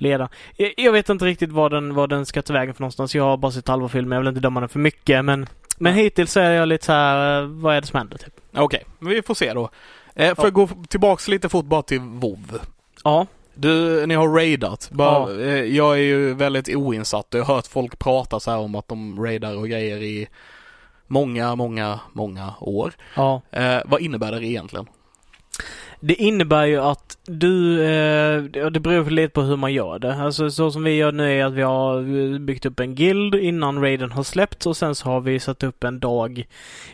ledaren. 0.01 0.29
Jag, 0.55 0.73
jag 0.77 0.91
vet 0.91 1.09
inte 1.09 1.25
riktigt 1.25 1.51
vad 1.51 1.71
den, 1.71 1.93
vad 1.93 2.09
den 2.09 2.25
ska 2.25 2.41
ta 2.41 2.53
vägen 2.53 2.73
för 2.73 2.81
någonstans. 2.81 3.15
Jag 3.15 3.23
har 3.23 3.37
bara 3.37 3.51
sett 3.51 3.67
halva 3.67 3.89
filmen. 3.89 4.11
Jag 4.15 4.19
vill 4.21 4.27
inte 4.29 4.39
döma 4.41 4.59
den 4.59 4.69
för 4.69 4.79
mycket 4.79 5.25
men 5.25 5.47
men 5.77 5.93
hittills 5.93 6.37
är 6.37 6.51
jag 6.51 6.67
lite 6.67 6.85
så 6.85 6.91
här, 6.91 7.41
eh, 7.41 7.47
vad 7.47 7.75
är 7.75 7.81
det 7.81 7.87
som 7.87 7.97
händer 7.97 8.17
typ? 8.17 8.33
Okej, 8.55 8.83
vi 8.99 9.21
får 9.21 9.33
se 9.33 9.53
då. 9.53 9.69
Eh, 10.15 10.35
får 10.35 10.43
Ja. 10.45 10.47
jag 10.47 10.53
gå 10.53 10.69
tillbaks 10.89 11.27
lite 11.27 11.49
fort 11.49 11.65
bara 11.65 11.81
till 11.81 11.99
WoW. 11.99 12.59
Ja, 13.03 13.25
Du, 13.53 14.05
ni 14.07 14.15
har 14.15 14.27
raidat. 14.27 14.89
Bara, 14.91 15.33
Ja. 15.33 15.41
eh, 15.41 15.63
Jag 15.63 15.93
är 15.97 16.01
ju 16.03 16.33
väldigt 16.33 16.75
oinsatt. 16.75 17.27
Jag 17.29 17.43
har 17.43 17.55
hört 17.55 17.67
folk 17.67 17.99
prata 17.99 18.39
så 18.39 18.51
här 18.51 18.57
om 18.59 18.75
att 18.75 18.87
de 18.87 19.23
raidar 19.23 19.55
och 19.57 19.67
grejer 19.69 19.97
i 19.97 20.27
många, 21.07 21.55
många, 21.55 21.99
många 22.13 22.53
år. 22.59 22.93
Ja. 23.15 23.41
Eh, 23.51 23.77
vad 23.85 24.01
innebär 24.01 24.31
det 24.31 24.45
egentligen? 24.45 24.85
Det 25.99 26.13
innebär 26.13 26.65
ju 26.65 26.77
att 26.77 27.17
du, 27.25 27.83
eh, 27.83 28.43
det 28.43 28.79
beror 28.79 29.09
lite 29.09 29.33
på 29.33 29.41
hur 29.41 29.57
man 29.57 29.73
gör 29.73 29.99
det. 29.99 30.15
Alltså 30.15 30.49
så 30.49 30.71
som 30.71 30.83
vi 30.83 30.95
gör 30.95 31.11
nu 31.11 31.39
är 31.39 31.45
att 31.45 31.53
vi 31.53 31.61
har 31.61 32.39
byggt 32.39 32.65
upp 32.65 32.79
en 32.79 32.95
guild 32.95 33.35
innan 33.35 33.81
raiden 33.81 34.11
har 34.11 34.23
släppts 34.23 34.65
och 34.65 34.77
sen 34.77 34.95
så 34.95 35.09
har 35.09 35.21
vi 35.21 35.39
satt 35.39 35.63
upp 35.63 35.83
en 35.83 35.99
dag 35.99 36.47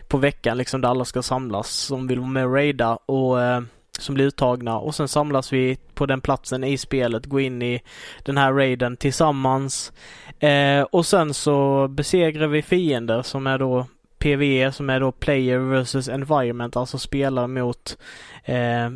på 0.07 0.17
veckan 0.17 0.57
liksom 0.57 0.81
där 0.81 0.89
alla 0.89 1.05
ska 1.05 1.21
samlas 1.21 1.69
som 1.69 2.07
vill 2.07 2.19
vara 2.19 2.29
med 2.29 2.45
och 2.45 2.53
raida 2.53 2.97
och 3.05 3.41
eh, 3.41 3.61
som 3.99 4.15
blir 4.15 4.25
uttagna 4.25 4.79
och 4.79 4.95
sen 4.95 5.07
samlas 5.07 5.53
vi 5.53 5.77
på 5.93 6.05
den 6.05 6.21
platsen 6.21 6.63
i 6.63 6.77
spelet, 6.77 7.25
går 7.25 7.41
in 7.41 7.61
i 7.61 7.81
den 8.23 8.37
här 8.37 8.53
raiden 8.53 8.97
tillsammans. 8.97 9.91
Eh, 10.39 10.81
och 10.81 11.05
sen 11.05 11.33
så 11.33 11.87
besegrar 11.87 12.47
vi 12.47 12.61
fiender 12.61 13.21
som 13.21 13.47
är 13.47 13.57
då 13.57 13.87
PVE 14.25 14.71
som 14.71 14.89
är 14.89 14.99
då 14.99 15.11
Player 15.11 15.57
versus 15.59 16.07
Environment, 16.09 16.75
alltså 16.75 16.97
spelare 16.97 17.47
mot 17.47 17.97
eh, 18.45 18.89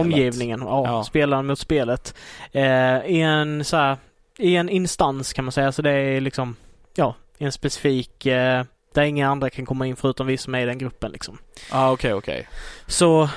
omgivningen. 0.00 0.60
Ja, 0.60 0.84
Ja. 0.86 1.04
spelaren 1.04 1.46
mot 1.46 1.58
spelet. 1.58 2.14
Eh, 2.52 2.96
I 3.06 3.20
en 3.20 3.64
så 3.64 3.76
här, 3.76 3.96
i 4.38 4.56
en 4.56 4.68
instans 4.68 5.32
kan 5.32 5.44
man 5.44 5.52
säga. 5.52 5.72
Så 5.72 5.82
det 5.82 5.90
är 5.90 6.20
liksom, 6.20 6.56
ja, 6.96 7.14
en 7.38 7.52
specifik, 7.52 8.26
eh, 8.26 8.64
där 8.94 9.02
inga 9.02 9.28
andra 9.28 9.50
kan 9.50 9.66
komma 9.66 9.86
in 9.86 9.96
förutom 9.96 10.26
vi 10.26 10.36
som 10.36 10.54
är 10.54 10.60
i 10.60 10.64
den 10.64 10.78
gruppen 10.78 11.12
liksom. 11.12 11.38
Ah, 11.70 11.90
okej, 11.92 12.14
okej. 12.14 12.48
Så 12.86 13.28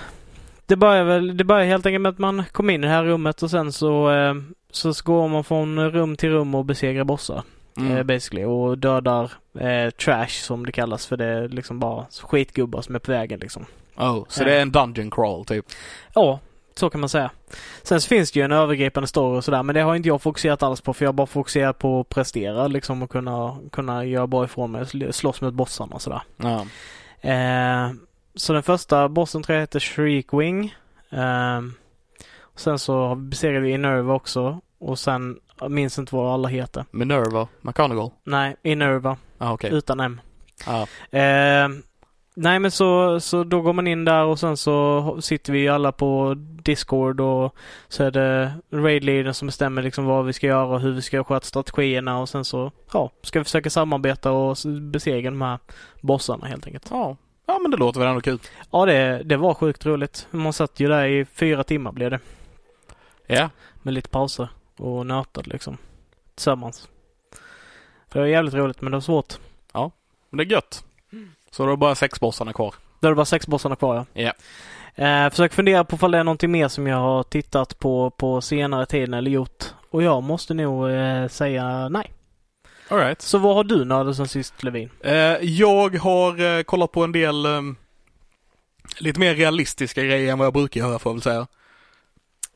det 0.65 0.75
börjar 0.75 1.03
väl, 1.03 1.37
det 1.37 1.43
börjar 1.43 1.65
helt 1.65 1.85
enkelt 1.85 2.01
med 2.01 2.09
att 2.09 2.17
man 2.19 2.43
kommer 2.51 2.73
in 2.73 2.83
i 2.83 2.87
det 2.87 2.93
här 2.93 3.03
rummet 3.03 3.43
och 3.43 3.51
sen 3.51 3.71
så, 3.71 4.11
eh, 4.11 4.33
så 4.71 4.93
går 5.03 5.27
man 5.27 5.43
från 5.43 5.91
rum 5.91 6.15
till 6.15 6.29
rum 6.29 6.55
och 6.55 6.65
besegrar 6.65 7.03
bossar. 7.03 7.43
Mm. 7.77 7.97
Eh, 7.97 8.03
basically. 8.03 8.43
Och 8.45 8.77
dödar 8.77 9.31
eh, 9.59 9.89
trash 9.89 10.27
som 10.27 10.65
det 10.65 10.71
kallas 10.71 11.05
för 11.07 11.17
det 11.17 11.25
är 11.25 11.47
liksom 11.49 11.79
bara 11.79 12.05
skitgubbar 12.23 12.81
som 12.81 12.95
är 12.95 12.99
på 12.99 13.11
vägen 13.11 13.39
liksom. 13.39 13.65
Oh, 13.97 14.23
så 14.29 14.41
Eh. 14.41 14.45
det 14.47 14.53
är 14.55 14.61
en 14.61 14.71
dungeon 14.71 15.11
crawl 15.11 15.45
typ? 15.45 15.65
Ja, 16.13 16.39
så 16.75 16.89
kan 16.89 16.99
man 16.99 17.09
säga. 17.09 17.31
Sen 17.83 18.01
så 18.01 18.07
finns 18.07 18.31
det 18.31 18.39
ju 18.39 18.43
en 18.45 18.51
övergripande 18.51 19.07
story 19.07 19.39
och 19.39 19.43
sådär 19.43 19.63
men 19.63 19.75
det 19.75 19.81
har 19.81 19.95
inte 19.95 20.07
jag 20.09 20.21
fokuserat 20.21 20.63
alls 20.63 20.81
på 20.81 20.93
för 20.93 21.05
jag 21.05 21.09
har 21.09 21.13
bara 21.13 21.27
fokuserat 21.27 21.79
på 21.79 21.99
att 21.99 22.09
prestera 22.09 22.67
liksom 22.67 23.01
och 23.03 23.09
kunna, 23.11 23.57
kunna 23.71 24.05
göra 24.05 24.27
bra 24.27 24.43
ifrån 24.45 24.71
mig, 24.71 24.83
sl- 24.83 25.11
slåss 25.11 25.41
mot 25.41 25.53
bossarna 25.53 25.95
och 25.95 26.01
sådär. 26.01 26.21
Ja. 26.37 26.65
Eh, 27.31 27.91
så 28.35 28.53
den 28.53 28.63
första 28.63 29.09
bossen 29.09 29.43
tror 29.43 29.53
jag 29.55 29.61
heter 29.61 29.79
Shriekwing. 29.79 30.75
Eh, 31.09 31.61
sen 32.55 32.79
så 32.79 33.15
besegrade 33.15 33.59
vi 33.59 33.71
Inerva 33.71 34.13
också 34.13 34.61
och 34.79 34.99
sen, 34.99 35.39
jag 35.59 35.71
minns 35.71 35.99
inte 35.99 36.15
vad 36.15 36.33
alla 36.33 36.47
heter. 36.47 36.85
Minerva 36.91 37.47
McGonagall? 37.61 38.11
Nej, 38.23 38.55
Inerva 38.63 39.17
Ah, 39.37 39.53
okej. 39.53 39.73
utan 39.73 39.99
M. 39.99 40.21
Ah. 40.65 40.81
Eh, 41.17 41.69
nej 42.35 42.59
men 42.59 42.71
så, 42.71 43.19
så 43.19 43.43
då 43.43 43.61
går 43.61 43.73
man 43.73 43.87
in 43.87 44.05
där 44.05 44.23
och 44.23 44.39
sen 44.39 44.57
så 44.57 45.17
sitter 45.21 45.53
vi 45.53 45.67
alla 45.67 45.91
på 45.91 46.33
Discord 46.37 47.21
och 47.21 47.55
så 47.87 48.03
är 48.03 48.11
det 48.11 48.53
raid 48.71 49.35
som 49.35 49.45
bestämmer 49.45 49.81
liksom 49.81 50.05
vad 50.05 50.25
vi 50.25 50.33
ska 50.33 50.47
göra 50.47 50.65
och 50.65 50.79
hur 50.81 50.91
vi 50.91 51.01
ska 51.01 51.23
sköta 51.23 51.45
strategierna 51.45 52.19
och 52.19 52.29
sen 52.29 52.45
så 52.45 52.71
ja, 52.93 53.11
ska 53.21 53.39
vi 53.39 53.43
försöka 53.43 53.69
samarbeta 53.69 54.31
och 54.31 54.57
besegra 54.91 55.29
de 55.31 55.41
här 55.41 55.59
bossarna 56.01 56.47
helt 56.47 56.65
enkelt. 56.67 56.87
Ja. 56.91 57.17
ja, 57.45 57.59
men 57.61 57.71
det 57.71 57.77
låter 57.77 57.99
väl 57.99 58.09
ändå 58.09 58.21
kul. 58.21 58.39
Ja 58.71 58.85
det, 58.85 59.21
det 59.23 59.37
var 59.37 59.53
sjukt 59.53 59.85
roligt. 59.85 60.27
Man 60.31 60.53
satt 60.53 60.79
ju 60.79 60.87
där 60.87 61.05
i 61.05 61.25
fyra 61.25 61.63
timmar 61.63 61.91
blev 61.91 62.11
det. 62.11 62.19
Ja. 63.27 63.49
Med 63.83 63.93
lite 63.93 64.09
pauser 64.09 64.47
och 64.77 65.05
nötade 65.05 65.49
liksom. 65.49 65.77
Tillsammans. 66.35 66.89
För 68.09 68.19
det 68.19 68.19
var 68.19 68.27
jävligt 68.27 68.53
roligt 68.53 68.81
men 68.81 68.91
det 68.91 68.95
var 68.95 69.01
svårt. 69.01 69.37
Men 70.29 70.37
det 70.37 70.43
är 70.43 70.55
gött. 70.55 70.83
Så 71.51 71.63
då 71.63 71.69
är 71.69 71.71
det 71.71 71.77
bara 71.77 71.95
sex 71.95 72.19
bossarna 72.19 72.53
kvar. 72.53 72.75
Då 72.99 73.07
är 73.07 73.11
det 73.11 73.15
bara 73.15 73.25
sex 73.25 73.47
bossarna 73.47 73.75
kvar 73.75 73.95
ja. 73.95 74.05
Ja. 74.23 74.33
Eh, 75.05 75.29
försök 75.29 75.53
fundera 75.53 75.83
på 75.83 75.97
om 76.05 76.11
det 76.11 76.17
är 76.17 76.23
någonting 76.23 76.51
mer 76.51 76.67
som 76.67 76.87
jag 76.87 76.97
har 76.97 77.23
tittat 77.23 77.79
på 77.79 78.09
på 78.09 78.41
senare 78.41 78.85
tid 78.85 79.13
eller 79.13 79.31
gjort. 79.31 79.63
Och 79.89 80.03
jag 80.03 80.23
måste 80.23 80.53
nog 80.53 80.89
eh, 80.89 81.27
säga 81.27 81.89
nej. 81.89 82.13
Alright. 82.87 83.21
Så 83.21 83.37
vad 83.37 83.55
har 83.55 83.63
du 83.63 83.85
nördat 83.85 84.15
sen 84.15 84.27
sist 84.27 84.63
Levin? 84.63 84.89
Eh, 85.03 85.13
jag 85.41 85.95
har 85.97 86.57
eh, 86.57 86.63
kollat 86.63 86.91
på 86.91 87.03
en 87.03 87.11
del 87.11 87.45
eh, 87.45 87.61
lite 88.99 89.19
mer 89.19 89.35
realistiska 89.35 90.03
grejer 90.03 90.31
än 90.31 90.37
vad 90.37 90.45
jag 90.45 90.53
brukar 90.53 90.81
göra 90.81 90.99
får 90.99 91.09
jag 91.09 91.15
väl 91.15 91.21
säga. 91.21 91.47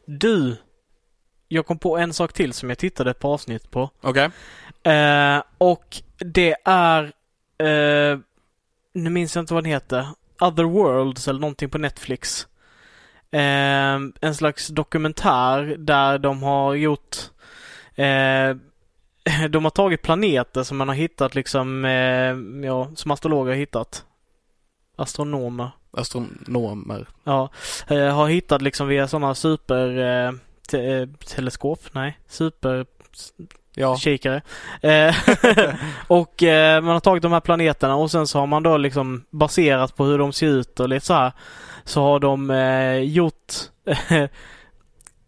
Du! 0.05 0.57
Jag 1.53 1.65
kom 1.65 1.77
på 1.77 1.97
en 1.97 2.13
sak 2.13 2.33
till 2.33 2.53
som 2.53 2.69
jag 2.69 2.77
tittade 2.77 3.13
på 3.13 3.33
avsnitt 3.33 3.71
på. 3.71 3.89
Okej. 4.01 4.29
Eh, 4.83 5.43
och 5.57 6.01
det 6.17 6.55
är... 6.65 7.03
Eh, 7.57 8.19
nu 8.93 9.09
minns 9.09 9.35
jag 9.35 9.43
inte 9.43 9.53
vad 9.53 9.63
den 9.63 9.71
heter. 9.71 10.07
Other 10.39 10.63
Worlds 10.63 11.27
eller 11.27 11.39
någonting 11.39 11.69
på 11.69 11.77
Netflix. 11.77 12.47
Eh, 13.31 13.99
en 14.21 14.35
slags 14.35 14.67
dokumentär 14.67 15.75
där 15.77 16.17
de 16.17 16.43
har 16.43 16.73
gjort... 16.73 17.17
Eh, 17.95 18.55
de 19.49 19.63
har 19.63 19.69
tagit 19.69 20.01
planeter 20.01 20.63
som 20.63 20.77
man 20.77 20.87
har 20.87 20.95
hittat 20.95 21.35
liksom, 21.35 21.85
eh, 21.85 22.65
ja, 22.67 22.91
som 22.95 23.11
astrologer 23.11 23.51
har 23.51 23.59
hittat. 23.59 24.05
Astronomer. 24.95 25.71
Astronomer. 25.91 27.07
Ja, 27.23 27.49
eh, 27.87 28.15
har 28.15 28.27
hittat 28.27 28.61
liksom 28.61 28.87
via 28.87 29.07
sådana 29.07 29.35
super 29.35 29.97
te- 30.69 30.91
eh, 31.01 31.07
teleskop, 31.35 31.79
nej, 31.91 32.19
super 32.27 32.85
Ja. 33.75 33.97
kikare. 33.97 34.41
Eh, 34.81 35.15
och 36.07 36.43
eh, 36.43 36.81
man 36.81 36.93
har 36.93 36.99
tagit 36.99 37.23
de 37.23 37.31
här 37.31 37.39
planeterna 37.39 37.95
och 37.95 38.11
sen 38.11 38.27
så 38.27 38.39
har 38.39 38.47
man 38.47 38.63
då 38.63 38.77
liksom 38.77 39.23
baserat 39.29 39.95
på 39.95 40.05
hur 40.05 40.17
de 40.17 40.33
ser 40.33 40.47
ut 40.47 40.79
och 40.79 40.89
lite 40.89 41.05
så 41.05 41.13
här 41.13 41.31
så 41.83 42.01
har 42.01 42.19
de 42.19 42.49
eh, 42.51 42.95
gjort 42.97 43.53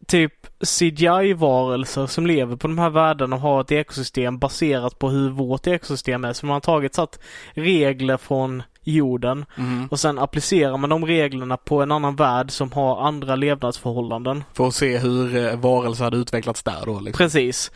typ 0.07 0.33
CGI-varelser 0.59 2.07
som 2.07 2.27
lever 2.27 2.55
på 2.55 2.67
de 2.67 2.79
här 2.79 2.89
världarna 2.89 3.35
och 3.35 3.41
har 3.41 3.61
ett 3.61 3.71
ekosystem 3.71 4.39
baserat 4.39 4.99
på 4.99 5.09
hur 5.09 5.29
vårt 5.29 5.67
ekosystem 5.67 6.25
är. 6.25 6.33
Så 6.33 6.45
man 6.45 6.53
har 6.53 6.61
tagit 6.61 6.95
satt 6.95 7.19
regler 7.53 8.17
från 8.17 8.63
jorden 8.83 9.45
Mhm. 9.55 9.87
och 9.91 9.99
sen 9.99 10.19
applicerar 10.19 10.77
man 10.77 10.89
de 10.89 11.05
reglerna 11.05 11.57
på 11.57 11.81
en 11.81 11.91
annan 11.91 12.15
värld 12.15 12.51
som 12.51 12.71
har 12.71 13.07
andra 13.07 13.35
levnadsförhållanden. 13.35 14.43
För 14.53 14.67
att 14.67 14.75
se 14.75 14.97
hur 14.97 15.35
eh, 15.35 15.55
varelser 15.59 16.03
hade 16.03 16.17
utvecklats 16.17 16.63
där 16.63 16.85
då 16.85 16.99
liksom. 16.99 17.17
Precis. 17.25 17.71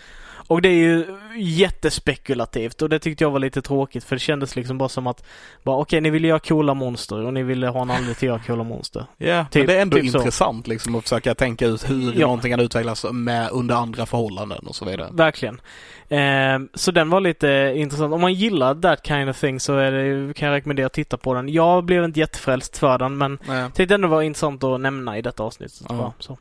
Och 0.47 0.61
det 0.61 0.69
är 0.69 0.73
ju 0.73 1.05
jättespekulativt 1.37 2.81
och 2.81 2.89
det 2.89 2.99
tyckte 2.99 3.23
jag 3.23 3.31
var 3.31 3.39
lite 3.39 3.61
tråkigt 3.61 4.03
för 4.03 4.15
det 4.15 4.19
kändes 4.19 4.55
liksom 4.55 4.77
bara 4.77 4.89
som 4.89 5.07
att 5.07 5.23
bara 5.63 5.77
okej 5.77 6.01
ni 6.01 6.09
ville 6.09 6.27
göra 6.27 6.39
coola 6.39 6.73
monster 6.73 7.25
och 7.25 7.33
ni 7.33 7.43
ville 7.43 7.67
ha 7.67 7.81
en 7.81 7.91
anledning 7.91 8.15
till 8.15 8.31
att 8.31 8.33
göra 8.33 8.39
coola 8.47 8.63
monster. 8.63 9.05
Ja, 9.17 9.45
Typ- 9.51 9.55
men 9.59 9.67
det 9.67 9.77
är 9.77 9.81
ändå 9.81 9.97
typ 9.97 10.11
så. 10.11 10.17
intressant 10.17 10.67
liksom 10.67 10.95
att 10.95 11.03
försöka 11.03 11.35
tänka 11.35 11.65
ut 11.65 11.89
hur 11.89 12.13
Ja. 12.13 12.19
någonting 12.19 12.51
kan 12.51 12.59
utvecklas 12.59 13.05
med 13.11 13.49
under 13.51 13.75
andra 13.75 14.05
förhållanden 14.05 14.67
och 14.67 14.75
så 14.75 14.85
vidare. 14.85 15.09
Verkligen. 15.11 15.61
Ehm, 16.09 16.69
så 16.73 16.91
den 16.91 17.09
var 17.09 17.21
lite 17.21 17.73
intressant. 17.75 18.13
Om 18.13 18.21
man 18.21 18.33
gillar 18.33 18.75
that 18.75 19.07
kind 19.07 19.29
of 19.29 19.39
thing 19.39 19.59
så 19.59 19.75
det, 19.75 20.33
kan 20.35 20.47
jag 20.49 20.55
rekommendera 20.55 20.85
att 20.87 20.93
titta 20.93 21.17
på 21.17 21.33
den. 21.33 21.49
Jag 21.49 21.83
blev 21.85 22.03
inte 22.03 22.19
jättefrälst 22.19 22.77
för 22.77 22.97
den 22.97 23.17
men 23.17 23.39
Nej. 23.47 23.71
tyckte 23.73 23.95
ändå 23.95 24.07
var 24.07 24.21
intressant 24.21 24.63
att 24.63 24.81
nämna 24.81 25.17
i 25.17 25.21
detta 25.21 25.43
avsnitt. 25.43 25.81
Ja. 25.89 26.13
Så. 26.19 26.37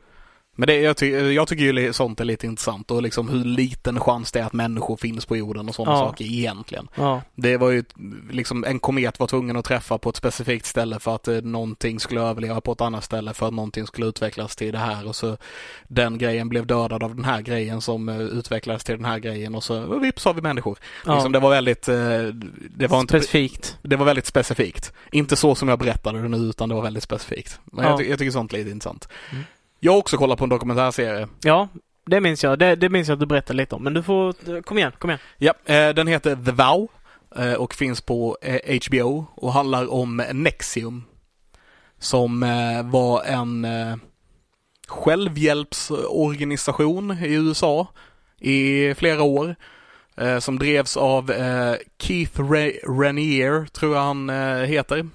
Men 0.59 0.67
det, 0.67 0.79
jag, 0.81 0.97
ty 0.97 1.09
jag 1.09 1.47
tycker 1.47 1.63
ju 1.63 1.93
sånt 1.93 2.19
är 2.19 2.25
lite 2.25 2.45
intressant 2.45 2.91
och 2.91 3.01
liksom 3.01 3.29
hur 3.29 3.43
liten 3.45 3.99
chans 3.99 4.31
det 4.31 4.39
är 4.39 4.43
att 4.43 4.53
människor 4.53 4.97
finns 4.97 5.25
på 5.25 5.37
jorden 5.37 5.69
och 5.69 5.75
sådana 5.75 5.97
Ja. 5.97 6.05
saker 6.05 6.25
egentligen. 6.25 6.87
Ja. 6.95 7.21
Det 7.35 7.57
var 7.57 7.69
ju 7.71 7.83
liksom 8.31 8.63
en 8.63 8.79
komet 8.79 9.19
var 9.19 9.27
tvungen 9.27 9.57
att 9.57 9.65
träffa 9.65 9.97
på 9.97 10.09
ett 10.09 10.15
specifikt 10.15 10.65
ställe 10.65 10.99
för 10.99 11.15
att 11.15 11.27
eh, 11.27 11.35
någonting 11.41 11.99
skulle 11.99 12.21
överleva 12.21 12.61
på 12.61 12.71
ett 12.71 12.81
annat 12.81 13.03
ställe 13.03 13.33
för 13.33 13.47
att 13.47 13.53
någonting 13.53 13.87
skulle 13.87 14.07
utvecklas 14.07 14.55
till 14.55 14.71
det 14.71 14.77
här 14.77 15.07
och 15.07 15.15
så 15.15 15.37
den 15.87 16.17
grejen 16.17 16.49
blev 16.49 16.65
dödad 16.67 17.03
av 17.03 17.15
den 17.15 17.25
här 17.25 17.41
grejen 17.41 17.81
som 17.81 18.09
eh, 18.09 18.21
utvecklades 18.21 18.83
till 18.83 18.95
den 18.95 19.05
här 19.05 19.19
grejen 19.19 19.55
och 19.55 19.63
så 19.63 19.83
och 19.83 20.03
vips 20.03 20.25
har 20.25 20.33
vi 20.33 20.41
människor. 20.41 20.77
Ja. 21.05 21.13
Liksom, 21.13 21.31
det 21.31 21.39
var 21.39 21.49
väldigt, 21.49 21.87
eh, 21.87 21.95
det 22.75 22.87
var 22.87 22.99
inte, 22.99 23.19
Specifikt. 23.19 23.77
det 23.81 23.95
var 23.95 24.05
väldigt 24.05 24.25
specifikt. 24.25 24.93
Inte 25.11 25.35
så 25.35 25.55
som 25.55 25.69
jag 25.69 25.79
berättade 25.79 26.21
det 26.21 26.27
nu 26.27 26.37
utan 26.37 26.69
det 26.69 26.75
var 26.75 26.81
väldigt 26.81 27.03
specifikt. 27.03 27.59
Men 27.65 27.85
Ja. 27.85 27.91
jag, 27.91 27.99
ty- 27.99 28.09
jag 28.09 28.19
tycker 28.19 28.31
sånt 28.31 28.53
är 28.53 28.57
lite 28.57 28.69
intressant. 28.69 29.07
Mm. 29.31 29.43
Jag 29.79 29.91
har 29.91 29.99
också 29.99 30.17
kollat 30.17 30.37
på 30.37 30.43
en 30.43 30.49
dokumentärserie. 30.49 31.27
Ja, 31.43 31.67
det 32.05 32.21
minns 32.21 32.43
jag. 32.43 32.59
Det, 32.59 32.75
det 32.75 32.89
minns 32.89 33.07
jag 33.07 33.13
att 33.15 33.19
du 33.19 33.25
berättade 33.25 33.57
lite 33.57 33.75
om. 33.75 33.83
Men 33.83 33.93
du 33.93 34.03
får, 34.03 34.61
kom 34.61 34.77
igen, 34.77 34.91
kom 34.99 35.09
igen. 35.09 35.19
Ja, 35.37 35.53
eh, 35.65 35.89
den 35.89 36.07
heter 36.07 36.35
The 36.35 36.51
Vow 36.51 36.87
eh, 37.35 37.53
och 37.53 37.73
finns 37.73 38.01
på 38.01 38.37
eh, 38.41 38.79
HBO 38.87 39.25
och 39.35 39.53
handlar 39.53 39.93
om 39.93 40.23
Nexium. 40.33 41.03
Som 41.99 42.43
eh, 42.43 42.83
var 42.91 43.23
en 43.23 43.65
eh, 43.65 43.95
självhjälpsorganisation 44.87 47.11
i 47.11 47.33
USA 47.33 47.87
i 48.39 48.93
flera 48.95 49.23
år. 49.23 49.55
Eh, 50.17 50.39
som 50.39 50.59
drevs 50.59 50.97
av 50.97 51.31
eh, 51.31 51.75
Keith 51.99 52.39
Re- 52.41 52.99
Renier, 53.01 53.65
tror 53.65 53.95
jag 53.95 54.03
han 54.03 54.29
eh, 54.29 54.57
heter. 54.57 55.09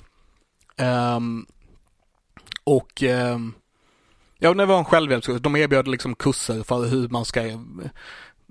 Ehm, 0.77 1.47
och 2.65 3.03
ehm, 3.03 3.55
Ja, 4.45 4.55
det 4.55 4.66
var 4.66 4.78
en 4.78 4.84
självhjälpskurs. 4.84 5.40
De 5.40 5.57
erbjöd 5.57 5.88
liksom 5.88 6.14
kurser 6.14 6.62
för 6.62 6.86
hur 6.86 7.09
man 7.09 7.24
ska 7.24 7.47
eh, 7.47 7.59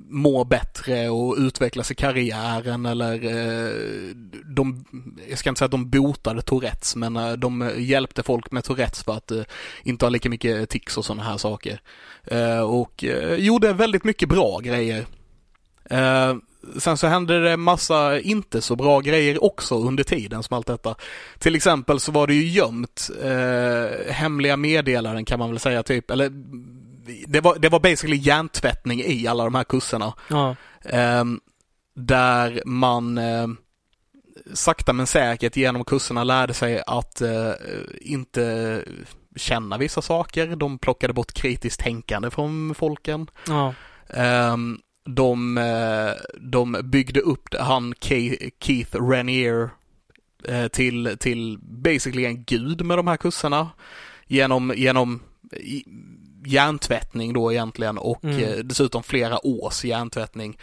må 0.09 0.43
bättre 0.43 1.09
och 1.09 1.35
utvecklas 1.37 1.91
i 1.91 1.95
karriären 1.95 2.85
eller 2.85 3.13
eh, 3.13 4.15
de, 4.55 4.85
jag 5.29 5.39
ska 5.39 5.49
inte 5.49 5.59
säga 5.59 5.65
att 5.65 5.71
de 5.71 5.89
botade 5.89 6.41
Tourettes 6.41 6.95
men 6.95 7.15
eh, 7.15 7.31
de 7.31 7.71
hjälpte 7.77 8.23
folk 8.23 8.51
med 8.51 8.63
Tourettes 8.63 9.03
för 9.03 9.13
att 9.13 9.31
inte 9.83 10.05
ha 10.05 10.09
lika 10.09 10.29
mycket 10.29 10.69
tics 10.69 10.97
och 10.97 11.05
sådana 11.05 11.23
här 11.23 11.37
saker. 11.37 11.81
Och 12.67 13.03
gjorde 13.37 13.73
väldigt 13.73 14.03
mycket 14.03 14.29
bra 14.29 14.59
grejer. 14.59 15.05
Sen 16.78 16.97
så 16.97 17.07
hände 17.07 17.43
det 17.43 17.57
massa 17.57 18.20
inte 18.20 18.62
så 18.62 18.76
bra 18.76 18.99
grejer 18.99 19.43
också 19.43 19.76
under 19.76 20.03
tiden 20.03 20.43
som 20.43 20.57
allt 20.57 20.68
detta. 20.68 20.95
Till 21.39 21.55
exempel 21.55 21.99
så 21.99 22.12
var 22.12 22.28
det 22.28 22.34
ju 22.34 22.47
gömt 22.47 23.09
eh, 23.24 24.14
hemliga 24.14 24.57
meddelanden 24.57 25.26
kan 25.26 25.39
man 25.39 25.49
väl 25.49 25.59
säga 25.59 25.84
typ, 25.84 26.12
eller 26.12 26.32
det 27.28 27.41
var, 27.41 27.59
det 27.59 27.70
var 27.70 27.80
basically 27.80 28.18
hjärntvättning 28.18 29.01
i 29.01 29.28
alla 29.28 29.43
de 29.43 29.55
här 29.55 29.64
kurserna. 29.64 30.14
Ja. 30.28 30.55
Eh, 30.86 31.24
där 31.93 32.62
man 32.66 33.18
eh, 33.18 33.47
sakta 34.53 34.93
men 34.93 35.07
säkert 35.07 35.55
genom 35.55 35.86
kurserna 35.86 36.24
lärde 36.24 36.53
sig 36.53 36.84
att 36.88 37.22
eh, 37.22 37.51
inte 38.01 38.84
känna 39.36 39.78
vissa 39.78 40.01
saker. 40.01 40.55
De 40.55 40.78
plockade 40.78 41.14
bort 41.14 41.34
kritiskt 41.34 41.80
tänkande 41.80 42.30
från 42.30 42.76
folken. 42.76 43.28
Ja. 43.47 43.74
Um, 44.53 44.80
de, 45.06 45.58
eh, 45.58 46.12
de 46.39 46.78
byggde 46.84 47.20
upp 47.20 47.56
han 47.60 47.93
Keith 48.60 48.95
Renier 48.95 49.70
eh, 50.47 50.68
till, 50.68 51.18
till 51.20 51.58
basically 51.62 52.26
en 52.26 52.43
gud 52.43 52.86
med 52.86 52.97
de 52.97 53.08
här 53.08 53.18
kurserna. 53.18 53.70
Genom, 54.28 54.74
genom 54.76 55.20
hjärntvättning 56.45 57.34
då 57.34 57.52
egentligen 57.52 57.97
och 57.97 58.24
mm. 58.24 58.43
Eh, 58.43 58.58
dessutom 58.58 59.04
flera 59.04 59.47
års 59.47 59.86
hjärntvättning. 59.86 60.58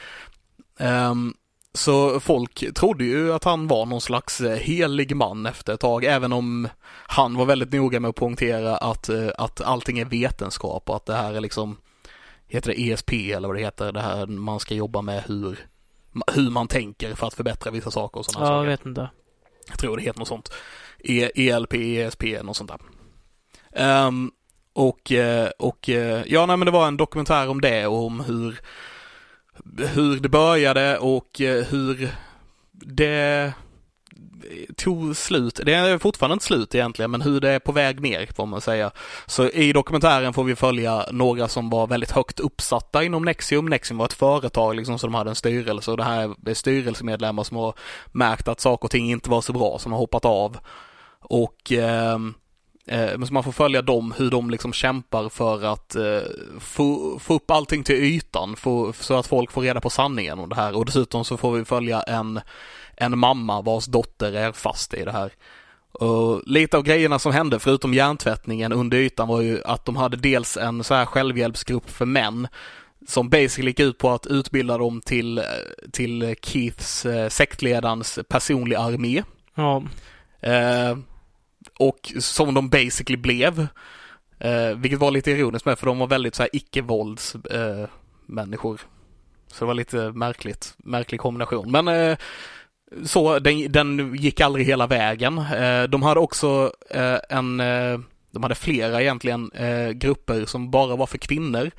Um, 0.78 1.34
så 1.74 2.20
folk 2.20 2.74
trodde 2.74 3.04
ju 3.04 3.32
att 3.32 3.44
han 3.44 3.66
var 3.66 3.86
någon 3.86 4.00
slags 4.00 4.40
helig 4.40 5.16
man 5.16 5.46
efter 5.46 5.74
ett 5.74 5.80
tag, 5.80 6.04
även 6.04 6.32
om 6.32 6.68
han 7.06 7.34
var 7.34 7.44
väldigt 7.44 7.72
noga 7.72 8.00
med 8.00 8.08
att 8.08 8.16
poängtera 8.16 8.76
att, 8.76 9.10
att 9.38 9.60
allting 9.60 9.98
är 9.98 10.04
vetenskap 10.04 10.90
och 10.90 10.96
att 10.96 11.06
det 11.06 11.14
här 11.14 11.34
är 11.34 11.40
liksom 11.40 11.76
heter 12.48 12.70
det 12.70 12.80
ESP 12.80 13.12
eller 13.12 13.48
vad 13.48 13.56
det 13.56 13.60
heter, 13.60 13.92
det 13.92 14.00
här 14.00 14.26
man 14.26 14.60
ska 14.60 14.74
jobba 14.74 15.02
med 15.02 15.22
hur, 15.22 15.58
hur 16.32 16.50
man 16.50 16.68
tänker 16.68 17.14
för 17.14 17.26
att 17.26 17.34
förbättra 17.34 17.70
vissa 17.70 17.90
saker 17.90 18.18
och 18.18 18.26
sådana 18.26 18.46
ja, 18.46 18.50
saker. 18.50 18.64
jag 18.64 18.76
vet 18.76 18.86
inte. 18.86 19.10
Jag 19.68 19.78
tror 19.78 19.96
det 19.96 20.02
heter 20.02 20.18
något 20.18 20.28
sånt. 20.28 20.52
E 20.98 21.30
ELP, 21.34 21.74
ESP, 21.74 22.22
något 22.42 22.56
sånt 22.56 22.70
där. 22.70 24.06
Um, 24.06 24.32
och, 24.72 25.12
eh, 25.12 25.50
och 25.58 25.88
eh, 25.88 26.22
ja, 26.26 26.46
nej 26.46 26.56
men 26.56 26.66
det 26.66 26.72
var 26.72 26.88
en 26.88 26.96
dokumentär 26.96 27.48
om 27.48 27.60
det 27.60 27.86
och 27.86 28.06
om 28.06 28.20
hur, 28.20 28.60
hur 29.94 30.20
det 30.20 30.28
började 30.28 30.98
och 30.98 31.40
eh, 31.40 31.64
hur 31.64 32.10
det 32.72 33.52
tog 34.76 35.16
slut. 35.16 35.60
Det 35.64 35.74
är 35.74 35.98
fortfarande 35.98 36.32
inte 36.32 36.44
slut 36.44 36.74
egentligen, 36.74 37.10
men 37.10 37.22
hur 37.22 37.40
det 37.40 37.50
är 37.50 37.58
på 37.58 37.72
väg 37.72 38.00
ner 38.00 38.28
får 38.36 38.46
man 38.46 38.60
säga. 38.60 38.90
Så 39.26 39.48
i 39.48 39.72
dokumentären 39.72 40.32
får 40.32 40.44
vi 40.44 40.56
följa 40.56 41.06
några 41.10 41.48
som 41.48 41.70
var 41.70 41.86
väldigt 41.86 42.10
högt 42.10 42.40
uppsatta 42.40 43.04
inom 43.04 43.24
Nexium. 43.24 43.66
Nexium 43.66 43.98
var 43.98 44.06
ett 44.06 44.12
företag 44.12 44.76
liksom, 44.76 44.98
så 44.98 45.06
de 45.06 45.14
hade 45.14 45.30
en 45.30 45.36
styrelse 45.36 45.90
och 45.90 45.96
det 45.96 46.04
här 46.04 46.34
är 46.46 46.54
styrelsemedlemmar 46.54 47.44
som 47.44 47.56
har 47.56 47.74
märkt 48.12 48.48
att 48.48 48.60
saker 48.60 48.84
och 48.84 48.90
ting 48.90 49.10
inte 49.10 49.30
var 49.30 49.40
så 49.40 49.52
bra, 49.52 49.78
som 49.78 49.92
har 49.92 49.98
hoppat 49.98 50.24
av. 50.24 50.58
Och 51.20 51.72
ehm, 51.72 52.34
eh, 52.86 53.18
men 53.18 53.26
så 53.26 53.32
man 53.32 53.44
får 53.44 53.52
följa 53.52 53.82
dem, 53.82 54.14
hur 54.16 54.30
de 54.30 54.50
liksom 54.50 54.72
kämpar 54.72 55.28
för 55.28 55.64
att 55.64 55.94
eh, 55.94 56.20
få, 56.60 57.18
få 57.18 57.34
upp 57.34 57.50
allting 57.50 57.84
till 57.84 57.96
ytan, 57.96 58.56
få, 58.56 58.92
så 58.92 59.14
att 59.14 59.26
folk 59.26 59.52
får 59.52 59.62
reda 59.62 59.80
på 59.80 59.90
sanningen 59.90 60.38
om 60.38 60.48
det 60.48 60.56
här. 60.56 60.76
Och 60.76 60.84
dessutom 60.84 61.24
så 61.24 61.36
får 61.36 61.52
vi 61.52 61.64
följa 61.64 62.02
en 62.02 62.40
en 63.00 63.18
mamma 63.18 63.62
vars 63.62 63.86
dotter 63.86 64.32
är 64.32 64.52
fast 64.52 64.94
i 64.94 65.04
det 65.04 65.12
här. 65.12 65.32
Och 65.92 66.42
lite 66.46 66.76
av 66.76 66.82
grejerna 66.82 67.18
som 67.18 67.32
hände, 67.32 67.58
förutom 67.58 67.94
hjärntvättningen 67.94 68.72
under 68.72 68.98
ytan, 68.98 69.28
var 69.28 69.40
ju 69.40 69.62
att 69.64 69.84
de 69.84 69.96
hade 69.96 70.16
dels 70.16 70.56
en 70.56 70.84
så 70.84 70.94
här 70.94 71.06
självhjälpsgrupp 71.06 71.90
för 71.90 72.06
män 72.06 72.48
som 73.08 73.28
basically 73.28 73.70
gick 73.70 73.80
ut 73.80 73.98
på 73.98 74.10
att 74.10 74.26
utbilda 74.26 74.78
dem 74.78 75.00
till, 75.00 75.42
till 75.92 76.34
Keiths, 76.42 77.06
eh, 77.06 77.28
sektledarens 77.28 78.18
personliga 78.28 78.78
armé. 78.78 79.22
Ja. 79.54 79.82
Eh, 80.40 80.98
och 81.78 82.12
som 82.18 82.54
de 82.54 82.68
basically 82.68 83.16
blev. 83.16 83.66
Eh, 84.38 84.76
vilket 84.76 84.98
var 85.00 85.10
lite 85.10 85.30
ironiskt 85.30 85.66
med, 85.66 85.78
för 85.78 85.86
de 85.86 85.98
var 85.98 86.06
väldigt 86.06 86.34
så 86.34 86.42
här 86.42 86.50
icke-vålds 86.52 87.34
eh, 87.34 87.88
människor. 88.26 88.80
Så 89.46 89.64
det 89.64 89.66
var 89.66 89.74
lite 89.74 90.12
märkligt, 90.12 90.74
märklig 90.78 91.20
kombination. 91.20 91.70
Men 91.70 91.88
eh, 91.88 92.18
så 93.04 93.38
den, 93.38 93.72
den 93.72 94.14
gick 94.14 94.40
aldrig 94.40 94.66
hela 94.66 94.86
vägen. 94.86 95.38
Eh, 95.38 95.82
de 95.82 96.02
hade 96.02 96.20
också 96.20 96.72
eh, 96.90 97.18
en, 97.28 97.60
eh, 97.60 97.98
de 98.30 98.42
hade 98.42 98.54
flera 98.54 99.02
egentligen 99.02 99.50
grupper 99.94 100.44
som 100.44 100.70
bara 100.70 100.96
var 100.96 101.06
för 101.06 101.18
kvinnor. 101.18 101.70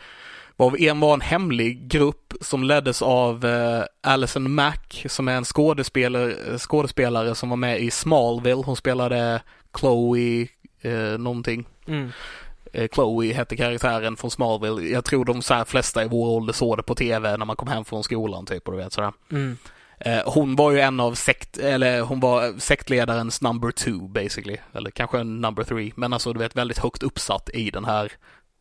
Varav 0.56 0.82
en 0.82 1.00
var 1.00 1.14
en 1.14 1.22
hemlig 1.22 1.88
grupp 1.88 2.34
som 2.42 2.64
leddes 2.64 3.02
av 3.02 3.46
Alison 4.02 4.52
Mack 4.52 5.06
som 5.10 5.28
är 5.28 5.36
en 5.36 5.46
skådespelare, 5.46 6.58
skådespelare 6.58 7.36
som 7.36 7.50
var 7.50 7.58
med 7.58 7.80
i 7.80 7.92
Smallville. 7.92 8.64
Hon 8.66 8.76
spelade 8.76 9.42
Chloe 9.80 10.48
eh, 10.82 11.18
någonting. 11.20 11.68
Mm. 11.88 12.12
Chloe 12.94 13.34
hette 13.34 13.56
karaktären 13.56 14.18
från 14.18 14.32
Smallville. 14.32 14.90
Jag 14.90 15.06
tror 15.06 15.26
de 15.26 15.42
så 15.42 15.66
flesta 15.66 16.04
i 16.04 16.08
vår 16.08 16.28
ålder 16.28 16.54
såg 16.54 16.78
det 16.78 16.84
på 16.84 16.96
tv 16.96 17.38
när 17.38 17.46
man 17.46 17.56
kom 17.56 17.68
hem 17.68 17.86
från 17.86 18.04
skolan 18.04 18.46
typ 18.46 18.68
och 18.68 18.74
du 18.74 18.78
vet 18.78 18.94
sådär. 18.94 19.14
Mm. 19.32 19.58
Eh, 20.00 20.22
hon 20.26 20.56
var 20.56 20.72
ju 20.72 20.80
en 20.80 21.00
av 21.00 21.14
sekt, 21.14 21.58
eller 21.58 22.02
hon 22.02 22.20
var 22.20 22.60
sektledarens 22.60 23.42
number 23.42 23.72
two 23.72 24.08
basically, 24.08 24.58
eller 24.74 24.92
kanske 24.92 25.24
number 25.24 25.64
three, 25.64 25.94
men 25.96 26.14
alltså 26.14 26.34
du 26.34 26.40
vet 26.40 26.56
väldigt 26.56 26.80
högt 26.80 27.04
uppsatt 27.04 27.50
i 27.54 27.72
den 27.72 27.86
här 27.86 28.12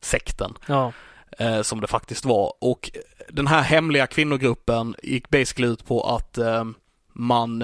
sekten. 0.03 0.55
Ja. 0.67 0.93
Eh, 1.39 1.63
som 1.63 1.81
det 1.81 1.87
faktiskt 1.87 2.25
var. 2.25 2.53
Och 2.61 2.91
den 3.29 3.47
här 3.47 3.63
hemliga 3.63 4.07
kvinnogruppen 4.07 4.95
gick 5.03 5.31
basically 5.31 5.69
ut 5.69 5.87
på 5.87 6.03
att 6.03 6.39
eh, 6.39 6.65
man 7.13 7.63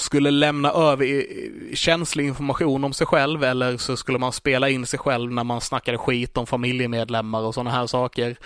skulle 0.00 0.30
lämna 0.30 0.70
över 0.70 1.26
känslig 1.74 2.26
information 2.26 2.84
om 2.84 2.92
sig 2.92 3.06
själv 3.06 3.44
eller 3.44 3.76
så 3.76 3.96
skulle 3.96 4.18
man 4.18 4.32
spela 4.32 4.68
in 4.68 4.86
sig 4.86 4.98
själv 4.98 5.32
när 5.32 5.44
man 5.44 5.60
snackade 5.60 5.98
skit 5.98 6.36
om 6.36 6.46
familjemedlemmar 6.46 7.40
och 7.40 7.54
sådana 7.54 7.70
här 7.70 7.86
saker. 7.86 8.36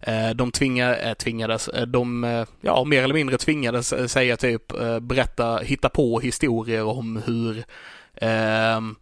Eh, 0.00 0.30
de 0.30 0.50
tvinga, 0.50 1.14
tvingades, 1.14 1.68
eh, 1.68 1.86
de, 1.86 2.44
ja 2.60 2.84
mer 2.84 3.02
eller 3.02 3.14
mindre 3.14 3.38
tvingades 3.38 4.12
säga 4.12 4.36
typ, 4.36 4.72
berätta, 5.00 5.58
hitta 5.58 5.88
på 5.88 6.20
historier 6.20 6.84
om 6.84 7.22
hur 7.26 7.64
ehm, 8.14 8.96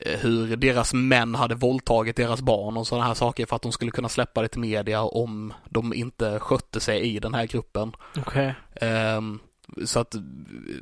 hur 0.00 0.56
deras 0.56 0.94
män 0.94 1.34
hade 1.34 1.54
våldtagit 1.54 2.16
deras 2.16 2.40
barn 2.40 2.76
och 2.76 2.86
sådana 2.86 3.06
här 3.06 3.14
saker 3.14 3.46
för 3.46 3.56
att 3.56 3.62
de 3.62 3.72
skulle 3.72 3.90
kunna 3.90 4.08
släppa 4.08 4.42
det 4.42 4.48
till 4.48 4.60
media 4.60 5.02
om 5.02 5.52
de 5.68 5.94
inte 5.94 6.38
skötte 6.38 6.80
sig 6.80 7.00
i 7.00 7.18
den 7.18 7.34
här 7.34 7.46
gruppen. 7.46 7.92
Okay. 8.16 8.52
Um, 9.16 9.40
så 9.84 10.00
att, 10.00 10.14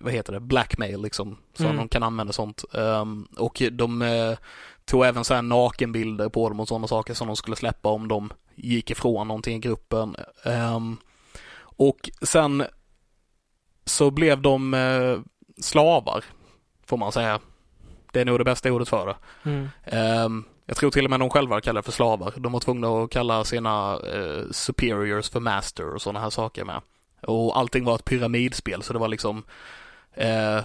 vad 0.00 0.12
heter 0.12 0.32
det, 0.32 0.40
blackmail 0.40 1.02
liksom. 1.02 1.36
Så 1.54 1.64
mm. 1.64 1.76
de 1.76 1.88
kan 1.88 2.02
använda 2.02 2.32
sånt. 2.32 2.64
Um, 2.72 3.28
och 3.36 3.62
de 3.72 4.02
uh, 4.02 4.36
tog 4.84 5.04
även 5.04 5.24
så 5.24 5.34
här 5.34 5.42
nakenbilder 5.42 6.28
på 6.28 6.48
dem 6.48 6.60
och 6.60 6.68
sådana 6.68 6.86
saker 6.86 7.14
som 7.14 7.26
de 7.26 7.36
skulle 7.36 7.56
släppa 7.56 7.88
om 7.88 8.08
de 8.08 8.32
gick 8.54 8.90
ifrån 8.90 9.28
någonting 9.28 9.56
i 9.56 9.60
gruppen. 9.60 10.16
Um, 10.44 10.96
och 11.60 12.10
sen 12.22 12.64
så 13.84 14.10
blev 14.10 14.42
de 14.42 14.74
uh, 14.74 15.20
slavar, 15.60 16.24
får 16.86 16.96
man 16.96 17.12
säga. 17.12 17.40
Det 18.12 18.20
är 18.20 18.24
nog 18.24 18.40
det 18.40 18.44
bästa 18.44 18.72
ordet 18.72 18.88
för 18.88 19.06
det. 19.06 19.16
Mm. 19.50 19.68
Um, 20.24 20.44
jag 20.66 20.76
tror 20.76 20.90
till 20.90 21.04
och 21.04 21.10
med 21.10 21.20
de 21.20 21.30
själva 21.30 21.60
kallar 21.60 21.82
för 21.82 21.92
slavar. 21.92 22.34
De 22.36 22.52
var 22.52 22.60
tvungna 22.60 22.88
att 22.88 23.10
kalla 23.10 23.44
sina 23.44 23.98
uh, 23.98 24.50
superiors 24.50 25.30
för 25.30 25.40
master 25.40 25.94
och 25.94 26.02
sådana 26.02 26.20
här 26.20 26.30
saker 26.30 26.64
med. 26.64 26.80
Och 27.22 27.58
allting 27.58 27.84
var 27.84 27.94
ett 27.94 28.04
pyramidspel 28.04 28.82
så 28.82 28.92
det 28.92 28.98
var 28.98 29.08
liksom 29.08 29.44
eh, 30.14 30.60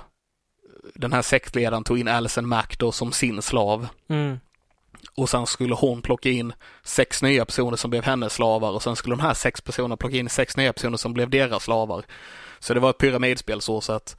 den 0.95 1.13
här 1.13 1.21
sektledaren 1.21 1.83
tog 1.83 1.99
in 1.99 2.07
Alison 2.07 2.47
Mack 2.47 2.79
då 2.79 2.91
som 2.91 3.11
sin 3.11 3.41
slav. 3.41 3.87
Mm. 4.07 4.39
Och 5.15 5.29
sen 5.29 5.45
skulle 5.45 5.75
hon 5.75 6.01
plocka 6.01 6.29
in 6.29 6.53
sex 6.83 7.21
nya 7.21 7.45
personer 7.45 7.77
som 7.77 7.89
blev 7.89 8.03
hennes 8.03 8.33
slavar 8.33 8.71
och 8.71 8.83
sen 8.83 8.95
skulle 8.95 9.15
de 9.15 9.21
här 9.21 9.33
sex 9.33 9.61
personerna 9.61 9.97
plocka 9.97 10.17
in 10.17 10.29
sex 10.29 10.57
nya 10.57 10.73
personer 10.73 10.97
som 10.97 11.13
blev 11.13 11.29
deras 11.29 11.63
slavar. 11.63 12.05
Så 12.59 12.73
det 12.73 12.79
var 12.79 12.89
ett 12.89 12.97
pyramidspel 12.97 13.61
så 13.61 13.81
sett. 13.81 14.17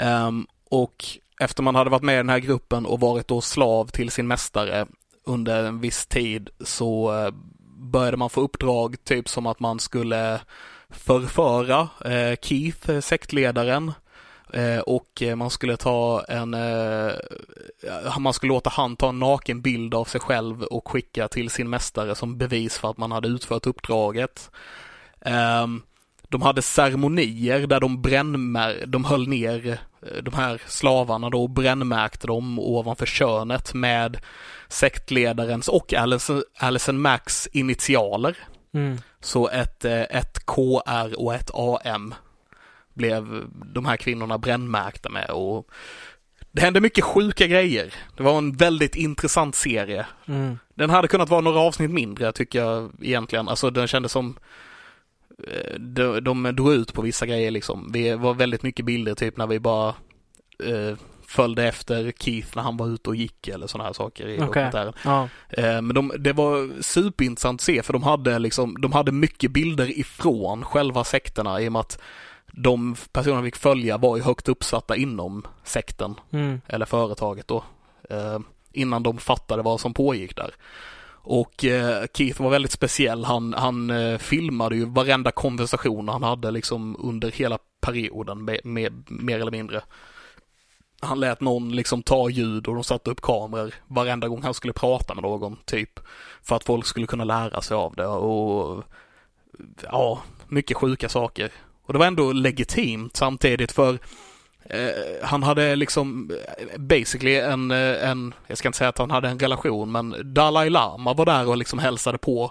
Um, 0.00 0.46
och 0.70 1.04
efter 1.40 1.62
man 1.62 1.74
hade 1.74 1.90
varit 1.90 2.02
med 2.02 2.14
i 2.14 2.16
den 2.16 2.28
här 2.28 2.38
gruppen 2.38 2.86
och 2.86 3.00
varit 3.00 3.28
då 3.28 3.40
slav 3.40 3.86
till 3.86 4.10
sin 4.10 4.26
mästare 4.26 4.86
under 5.24 5.64
en 5.64 5.80
viss 5.80 6.06
tid 6.06 6.50
så 6.60 7.12
uh, 7.12 7.34
började 7.78 8.16
man 8.16 8.30
få 8.30 8.40
uppdrag 8.40 9.04
typ 9.04 9.28
som 9.28 9.46
att 9.46 9.60
man 9.60 9.78
skulle 9.80 10.40
förföra 10.90 11.88
eh, 12.04 12.36
Keith, 12.42 12.90
eh, 12.90 13.00
sektledaren, 13.00 13.92
Eh, 14.52 14.78
och 14.78 15.22
eh, 15.22 15.36
man 15.36 15.50
skulle 15.50 15.76
ta 15.76 16.24
en, 16.28 16.54
eh, 16.54 18.18
man 18.18 18.32
skulle 18.32 18.52
låta 18.52 18.70
han 18.70 18.96
ta 18.96 19.08
en 19.08 19.18
naken 19.18 19.60
bild 19.60 19.94
av 19.94 20.04
sig 20.04 20.20
själv 20.20 20.62
och 20.62 20.88
skicka 20.88 21.28
till 21.28 21.50
sin 21.50 21.70
mästare 21.70 22.14
som 22.14 22.38
bevis 22.38 22.78
för 22.78 22.90
att 22.90 22.96
man 22.96 23.12
hade 23.12 23.28
utfört 23.28 23.66
uppdraget. 23.66 24.50
Ehm, 25.20 25.82
de 26.28 26.42
hade 26.42 26.62
ceremonier 26.62 27.66
där 27.66 27.80
de 27.80 28.02
brännmär, 28.02 28.84
de 28.86 29.04
höll 29.04 29.28
ner 29.28 29.78
eh, 30.02 30.22
de 30.22 30.34
här 30.34 30.62
slavarna 30.66 31.30
då 31.30 31.42
och 31.42 31.50
brännmärkte 31.50 32.26
dem 32.26 32.58
ovanför 32.58 33.06
könet 33.06 33.74
med 33.74 34.18
sektledarens 34.68 35.68
och 35.68 35.94
Alison, 36.58 37.00
Max 37.00 37.48
initialer. 37.52 38.36
Mm. 38.76 38.98
Så 39.20 39.48
ett, 39.48 39.84
ett 39.84 40.46
KR 40.46 41.20
och 41.20 41.34
ett 41.34 41.50
AM 41.54 42.14
blev 42.94 43.44
de 43.50 43.84
här 43.84 43.96
kvinnorna 43.96 44.38
brännmärkta 44.38 45.08
med 45.08 45.30
och 45.30 45.70
det 46.52 46.60
hände 46.62 46.80
mycket 46.80 47.04
sjuka 47.04 47.46
grejer. 47.46 47.94
Det 48.16 48.22
var 48.22 48.38
en 48.38 48.52
väldigt 48.52 48.96
intressant 48.96 49.54
serie. 49.54 50.06
Mm. 50.26 50.58
Den 50.74 50.90
hade 50.90 51.08
kunnat 51.08 51.28
vara 51.28 51.40
några 51.40 51.60
avsnitt 51.60 51.90
mindre 51.90 52.32
tycker 52.32 52.58
jag 52.58 52.92
egentligen. 53.00 53.48
Alltså 53.48 53.70
den 53.70 53.86
kändes 53.86 54.12
som 54.12 54.36
de, 55.78 56.20
de 56.20 56.42
drog 56.56 56.72
ut 56.72 56.92
på 56.92 57.02
vissa 57.02 57.26
grejer 57.26 57.50
liksom. 57.50 57.92
Det 57.92 58.14
var 58.14 58.34
väldigt 58.34 58.62
mycket 58.62 58.84
bilder 58.84 59.14
typ 59.14 59.36
när 59.36 59.46
vi 59.46 59.60
bara 59.60 59.88
eh, 60.64 60.96
följde 61.28 61.64
efter 61.64 62.12
Keith 62.18 62.48
när 62.56 62.62
han 62.62 62.76
var 62.76 62.86
ute 62.88 63.10
och 63.10 63.16
gick 63.16 63.48
eller 63.48 63.66
sådana 63.66 63.86
här 63.86 63.92
saker 63.92 64.28
i 64.28 64.34
okay. 64.34 64.46
dokumentären. 64.46 64.92
Ja. 65.04 65.28
Eh, 65.48 65.82
men 65.82 65.94
de, 65.94 66.12
det 66.18 66.32
var 66.32 66.82
superintressant 66.82 67.60
att 67.60 67.64
se 67.64 67.82
för 67.82 67.92
de 67.92 68.02
hade 68.02 68.38
liksom, 68.38 68.80
de 68.80 68.92
hade 68.92 69.12
mycket 69.12 69.50
bilder 69.50 69.98
ifrån 69.98 70.64
själva 70.64 71.04
sekterna 71.04 71.60
i 71.60 71.68
och 71.68 71.72
med 71.72 71.80
att 71.80 71.98
de 72.52 72.96
personerna 73.12 73.42
vi 73.42 73.50
fick 73.50 73.56
följa 73.56 73.98
var 73.98 74.16
ju 74.16 74.22
högt 74.22 74.48
uppsatta 74.48 74.96
inom 74.96 75.46
sekten 75.64 76.14
Mm. 76.30 76.60
eller 76.66 76.86
företaget 76.86 77.48
då. 77.48 77.64
Eh, 78.10 78.38
innan 78.72 79.02
de 79.02 79.18
fattade 79.18 79.62
vad 79.62 79.80
som 79.80 79.94
pågick 79.94 80.36
där. 80.36 80.54
Och 81.28 81.64
eh, 81.64 82.04
Keith 82.14 82.42
var 82.42 82.50
väldigt 82.50 82.72
speciell. 82.72 83.24
Han, 83.24 83.54
han 83.54 83.92
filmade 84.18 84.76
ju 84.76 84.84
varenda 84.84 85.30
konversation 85.30 86.08
han 86.08 86.22
hade 86.22 86.50
liksom 86.50 86.96
under 86.98 87.30
hela 87.30 87.58
perioden 87.80 88.44
med, 88.44 88.60
med, 88.64 89.04
mer 89.10 89.40
eller 89.40 89.50
mindre. 89.50 89.82
Han 91.06 91.20
lät 91.20 91.40
någon 91.40 91.72
liksom 91.72 92.02
ta 92.02 92.30
ljud 92.30 92.68
och 92.68 92.74
de 92.74 92.84
satte 92.84 93.10
upp 93.10 93.20
kameror 93.20 93.74
varenda 93.86 94.28
gång 94.28 94.42
han 94.42 94.54
skulle 94.54 94.72
prata 94.72 95.14
med 95.14 95.22
någon, 95.22 95.56
typ. 95.64 96.00
För 96.42 96.56
att 96.56 96.64
folk 96.64 96.86
skulle 96.86 97.06
kunna 97.06 97.24
lära 97.24 97.62
sig 97.62 97.74
av 97.74 97.94
det 97.94 98.06
och 98.06 98.84
ja, 99.82 100.20
mycket 100.48 100.76
sjuka 100.76 101.08
saker. 101.08 101.52
Och 101.86 101.92
det 101.92 101.98
var 101.98 102.06
ändå 102.06 102.32
legitimt 102.32 103.16
samtidigt 103.16 103.72
för 103.72 103.98
eh, 104.64 104.88
han 105.22 105.42
hade 105.42 105.76
liksom 105.76 106.32
basically 106.76 107.36
en, 107.36 107.70
eh, 107.70 108.10
en, 108.10 108.34
jag 108.46 108.58
ska 108.58 108.68
inte 108.68 108.78
säga 108.78 108.88
att 108.88 108.98
han 108.98 109.10
hade 109.10 109.28
en 109.28 109.38
relation, 109.38 109.92
men 109.92 110.34
Dalai 110.34 110.70
Lama 110.70 111.14
var 111.14 111.26
där 111.26 111.48
och 111.48 111.56
liksom 111.56 111.78
hälsade 111.78 112.18
på 112.18 112.50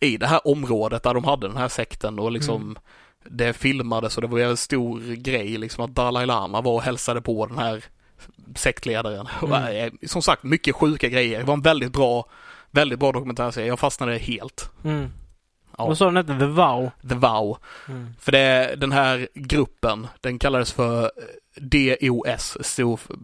i 0.00 0.16
det 0.16 0.26
här 0.26 0.48
området 0.48 1.02
där 1.02 1.14
de 1.14 1.24
hade 1.24 1.48
den 1.48 1.56
här 1.56 1.68
sekten 1.68 2.18
och 2.18 2.32
liksom 2.32 2.62
Mm 2.62 2.76
det 3.24 3.52
filmades 3.52 4.16
och 4.16 4.22
det 4.22 4.28
var 4.28 4.38
en 4.38 4.56
stor 4.56 5.00
grej 5.14 5.58
liksom 5.58 5.84
att 5.84 5.94
Dalai 5.94 6.26
Lama 6.26 6.60
var 6.60 6.72
och 6.72 6.82
hälsade 6.82 7.20
på 7.20 7.46
den 7.46 7.58
här 7.58 7.84
sektledaren. 8.56 9.28
Mm. 9.42 9.76
eh, 9.76 10.08
Som 10.08 10.22
sagt, 10.22 10.42
mycket 10.42 10.74
sjuka 10.74 11.08
grejer. 11.08 11.38
Det 11.38 11.44
var 11.44 11.54
en 11.54 11.62
väldigt 11.62 11.92
bra, 11.92 12.28
väldigt 12.70 12.98
bra 12.98 13.12
dokumentärserie. 13.12 13.66
Jag 13.66 13.78
fastnade 13.78 14.18
helt. 14.18 14.70
Mm. 14.84 15.08
Ja. 15.78 15.86
Vad 15.86 15.98
sa 15.98 16.04
den 16.04 16.16
hette? 16.16 16.38
The 16.38 16.46
Vow? 16.46 16.90
The 17.08 17.14
Vow. 17.14 17.58
Mm. 17.88 18.14
För 18.20 18.32
det, 18.32 18.74
den 18.76 18.92
här 18.92 19.28
gruppen, 19.34 20.06
den 20.20 20.38
kallades 20.38 20.72
för 20.72 21.10
DOS, 21.56 22.58
stod 22.60 23.00
för, 23.00 23.16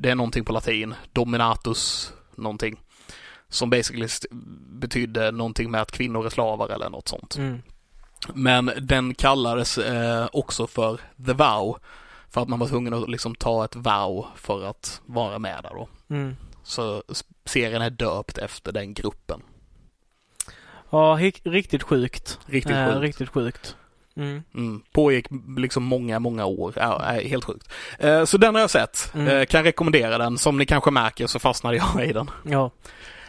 det 0.00 0.10
är 0.10 0.14
någonting 0.14 0.44
på 0.44 0.52
latin, 0.52 0.94
Dominatus 1.12 2.12
någonting. 2.34 2.80
Som 3.48 3.70
basically 3.70 4.08
betydde 4.80 5.30
någonting 5.30 5.70
med 5.70 5.80
att 5.80 5.92
kvinnor 5.92 6.26
är 6.26 6.30
slavar 6.30 6.68
eller 6.68 6.90
något 6.90 7.08
sånt. 7.08 7.36
Mm. 7.36 7.62
Men 8.34 8.70
den 8.80 9.14
kallades 9.14 9.78
eh, 9.78 10.28
också 10.32 10.66
för 10.66 10.96
The 11.26 11.32
Vow. 11.32 11.76
För 12.30 12.40
att 12.40 12.48
man 12.48 12.58
var 12.58 12.68
tvungen 12.68 12.94
att 12.94 13.08
liksom 13.08 13.34
ta 13.34 13.64
ett 13.64 13.76
vow 13.76 14.26
för 14.36 14.64
att 14.64 15.00
vara 15.06 15.38
med 15.38 15.62
där 15.62 15.70
då. 15.70 15.88
Mm. 16.10 16.36
Så 16.62 17.02
serien 17.44 17.82
är 17.82 17.90
döpt 17.90 18.38
efter 18.38 18.72
den 18.72 18.94
gruppen. 18.94 19.40
Ja, 20.90 21.18
riktigt 21.42 21.82
sjukt. 21.82 22.38
Riktigt 22.46 22.76
Eh, 22.76 22.86
sjukt. 22.86 23.00
Riktigt 23.00 23.28
sjukt. 23.28 23.76
Mm. 24.16 24.42
Mm. 24.54 24.82
Pågick 24.92 25.26
liksom 25.56 25.82
många, 25.82 26.18
många 26.18 26.44
år. 26.44 26.72
Ja, 26.76 26.98
helt 26.98 27.44
sjukt. 27.44 27.68
Eh, 27.98 28.24
så 28.24 28.38
den 28.38 28.54
har 28.54 28.60
jag 28.60 28.70
sett. 28.70 29.10
Mm. 29.14 29.28
Eh, 29.28 29.44
kan 29.44 29.64
rekommendera 29.64 30.18
den. 30.18 30.38
Som 30.38 30.58
ni 30.58 30.66
kanske 30.66 30.90
märker 30.90 31.26
så 31.26 31.38
fastnade 31.38 31.76
jag 31.76 32.08
i 32.08 32.12
den. 32.12 32.30
Ja. 32.44 32.70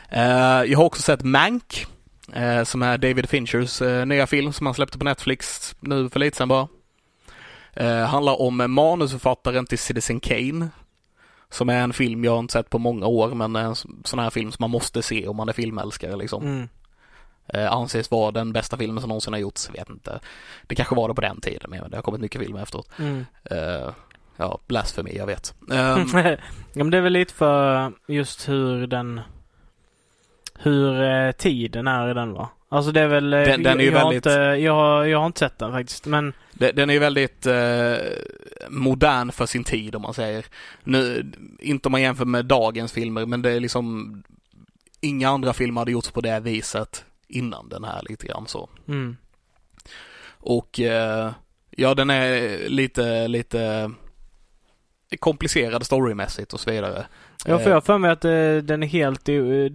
Eh, 0.10 0.64
jag 0.72 0.78
har 0.78 0.86
också 0.86 1.02
sett 1.02 1.24
Mank. 1.24 1.88
Eh, 2.32 2.64
som 2.64 2.82
är 2.82 2.98
David 2.98 3.30
Finchers 3.30 3.82
eh, 3.82 4.06
nya 4.06 4.28
film 4.28 4.54
som 4.54 4.66
han 4.66 4.74
släppte 4.74 4.98
på 4.98 5.06
Netflix 5.06 5.76
nu 5.80 6.10
för 6.10 6.20
lite 6.20 6.38
sedan 6.38 6.48
bara. 6.48 6.68
Eh, 7.74 8.06
handlar 8.06 8.42
om 8.42 8.74
manusförfattaren 8.74 9.66
till 9.66 9.80
Citizen 9.80 10.20
Kane. 10.20 10.70
Som 11.50 11.70
är 11.70 11.82
en 11.82 11.94
film 11.94 12.24
jag 12.24 12.40
inte 12.40 12.52
sett 12.52 12.70
på 12.70 12.80
många 12.80 13.06
år 13.06 13.36
men 13.36 13.56
en 13.56 13.76
sån 14.04 14.20
här 14.20 14.30
film 14.30 14.52
som 14.52 14.64
man 14.64 14.70
måste 14.70 15.02
se 15.02 15.28
om 15.28 15.36
man 15.36 15.50
är 15.50 15.54
filmälskare 15.54 16.16
liksom. 16.16 16.44
Mm. 16.44 16.70
Eh, 17.48 17.72
anses 17.72 18.12
vara 18.12 18.32
den 18.32 18.54
bbästa 18.54 18.78
filmen 18.78 19.02
som 19.02 19.08
någonsin 19.08 19.34
har 19.34 19.40
gjorts, 19.40 19.70
vet 19.74 19.90
inte. 19.90 20.20
Det 20.68 20.76
kanske 20.76 20.96
var 20.96 21.08
det 21.08 21.14
på 21.14 21.22
den 21.22 21.42
tiden 21.42 21.70
men 21.70 21.90
det 21.90 21.98
har 21.98 22.02
kommit 22.02 22.22
mycket 22.22 22.42
filmer 22.42 22.62
efteråt. 22.62 22.90
Mm. 23.00 23.26
Eh, 23.44 23.90
ja, 24.38 24.60
blasfemi, 24.68 25.18
jag 25.18 25.28
vet. 25.28 25.54
Ehm, 25.72 26.08
ja, 26.74 26.84
men 26.84 26.90
det 26.90 26.98
är 26.98 27.02
väl 27.02 27.14
lite 27.14 27.34
för 27.34 27.92
just 28.08 28.50
hur 28.50 28.88
den 28.88 29.22
hur 30.64 31.02
eh, 31.04 31.32
tiden 31.32 31.88
är 31.88 32.12
i 32.12 32.14
den 32.14 32.34
va? 32.34 32.50
Alltså 32.70 32.92
det 32.92 33.02
är 33.02 33.08
väl... 33.08 33.34
eh, 33.34 33.40
Den- 33.40 33.64
den 33.64 33.80
är 33.80 33.84
ju 33.84 33.92
jag, 33.92 34.00
har 34.00 34.06
väldigt- 34.12 34.26
inte, 34.26 34.40
jag, 34.40 34.74
har- 34.74 35.06
jag 35.06 35.20
har 35.20 35.26
inte 35.26 35.40
sett 35.40 35.60
den 35.60 35.72
faktiskt 35.72 36.06
men 36.06 36.34
det- 36.54 36.72
den 36.72 36.90
är 36.90 36.94
ju 36.94 37.00
väldigt 37.00 37.46
eh, 37.46 37.96
modern 38.70 39.32
för 39.32 39.46
sin 39.46 39.64
tid 39.64 39.96
om 39.96 40.02
man 40.02 40.14
säger. 40.14 40.46
Nu, 40.84 41.32
inte 41.60 41.88
om 41.88 41.92
man 41.92 42.02
jämför 42.02 42.26
med 42.26 42.46
dagens 42.46 42.92
filmer 42.92 43.26
men 43.26 43.42
det 43.42 43.52
är 43.52 43.60
liksom 43.60 44.14
inga 45.02 45.30
andra 45.30 45.54
filmer 45.54 45.82
hade 45.82 45.92
gjorts 45.92 46.12
på 46.12 46.22
det 46.22 46.40
viset 46.40 47.06
innan 47.28 47.70
den 47.70 47.84
här 47.84 48.02
lite 48.10 48.28
grann 48.28 48.48
så. 48.48 48.70
mm. 48.88 49.18
Och 50.46 50.80
eh, 50.80 51.32
ja, 51.72 51.94
den 51.96 52.10
är 52.10 52.58
lite, 52.70 53.28
lite 53.28 53.92
komplicerad 55.20 55.86
storymässigt 55.86 56.54
och 56.54 56.60
så 56.60 56.72
vidare. 56.72 57.06
Jag 57.46 57.62
får 57.62 57.68
Eh, 57.68 57.72
jag 57.72 57.76
har 57.76 57.82
för 57.82 57.98
mig 57.98 58.12
att 58.12 58.26
eh, 58.26 58.56
den 58.64 58.84
är 58.84 58.88
helt, 58.88 59.26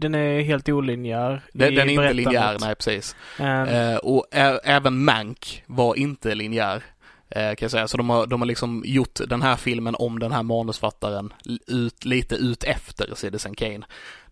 den 0.01 0.15
är 0.15 0.41
helt 0.41 0.69
olinjär 0.69 1.43
den, 1.53 1.75
den 1.75 1.89
är 1.89 1.93
inte 1.93 2.13
linjär, 2.13 2.57
nej 2.61 2.75
precis. 2.75 3.17
Eh, 3.39 3.97
och 3.97 4.27
även 4.65 5.05
Mank 5.05 5.63
var 5.67 5.95
inte 5.95 6.35
linjär. 6.35 6.83
Eh, 7.31 7.41
kan 7.41 7.57
jag 7.61 7.71
säga. 7.71 7.89
Så 7.89 7.97
de 7.97 8.11
har, 8.11 8.27
de 8.27 8.41
har 8.41 8.47
liksom 8.47 8.83
gjort 8.87 9.21
den 9.29 9.43
här 9.43 9.57
filmen 9.57 9.95
om 9.95 10.19
den 10.19 10.33
här 10.33 10.43
manusfattaren 10.43 11.33
ut, 11.67 12.05
lite 12.05 12.35
ut 12.35 12.65
efter 12.65 13.15
Citizen 13.15 13.55
Kane. 13.55 13.87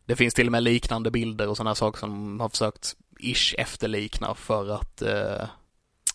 Det 0.05 0.17
finns 0.17 0.35
till 0.35 0.47
och 0.49 0.53
med 0.53 0.63
liknande 0.63 1.11
bilder 1.11 1.49
och 1.49 1.57
sådana 1.57 1.75
saker 1.75 1.99
som 1.99 2.11
de 2.11 2.41
har 2.41 2.49
försökt 2.49 2.97
ish 3.19 3.55
efterlikna 3.59 4.35
för 4.35 4.71
att, 4.71 5.03
eh, 5.03 5.47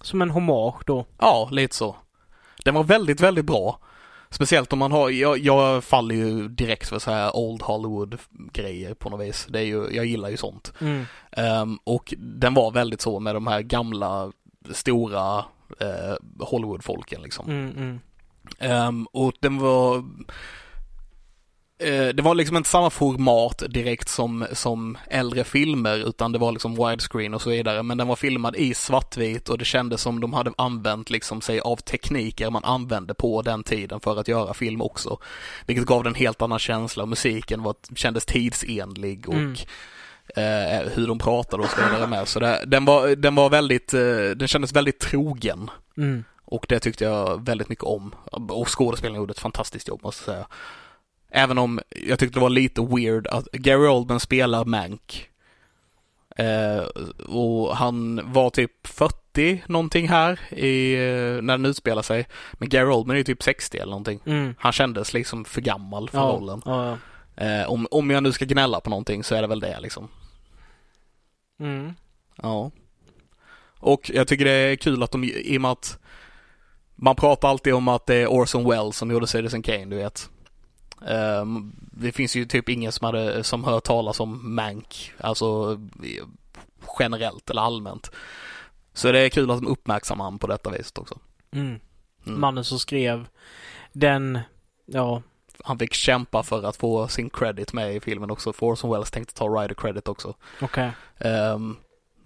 Som 0.02 0.22
en 0.22 0.30
hommage 0.30 0.84
då. 0.86 1.06
ja, 1.18 1.50
lite 1.52 1.76
så. 1.76 1.96
Den 2.66 2.74
var 2.74 2.84
väldigt, 2.84 3.22
väldigt 3.22 3.46
bra. 3.46 3.80
Speciellt 4.34 4.73
om 4.73 4.79
man 4.79 4.91
har, 4.91 5.09
jag, 5.09 5.38
jag 5.38 5.84
faller 5.84 6.15
ju 6.15 6.47
direkt 6.47 6.89
för 6.89 6.99
så 6.99 7.11
här 7.11 7.36
Old 7.36 7.61
Hollywood-grejer 7.61 8.93
på 8.93 9.09
något 9.09 9.27
vis. 9.27 9.47
Det 9.49 9.59
är 9.59 9.63
ju, 9.63 9.88
jag 9.91 10.05
gillar 10.05 10.29
ju 10.29 10.38
sånt. 10.38 10.73
Mm. 10.82 11.05
Ehm, 11.32 11.79
och 11.84 12.13
den 12.17 12.53
var 12.53 12.71
väldigt 12.71 13.01
så 13.01 13.19
med 13.19 13.36
de 13.36 13.47
här 13.47 13.61
gamla, 13.61 14.32
stora 14.71 15.45
eh, 15.79 16.15
Hollywood-folken 16.39 17.21
liksom. 17.21 17.49
Mm. 17.49 17.99
Ehm, 18.59 19.05
och 19.05 19.34
den 19.39 19.57
var 19.57 20.03
det 22.13 22.21
var 22.21 22.36
liksom 22.36 22.57
inte 22.57 22.69
samma 22.69 22.89
format 22.89 23.63
direkt 23.69 24.09
som, 24.09 24.45
som 24.53 24.97
äldre 25.09 25.43
filmer 25.43 25.97
utan 26.09 26.32
det 26.32 26.39
var 26.39 26.51
liksom 26.51 26.75
widescreen 26.75 27.34
och 27.34 27.41
så 27.41 27.49
vidare. 27.49 27.84
Men 27.84 27.97
den 27.97 28.07
var 28.07 28.15
filmad 28.15 28.55
i 28.55 28.73
svartvit 28.73 29.49
och 29.49 29.57
det 29.57 29.65
kändes 29.65 30.01
som 30.01 30.19
de 30.19 30.34
hade 30.34 30.51
använt 30.57 31.09
liksom 31.09 31.41
sig 31.41 31.59
av 31.59 31.75
tekniker 31.75 32.49
man 32.49 32.63
använde 32.63 33.13
på 33.13 33.41
den 33.41 33.63
tiden 33.63 33.99
för 33.99 34.19
att 34.19 34.27
göra 34.27 34.53
film 34.53 34.82
också. 34.82 35.17
Vilket 35.65 35.86
gav 35.86 36.03
den 36.03 36.11
en 36.13 36.19
helt 36.19 36.41
annan 36.41 36.59
känsla 36.59 37.03
och 37.03 37.09
musiken 37.09 37.63
var, 37.63 37.75
kändes 37.95 38.25
tidsenlig 38.25 39.29
och 39.29 39.36
Mm. 39.36 39.55
eh, 40.82 40.91
hur 40.93 41.07
de 41.07 41.19
pratade 41.19 41.63
och 41.63 41.69
så 41.69 41.82
vidare 41.82 42.07
med. 42.07 42.27
Så 42.27 42.39
det, 42.39 42.63
den, 42.67 42.86
var, 42.86 43.15
den 43.15 43.36
var 43.36 43.49
väldigt, 43.49 43.93
eh, 43.93 44.29
den 44.36 44.47
kändes 44.47 44.73
väldigt 44.73 44.99
trogen. 44.99 45.69
Mm. 45.97 46.23
Och 46.45 46.65
det 46.69 46.79
tyckte 46.79 47.03
jag 47.03 47.45
väldigt 47.45 47.69
mycket 47.69 47.84
om. 47.84 48.15
Och 48.32 48.77
skådespelaren 48.77 49.17
gjorde 49.21 49.32
ett 49.32 49.39
fantastiskt 49.39 49.88
jobb 49.88 49.99
måste 50.03 50.32
jag 50.32 50.36
säga. 50.36 50.47
Även 51.32 51.57
om 51.57 51.79
jag 51.89 52.19
tyckte 52.19 52.39
det 52.39 52.43
var 52.43 52.49
lite 52.49 52.82
weird 52.82 53.27
att 53.27 53.47
Gary 53.51 53.88
Oldman 53.88 54.19
spelar 54.19 54.65
Mank. 54.65 55.29
Eh, 56.36 56.84
och 57.27 57.77
han 57.77 58.21
var 58.34 58.49
typ 58.49 58.88
40 58.88 59.63
någonting 59.67 60.07
här 60.09 60.39
i, 60.53 60.93
eh, 60.93 61.41
när 61.41 61.57
den 61.57 61.65
utspelar 61.65 62.01
sig. 62.01 62.27
Men 62.53 62.69
Gary 62.69 62.91
Oldman 62.91 63.15
är 63.15 63.17
ju 63.17 63.23
typ 63.23 63.43
60 63.43 63.77
eller 63.77 63.89
någonting. 63.91 64.19
Mm. 64.25 64.55
Han 64.59 64.71
kändes 64.71 65.13
liksom 65.13 65.45
för 65.45 65.61
gammal 65.61 66.09
för 66.09 66.17
Ja, 66.17 66.23
rollen. 66.25 66.61
ja, 66.65 66.86
ja. 66.86 66.97
Eh, 67.45 67.69
om, 67.71 67.88
om 67.91 68.09
jag 68.09 68.23
nu 68.23 68.32
ska 68.32 68.45
gnälla 68.45 68.79
på 68.79 68.89
någonting 68.89 69.23
så 69.23 69.36
är 69.36 69.41
det 69.41 69.47
väl 69.47 69.59
det 69.59 69.79
liksom. 69.79 70.07
Mm. 71.59 71.93
Ja. 72.36 72.71
Och 73.79 74.11
jag 74.13 74.27
tycker 74.27 74.45
det 74.45 74.51
är 74.51 74.75
kul 74.75 75.03
att 75.03 75.11
de, 75.11 75.23
i 75.23 75.57
och 75.57 75.61
med 75.61 75.71
att 75.71 75.99
man 76.95 77.15
pratar 77.15 77.47
alltid 77.49 77.73
om 77.73 77.88
att 77.88 78.05
det 78.05 78.15
är 78.15 78.27
Orson 78.27 78.69
Welles 78.69 78.97
som 78.97 79.11
gjorde 79.11 79.27
Citizen 79.27 79.61
Kane, 79.61 79.86
du 79.86 79.95
vet. 79.95 80.29
Ehm, 81.08 81.76
det 81.78 82.12
finns 82.12 82.36
ju 82.36 82.45
typ 82.45 82.70
ingen 82.70 82.91
som, 82.91 83.06
hade, 83.06 83.43
som 83.43 83.64
hör 83.64 83.80
talas 83.80 84.20
om 84.20 84.56
Mank, 84.56 85.14
alltså 85.18 85.80
generellt 86.99 87.49
eller 87.49 87.62
allmänt. 87.62 88.12
Så 88.93 89.12
det 89.12 89.20
är 89.20 89.30
kul 89.30 89.52
att 89.52 89.62
de 89.62 89.68
uppmärksammar 89.68 90.26
honom 90.26 90.39
på 90.39 90.47
detta 90.47 90.70
viset 90.70 90.97
också. 90.97 91.20
Mm. 91.52 91.80
Mm. 92.26 92.39
Mannen 92.41 92.64
som 92.64 92.80
skrev 92.80 93.28
den, 93.91 94.39
ja, 94.86 95.22
Han 95.64 95.80
fick 95.80 95.93
kämpa 95.93 96.43
för 96.43 96.64
att 96.64 96.78
få 96.78 97.08
sin 97.08 97.30
credit 97.30 97.74
med 97.74 97.95
i 97.95 97.99
filmen 97.99 98.32
också, 98.32 98.54
Orson 98.60 98.91
Welles 98.91 99.12
tänkte 99.12 99.34
ta 99.34 99.47
writer 99.47 99.76
credit 99.76 100.08
också. 100.08 100.36
okej. 100.62 100.91
Ehm, 101.20 101.78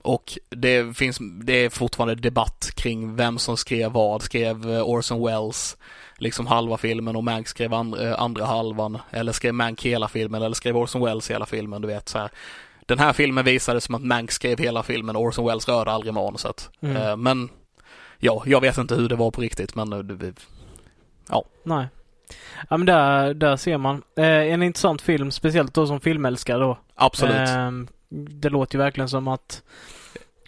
och 0.02 0.38
det 0.50 0.98
finns, 0.98 1.18
det 1.44 1.54
är 1.54 1.70
fortfarande 1.70 2.16
debatt 2.16 2.72
kring 2.76 3.16
vem 3.16 3.38
som 3.38 3.58
skrev 3.58 3.92
vad. 3.92 4.22
Skrev 4.22 4.72
eh, 4.72 4.82
Orson 4.82 5.26
Welles 5.26 5.78
liksom 6.18 6.48
halva 6.48 6.78
filmen 6.78 7.16
och 7.16 7.24
Mank 7.24 7.48
skrev 7.48 7.74
and, 7.74 7.96
eh, 7.96 8.22
andra 8.22 8.46
halvan. 8.46 8.98
Eller 9.12 9.32
skrev 9.32 9.54
Mank 9.54 9.86
hela 9.86 10.08
filmen 10.08 10.42
eller 10.42 10.56
skrev 10.56 10.78
Orson 10.78 11.06
Welles 11.06 11.32
hela 11.32 11.46
filmen, 11.46 11.82
du 11.82 11.88
vet 11.88 12.10
så 12.10 12.18
här. 12.18 12.30
Den 12.86 13.00
här 13.00 13.14
filmen 13.14 13.46
visade 13.46 13.82
som 13.82 13.96
att 13.96 14.04
Mank 14.04 14.32
skrev 14.32 14.60
hela 14.60 14.84
filmen 14.84 15.16
och 15.16 15.22
Orson 15.22 15.46
Welles 15.46 15.68
rörde 15.68 15.92
aldrig 15.92 16.14
manuset. 16.14 16.70
Mm. 16.82 16.98
Eh, 16.98 17.18
men 17.18 17.50
ja, 18.20 18.44
jag 18.46 18.62
vet 18.62 18.78
inte 18.78 18.96
hur 18.96 19.10
det 19.10 19.16
var 19.16 19.32
på 19.32 19.42
riktigt 19.42 19.76
men 19.76 19.94
eh, 19.94 20.00
det, 20.00 20.34
Nej. 21.64 21.88
Ja 22.70 22.78
men 22.78 22.86
där, 22.86 23.34
där 23.34 23.56
ser 23.56 23.78
man. 23.78 24.02
En 24.16 24.64
intressant 24.64 25.02
film, 25.02 25.32
speciellt 25.32 25.74
då 25.74 25.88
som 25.88 26.00
filmälskare 26.00 26.60
då. 26.60 26.78
absolut. 26.96 27.50
Ehm, 27.50 27.88
det 28.10 28.50
låter 28.50 28.76
ju 28.76 28.84
verkligen 28.84 29.10
som 29.10 29.28
att 29.28 29.64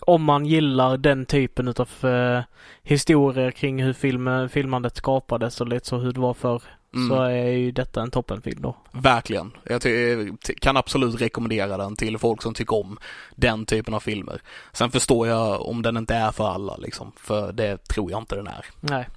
om 0.08 0.24
man 0.24 0.46
gillar 0.46 0.98
den 0.98 1.26
typen 1.26 1.68
utav 1.68 1.90
eh, 2.12 2.42
historier 2.84 3.52
kring 3.52 3.84
hur 3.84 3.94
film, 3.94 4.50
filmandet 4.50 4.96
skapades 4.98 5.62
och 5.62 5.68
lite 5.68 5.88
så 5.88 5.98
hur 5.98 6.12
det 6.12 6.20
var 6.20 6.34
för 6.34 6.62
Mm. 6.94 7.10
så 7.10 7.22
är 7.24 7.48
ju 7.48 7.72
detta 7.72 8.02
en 8.02 8.12
toppenfilm 8.12 8.62
då. 8.62 8.76
Verkligen. 8.92 9.52
Jag 9.64 9.82
ty- 9.82 10.30
kan 10.62 10.78
absolut 10.78 11.22
rekommendera 11.22 11.78
den 11.78 11.96
till 11.96 12.18
folk 12.18 12.42
som 12.42 12.54
tycker 12.54 12.76
om 12.76 12.98
den 13.36 13.66
typen 13.66 13.94
av 13.94 14.00
filmer. 14.00 14.42
Sen 14.74 14.92
förstår 14.92 15.28
jag 15.28 15.62
om 15.68 15.82
den 15.82 15.98
inte 15.98 16.16
är 16.16 16.32
för 16.32 16.48
alla 16.50 16.76
liksom, 16.78 17.12
för 17.18 17.52
det 17.52 17.78
tror 17.88 18.12
jag 18.12 18.22
inte 18.22 18.36
den 18.36 18.48
är. 18.48 18.66
Nej. 18.80 19.08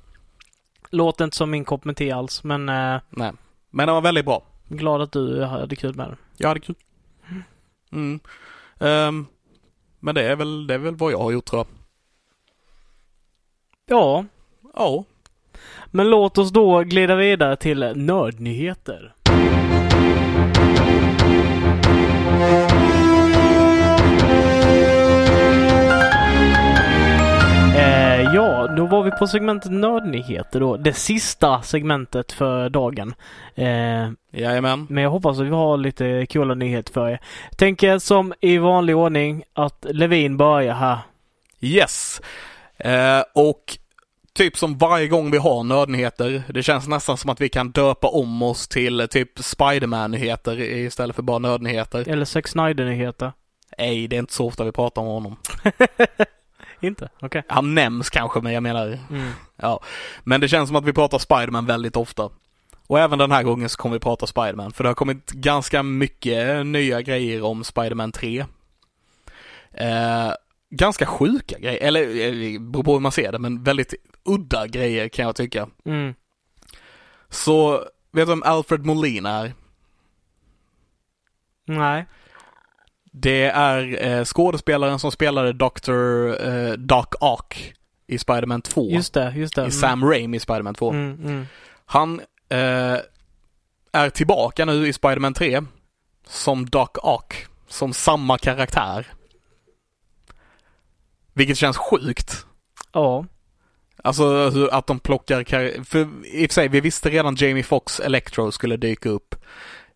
Låter 0.91 1.25
inte 1.25 1.37
som 1.37 1.51
min 1.51 1.65
kopp 1.65 1.85
med 1.85 1.97
te 1.97 2.11
alls 2.13 2.45
men 2.45 2.69
eh, 2.69 3.01
Nej. 3.11 3.33
Men 3.71 3.87
den 3.87 3.95
var 3.95 4.03
väldigt 4.03 4.25
bra. 4.25 4.43
glad 4.69 5.03
att 5.03 5.13
du 5.13 5.45
hade 5.45 5.77
kul 5.77 5.95
med 5.95 6.09
den. 6.09 6.17
Jag 6.37 6.49
hade 6.49 6.61
kul. 6.61 6.77
Mm. 7.93 8.21
Ehm, 8.79 9.27
men 10.01 10.15
det 10.15 10.23
är, 10.23 10.37
väl, 10.37 10.67
det 10.67 10.75
är 10.75 10.79
väl 10.79 10.97
vad 10.97 11.13
jag 11.13 11.19
har 11.19 11.31
gjort 11.31 11.45
tror 11.47 11.59
jag. 11.59 11.67
Ja, 13.99 14.25
Ja. 14.75 15.05
men 15.91 16.11
låt 16.11 16.39
oss 16.39 16.51
då 16.51 16.81
glida 16.81 17.15
vidare 17.15 17.57
till 17.57 17.93
nördnyheter. 17.97 19.15
Ja, 28.61 28.75
då 28.77 28.87
var 28.87 29.03
vi 29.03 29.11
på 29.11 29.27
segmentet 29.27 29.73
nördnyheter 29.73 30.61
då. 30.61 30.77
Det 30.77 30.93
sista 30.93 31.63
segmentet 31.63 32.33
för 32.33 32.69
dagen. 32.69 33.15
Eh, 33.55 34.11
Jajamän. 34.33 34.87
men 34.91 35.03
jag 35.03 35.11
hoppas 35.11 35.39
att 35.39 35.47
vi 35.47 35.51
har 35.51 35.77
lite 35.77 36.27
coola 36.27 36.55
nyheter 36.55 36.93
för 36.93 37.09
er. 37.09 37.21
Tänker 37.57 37.99
som 37.99 38.35
i 38.41 38.59
vanlig 38.59 38.97
ordning 38.97 39.43
att 39.53 39.87
Levin 39.91 40.37
börjar 40.37 40.75
här. 40.75 40.99
Yes. 41.61 42.21
Eh, 42.77 43.23
och 43.35 43.79
typ 44.33 44.57
som 44.57 44.79
varje 44.79 45.09
gång 45.09 45.31
vi 45.31 45.39
har 45.39 45.65
nördnyheter, 45.65 46.43
det 46.49 46.63
känns 46.63 46.89
nästan 46.89 47.17
som 47.17 47.31
att 47.31 47.41
vi 47.41 47.49
kan 47.49 47.71
döpa 47.71 48.09
om 48.09 48.43
oss 48.43 48.69
till 48.69 49.09
typ 49.11 49.39
Spiderman-nyheter 49.39 50.61
istället 50.61 51.17
för 51.17 51.23
bara 51.23 51.39
nördnyheter. 51.39 52.09
Eller 52.09 52.25
Zack 52.25 52.49
Snyder-nyheter. 52.49 53.33
Nej, 53.79 54.09
det 54.09 54.17
är 54.17 54.21
inte 54.21 54.33
så 54.33 54.47
ofta 54.47 54.65
vi 54.65 54.73
pratar 54.73 55.03
om 55.03 55.09
honom. 55.09 55.37
Inte? 56.81 57.09
Okej. 57.21 57.43
Han 57.49 57.75
nämns 57.75 58.11
kanske, 58.11 58.41
men 58.41 58.53
jag 58.53 58.63
menar, 58.63 58.99
Mm. 59.11 59.31
ja. 59.57 59.81
Men 60.25 60.41
det 60.41 60.49
känns 60.49 60.69
som 60.69 60.77
att 60.77 60.85
vi 60.85 60.93
pratar 60.93 61.19
Spiderman 61.19 61.67
väldigt 61.67 61.97
ofta. 61.97 62.31
Och 62.87 62.99
även 62.99 63.19
den 63.19 63.33
här 63.33 63.43
gången 63.43 63.69
så 63.69 63.77
kommer 63.77 63.97
vi 63.97 64.01
prata 64.01 64.27
Spiderman, 64.27 64.73
för 64.73 64.85
det 64.85 64.91
har 64.91 64.95
kommit 64.95 65.31
ganska 65.31 65.83
mycket 65.83 66.67
nya 66.67 67.03
grejer 67.03 67.43
om 67.43 67.65
Spiderman 67.65 68.13
3. 68.13 68.45
Eh, 69.73 70.33
ganska 70.71 71.07
sjuka 71.07 71.59
grejer, 71.59 71.81
eller 71.81 72.01
eh, 72.03 72.33
det 72.53 72.59
beror 72.61 72.83
på 72.85 72.93
hur 72.93 73.01
man 73.01 73.13
ser 73.13 73.33
det, 73.33 73.39
men 73.39 73.63
väldigt 73.63 73.95
udda 74.25 74.67
grejer 74.67 75.09
kan 75.09 75.25
jag 75.25 75.37
tycka. 75.37 75.69
Mm. 75.85 76.15
Så, 77.29 77.73
vet 77.79 77.89
du 78.13 78.25
vem 78.25 78.43
Alfred 78.43 78.87
Molina 78.87 79.31
är? 79.31 79.53
Nej. 81.65 82.07
Det 83.11 83.45
är 83.45 84.07
eh, 84.07 84.25
skådespelaren 84.25 84.99
som 84.99 85.13
spelade 85.13 85.53
Dr. 85.53 85.93
Eh, 86.49 86.73
Doc 86.73 87.07
Ock 87.21 87.75
i 88.07 88.19
Spiderman 88.19 88.63
2. 88.63 88.91
Just 88.91 89.15
det, 89.15 89.33
just 89.37 89.55
det. 89.55 89.67
I 89.67 89.71
Sam 89.71 90.05
Raimi 90.05 90.37
i 90.37 90.41
Spiderman 90.41 90.75
2. 90.75 90.91
Mm, 90.91 91.13
mm. 91.25 91.47
Han 91.87 92.21
eh, 92.49 92.97
är 93.93 94.11
tillbaka 94.11 94.65
nu 94.65 94.89
i 94.89 94.93
Spiderman 94.93 95.35
3 95.35 95.63
som 96.27 96.67
Doc 96.71 96.89
Ock, 96.95 97.47
som 97.69 97.93
samma 97.93 98.39
karaktär. 98.39 99.07
Vilket 101.33 101.59
känns 101.59 101.77
sjukt. 101.77 102.47
Ja. 102.93 103.25
Alltså 104.05 104.49
att 104.73 104.87
de 104.87 104.99
plockar 104.99 105.43
kar- 105.45 105.85
För 105.85 105.99
i 106.27 106.47
och 106.47 106.51
för 106.51 106.55
sig, 106.55 106.69
vi 106.69 106.81
visste 106.81 107.11
redan 107.11 107.35
Jamie 107.35 107.63
Foxx 107.63 108.01
Electro 108.01 108.53
skulle 108.53 108.77
dyka 108.77 109.09
upp 109.09 109.35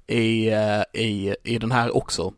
i, 0.06 0.48
eh, 0.48 0.82
i, 0.92 1.36
i 1.44 1.58
den 1.58 1.72
här 1.72 1.96
också. 1.96 2.32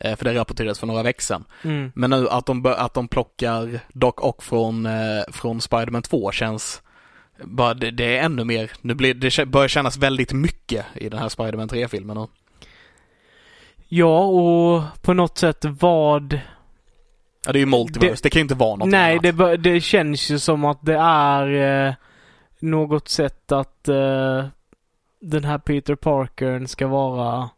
Eh, 0.00 0.16
för 0.16 0.24
det 0.24 0.34
rapporterades 0.34 0.78
för 0.78 0.86
några 0.86 1.02
veckor 1.02 1.22
sedan. 1.22 1.44
Mm. 1.62 1.92
Men 1.94 2.10
nu 2.10 2.28
att 2.28 2.46
de, 2.46 2.66
att 2.66 2.94
de 2.94 3.08
plockar 3.08 3.80
Doc 3.92 4.14
Ock 4.16 4.42
från, 4.42 4.86
eh, 4.86 5.22
från 5.32 5.60
Spiderman 5.60 6.02
2 6.02 6.32
känns 6.32 6.82
bara, 7.44 7.74
det, 7.74 7.90
det 7.90 8.16
är 8.16 8.24
ännu 8.24 8.44
mer, 8.44 8.70
nu 8.80 8.94
blir, 8.94 9.14
det 9.14 9.46
börjar 9.46 9.68
kännas 9.68 9.96
väldigt 9.96 10.32
mycket 10.32 10.86
i 10.94 11.08
den 11.08 11.18
här 11.18 11.28
Spiderman 11.28 11.68
3-filmen 11.68 12.16
nu. 12.16 12.26
Ja, 13.88 14.24
och 14.24 14.82
på 15.02 15.12
något 15.12 15.38
sätt 15.38 15.64
vad... 15.64 16.40
Ja, 17.46 17.52
det 17.52 17.58
är 17.58 17.60
ju 17.60 17.66
multiverse, 17.66 18.14
det, 18.14 18.22
Det- 18.22 18.30
kan 18.30 18.40
ju 18.40 18.42
inte 18.42 18.54
vara 18.54 18.76
något 18.76 18.88
Nej, 18.88 19.18
det, 19.22 19.56
det 19.56 19.80
känns 19.80 20.30
ju 20.30 20.38
som 20.38 20.64
att 20.64 20.78
det 20.82 20.98
är 21.00 21.86
eh, 21.88 21.94
något 22.58 23.08
sätt 23.08 23.52
att 23.52 23.88
eh, 23.88 24.46
den 25.20 25.44
här 25.44 25.58
Peter 25.58 25.94
Parkern 25.94 26.68
ska 26.68 26.86
vara 26.86 27.50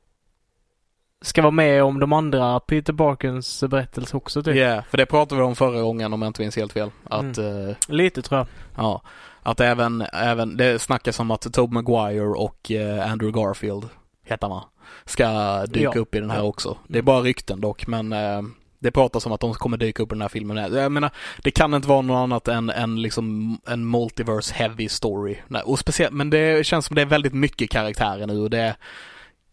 ska 1.22 1.42
vara 1.42 1.50
med 1.50 1.82
om 1.84 2.00
de 2.00 2.12
andra 2.12 2.60
Peter 2.60 2.92
Parkers 2.92 3.60
berättelse 3.60 4.16
också 4.16 4.42
typ. 4.42 4.56
Ja, 4.56 4.82
för 4.90 4.98
det 4.98 5.06
pratade 5.06 5.40
vi 5.40 5.46
om 5.46 5.56
förra 5.56 5.80
gången 5.82 6.12
om 6.12 6.22
jag 6.22 6.28
inte 6.28 6.42
minns 6.42 6.56
helt 6.56 6.72
fel. 6.72 6.90
Att, 7.04 7.38
eh, 7.38 7.70
Lite 7.88 8.22
tror 8.22 8.38
jag. 8.38 8.46
ja, 8.76 9.02
att 9.42 9.60
även, 9.60 10.02
även, 10.12 10.56
det 10.56 10.78
snackas 10.78 11.20
om 11.20 11.30
att 11.30 11.52
Tobey 11.52 11.74
Maguire 11.74 12.28
och 12.28 12.70
eh, 12.70 13.12
Andrew 13.12 13.40
Garfield, 13.40 13.88
heter 14.24 14.48
va? 14.48 14.64
Ska 15.04 15.26
dyka 15.66 15.90
Ja. 15.94 16.00
upp 16.00 16.14
i 16.14 16.20
den 16.20 16.30
här 16.30 16.42
också. 16.42 16.78
Det 16.88 16.98
är 16.98 17.02
bara 17.02 17.20
rykten 17.20 17.60
dock, 17.60 17.86
men 17.86 18.12
eh, 18.12 18.42
det 18.78 18.90
pratas 18.90 19.26
om 19.26 19.32
att 19.32 19.40
de 19.40 19.54
kommer 19.54 19.76
dyka 19.76 20.02
upp 20.02 20.12
i 20.12 20.14
den 20.14 20.22
här 20.22 20.28
filmen. 20.28 20.72
Jag 20.74 20.92
menar, 20.92 21.10
det 21.42 21.50
kan 21.50 21.74
inte 21.74 21.88
vara 21.88 22.00
något 22.00 22.22
annat 22.22 22.48
än, 22.48 22.70
än 22.70 23.02
liksom 23.02 23.58
en 23.66 23.90
multiverse 23.90 24.54
heavy 24.54 24.88
story. 24.88 25.36
Och 25.64 25.78
speciellt, 25.78 26.14
men 26.14 26.30
det 26.30 26.66
känns 26.66 26.86
som 26.86 26.96
det 26.96 27.02
är 27.02 27.06
väldigt 27.06 27.34
mycket 27.34 27.70
karaktärer 27.70 28.26
nu 28.26 28.38
och 28.40 28.50
det 28.50 28.76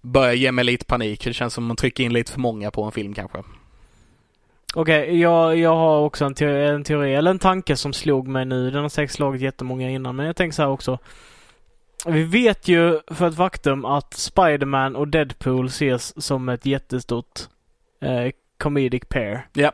börjar 0.02 0.34
ge 0.34 0.52
mig 0.52 0.66
lite 0.66 0.86
panik. 0.86 1.24
Det 1.24 1.34
känns 1.34 1.54
som 1.54 1.66
man 1.66 1.76
trycker 1.76 2.04
in 2.04 2.14
lite 2.14 2.32
för 2.32 2.40
många 2.40 2.72
på 2.72 2.84
en 2.84 2.92
film 2.92 3.14
kanske. 3.14 3.44
Okej, 4.76 5.20
jag, 5.20 5.58
jag 5.58 5.76
har 5.76 6.00
också 6.00 6.26
en 6.26 6.34
teori, 6.34 6.68
en 6.68 6.84
teori, 6.84 7.14
eller 7.14 7.32
en 7.32 7.40
tanke 7.40 7.76
som 7.76 7.94
slog 7.94 8.28
mig 8.28 8.46
nu. 8.46 8.72
Den 8.72 8.82
har 8.82 8.90
säkert 8.90 9.16
slagit 9.16 9.42
jättemånga 9.42 9.90
innan, 9.90 10.16
men 10.16 10.26
jag 10.26 10.36
tänker 10.36 10.56
så 10.56 10.62
här 10.62 10.70
också. 10.70 10.98
Vi 12.06 12.24
vet 12.24 12.68
ju 12.68 13.00
för 13.08 13.28
ett 13.28 13.36
faktum 13.36 13.86
att 13.86 14.14
Spiderman 14.14 14.96
och 14.96 15.08
Deadpool 15.08 15.66
ses 15.66 16.26
som 16.26 16.50
ett 16.50 16.66
jättestort 16.66 17.40
eh, 18.02 18.32
comedic 18.58 19.04
pair. 19.10 19.48
Ja. 19.54 19.72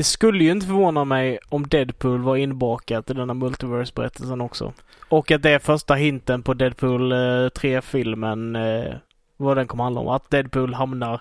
Det 0.00 0.04
skulle 0.04 0.44
ju 0.44 0.50
inte 0.50 0.66
förvåna 0.66 1.04
mig 1.04 1.38
om 1.48 1.66
Deadpool 1.68 2.20
var 2.22 2.36
inbakat 2.36 3.10
i 3.10 3.14
denna 3.14 3.34
multiverse-berättelsen 3.34 4.40
också. 4.40 4.72
Och 5.08 5.30
att 5.30 5.42
det 5.42 5.50
är 5.50 5.58
första 5.58 5.94
hinten 5.94 6.42
på 6.42 6.54
Deadpool 6.54 7.12
eh, 7.12 7.16
3-filmen, 7.16 8.56
eh, 8.56 8.94
vad 9.36 9.56
den 9.56 9.66
kommer 9.66 9.84
handla 9.84 10.00
om. 10.00 10.08
Att 10.08 10.30
Deadpool 10.30 10.74
hamnar 10.74 11.20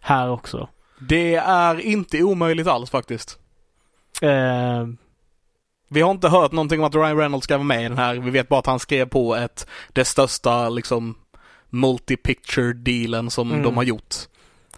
här 0.00 0.30
också. 0.30 0.68
Det 1.00 1.34
är 1.34 1.80
inte 1.80 2.22
omöjligt 2.22 2.66
alls 2.66 2.90
faktiskt. 2.90 3.38
Eh, 4.22 4.86
Vi 5.88 6.00
har 6.00 6.10
inte 6.10 6.28
hört 6.28 6.52
någonting 6.52 6.80
om 6.80 6.86
att 6.86 6.94
Ryan 6.94 7.16
Reynolds 7.18 7.44
ska 7.44 7.56
vara 7.56 7.64
med 7.66 7.80
i 7.80 7.88
den 7.88 7.98
här. 7.98 8.14
Vi 8.14 8.30
vet 8.30 8.48
bara 8.48 8.60
att 8.60 8.66
han 8.66 8.78
skrev 8.80 9.06
på 9.08 9.34
ett, 9.36 9.66
det 9.92 10.04
största 10.04 10.68
liksom 10.68 11.14
multi-picture 11.70 12.72
dealen 12.72 13.30
som 13.30 13.50
Mm. 13.50 13.62
de 13.62 13.76
har 13.76 13.84
gjort. 13.84 14.14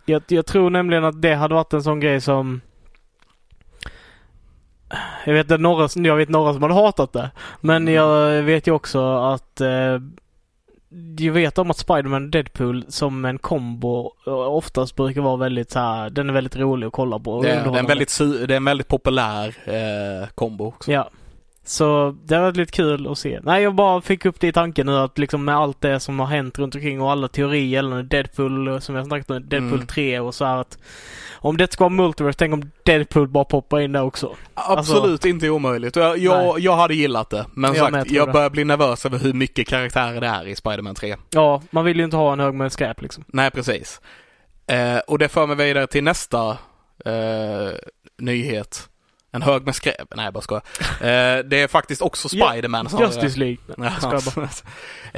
jag, 0.05 0.23
jag 0.29 0.47
tror 0.47 0.71
nämligen 0.71 1.05
att 1.05 1.23
det 1.23 1.35
hade 1.35 1.55
varit 1.55 1.73
en 1.73 1.83
sån 1.83 2.01
grej 2.01 2.21
som 2.21 2.61
jag 5.27 5.35
vet, 5.35 5.61
några, 5.61 5.89
jag 5.95 6.17
vet 6.17 6.29
några 6.29 6.53
som 6.53 6.63
hade 6.63 6.75
hatat 6.75 7.13
det. 7.13 7.31
Men 7.61 7.83
Mm. 7.83 7.95
jag 7.95 8.43
vet 8.43 8.67
ju 8.67 8.73
också 8.73 9.01
att 9.17 9.61
eh, 9.61 9.99
jag 11.19 11.33
vet 11.33 11.59
om 11.59 11.71
att 11.71 11.79
Spiderman 11.79 12.25
och 12.25 12.31
Deadpool 12.31 12.85
som 12.89 13.25
en 13.25 13.39
kombo 13.39 14.13
eh, 14.27 14.33
oftast 14.33 14.97
brukar 14.97 15.21
vara 15.21 15.37
väldigt 15.37 15.71
så 15.71 15.79
här, 15.79 16.11
den 16.11 16.29
är 16.29 16.33
väldigt 16.33 16.57
rolig 16.57 16.87
att 16.87 16.93
kolla 16.93 17.19
på. 17.19 17.43
Det 17.43 17.51
är, 17.51 17.65
det 17.65 17.71
är, 17.71 17.79
en, 17.79 17.87
väldigt, 17.87 18.19
det 18.19 18.55
är 18.55 18.57
en 18.57 18.65
väldigt 18.65 18.89
populär 18.89 19.55
eh, 19.65 20.29
kombo 20.35 20.67
också. 20.67 20.93
Ja. 20.93 21.11
Så 21.65 22.17
det 22.25 22.35
har 22.35 22.43
varit 22.43 22.57
lite 22.57 22.73
kul 22.73 23.07
att 23.07 23.19
se. 23.19 23.41
Nej, 23.43 23.63
jag 23.63 23.75
bara 23.75 24.01
fick 24.01 24.25
upp 24.25 24.41
det 24.41 24.47
i 24.49 24.53
tanken 24.53 24.87
nu 24.87 24.97
att 24.97 25.19
liksom 25.19 25.45
med 25.45 25.57
allt 25.57 25.81
det 25.81 26.01
som 26.01 26.19
har 26.21 26.27
hänt 26.27 26.59
runt 26.59 26.75
omkring 26.75 27.01
och 27.01 27.11
alla 27.11 27.29
teorier 27.29 27.65
gällande 27.67 28.03
Deadpool, 28.03 28.81
som 28.81 28.95
jag 28.95 29.07
snackat 29.07 29.31
om, 29.31 29.49
Deadpool 29.49 29.75
Mm. 29.75 29.87
3 29.87 30.21
och 30.21 30.35
så 30.35 30.45
här 30.45 30.57
att 30.57 30.79
om 31.39 31.57
det 31.57 31.73
ska 31.73 31.85
vara 31.85 31.95
multiverse, 31.95 32.39
tänk 32.39 32.55
om 32.55 32.71
Deadpool 32.85 33.29
bara 33.29 33.45
poppar 33.45 33.81
in 33.81 33.93
där 33.93 34.03
också. 34.03 34.37
Absolut 34.55 35.25
inte 35.25 35.51
omöjligt. 35.51 35.97
Jag, 35.97 36.19
jag, 36.19 36.61
jag 36.61 36.77
hade 36.77 36.95
gillat 36.95 37.31
det. 37.31 37.47
Men 37.55 37.75
Jag 37.75 37.93
med, 37.93 38.01
sagt, 38.01 38.09
tror 38.09 38.17
jag 38.19 38.29
det. 38.29 38.33
börjar 38.33 38.51
bli 38.51 38.65
nervös 38.65 39.07
över 39.07 39.19
hur 39.19 39.33
mycket 39.33 39.69
karaktärer 39.69 40.21
det 40.21 40.27
är 40.27 40.47
i 40.47 40.57
Spider-Man 40.57 40.95
3. 40.95 41.17
Ja, 41.31 41.63
man 41.71 41.85
vill 41.85 41.99
ju 41.99 42.05
inte 42.05 42.17
ha 42.17 42.33
en 42.33 42.41
hög 42.41 42.55
med 42.55 42.73
skräp 42.73 43.03
liksom. 43.03 43.25
Nej, 43.27 43.51
precis. 43.51 44.01
Eh, 44.67 44.99
och 44.99 45.19
det 45.19 45.29
för 45.29 45.47
mig 45.47 45.57
vidare 45.57 45.87
till 45.87 46.05
nästa 46.05 46.51
eh, 47.05 47.71
nyhet. 48.19 48.89
En 49.33 49.43
hög 49.43 49.65
med 49.67 49.75
skräp. 49.75 50.15
Nej, 50.17 50.25
jag 50.25 50.35
bara 50.35 50.41
skojar. 50.41 50.63
Eh, 51.01 51.45
det 51.45 51.63
är 51.63 51.69
faktiskt 51.69 52.03
också 52.03 52.29
Ja, 52.33 52.49
Spider-Man 52.51 52.87
har- 52.87 53.01
Justice 53.01 53.39
League. 53.39 53.57
Ja. 53.77 53.91
Skojar 54.01 54.35
bara. 54.37 54.45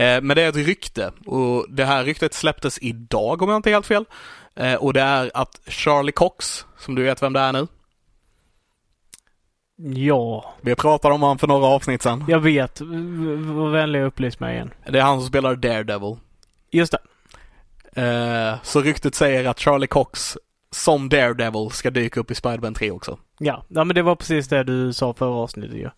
Eh, 0.06 0.20
Men 0.22 0.36
det 0.36 0.42
är 0.42 0.48
ett 0.48 0.56
rykte 0.56 1.12
och 1.26 1.66
det 1.68 1.84
här 1.84 2.04
ryktet 2.04 2.34
släpptes 2.34 2.78
idag 2.82 3.42
om 3.42 3.48
jag 3.48 3.56
inte 3.56 3.70
är 3.70 3.74
helt 3.74 3.86
fel. 3.86 4.04
Eh, 4.56 4.74
Och 4.74 4.92
det 4.92 5.00
är 5.00 5.30
att 5.34 5.60
Charlie 5.66 6.12
Cox, 6.12 6.66
som 6.78 6.94
du 6.94 7.02
vet 7.02 7.22
vem 7.22 7.32
det 7.32 7.40
är 7.40 7.52
nu. 7.52 7.66
Ja, 9.94 10.54
Vi 10.60 10.74
pratade 10.74 11.14
om 11.14 11.20
honom 11.22 11.38
för 11.38 11.46
några 11.46 11.66
avsnitt 11.66 12.02
sedan. 12.02 12.24
jag 12.28 12.40
vet. 12.40 12.80
Var 12.80 13.70
vänlig 13.70 14.02
upplys 14.02 14.40
mig 14.40 14.54
igen. 14.54 14.70
Det 14.88 14.98
är 14.98 15.02
han 15.02 15.20
som 15.20 15.28
spelar 15.28 15.56
Daredevil. 15.56 16.16
Just 16.70 16.92
det. 16.92 16.98
Eh, 18.02 18.58
Så 18.62 18.80
ryktet 18.80 19.14
säger 19.14 19.44
att 19.48 19.58
Charlie 19.60 19.86
Cox 19.86 20.36
som 20.70 21.08
Daredevil 21.08 21.70
ska 21.70 21.90
dyka 21.90 22.20
upp 22.20 22.30
i 22.30 22.34
Spider-Man 22.34 22.74
3 22.74 22.90
också. 22.90 23.18
Ja. 23.38 23.64
ja, 23.68 23.84
men 23.84 23.94
det 23.94 24.02
var 24.02 24.16
precis 24.16 24.48
det 24.48 24.64
du 24.64 24.92
sa 24.92 25.14
förra 25.14 25.34
avsnittet 25.34 25.76
ju. 25.76 25.90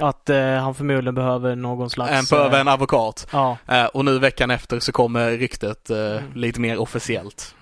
Att 0.00 0.30
eh, 0.30 0.38
han 0.54 0.74
förmodligen 0.74 1.14
behöver 1.14 1.56
någon 1.56 1.90
slags... 1.90 2.10
En 2.12 2.24
behöver 2.38 2.54
eh, 2.54 2.60
en 2.60 2.68
advokat. 2.68 3.26
Ja. 3.32 3.56
Eh, 3.68 3.84
Och 3.84 4.04
nu 4.04 4.18
veckan 4.18 4.50
efter 4.50 4.80
så 4.80 4.92
kommer 4.92 5.30
ryktet 5.30 5.90
eh, 5.90 5.96
Mm. 5.98 6.22
lite 6.34 6.60
mer 6.60 6.78
officiellt. 6.78 7.54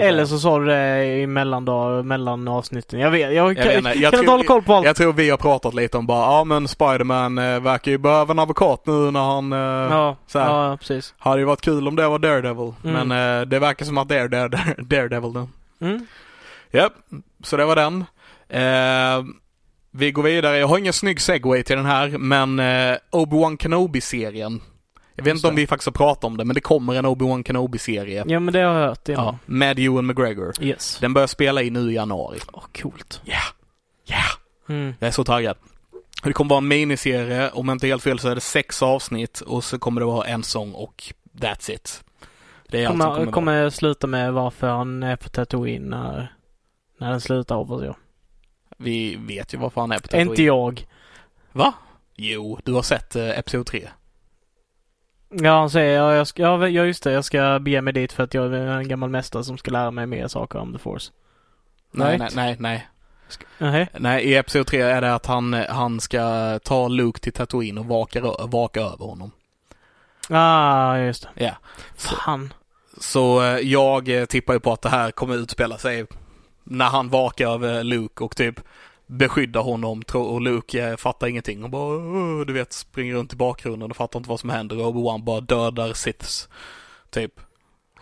Eller 0.00 0.24
så 0.24 0.38
sa 0.38 0.58
du 0.58 0.66
det 0.66 1.04
i 1.04 1.26
mellandag, 1.26 2.04
mellan 2.04 2.48
avsnitten. 2.48 3.00
Jag 3.00 3.10
vet, 3.10 3.34
jag, 3.34 3.56
kan, 3.56 3.64
vet 3.66 3.78
inte. 3.78 3.92
kan 3.92 4.02
Jag 4.02 4.14
inte 4.14 4.30
hålla 4.30 4.44
koll 4.44 4.62
på 4.62 4.74
allt. 4.74 4.86
Jag 4.86 4.96
tror 4.96 5.12
vi 5.12 5.30
har 5.30 5.36
pratat 5.36 5.74
lite 5.74 5.96
om 5.98 6.06
bara, 6.06 6.20
ja 6.32 6.44
men 6.44 6.68
Spider-Man 6.68 7.38
eh, 7.38 7.60
verkar 7.60 7.90
ju 7.90 7.98
behöva 7.98 8.32
en 8.32 8.38
advokat 8.38 8.86
nu 8.86 9.10
när 9.10 9.20
han 9.20 9.52
eh, 9.52 9.58
ja, 9.96 10.16
så 10.26 10.38
här. 10.38 10.48
ja, 10.70 10.76
precis. 10.76 11.14
Hade 11.18 11.38
ju 11.40 11.44
varit 11.44 11.60
kul 11.60 11.88
om 11.88 11.96
det 11.96 12.08
var 12.08 12.18
Daredevil. 12.18 12.72
Mm. 12.84 13.08
Men 13.08 13.40
eh, 13.40 13.46
det 13.46 13.58
verkar 13.58 13.86
som 13.86 13.98
att 13.98 14.08
det 14.08 14.18
är 14.18 14.28
Dare, 14.28 14.48
Dare, 14.48 14.74
Daredevil 14.78 15.32
nu. 15.32 15.48
Mm. 15.88 16.06
Japp, 16.70 16.92
så 17.44 17.56
det 17.56 17.64
var 17.64 17.76
den. 17.76 18.04
Eh, 18.48 19.24
vi 19.96 20.12
går 20.12 20.22
vidare. 20.22 20.58
Jag 20.58 20.66
har 20.66 20.78
ingen 20.78 20.92
snygg 20.92 21.20
segway 21.20 21.62
till 21.62 21.76
den 21.76 21.86
här, 21.86 22.08
men 22.08 22.58
eh, 22.58 22.96
Obi-Wan 23.12 23.56
Kenobi-serien. 23.56 24.60
Jag 25.14 25.24
vet 25.24 25.32
Just 25.32 25.38
inte 25.38 25.48
om 25.48 25.54
det. 25.54 25.60
vi 25.60 25.66
faktiskt 25.66 25.86
har 25.86 25.92
pratat 25.92 26.24
om 26.24 26.36
det, 26.36 26.44
men 26.44 26.54
det 26.54 26.60
kommer 26.60 26.94
en 26.94 27.06
Obi-Wan 27.06 27.42
Kenobi-serie. 27.42 28.24
Ja, 28.26 28.40
men 28.40 28.52
det 28.54 28.60
har 28.60 28.74
jag 28.80 28.88
hört. 28.88 29.08
Ja, 29.08 29.38
med 29.46 29.78
Ewan 29.78 30.06
McGregor. 30.06 30.52
Yes. 30.60 30.98
Den 31.00 31.14
börjar 31.14 31.26
spela 31.26 31.62
in 31.62 31.72
nu 31.72 31.90
i 31.90 31.94
januari. 31.94 32.38
Åh, 32.52 32.62
coolt. 32.82 33.20
Ja, 33.24 33.38
ja. 34.04 34.24
Mm. 34.74 34.94
Jag 34.98 35.08
är 35.08 35.12
så 35.12 35.24
taggad. 35.24 35.56
Det 36.22 36.32
kommer 36.32 36.48
vara 36.48 36.58
en 36.58 36.68
miniserie, 36.68 37.50
om 37.50 37.68
jag 37.68 37.74
inte 37.74 37.86
är 37.86 37.88
helt 37.88 38.02
fel 38.02 38.18
så 38.18 38.28
är 38.28 38.34
det 38.34 38.40
sex 38.40 38.82
avsnitt 38.82 39.40
och 39.40 39.64
så 39.64 39.78
kommer 39.78 40.00
det 40.00 40.04
vara 40.06 40.26
en 40.26 40.42
sång 40.42 40.72
och 40.72 41.04
that's 41.38 41.70
it. 41.70 42.04
Det 42.68 42.82
är 42.82 42.86
allt 42.88 42.92
som 42.92 43.00
Kommer, 43.00 43.16
kommer, 43.16 43.32
kommer, 43.32 43.70
sluta 43.70 44.06
med 44.06 44.32
varför 44.32 44.68
han 44.68 45.02
är 45.02 45.16
på 45.16 45.28
Tatooine 45.28 45.90
när, 45.90 46.32
när 47.00 47.10
den 47.10 47.20
slutar 47.20 47.54
hoppas 47.54 47.82
jag. 47.84 47.96
Vi 48.76 49.16
vet 49.16 49.54
ju 49.54 49.58
varför 49.58 49.80
han 49.80 49.92
är 49.92 49.98
på 49.98 50.02
Tatooine. 50.08 50.28
Inte 50.28 50.42
jag. 50.42 50.86
Va? 51.52 51.72
Jo, 52.14 52.58
du 52.64 52.72
har 52.72 52.82
sett 52.82 53.16
eh, 53.16 53.38
Episod 53.38 53.66
3. 53.66 53.88
Ja, 55.30 55.58
han 55.58 55.70
säger 55.70 55.96
ja, 55.98 56.14
jag 56.14 56.26
ska, 56.26 56.42
ja, 56.42 56.68
just 56.68 57.02
det. 57.02 57.12
Jag 57.12 57.24
ska 57.24 57.58
bege 57.58 57.80
mig 57.80 57.92
dit 57.92 58.12
för 58.12 58.22
att 58.22 58.34
jag 58.34 58.44
är 58.46 58.66
en 58.66 58.88
gammal 58.88 59.10
mästare 59.10 59.44
som 59.44 59.58
ska 59.58 59.70
lära 59.70 59.90
mig 59.90 60.06
mer 60.06 60.28
saker 60.28 60.58
om 60.58 60.72
the 60.72 60.78
force. 60.78 61.12
Nej, 61.90 62.18
Right. 62.18 62.34
nej, 62.34 62.46
nej, 62.46 62.56
nej. 62.58 62.88
Nej. 63.58 63.88
Nej, 63.98 64.24
i 64.24 64.36
Episod 64.36 64.66
3 64.66 64.80
är 64.80 65.00
det 65.00 65.14
att 65.14 65.26
han, 65.26 65.52
han 65.68 66.00
ska 66.00 66.58
ta 66.58 66.88
Luke 66.88 67.20
till 67.20 67.32
Tatooine 67.32 67.78
och 67.78 67.86
vaka, 67.86 68.20
vaka 68.46 68.80
över 68.80 69.04
honom. 69.06 69.30
Ah, 70.30 70.96
just 70.98 71.22
det. 71.22 71.44
Ja. 71.44 71.52
Så, 71.96 72.16
Fan. 72.16 72.52
så 73.00 73.42
eh, 73.42 73.58
jag 73.58 74.08
eh, 74.08 74.24
tippar 74.24 74.54
ju 74.54 74.60
på 74.60 74.72
att 74.72 74.82
det 74.82 74.88
här 74.88 75.10
kommer 75.10 75.34
utspela 75.34 75.78
sig 75.78 76.06
när 76.66 76.86
han 76.86 77.08
vakar 77.08 77.48
över 77.48 77.84
Luke 77.84 78.24
och 78.24 78.36
typ 78.36 78.60
beskyddar 79.06 79.60
honom 79.60 80.02
och 80.14 80.40
Luke 80.40 80.88
eh, 80.88 80.96
fattar 80.96 81.26
ingenting 81.26 81.64
och 81.64 81.70
bara 81.70 82.44
du 82.44 82.52
vet 82.52 82.72
springer 82.72 83.14
runt 83.14 83.32
i 83.32 83.36
bakgrunden 83.36 83.90
och 83.90 83.96
fattar 83.96 84.18
inte 84.18 84.28
vad 84.28 84.40
som 84.40 84.50
händer 84.50 84.78
och 84.78 84.94
Obi-Wan 84.94 85.24
bara 85.24 85.40
dödar 85.40 85.92
Siths. 85.92 86.48
Typ. 87.10 87.40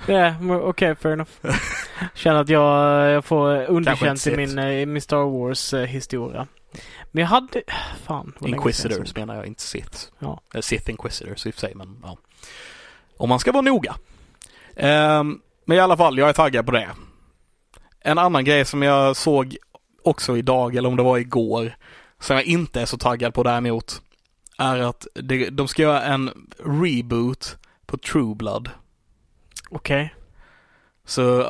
Ja, 0.07 0.39
men 0.41 0.61
okej, 0.61 0.95
fair 0.97 1.13
enough. 1.13 1.31
Känner 2.15 2.41
att 2.41 2.49
jag, 2.49 3.11
jag 3.11 3.25
får 3.25 3.65
underkänt 3.65 4.27
i 4.27 4.37
min, 4.37 4.59
eh, 4.59 4.71
i 4.71 4.87
min 4.87 5.03
Star 5.03 5.25
Wars 5.25 5.75
eh, 5.75 5.85
historia. 5.85 6.47
Men 7.13 7.21
jag 7.21 7.29
hade... 7.29 7.63
Fan. 8.05 8.33
Inquisitors 8.41 9.13
jag 9.15 9.19
menar 9.19 9.35
jag, 9.35 9.47
inte 9.47 9.63
Sith. 9.63 9.99
Ja. 10.19 10.41
Eh, 10.55 10.61
Sith 10.61 10.91
Inquisitors 10.91 11.47
i 11.47 11.51
och 11.51 11.55
för 11.55 11.61
sig, 11.61 11.73
men 11.75 12.01
ja. 12.03 12.17
Om 13.17 13.29
man 13.29 13.39
ska 13.39 13.53
vara 13.53 13.63
noga. 13.63 13.97
Ehm, 14.77 15.41
men 15.65 15.77
i 15.77 15.81
alla 15.81 15.97
fall, 15.97 16.19
jag 16.19 16.29
är 16.29 16.33
taggad 16.33 16.67
på 16.67 16.73
det. 16.73 16.89
En 18.07 18.19
annan 18.19 18.45
grej 18.45 18.65
som 18.65 18.83
jag 18.83 19.17
såg 19.17 19.57
också 20.03 20.37
idag, 20.37 20.77
eller 20.77 20.89
om 20.89 20.97
det 20.97 21.03
var 21.03 21.19
igår, 21.19 21.77
som 22.21 22.37
jag 22.37 22.45
inte 22.45 22.81
är 22.81 22.87
så 22.87 22.99
taggad 22.99 23.35
på 23.35 23.43
däremot, 23.43 24.03
är 24.59 24.79
att 24.79 25.07
det, 25.15 25.51
de 25.51 25.69
ska 25.69 25.83
göra 25.83 26.03
en 26.03 26.49
reboot 26.65 27.57
på 27.87 27.97
True 27.97 28.35
Blood. 28.35 28.71
Okej. 29.71 30.15
Så 31.05 31.41
eh, 31.41 31.47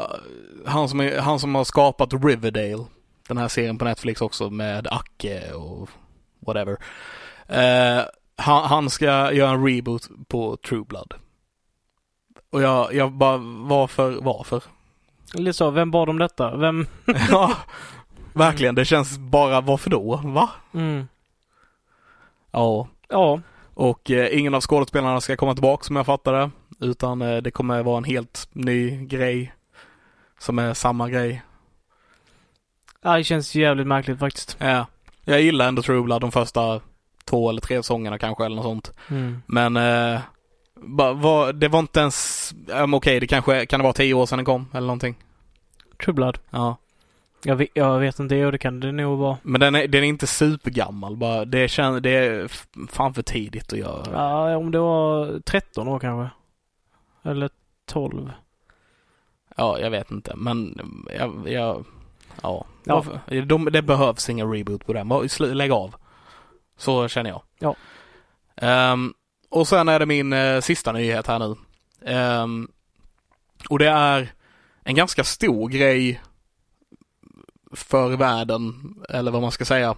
han 0.66 0.88
som, 0.88 1.00
är, 1.00 1.20
han 1.20 1.40
som 1.40 1.54
har 1.54 1.64
skapat 1.64 2.12
Riverdale, 2.12 2.84
den 3.28 3.38
här 3.38 3.48
serien 3.48 3.78
på 3.78 3.84
Netflix 3.84 4.20
också 4.20 4.50
med 4.50 4.86
Acke 4.90 5.52
och 5.52 5.88
whatever. 6.46 6.76
Eh, 7.46 8.04
han, 8.36 8.64
han 8.64 8.90
ska 8.90 9.32
göra 9.32 9.50
en 9.50 9.66
reboot 9.66 10.08
på 10.28 10.56
True 10.56 10.84
Blood. 10.84 11.14
Och 12.50 12.62
jag, 12.62 12.94
jag 12.94 13.12
bara, 13.12 13.36
varför, 13.68 14.18
varför? 14.22 14.62
Lite 15.32 15.52
så, 15.52 15.70
vem 15.70 15.90
bad 15.90 16.08
om 16.08 16.18
detta? 16.18 16.56
Vem? 16.56 16.86
ja, 17.30 17.56
verkligen. 18.32 18.74
Det 18.74 18.84
känns 18.84 19.18
bara, 19.18 19.60
varför 19.60 19.90
då? 19.90 20.20
Va? 20.24 20.50
Mm. 20.74 21.08
Ja. 22.50 22.88
Ja. 23.08 23.40
Och 23.74 24.10
eh, 24.10 24.38
ingen 24.38 24.54
av 24.54 24.60
skådespelarna 24.60 25.20
ska 25.20 25.36
komma 25.36 25.54
tillbaka 25.54 25.84
som 25.84 25.96
jag 25.96 26.06
fattar 26.06 26.32
det. 26.32 26.50
Utan 26.80 27.22
eh, 27.22 27.36
det 27.36 27.50
kommer 27.50 27.82
vara 27.82 27.98
en 27.98 28.04
helt 28.04 28.48
ny 28.52 29.06
grej. 29.06 29.52
Som 30.38 30.58
är 30.58 30.74
samma 30.74 31.08
grej. 31.08 31.42
ja, 33.02 33.16
det 33.16 33.24
känns 33.24 33.54
jävligt 33.54 33.86
märkligt 33.86 34.18
faktiskt. 34.18 34.56
Ja. 34.60 34.86
Jag 35.24 35.40
gillar 35.40 35.68
ändå 35.68 35.82
True 35.82 36.02
Blood 36.02 36.20
de 36.20 36.32
första 36.32 36.80
två 37.24 37.50
eller 37.50 37.60
tre 37.60 37.82
sångerna 37.82 38.18
kanske 38.18 38.44
eller 38.44 38.56
något 38.56 38.64
sånt. 38.64 38.92
Mm. 39.08 39.42
Men 39.46 39.76
eh, 39.76 40.20
var, 40.74 41.52
det 41.52 41.68
var 41.68 41.78
inte 41.78 42.00
ens, 42.00 42.54
um, 42.68 42.94
okej 42.94 43.20
det 43.20 43.26
kanske, 43.26 43.66
kan 43.66 43.80
det 43.80 43.84
vara 43.84 43.92
tio 43.92 44.14
år 44.14 44.26
sedan 44.26 44.38
den 44.38 44.44
kom 44.44 44.66
eller 44.72 44.86
någonting? 44.86 45.16
True 46.04 46.14
Blood. 46.14 46.38
Ja. 46.50 46.76
Jag 47.46 47.56
vet, 47.56 47.68
jag 47.74 47.98
vet 47.98 48.18
inte, 48.18 48.34
jo 48.34 48.50
det 48.50 48.58
kan 48.58 48.80
det 48.80 48.92
nog 48.92 49.18
vara. 49.18 49.38
Men 49.42 49.60
den 49.60 49.74
är, 49.74 49.88
den 49.88 50.04
är 50.04 50.08
inte 50.08 50.26
supergammal 50.26 51.16
bara. 51.16 51.44
Det, 51.44 51.68
kän, 51.68 52.02
det 52.02 52.10
är 52.10 52.48
fan 52.88 53.14
för 53.14 53.22
tidigt 53.22 53.72
att 53.72 53.78
göra. 53.78 54.02
Ja, 54.12 54.56
om 54.56 54.70
det 54.70 54.78
var 54.78 55.40
13 55.40 55.88
år 55.88 55.98
kanske. 55.98 56.34
Eller 57.22 57.50
12. 57.86 58.30
Ja, 59.56 59.78
jag 59.78 59.90
vet 59.90 60.10
inte. 60.10 60.36
Men 60.36 60.78
jag, 61.18 61.48
jag 61.48 61.84
ja. 62.42 62.66
Ja. 62.84 63.04
De, 63.46 63.64
det 63.64 63.82
behövs 63.82 64.30
ingen 64.30 64.52
reboot 64.52 64.86
på 64.86 64.92
den. 64.92 65.28
Lägg 65.38 65.72
av. 65.72 65.94
Så 66.76 67.08
känner 67.08 67.30
jag. 67.30 67.42
Ja. 67.58 67.76
Ehm, 68.56 69.14
och 69.54 69.68
sen 69.68 69.88
är 69.88 69.98
det 69.98 70.06
min 70.06 70.32
eh, 70.32 70.60
sista 70.60 70.92
nyhet 70.92 71.26
här 71.26 71.38
nu. 71.38 71.56
Um, 72.14 72.68
och 73.68 73.78
det 73.78 73.88
är 73.88 74.32
en 74.84 74.94
ganska 74.94 75.24
stor 75.24 75.68
grej 75.68 76.20
för 77.72 78.16
världen, 78.16 78.94
eller 79.08 79.30
vad 79.30 79.42
man 79.42 79.50
ska 79.50 79.64
säga. 79.64 79.94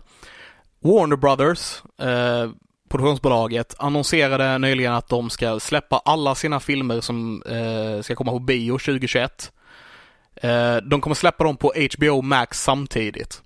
Warner 0.80 1.16
Brothers, 1.16 1.82
eh, 1.98 2.50
produktionsbolaget, 2.88 3.74
annonserade 3.78 4.59
nyligen 4.59 4.92
att 4.92 5.09
de 5.09 5.30
ska 5.30 5.61
släppa 5.61 6.02
alla 6.04 6.34
sina 6.34 6.61
filmer 6.61 7.00
som 7.00 7.42
eh, 7.42 8.02
ska 8.02 8.14
komma 8.14 8.32
på 8.32 8.38
bio 8.38 8.78
2021. 8.78 9.52
Eh, 10.34 10.76
de 10.76 11.00
kommer 11.00 11.14
släppa 11.14 11.44
dem 11.44 11.57
på 11.57 11.72
HBO 11.96 12.22
Max 12.22 12.62
samtidigt. 12.62 13.42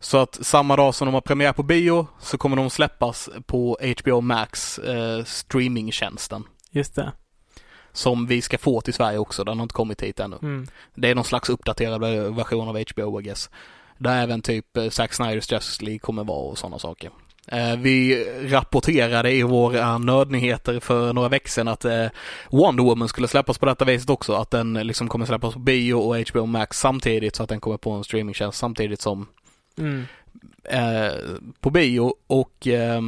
Så 0.00 0.18
att 0.18 0.46
samma 0.46 0.76
dag 0.76 0.94
som 0.94 1.06
de 1.06 1.14
har 1.14 1.20
premiär 1.20 1.52
på 1.52 1.62
bio 1.62 2.06
så 2.20 2.38
kommer 2.38 2.56
de 2.56 2.70
släppas 2.70 3.30
på 3.46 3.78
HBO 4.00 4.20
Max 4.20 4.78
eh, 4.78 5.24
streamingtjänsten. 5.24 6.44
Just 6.70 6.94
det. 6.94 7.12
Som 7.92 8.26
vi 8.26 8.42
ska 8.42 8.58
få 8.58 8.80
till 8.80 8.94
Sverige 8.94 9.18
också, 9.18 9.44
den 9.44 9.58
har 9.58 9.62
inte 9.62 9.74
kommit 9.74 10.02
hit 10.02 10.20
ännu. 10.20 10.38
Mm. 10.42 10.66
Det 10.94 11.10
är 11.10 11.14
någon 11.14 11.24
slags 11.24 11.48
uppdaterad 11.48 12.00
version 12.36 12.68
av 12.68 12.84
HBO 12.94 13.20
I 13.20 13.24
guess. 13.24 13.50
Där 13.98 14.22
även 14.22 14.42
typ 14.42 14.76
eh, 14.76 14.88
Zack 14.88 15.12
Snyders 15.12 15.52
Justice 15.52 15.84
League 15.84 15.98
kommer 15.98 16.24
vara 16.24 16.50
och 16.50 16.58
sådana 16.58 16.78
saker. 16.78 17.10
Eh, 17.48 17.76
vi 17.76 18.24
rapporterade 18.42 19.32
i 19.32 19.42
våra 19.42 19.98
nödnyheter 19.98 20.80
för 20.80 21.12
några 21.12 21.28
veckor 21.28 21.48
sedan 21.48 21.68
att 21.68 21.84
eh, 21.84 22.06
Wonder 22.50 22.84
Woman 22.84 23.08
skulle 23.08 23.28
släppas 23.28 23.58
på 23.58 23.66
detta 23.66 23.84
viset 23.84 24.10
också. 24.10 24.32
Att 24.32 24.50
den 24.50 24.74
liksom 24.74 25.08
kommer 25.08 25.26
släppas 25.26 25.54
på 25.54 25.60
bio 25.60 25.94
och 25.94 26.28
HBO 26.30 26.46
Max 26.46 26.78
samtidigt 26.78 27.36
så 27.36 27.42
att 27.42 27.48
den 27.48 27.60
kommer 27.60 27.76
på 27.76 27.90
en 27.90 28.04
streamingtjänst 28.04 28.58
samtidigt 28.58 29.00
som 29.00 29.26
Mm. 29.78 30.06
eh, 30.64 31.14
på 31.60 31.70
bio 31.70 32.14
och 32.26 32.66
eh, 32.66 33.00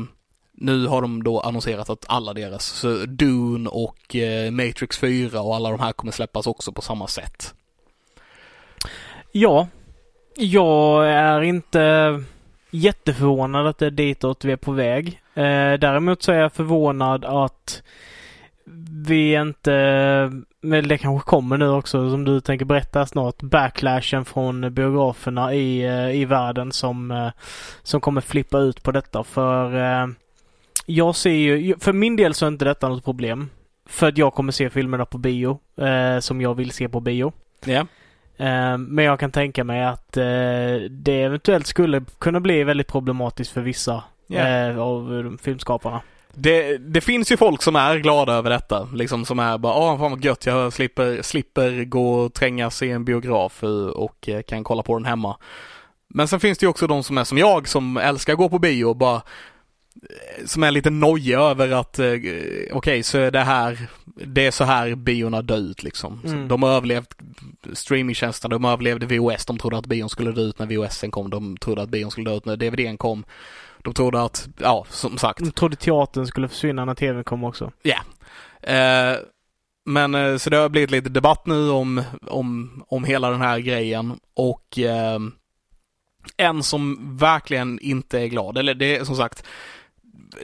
nu 0.52 0.86
har 0.86 1.02
de 1.02 1.22
då 1.22 1.40
annonserat 1.40 1.90
att 1.90 2.04
alla 2.08 2.34
deras, 2.34 2.64
så 2.64 2.94
Dune 3.06 3.68
och 3.68 4.16
eh, 4.16 4.50
Matrix 4.50 4.98
4 4.98 5.40
och 5.40 5.56
alla 5.56 5.70
de 5.70 5.80
här 5.80 5.92
kommer 5.92 6.12
släppas 6.12 6.46
också 6.46 6.72
på 6.72 6.82
samma 6.82 7.06
sätt. 7.06 7.54
Ja, 9.32 9.68
jag 10.36 11.08
är 11.08 11.42
inte 11.42 12.24
jätteförvånad 12.70 13.66
att 13.66 13.78
det 13.78 13.86
är 13.86 13.90
ditåt 13.90 14.44
vi 14.44 14.52
är 14.52 14.56
på 14.56 14.72
väg. 14.72 15.22
Eh, 15.34 15.72
däremot 15.72 16.22
så 16.22 16.32
är 16.32 16.36
jag 16.38 16.52
förvånad 16.52 17.24
att 17.24 17.82
vi 19.06 19.34
inte, 19.34 19.72
men 20.60 20.88
det 20.88 20.98
kanske 20.98 21.30
kommer 21.30 21.56
nu 21.56 21.68
också 21.68 22.10
som 22.10 22.24
du 22.24 22.40
tänker 22.40 22.64
berätta 22.64 23.06
snart, 23.06 23.42
backlashen 23.42 24.24
från 24.24 24.74
biograferna 24.74 25.54
i, 25.54 25.84
eh, 25.84 26.20
i 26.20 26.24
världen 26.24 26.72
som, 26.72 27.10
eh, 27.10 27.30
som 27.82 28.00
kommer 28.00 28.20
flippa 28.20 28.58
ut 28.58 28.82
på 28.82 28.92
detta. 28.92 29.24
För 29.24 29.76
eh, 29.76 30.06
jag 30.86 31.16
ser 31.16 31.30
ju, 31.30 31.76
för 31.78 31.92
min 31.92 32.16
del 32.16 32.34
så 32.34 32.44
är 32.44 32.48
inte 32.48 32.64
detta 32.64 32.88
något 32.88 33.04
problem. 33.04 33.50
För 33.88 34.08
att 34.08 34.18
jag 34.18 34.34
kommer 34.34 34.52
se 34.52 34.70
filmerna 34.70 35.04
på 35.04 35.18
bio, 35.18 35.58
som 36.20 36.40
jag 36.40 36.54
vill 36.54 36.70
se 36.70 36.88
på 36.88 37.00
bio. 37.00 37.32
Eh, 38.36 38.78
Men 38.78 39.04
jag 39.04 39.20
kan 39.20 39.30
tänka 39.30 39.64
mig 39.64 39.84
att 39.84 40.12
det 40.90 41.22
eventuellt 41.22 41.66
skulle 41.66 42.02
kunna 42.18 42.40
bli 42.40 42.64
väldigt 42.64 42.86
problematiskt 42.88 43.52
för 43.52 43.60
vissa 43.60 44.04
eh, 44.70 44.78
av 44.78 45.36
filmskaparna. 45.42 46.00
Det, 46.34 46.78
det 46.78 47.00
finns 47.00 47.32
ju 47.32 47.36
folk 47.36 47.62
som 47.62 47.76
är 47.76 47.96
glada 47.96 48.32
över 48.32 48.50
detta, 48.50 48.88
liksom 48.94 49.24
som 49.24 49.38
är 49.38 49.58
bara, 49.58 49.74
åh 49.74 49.98
fan 49.98 50.10
vad 50.10 50.24
gött, 50.24 50.46
jag 50.46 50.72
slipper, 50.72 51.22
slipper 51.22 51.84
gå 51.84 52.14
och 52.14 52.34
trängas 52.34 52.82
i 52.82 52.90
en 52.90 53.04
biograf 53.04 53.62
eh, 53.62 53.70
och 53.86 54.28
eh, 54.28 54.42
kan 54.42 54.64
kolla 54.64 54.82
på 54.82 54.98
den 54.98 55.04
hemma. 55.04 55.36
Men 56.08 56.28
sen 56.28 56.40
finns 56.40 56.58
det 56.58 56.64
ju 56.64 56.70
också 56.70 56.86
de 56.86 57.02
som 57.04 57.18
är 57.18 57.24
som 57.24 57.38
jag, 57.38 57.68
som 57.68 57.96
älskar 57.96 58.32
att 58.32 58.38
gå 58.38 58.48
på 58.48 58.58
bio 58.58 58.84
och 58.84 58.96
bara 58.96 59.16
eh, 59.16 60.46
som 60.46 60.62
är 60.62 60.70
lite 60.70 60.90
nojiga 60.90 61.40
över 61.40 61.70
att, 61.70 61.98
eh, 61.98 62.12
okej 62.72 63.02
så 63.02 63.18
är 63.18 63.30
det 63.30 63.40
här, 63.40 63.88
det 64.04 64.46
är 64.46 64.50
så 64.50 64.64
här 64.64 64.94
biorna 64.94 65.42
dö 65.42 65.56
ut 65.56 65.82
liksom. 65.82 66.20
Mm. 66.24 66.48
De 66.48 66.62
har 66.62 66.70
överlevt 66.70 67.14
streamingtjänsterna, 67.72 68.54
de 68.54 68.64
överlevde 68.64 69.18
VOS, 69.18 69.46
de 69.46 69.58
trodde 69.58 69.78
att 69.78 69.86
bion 69.86 70.08
skulle 70.08 70.32
dö 70.32 70.42
ut 70.42 70.58
när 70.58 70.76
VOSen 70.76 71.10
kom, 71.10 71.30
de 71.30 71.56
trodde 71.56 71.82
att 71.82 71.88
bion 71.88 72.10
skulle 72.10 72.30
dö 72.30 72.36
ut 72.36 72.44
när 72.44 72.56
DVDn 72.56 72.96
kom. 72.96 73.24
De 73.88 73.94
trodde 73.94 74.22
att, 74.22 74.48
ja 74.58 74.86
som 74.90 75.18
sagt, 75.18 75.40
Jag 75.40 75.54
trodde 75.54 75.76
teatern 75.76 76.26
skulle 76.26 76.48
försvinna 76.48 76.84
när 76.84 76.94
tvn 76.94 77.24
kom 77.24 77.44
också. 77.44 77.72
Eh, 78.62 79.16
men 79.84 80.14
eh, 80.14 80.36
så 80.36 80.50
det 80.50 80.56
har 80.56 80.68
blivit 80.68 80.90
lite 80.90 81.08
debatt 81.08 81.46
nu 81.46 81.70
om, 81.70 82.02
om, 82.26 82.82
om 82.88 83.04
hela 83.04 83.30
den 83.30 83.40
här 83.40 83.58
grejen 83.58 84.18
och 84.36 84.78
eh, 84.78 85.18
en 86.36 86.62
som 86.62 87.16
verkligen 87.16 87.78
inte 87.80 88.20
är 88.20 88.26
glad, 88.26 88.58
eller 88.58 88.74
det 88.74 88.96
är 88.96 89.04
som 89.04 89.16
sagt 89.16 89.44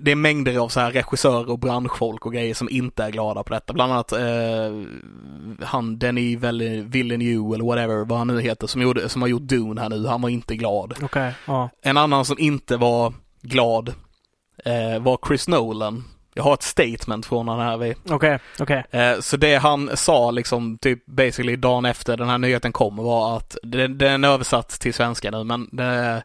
det 0.00 0.10
är 0.10 0.16
mängder 0.16 0.58
av 0.58 0.68
så 0.68 0.80
här 0.80 0.92
regissörer 0.92 1.50
och 1.50 1.58
branschfolk 1.58 2.26
och 2.26 2.32
grejer 2.32 2.54
som 2.54 2.68
inte 2.70 3.04
är 3.04 3.10
glada 3.10 3.42
på 3.42 3.54
detta. 3.54 3.72
Bland 3.72 3.92
annat 3.92 4.12
eh, 4.12 4.82
han 5.66 5.98
Denis 5.98 6.38
Vill- 6.38 6.82
Villeneuve 6.88 7.54
eller 7.54 7.64
whatever, 7.64 8.04
vad 8.04 8.18
han 8.18 8.26
nu 8.26 8.40
heter, 8.40 8.66
som, 8.66 8.82
gjorde, 8.82 9.08
som 9.08 9.22
har 9.22 9.28
gjort 9.28 9.42
Dune 9.42 9.80
här 9.80 9.88
nu. 9.88 10.06
Han 10.06 10.22
var 10.22 10.28
inte 10.28 10.56
glad. 10.56 10.94
Okej, 11.02 11.34
ja. 11.46 11.70
En 11.82 11.96
annan 11.96 12.24
som 12.24 12.38
inte 12.38 12.76
var 12.76 13.12
glad 13.44 13.94
eh, 14.64 14.98
var 15.00 15.18
Chris 15.26 15.48
Nolan. 15.48 16.04
Jag 16.34 16.44
har 16.44 16.54
ett 16.54 16.62
statement 16.62 17.26
från 17.26 17.48
han 17.48 17.60
här. 17.60 17.94
Okej, 18.10 18.38
okej. 18.58 18.84
Eh, 18.90 19.20
så 19.20 19.36
det 19.36 19.56
han 19.56 19.96
sa 19.96 20.30
liksom 20.30 20.78
typ 20.78 21.06
basically 21.06 21.56
dagen 21.56 21.84
efter 21.84 22.16
den 22.16 22.28
här 22.28 22.38
nyheten 22.38 22.72
kom 22.72 22.96
var 22.96 23.36
att 23.36 23.56
den, 23.62 23.98
den 23.98 24.24
är 24.24 24.28
översatt 24.28 24.68
till 24.68 24.94
svenska 24.94 25.30
nu 25.30 25.44
men 25.44 25.68
det, 25.72 26.22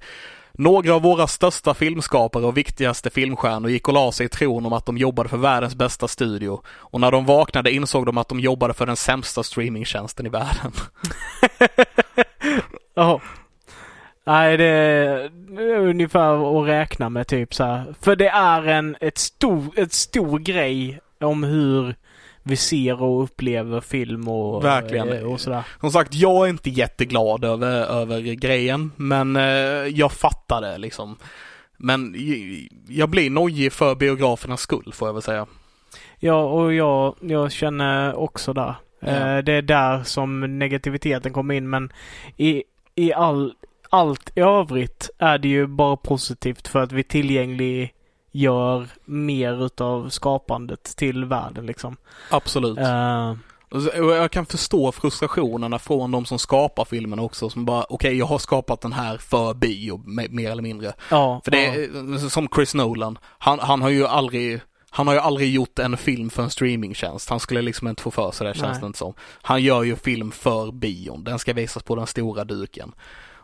några 0.60 0.96
av 0.96 1.02
våra 1.02 1.28
största 1.28 1.74
filmskapare 1.74 2.46
och 2.46 2.58
viktigaste 2.58 3.10
filmstjärnor 3.10 3.70
gick 3.70 3.88
och 3.88 3.94
la 3.94 4.12
sig 4.12 4.26
i 4.26 4.30
tron 4.30 4.66
om 4.66 4.74
att 4.74 4.86
de 4.86 4.98
jobbade 4.98 5.30
för 5.30 5.38
världens 5.38 5.76
bästa 5.76 6.08
studio. 6.08 6.62
Och 6.68 7.00
när 7.00 7.12
de 7.12 7.26
vaknade 7.26 7.72
insåg 7.72 8.06
de 8.06 8.18
att 8.18 8.30
de 8.30 8.40
jobbade 8.40 8.74
för 8.74 8.86
den 8.86 8.96
sämsta 8.96 9.44
streamingtjänsten 9.44 10.26
i 10.26 10.30
världen. 10.30 10.72
Jaha. 12.96 13.20
Nej, 14.26 14.58
det 14.58 15.32
ungefär 15.90 16.62
att 16.62 16.68
räkna 16.68 17.10
med 17.10 17.28
typ 17.28 17.54
så 17.54 17.64
här. 17.64 17.94
För 18.02 18.16
det 18.16 18.30
är 18.30 18.68
en 18.68 18.96
ett 19.02 19.18
stor, 19.18 19.80
ett 19.80 19.94
stor 19.94 20.40
grej 20.40 21.00
om 21.20 21.44
hur 21.44 21.96
vi 22.44 22.56
ser 22.56 23.02
och 23.02 23.24
upplever 23.24 23.82
film 23.82 24.28
och, 24.28 24.64
Verkligen. 24.64 25.10
eh, 25.10 25.24
och 25.24 25.40
sådär. 25.42 25.64
Som 25.80 25.92
sagt, 25.92 26.14
jag 26.14 26.46
är 26.46 26.50
inte 26.50 26.70
jätteglad 26.70 27.44
över, 27.46 28.02
över 28.02 28.22
grejen, 28.22 28.92
men 28.96 29.36
eh, 29.36 29.44
jag 29.88 30.12
fattar 30.12 30.62
det 30.62 30.78
liksom. 30.78 31.18
Men 31.78 32.16
jag 32.88 33.10
blir 33.10 33.30
nojig 33.30 33.74
för 33.74 33.96
biografernas 33.96 34.62
skull, 34.62 34.92
får 34.94 35.08
jag 35.08 35.14
väl 35.14 35.22
säga. 35.24 35.48
Ja, 36.20 36.44
och 36.44 36.74
jag, 36.74 37.16
jag 37.22 37.52
känner 37.52 38.16
också 38.16 38.54
där. 38.54 38.76
Ja. 39.00 39.08
Eh, 39.08 39.38
det 39.38 39.54
är 39.54 39.62
där 39.62 40.04
som 40.04 40.60
negativiteten 40.60 41.34
kommer 41.34 41.54
in 41.54 41.70
men 41.70 41.92
i, 42.38 42.64
i 42.96 43.14
all, 43.14 43.54
allt 43.90 44.32
i 44.36 44.40
övrigt 44.40 45.10
är 45.18 45.38
det 45.38 45.48
ju 45.48 45.68
bara 45.68 45.98
positivt 45.98 46.68
för 46.68 46.80
att 46.80 46.92
vi 46.92 47.04
tillgängliggör 47.04 48.88
mer 49.06 49.66
utav 49.66 50.10
skapandet 50.10 50.84
till 50.84 51.26
världen 51.26 51.66
liksom. 51.66 51.98
Absolut. 52.32 52.78
Och 53.72 54.16
jag 54.16 54.32
kan 54.32 54.46
förstå 54.46 54.92
frustrationerna 54.92 55.80
från 55.80 56.12
de 56.12 56.26
som 56.26 56.40
skapar 56.40 56.86
filmen 56.86 57.20
också, 57.20 57.50
som 57.50 57.66
bara, 57.66 57.86
okej, 57.90 58.18
jag 58.18 58.26
har 58.26 58.38
skapat 58.38 58.82
den 58.82 58.94
här 58.94 59.18
för 59.18 59.54
bio, 59.54 59.98
me- 59.98 60.30
mer 60.30 60.52
eller 60.52 60.62
mindre. 60.62 60.94
ja, 61.12 61.42
För 61.44 61.52
det 61.52 61.66
ja. 61.66 61.74
är 61.74 62.30
som 62.30 62.48
Chris 62.56 62.74
Nolan, 62.76 63.18
han, 63.38 63.60
han 63.60 63.82
har 63.82 63.90
ju 63.90 64.08
aldrig 64.08 64.62
han 64.92 65.08
har 65.08 65.14
ju 65.14 65.20
aldrig 65.20 65.54
gjort 65.54 65.80
en 65.80 65.98
film 65.98 66.30
för 66.30 66.44
en 66.44 66.50
streamingtjänst. 66.50 67.30
Han 67.30 67.40
skulle 67.40 67.62
liksom 67.62 67.88
inte 67.88 68.02
få 68.02 68.12
för 68.12 68.32
sig 68.32 68.48
det 68.48 68.54
känns 68.54 68.80
det 68.80 68.86
inte 68.86 69.00
som. 69.00 69.14
Han 69.42 69.62
gör 69.64 69.84
ju 69.84 69.96
film 69.96 70.32
för 70.32 70.72
bion. 70.72 71.24
Den 71.24 71.40
ska 71.40 71.54
visas 71.54 71.84
på 71.84 71.96
den 71.96 72.08
stora 72.08 72.44
duken. 72.44 72.92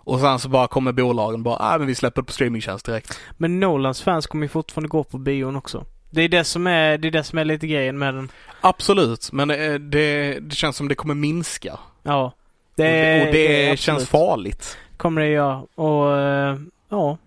Och 0.05 0.19
sen 0.19 0.39
så 0.39 0.49
bara 0.49 0.67
kommer 0.67 0.91
bolagen 0.91 1.43
bara, 1.43 1.57
ah, 1.59 1.77
men 1.77 1.87
vi 1.87 1.95
släpper 1.95 2.21
på 2.21 2.33
streamingtjänst 2.33 2.85
direkt. 2.85 3.19
Men 3.37 3.59
Nolans 3.59 4.01
fans 4.01 4.27
kommer 4.27 4.45
ju 4.45 4.49
fortfarande 4.49 4.89
gå 4.89 5.03
på 5.03 5.17
bion 5.17 5.55
också. 5.55 5.85
Det 6.09 6.21
är 6.21 6.29
det 6.29 6.43
som 6.43 6.67
är, 6.67 6.97
det 6.97 7.07
är 7.07 7.11
det 7.11 7.23
som 7.23 7.39
är 7.39 7.45
lite 7.45 7.67
grejen 7.67 7.97
med 7.97 8.13
den. 8.13 8.31
Absolut, 8.61 9.31
men 9.31 9.47
det, 9.47 9.77
det, 9.77 10.39
det 10.39 10.55
känns 10.55 10.77
som 10.77 10.87
det 10.87 10.95
kommer 10.95 11.15
minska. 11.15 11.79
Ja. 12.03 12.33
Det, 12.75 13.21
och 13.21 13.33
det, 13.33 13.65
och 13.65 13.71
det 13.71 13.79
känns 13.79 14.09
farligt. 14.09 14.77
Kommer 14.97 15.21
det 15.21 15.27
göra. 15.27 15.61
Och 15.75 16.17
eh, 16.17 16.57
ja. 16.89 17.17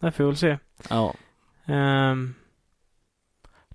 Det 0.00 0.12
får 0.12 0.24
vi 0.24 0.30
väl 0.30 0.36
se. 0.36 0.58
Ja. 0.88 1.14
Ehm, 1.66 2.34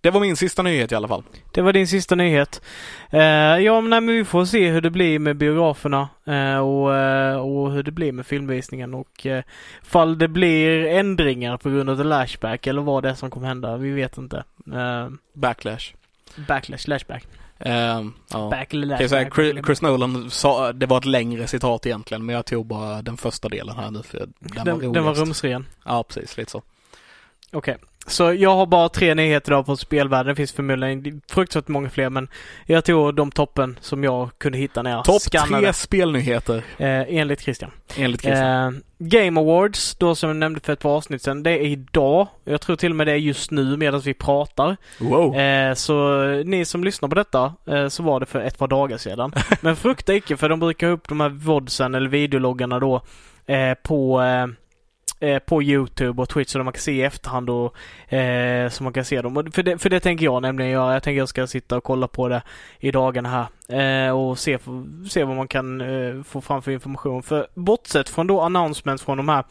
Det 0.07 0.11
var 0.11 0.19
min 0.19 0.35
sista 0.35 0.63
nyhet 0.63 0.91
i 0.91 0.95
alla 0.95 1.07
fall. 1.07 1.23
det 1.51 1.61
var 1.61 1.73
din 1.73 1.87
sista 1.87 2.15
nyhet. 2.15 2.61
Eh, 3.09 3.21
ja, 3.59 3.81
men, 3.81 3.89
nej, 3.89 4.01
men 4.01 4.15
vi 4.15 4.25
får 4.25 4.45
se 4.45 4.69
hur 4.69 4.81
det 4.81 4.89
blir 4.89 5.19
med 5.19 5.37
biograferna 5.37 6.09
eh, 6.25 6.57
och, 6.57 6.95
eh, 6.95 7.37
och 7.37 7.71
hur 7.71 7.83
det 7.83 7.91
blir 7.91 8.11
med 8.11 8.25
filmvisningen 8.25 8.93
och 8.93 9.25
uh, 9.25 9.41
fall 9.83 10.17
det 10.17 10.27
blir 10.27 10.85
ändringar 10.85 11.57
på 11.57 11.69
grund 11.69 11.89
av 11.89 11.97
the 11.97 12.03
lashback 12.03 12.67
eller 12.67 12.81
vad 12.81 13.03
det 13.03 13.09
är 13.09 13.13
som 13.13 13.29
kommer 13.29 13.47
hända. 13.47 13.77
Vi 13.77 13.91
vet 13.91 14.17
inte. 14.17 14.43
Uh, 14.67 15.09
Backlash. 15.33 15.93
backlash, 16.47 16.87
lashback. 16.87 17.27
Ehm, 17.59 18.13
ja. 18.31 18.49
Back 18.49 18.73
eller 18.73 18.97
Kan 18.97 19.09
säga. 19.09 19.29
Chris, 19.35 19.65
Chris 19.65 19.81
Nolan 19.81 20.29
sa, 20.29 20.73
det 20.73 20.85
var 20.85 20.97
ett 20.97 21.05
längre 21.05 21.47
citat 21.47 21.85
egentligen, 21.85 22.25
men 22.25 22.35
jag 22.35 22.45
tog 22.45 22.65
bara 22.65 23.01
den 23.01 23.17
första 23.17 23.49
delen 23.49 23.75
här 23.75 23.91
nu 23.91 24.03
för 24.03 24.17
den, 24.17 24.33
var 24.39 24.65
den, 24.65 24.75
roligast. 24.75 24.93
den 24.93 25.03
var 25.03 25.13
rumsren. 25.13 25.65
Ja, 25.85 26.03
precis, 26.03 26.37
lite 26.37 26.51
så. 26.51 26.61
Okej. 27.51 27.77
Så 28.07 28.33
jag 28.33 28.55
har 28.55 28.65
bara 28.65 28.89
tre 28.89 29.13
nyheter 29.15 29.51
idag 29.51 29.65
på 29.65 29.77
spelvärlden. 29.77 30.27
Det 30.27 30.35
finns 30.35 30.51
förmodligen 30.51 31.21
fruktansvärt 31.29 31.67
många 31.67 31.89
fler 31.89 32.09
men 32.09 32.27
jag 32.65 32.85
tog 32.85 33.15
de 33.15 33.31
toppen 33.31 33.77
som 33.81 34.03
jag 34.03 34.29
kunde 34.37 34.57
hitta 34.57 34.81
när 34.81 34.91
jag 34.91 35.05
Topp 35.05 35.21
skannade. 35.21 35.63
tre 35.63 35.73
spelnyheter 35.73 36.63
Eh, 36.77 37.05
enligt 37.07 37.41
Christian. 37.41 37.71
enligt 37.97 38.21
Christian. 38.21 38.73
Eh, 38.75 38.79
Game 38.99 39.39
Awards, 39.41 39.95
då 39.95 40.15
som 40.15 40.29
jag 40.29 40.37
nämnde 40.37 40.59
för 40.59 40.73
ett 40.73 40.79
par 40.79 40.89
avsnitt 40.89 41.21
sedan, 41.21 41.43
det 41.43 41.51
är 41.51 41.61
idag. 41.65 42.27
Jag 42.43 42.61
tror 42.61 42.75
till 42.75 42.89
och 42.91 42.95
med 42.95 43.07
det 43.07 43.11
är 43.13 43.17
just 43.17 43.51
nu 43.51 43.77
medan 43.77 43.99
vi 43.99 44.13
pratar. 44.13 44.77
wow. 44.99 45.35
Eh, 45.35 45.73
så 45.73 46.25
ni 46.45 46.65
som 46.65 46.83
lyssnar 46.83 47.09
på 47.09 47.15
detta 47.15 47.53
eh, 47.65 47.87
så 47.87 48.03
var 48.03 48.19
det 48.19 48.25
för 48.25 48.39
ett 48.39 48.57
par 48.57 48.67
dagar 48.67 48.97
sedan. 48.97 49.33
Men 49.61 49.75
frukta 49.75 50.13
icke 50.15 50.37
för 50.37 50.49
de 50.49 50.59
brukar 50.59 50.87
ha 50.87 50.93
upp 50.93 51.09
de 51.09 51.19
här 51.19 51.29
vodsen 51.29 51.95
eller 51.95 52.09
videologgarna 52.09 52.79
då 52.79 53.01
eh, 53.45 53.73
på 53.83 54.21
eh, 55.19 55.29
eh, 55.29 55.39
på 55.39 55.63
Youtube 55.63 56.21
och 56.21 56.29
Twitch 56.29 56.51
så 56.51 56.63
man 56.63 56.73
kan 56.73 56.81
se 56.81 56.91
i 56.91 57.03
efterhand 57.03 57.49
och 57.49 58.13
eh, 58.13 58.69
så 58.69 58.83
man 58.83 58.93
kan 58.93 59.05
se 59.05 59.21
dem. 59.21 59.37
Och 59.37 59.53
för, 59.53 59.63
det, 59.63 59.77
för 59.77 59.89
det 59.89 59.99
tänker 59.99 60.25
jag 60.25 60.41
nämligen 60.41 60.71
göra. 60.71 60.93
Jag 60.93 61.03
tänker 61.03 61.17
jag 61.17 61.29
ska 61.29 61.47
sitta 61.47 61.77
och 61.77 61.83
kolla 61.83 62.07
på 62.07 62.27
det 62.27 62.41
i 62.79 62.91
dagarna 62.91 63.47
här 63.69 64.07
eh, 64.07 64.17
och 64.17 64.39
se, 64.39 64.57
se 65.09 65.23
vad 65.23 65.35
man 65.35 65.47
kan 65.47 65.81
eh, 65.81 66.23
få 66.23 66.41
fram 66.41 66.61
för 66.61 66.71
information. 66.71 67.23
För 67.23 67.47
bortsett 67.53 68.09
från 68.09 68.27
då 68.27 68.41
announcements 68.41 69.03
från 69.03 69.17
de 69.17 69.29
här 69.29 69.43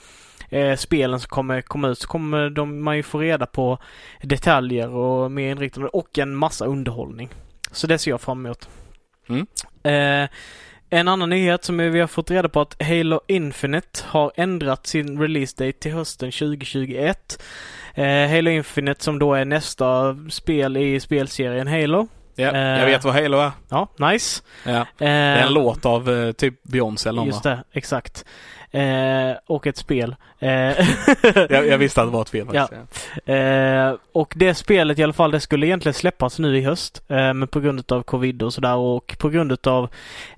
eh, 0.49 0.77
spelen 0.77 1.21
som 1.21 1.29
kommer 1.29 1.61
komma 1.61 1.89
ut 1.89 1.99
så 1.99 2.09
kommer 2.09 2.51
de, 2.51 2.83
man 2.83 2.97
ju 2.97 3.03
få 3.03 3.19
reda 3.19 3.47
på 3.47 3.79
detaljer 4.23 4.89
och 4.89 5.31
mer 5.31 5.51
inriktade 5.51 5.87
och 5.87 6.19
en 6.19 6.37
massa 6.37 6.65
underhållning. 6.65 7.29
Så 7.73 7.87
det 7.87 7.99
ser 7.99 8.11
jag 8.11 8.21
fram 8.21 8.47
emot. 8.47 8.69
Mm. 9.29 9.47
En 10.91 11.09
annan 11.09 11.31
nyhet 11.31 11.65
som 11.65 11.77
vi 11.79 12.01
har 12.01 12.07
fått 12.07 12.31
reda 12.31 12.49
på 12.49 12.61
att 12.61 12.83
Halo 12.83 13.21
Infinite 13.29 14.01
har 14.07 14.33
ändrat 14.37 14.87
sin 14.87 15.21
release 15.21 15.65
date 15.65 15.79
till 15.79 15.93
hösten 15.93 16.33
2021. 16.33 17.43
Eh, 17.95 18.29
Halo 18.31 18.51
Infinite 18.51 19.05
som 19.05 19.19
då 19.19 19.35
är 19.35 19.45
nästa 19.45 20.17
spel 20.31 20.77
i 20.77 21.01
spelserien 21.01 21.67
Halo. 21.67 22.09
ja, 22.35 22.51
eh, 22.53 22.59
jag 22.81 22.87
vet 22.87 23.05
vad 23.05 23.15
Halo 23.15 23.39
är. 23.39 23.51
Ja, 23.69 23.89
nice. 23.99 24.43
Ja. 24.65 24.73
Eh, 24.73 24.85
Det 24.99 25.07
är 25.07 25.47
en 25.47 25.53
låt 25.55 25.87
av 25.87 26.11
eh, 26.11 26.33
typ 26.33 26.63
Beyoncé 26.63 27.09
eller 27.09 27.17
någon 27.21 27.27
Just 27.27 27.43
det, 27.43 27.65
exakt. 27.73 28.25
Eh, 28.77 29.37
och 29.47 29.67
ett 29.67 29.77
spel. 29.77 30.17
Eh, 30.39 30.51
jag, 31.51 31.67
jag 31.67 31.79
visste 31.79 32.03
att 32.03 32.09
det 32.09 32.13
var 32.13 32.23
ett 32.23 32.29
fel 32.29 32.47
faktiskt. 32.47 32.83
Ja. 33.25 33.35
Eh, 33.35 33.95
och 34.13 34.35
det 34.37 34.55
spelet 34.55 34.99
i 34.99 35.03
alla 35.03 35.13
fall, 35.13 35.31
det 35.31 35.41
skulle 35.41 35.67
egentligen 35.67 35.95
släppas 35.95 36.39
nu 36.39 36.59
i 36.59 36.61
höst. 36.61 37.03
Eh, 37.09 37.17
men 37.17 37.49
på 37.49 37.61
grund 37.61 37.93
av 37.93 38.03
covid 38.03 38.43
och 38.43 38.53
sådär 38.53 38.77
och 38.77 39.17
på 39.19 39.29
grund 39.29 39.67
av 39.67 39.89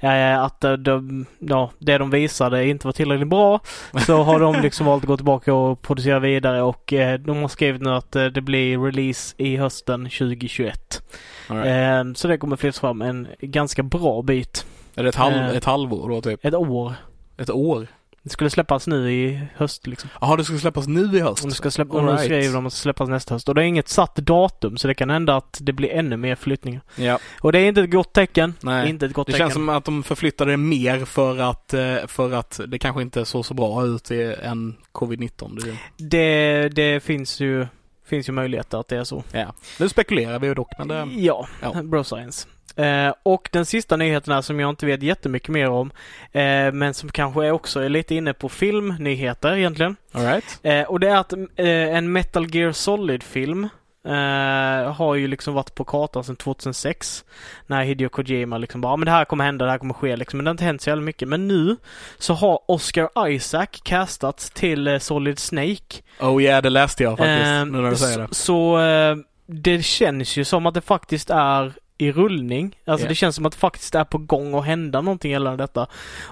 eh, 0.01 0.43
att 0.43 0.61
de, 0.79 1.27
ja, 1.39 1.71
det 1.79 1.99
de 1.99 2.11
visade 2.11 2.69
inte 2.69 2.87
var 2.87 2.93
tillräckligt 2.93 3.29
bra 3.29 3.61
så 4.07 4.23
har 4.23 4.41
de 4.41 4.61
liksom 4.63 4.87
valt 4.87 5.03
att 5.03 5.09
gå 5.09 5.17
tillbaka 5.17 5.55
och 5.55 5.83
producera 5.83 6.19
vidare 6.19 6.63
och 6.63 6.93
eh, 6.93 7.19
de 7.19 7.37
har 7.37 7.49
skrivit 7.49 7.83
nu 7.83 7.91
att 7.91 8.13
det 8.13 8.41
blir 8.41 8.79
release 8.79 9.35
i 9.37 9.57
hösten 9.57 10.05
2021. 10.05 11.03
All 11.49 11.57
right. 11.57 12.19
Så 12.19 12.29
det 12.29 12.39
kommer 12.39 12.57
flyttas 12.57 12.81
fram 12.81 13.03
en 13.03 13.29
ganska 13.41 13.83
bra 13.83 14.23
bit. 14.23 14.67
Är 14.95 15.03
det 15.03 15.09
ett, 15.09 15.15
halv, 15.15 15.35
ett 15.35 15.65
halvår 15.65 16.09
då 16.09 16.21
typ? 16.21 16.45
Ett 16.45 16.55
år. 16.55 16.95
Ett 17.37 17.51
år? 17.51 17.87
Det 18.23 18.31
skulle 18.31 18.51
släppas 18.51 18.87
nu 18.87 19.13
i 19.13 19.41
höst 19.57 19.87
liksom. 19.87 20.11
Jaha, 20.21 20.37
det 20.37 20.45
ska 20.45 20.59
släppas 20.59 20.87
nu 20.87 21.17
i 21.17 21.21
höst? 21.21 21.45
Om 21.45 21.51
det 21.51 21.57
ska 21.57 21.71
de 21.85 22.07
right. 22.07 22.21
skriver 22.21 22.55
de 22.55 22.67
att 22.67 22.73
det 22.73 22.77
ska 22.77 22.83
släppas 22.83 23.09
nästa 23.09 23.35
höst. 23.35 23.49
Och 23.49 23.55
det 23.55 23.63
är 23.63 23.65
inget 23.65 23.89
satt 23.89 24.17
datum 24.17 24.77
så 24.77 24.89
det 24.89 24.95
kan 24.95 25.11
hända 25.11 25.37
att 25.37 25.59
det 25.61 25.73
blir 25.73 25.91
ännu 25.91 26.17
mer 26.17 26.35
flyttningar. 26.35 26.81
Ja. 26.97 27.19
Och 27.41 27.53
det 27.53 27.59
är 27.59 27.69
inte 27.69 27.81
ett 27.81 27.91
gott 27.91 28.13
tecken. 28.13 28.55
Nej. 28.61 28.89
Inte 28.91 29.07
ett 29.07 29.13
gott 29.13 29.27
Det 29.27 29.33
tecken. 29.33 29.45
känns 29.45 29.53
som 29.55 29.69
att 29.69 29.85
de 29.85 30.03
förflyttade 30.03 30.51
det 30.51 30.57
mer 30.57 31.05
för 31.05 31.39
att, 31.39 31.75
eh, 31.75 31.97
för 32.07 32.33
att 32.33 32.61
det 32.69 32.79
kanske 32.79 33.03
inte 33.03 33.25
såg 33.25 33.47
så 33.47 33.55
bra 33.55 33.85
ut 33.87 34.11
i, 34.11 34.35
än 34.43 34.77
covid-19. 34.93 35.59
Det- 35.65 35.77
det, 35.97 36.69
det 36.69 37.01
finns 37.01 37.41
ju 37.41 37.67
finns 38.07 38.29
ju 38.29 38.33
möjligheter 38.33 38.79
att 38.81 38.89
det 38.89 38.97
är 38.97 39.05
så. 39.05 39.25
Ja. 39.33 39.55
Nu 39.79 39.89
spekulerar 39.89 40.39
vi 40.39 40.47
ju 40.47 40.55
dock, 40.55 40.69
men 40.79 40.89
det... 40.89 41.09
Ja, 41.17 41.49
ja. 41.63 41.83
bro 41.83 42.05
science. 42.05 42.49
Eh, 42.79 43.13
och 43.23 43.49
den 43.53 43.67
sista 43.67 43.97
nyheten 43.97 44.35
här 44.35 44.41
som 44.43 44.61
jag 44.61 44.71
inte 44.71 44.87
vet 44.87 45.03
jättemycket 45.03 45.49
mer 45.49 45.71
om, 45.71 45.91
eh, 46.33 46.73
men 46.73 46.95
som 46.95 47.09
kanske 47.11 47.51
också 47.51 47.81
är 47.81 47.89
lite 47.89 48.15
inne 48.15 48.33
på 48.33 48.49
filmnyheter 48.49 49.57
egentligen. 49.57 49.97
All 50.13 50.23
right. 50.23 50.59
Eh, 50.63 50.83
och 50.83 51.01
det 51.01 51.09
är 51.09 51.17
att 51.17 51.33
eh, 51.33 51.67
en 51.67 52.13
Metal 52.13 52.55
Gear 52.55 52.73
Solid-film 52.73 53.69
eh, 54.07 54.93
har 54.93 55.15
ju 55.15 55.27
liksom 55.29 55.55
varit 55.55 55.75
på 55.75 55.85
kartan 55.85 56.25
sedan 56.25 56.37
2006. 56.37 57.25
När 57.67 57.83
Hideo 57.85 58.09
Kojima 58.09 58.59
liksom 58.59 58.81
bara, 58.81 58.93
"Ja, 58.93 58.97
men 58.97 59.05
det 59.07 59.11
här 59.11 59.25
kommer 59.25 59.45
hända, 59.45 59.65
det 59.65 59.71
här 59.71 59.79
kommer 59.79 59.95
ske 59.95 60.17
liksom. 60.17 60.39
Men 60.39 60.45
det 60.45 60.49
har 60.49 60.55
inte 60.55 60.65
hänt 60.65 60.83
så 60.83 60.91
jävla 60.91 61.05
mycket. 61.05 61.29
Men 61.29 61.49
nu 61.49 61.77
så 62.19 62.35
har 62.35 62.59
Oscar 62.69 63.29
Isaac 63.29 63.67
castats 63.83 64.51
till 64.51 65.01
Solid 65.01 65.39
Snake. 65.39 66.03
Oh 66.21 66.43
yeah, 66.43 66.63
det 66.63 66.71
läste 66.71 67.03
jag 67.03 67.19
faktiskt, 67.19 67.73
nu 67.73 67.81
när 67.83 67.91
du 67.91 67.97
säger 67.97 68.15
så, 68.15 68.21
det. 68.21 68.35
så 68.35 68.81
eh, 68.81 69.17
det 69.47 69.83
känns 69.85 70.37
ju 70.37 70.45
som 70.45 70.67
att 70.67 70.75
det 70.75 70.81
faktiskt 70.81 71.31
är 71.31 71.73
i 71.99 72.13
rullning. 72.13 72.77
Alltså 72.85 73.05
Ja. 73.07 73.09
det 73.09 73.15
känns 73.15 73.37
som 73.37 73.47
att 73.47 73.53
det 73.53 73.59
faktiskt 73.59 73.95
är 73.95 74.05
på 74.05 74.19
gång 74.19 74.55
att 74.55 74.65
hända 74.67 75.01
någonting 75.01 75.31
gällande 75.33 75.63
detta. 75.63 75.87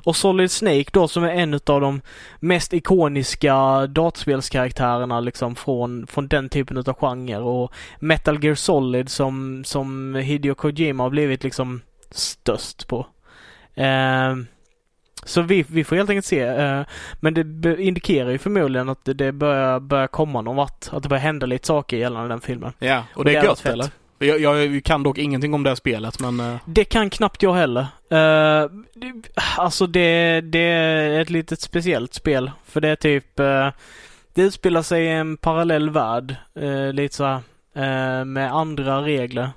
Och 0.04 0.16
Solid 0.16 0.50
Snake 0.50 0.84
då 0.92 1.08
som 1.08 1.24
är 1.24 1.28
en 1.30 1.54
av 1.54 1.80
de 1.80 2.00
mest 2.40 2.72
ikoniska 2.74 3.86
dataspelskaraktärerna 3.86 5.20
liksom 5.20 5.54
från, 5.54 6.06
från 6.06 6.28
den 6.28 6.48
typen 6.48 6.78
av 6.78 6.94
genre 6.94 7.36
och 7.38 7.72
Metal 7.98 8.44
Gear 8.44 8.54
Solid 8.54 9.08
som, 9.08 9.64
som 9.64 10.14
Hideo 10.14 10.54
Kojima 10.54 11.02
har 11.02 11.10
blivit 11.10 11.44
liksom 11.44 11.80
störst 12.10 12.88
på. 12.88 13.06
Ehm, 13.74 14.46
så 15.24 15.42
vi, 15.42 15.64
vi 15.68 15.84
får 15.84 15.96
helt 15.96 16.10
enkelt 16.10 16.26
se. 16.26 16.40
eh, 16.40 16.82
men 17.20 17.34
det 17.60 17.76
indikerar 17.82 18.30
ju 18.30 18.38
förmodligen 18.38 18.88
att 18.88 19.04
det, 19.04 19.32
börjar, 19.32 19.80
börjar 19.80 20.06
komma 20.06 20.40
någon 20.42 20.56
vart. 20.56 20.86
Att 20.92 21.02
det 21.02 21.08
börjar 21.08 21.22
hända 21.22 21.46
lite 21.46 21.66
saker 21.66 21.96
gällande 21.96 22.28
den 22.28 22.40
filmen. 22.40 22.72
Ja, 22.78 23.04
och 23.14 23.24
det 23.24 23.34
är 23.36 23.54
fett. 23.54 23.66
eller? 23.66 23.86
Jag, 24.18 24.40
jag 24.40 24.84
kan 24.84 25.02
dock 25.02 25.18
ingenting 25.18 25.54
om 25.54 25.62
det 25.62 25.70
här 25.70 25.74
spelet, 25.74 26.20
men... 26.20 26.40
eh, 26.40 26.56
Det 26.64 26.84
kan 26.84 27.10
knappt 27.10 27.42
jag 27.42 27.54
heller. 27.54 27.80
Uh, 28.12 28.70
det, 28.94 29.12
alltså 29.56 29.86
det, 29.86 30.40
det 30.40 30.58
är 30.58 31.20
ett 31.20 31.30
litet 31.30 31.60
speciellt 31.60 32.14
spel. 32.14 32.50
För 32.64 32.80
det 32.80 32.88
är 32.88 32.96
typ... 32.96 33.40
eh, 33.40 33.68
det 34.34 34.42
utspelar 34.42 34.82
sig 34.82 35.04
i 35.04 35.08
en 35.08 35.36
parallell 35.36 35.90
värld. 35.90 36.36
eh, 36.54 36.92
lite 36.92 37.14
så 37.16 37.24
här, 37.24 37.40
eh, 37.74 38.24
med 38.24 38.52
andra 38.52 39.02
regler. 39.02 39.50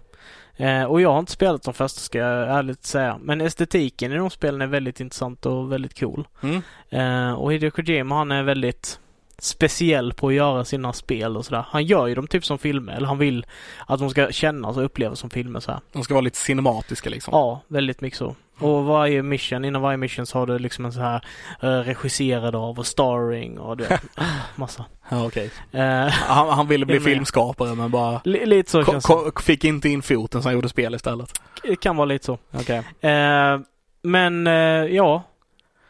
Och 0.88 1.01
jag 1.01 1.12
har 1.12 1.20
inte 1.20 1.32
spelat 1.32 1.64
de 1.64 1.74
första 1.74 1.99
ska 1.99 2.18
jag 2.18 2.57
ärligt 2.57 2.84
säga. 2.86 3.18
Men 3.22 3.41
estetiken 3.41 4.12
i 4.12 4.16
de 4.16 4.30
spelen 4.30 4.62
är 4.62 4.68
väldigt 4.68 4.99
intressant 4.99 5.45
och 5.45 5.72
väldigt 5.72 5.99
cool. 5.99 6.28
mm. 6.41 7.36
Och 7.36 7.53
Hideo 7.53 7.72
Kojima 7.72 8.16
han 8.16 8.32
är 8.32 8.43
väldigt 8.43 8.99
speciell 9.44 10.14
på 10.14 10.28
att 10.28 10.34
göra 10.34 10.66
sina 10.66 10.94
spel 10.94 11.38
och 11.38 11.46
sådär. 11.46 11.66
Han 11.70 11.86
gör 11.86 12.08
ju 12.08 12.16
dem 12.16 12.28
typ 12.28 12.46
som 12.46 12.58
filmer, 12.60 12.94
eller 12.94 13.08
han 13.08 13.18
vill 13.18 13.46
att 13.88 14.00
de 14.00 14.10
ska 14.10 14.32
kännas 14.32 14.78
och 14.78 14.84
upplevas 14.86 15.20
som 15.20 15.30
filmer 15.30 15.60
så 15.60 15.72
här. 15.72 15.80
De 15.92 16.04
ska 16.04 16.14
vara 16.14 16.22
lite 16.22 16.38
cinematiska 16.38 17.10
liksom. 17.10 17.32
Ja, 17.32 17.62
väldigt 17.68 18.02
mycket 18.02 18.20
så. 18.20 18.36
Och 18.60 18.84
varje 18.86 19.24
mission, 19.24 19.66
innan 19.66 19.82
varje 19.82 19.98
mission 19.98 20.26
så 20.26 20.40
har 20.40 20.46
du 20.48 20.60
liksom 20.60 20.86
en 20.86 20.94
så 20.94 21.00
här 21.02 21.22
uh, 21.64 21.70
regisserad 21.70 22.56
av 22.56 22.80
och 22.80 22.88
starring 22.88 23.60
och 23.60 23.78
du 23.78 23.84
vet, 23.84 24.02
massa. 24.56 24.86
Ja, 25.10 25.26
okej. 25.26 25.52
Eh, 25.72 25.82
Han, 26.10 26.50
han 26.50 26.68
ville 26.68 26.86
bli 26.86 27.00
filmskapare 27.00 27.76
men 27.76 27.92
bara 27.92 28.22
li- 28.24 28.46
lite 28.46 28.72
så 28.72 28.84
känns 28.86 29.06
det. 29.06 29.42
fick 29.42 29.64
inte 29.64 29.90
in 29.90 30.02
foten 30.02 30.42
så 30.42 30.48
han 30.48 30.54
gjorde 30.54 30.70
spel 30.70 30.96
istället. 30.96 31.42
Det 31.64 31.76
kan 31.76 31.96
vara 31.98 32.06
lite 32.06 32.26
så. 32.26 32.38
Okej. 32.52 32.78
Eh, 33.02 33.60
men 34.02 34.48
eh, 34.48 34.54
ja. 34.96 35.24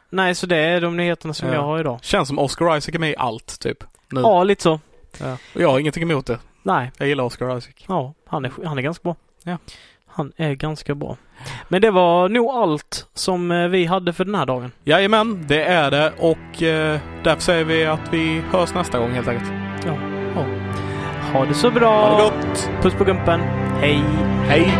Nej, 0.09 0.35
så 0.35 0.45
det 0.45 0.57
är 0.57 0.81
de 0.81 0.97
nyheterna 0.97 1.33
som 1.33 1.47
Ja. 1.47 1.53
jag 1.53 1.61
har 1.61 1.79
idag. 1.79 1.99
Känns 2.01 2.27
som 2.27 2.39
Oscar 2.39 2.77
Isaac 2.77 2.95
är 2.95 2.99
med 2.99 3.09
i 3.11 3.15
allt, 3.17 3.59
typ. 3.59 3.77
Nu. 4.11 4.21
Ja, 4.21 4.43
lite 4.43 4.63
så. 4.63 4.79
Ja. 5.19 5.37
Och 5.55 5.61
jag 5.61 5.69
har 5.71 5.79
ingenting 5.79 6.03
emot 6.03 6.25
det. 6.25 6.39
Nej, 6.63 6.91
Jag 6.97 7.07
gillar 7.07 7.23
Oscar 7.23 7.57
Isaac. 7.57 7.73
ja, 7.87 8.13
han 8.27 8.45
är, 8.45 8.51
han 8.65 8.77
är 8.77 8.81
ganska 8.81 9.03
bra. 9.03 9.15
Ja. 9.43 9.57
Han 10.07 10.31
är 10.37 10.53
ganska 10.53 10.95
bra. 10.95 11.17
Men 11.67 11.81
det 11.81 11.91
var 11.91 12.29
nog 12.29 12.49
allt 12.49 13.07
som 13.13 13.51
eh, 13.51 13.67
vi 13.67 13.85
hade 13.85 14.13
för 14.13 14.25
den 14.25 14.35
här 14.35 14.45
dagen. 14.45 14.71
Jajamän, 14.83 15.45
det 15.47 15.63
är 15.63 15.91
det 15.91 16.13
och 16.19 16.63
eh, 16.63 16.99
därför 17.23 17.41
säger 17.41 17.63
vi 17.65 17.85
att 17.85 18.13
vi 18.13 18.41
hörs 18.51 18.73
nästa 18.73 18.99
gång 18.99 19.11
helt 19.11 19.27
enkelt. 19.27 19.51
Ha 21.33 21.45
det 21.45 21.53
så 21.53 21.71
bra! 21.71 22.09
Ha 22.09 22.17
det 22.17 22.23
gott! 22.23 22.69
Puss 22.81 22.93
på 22.93 23.03
gumpen. 23.03 23.39
Hej! 23.81 24.03
Hej! 24.47 24.71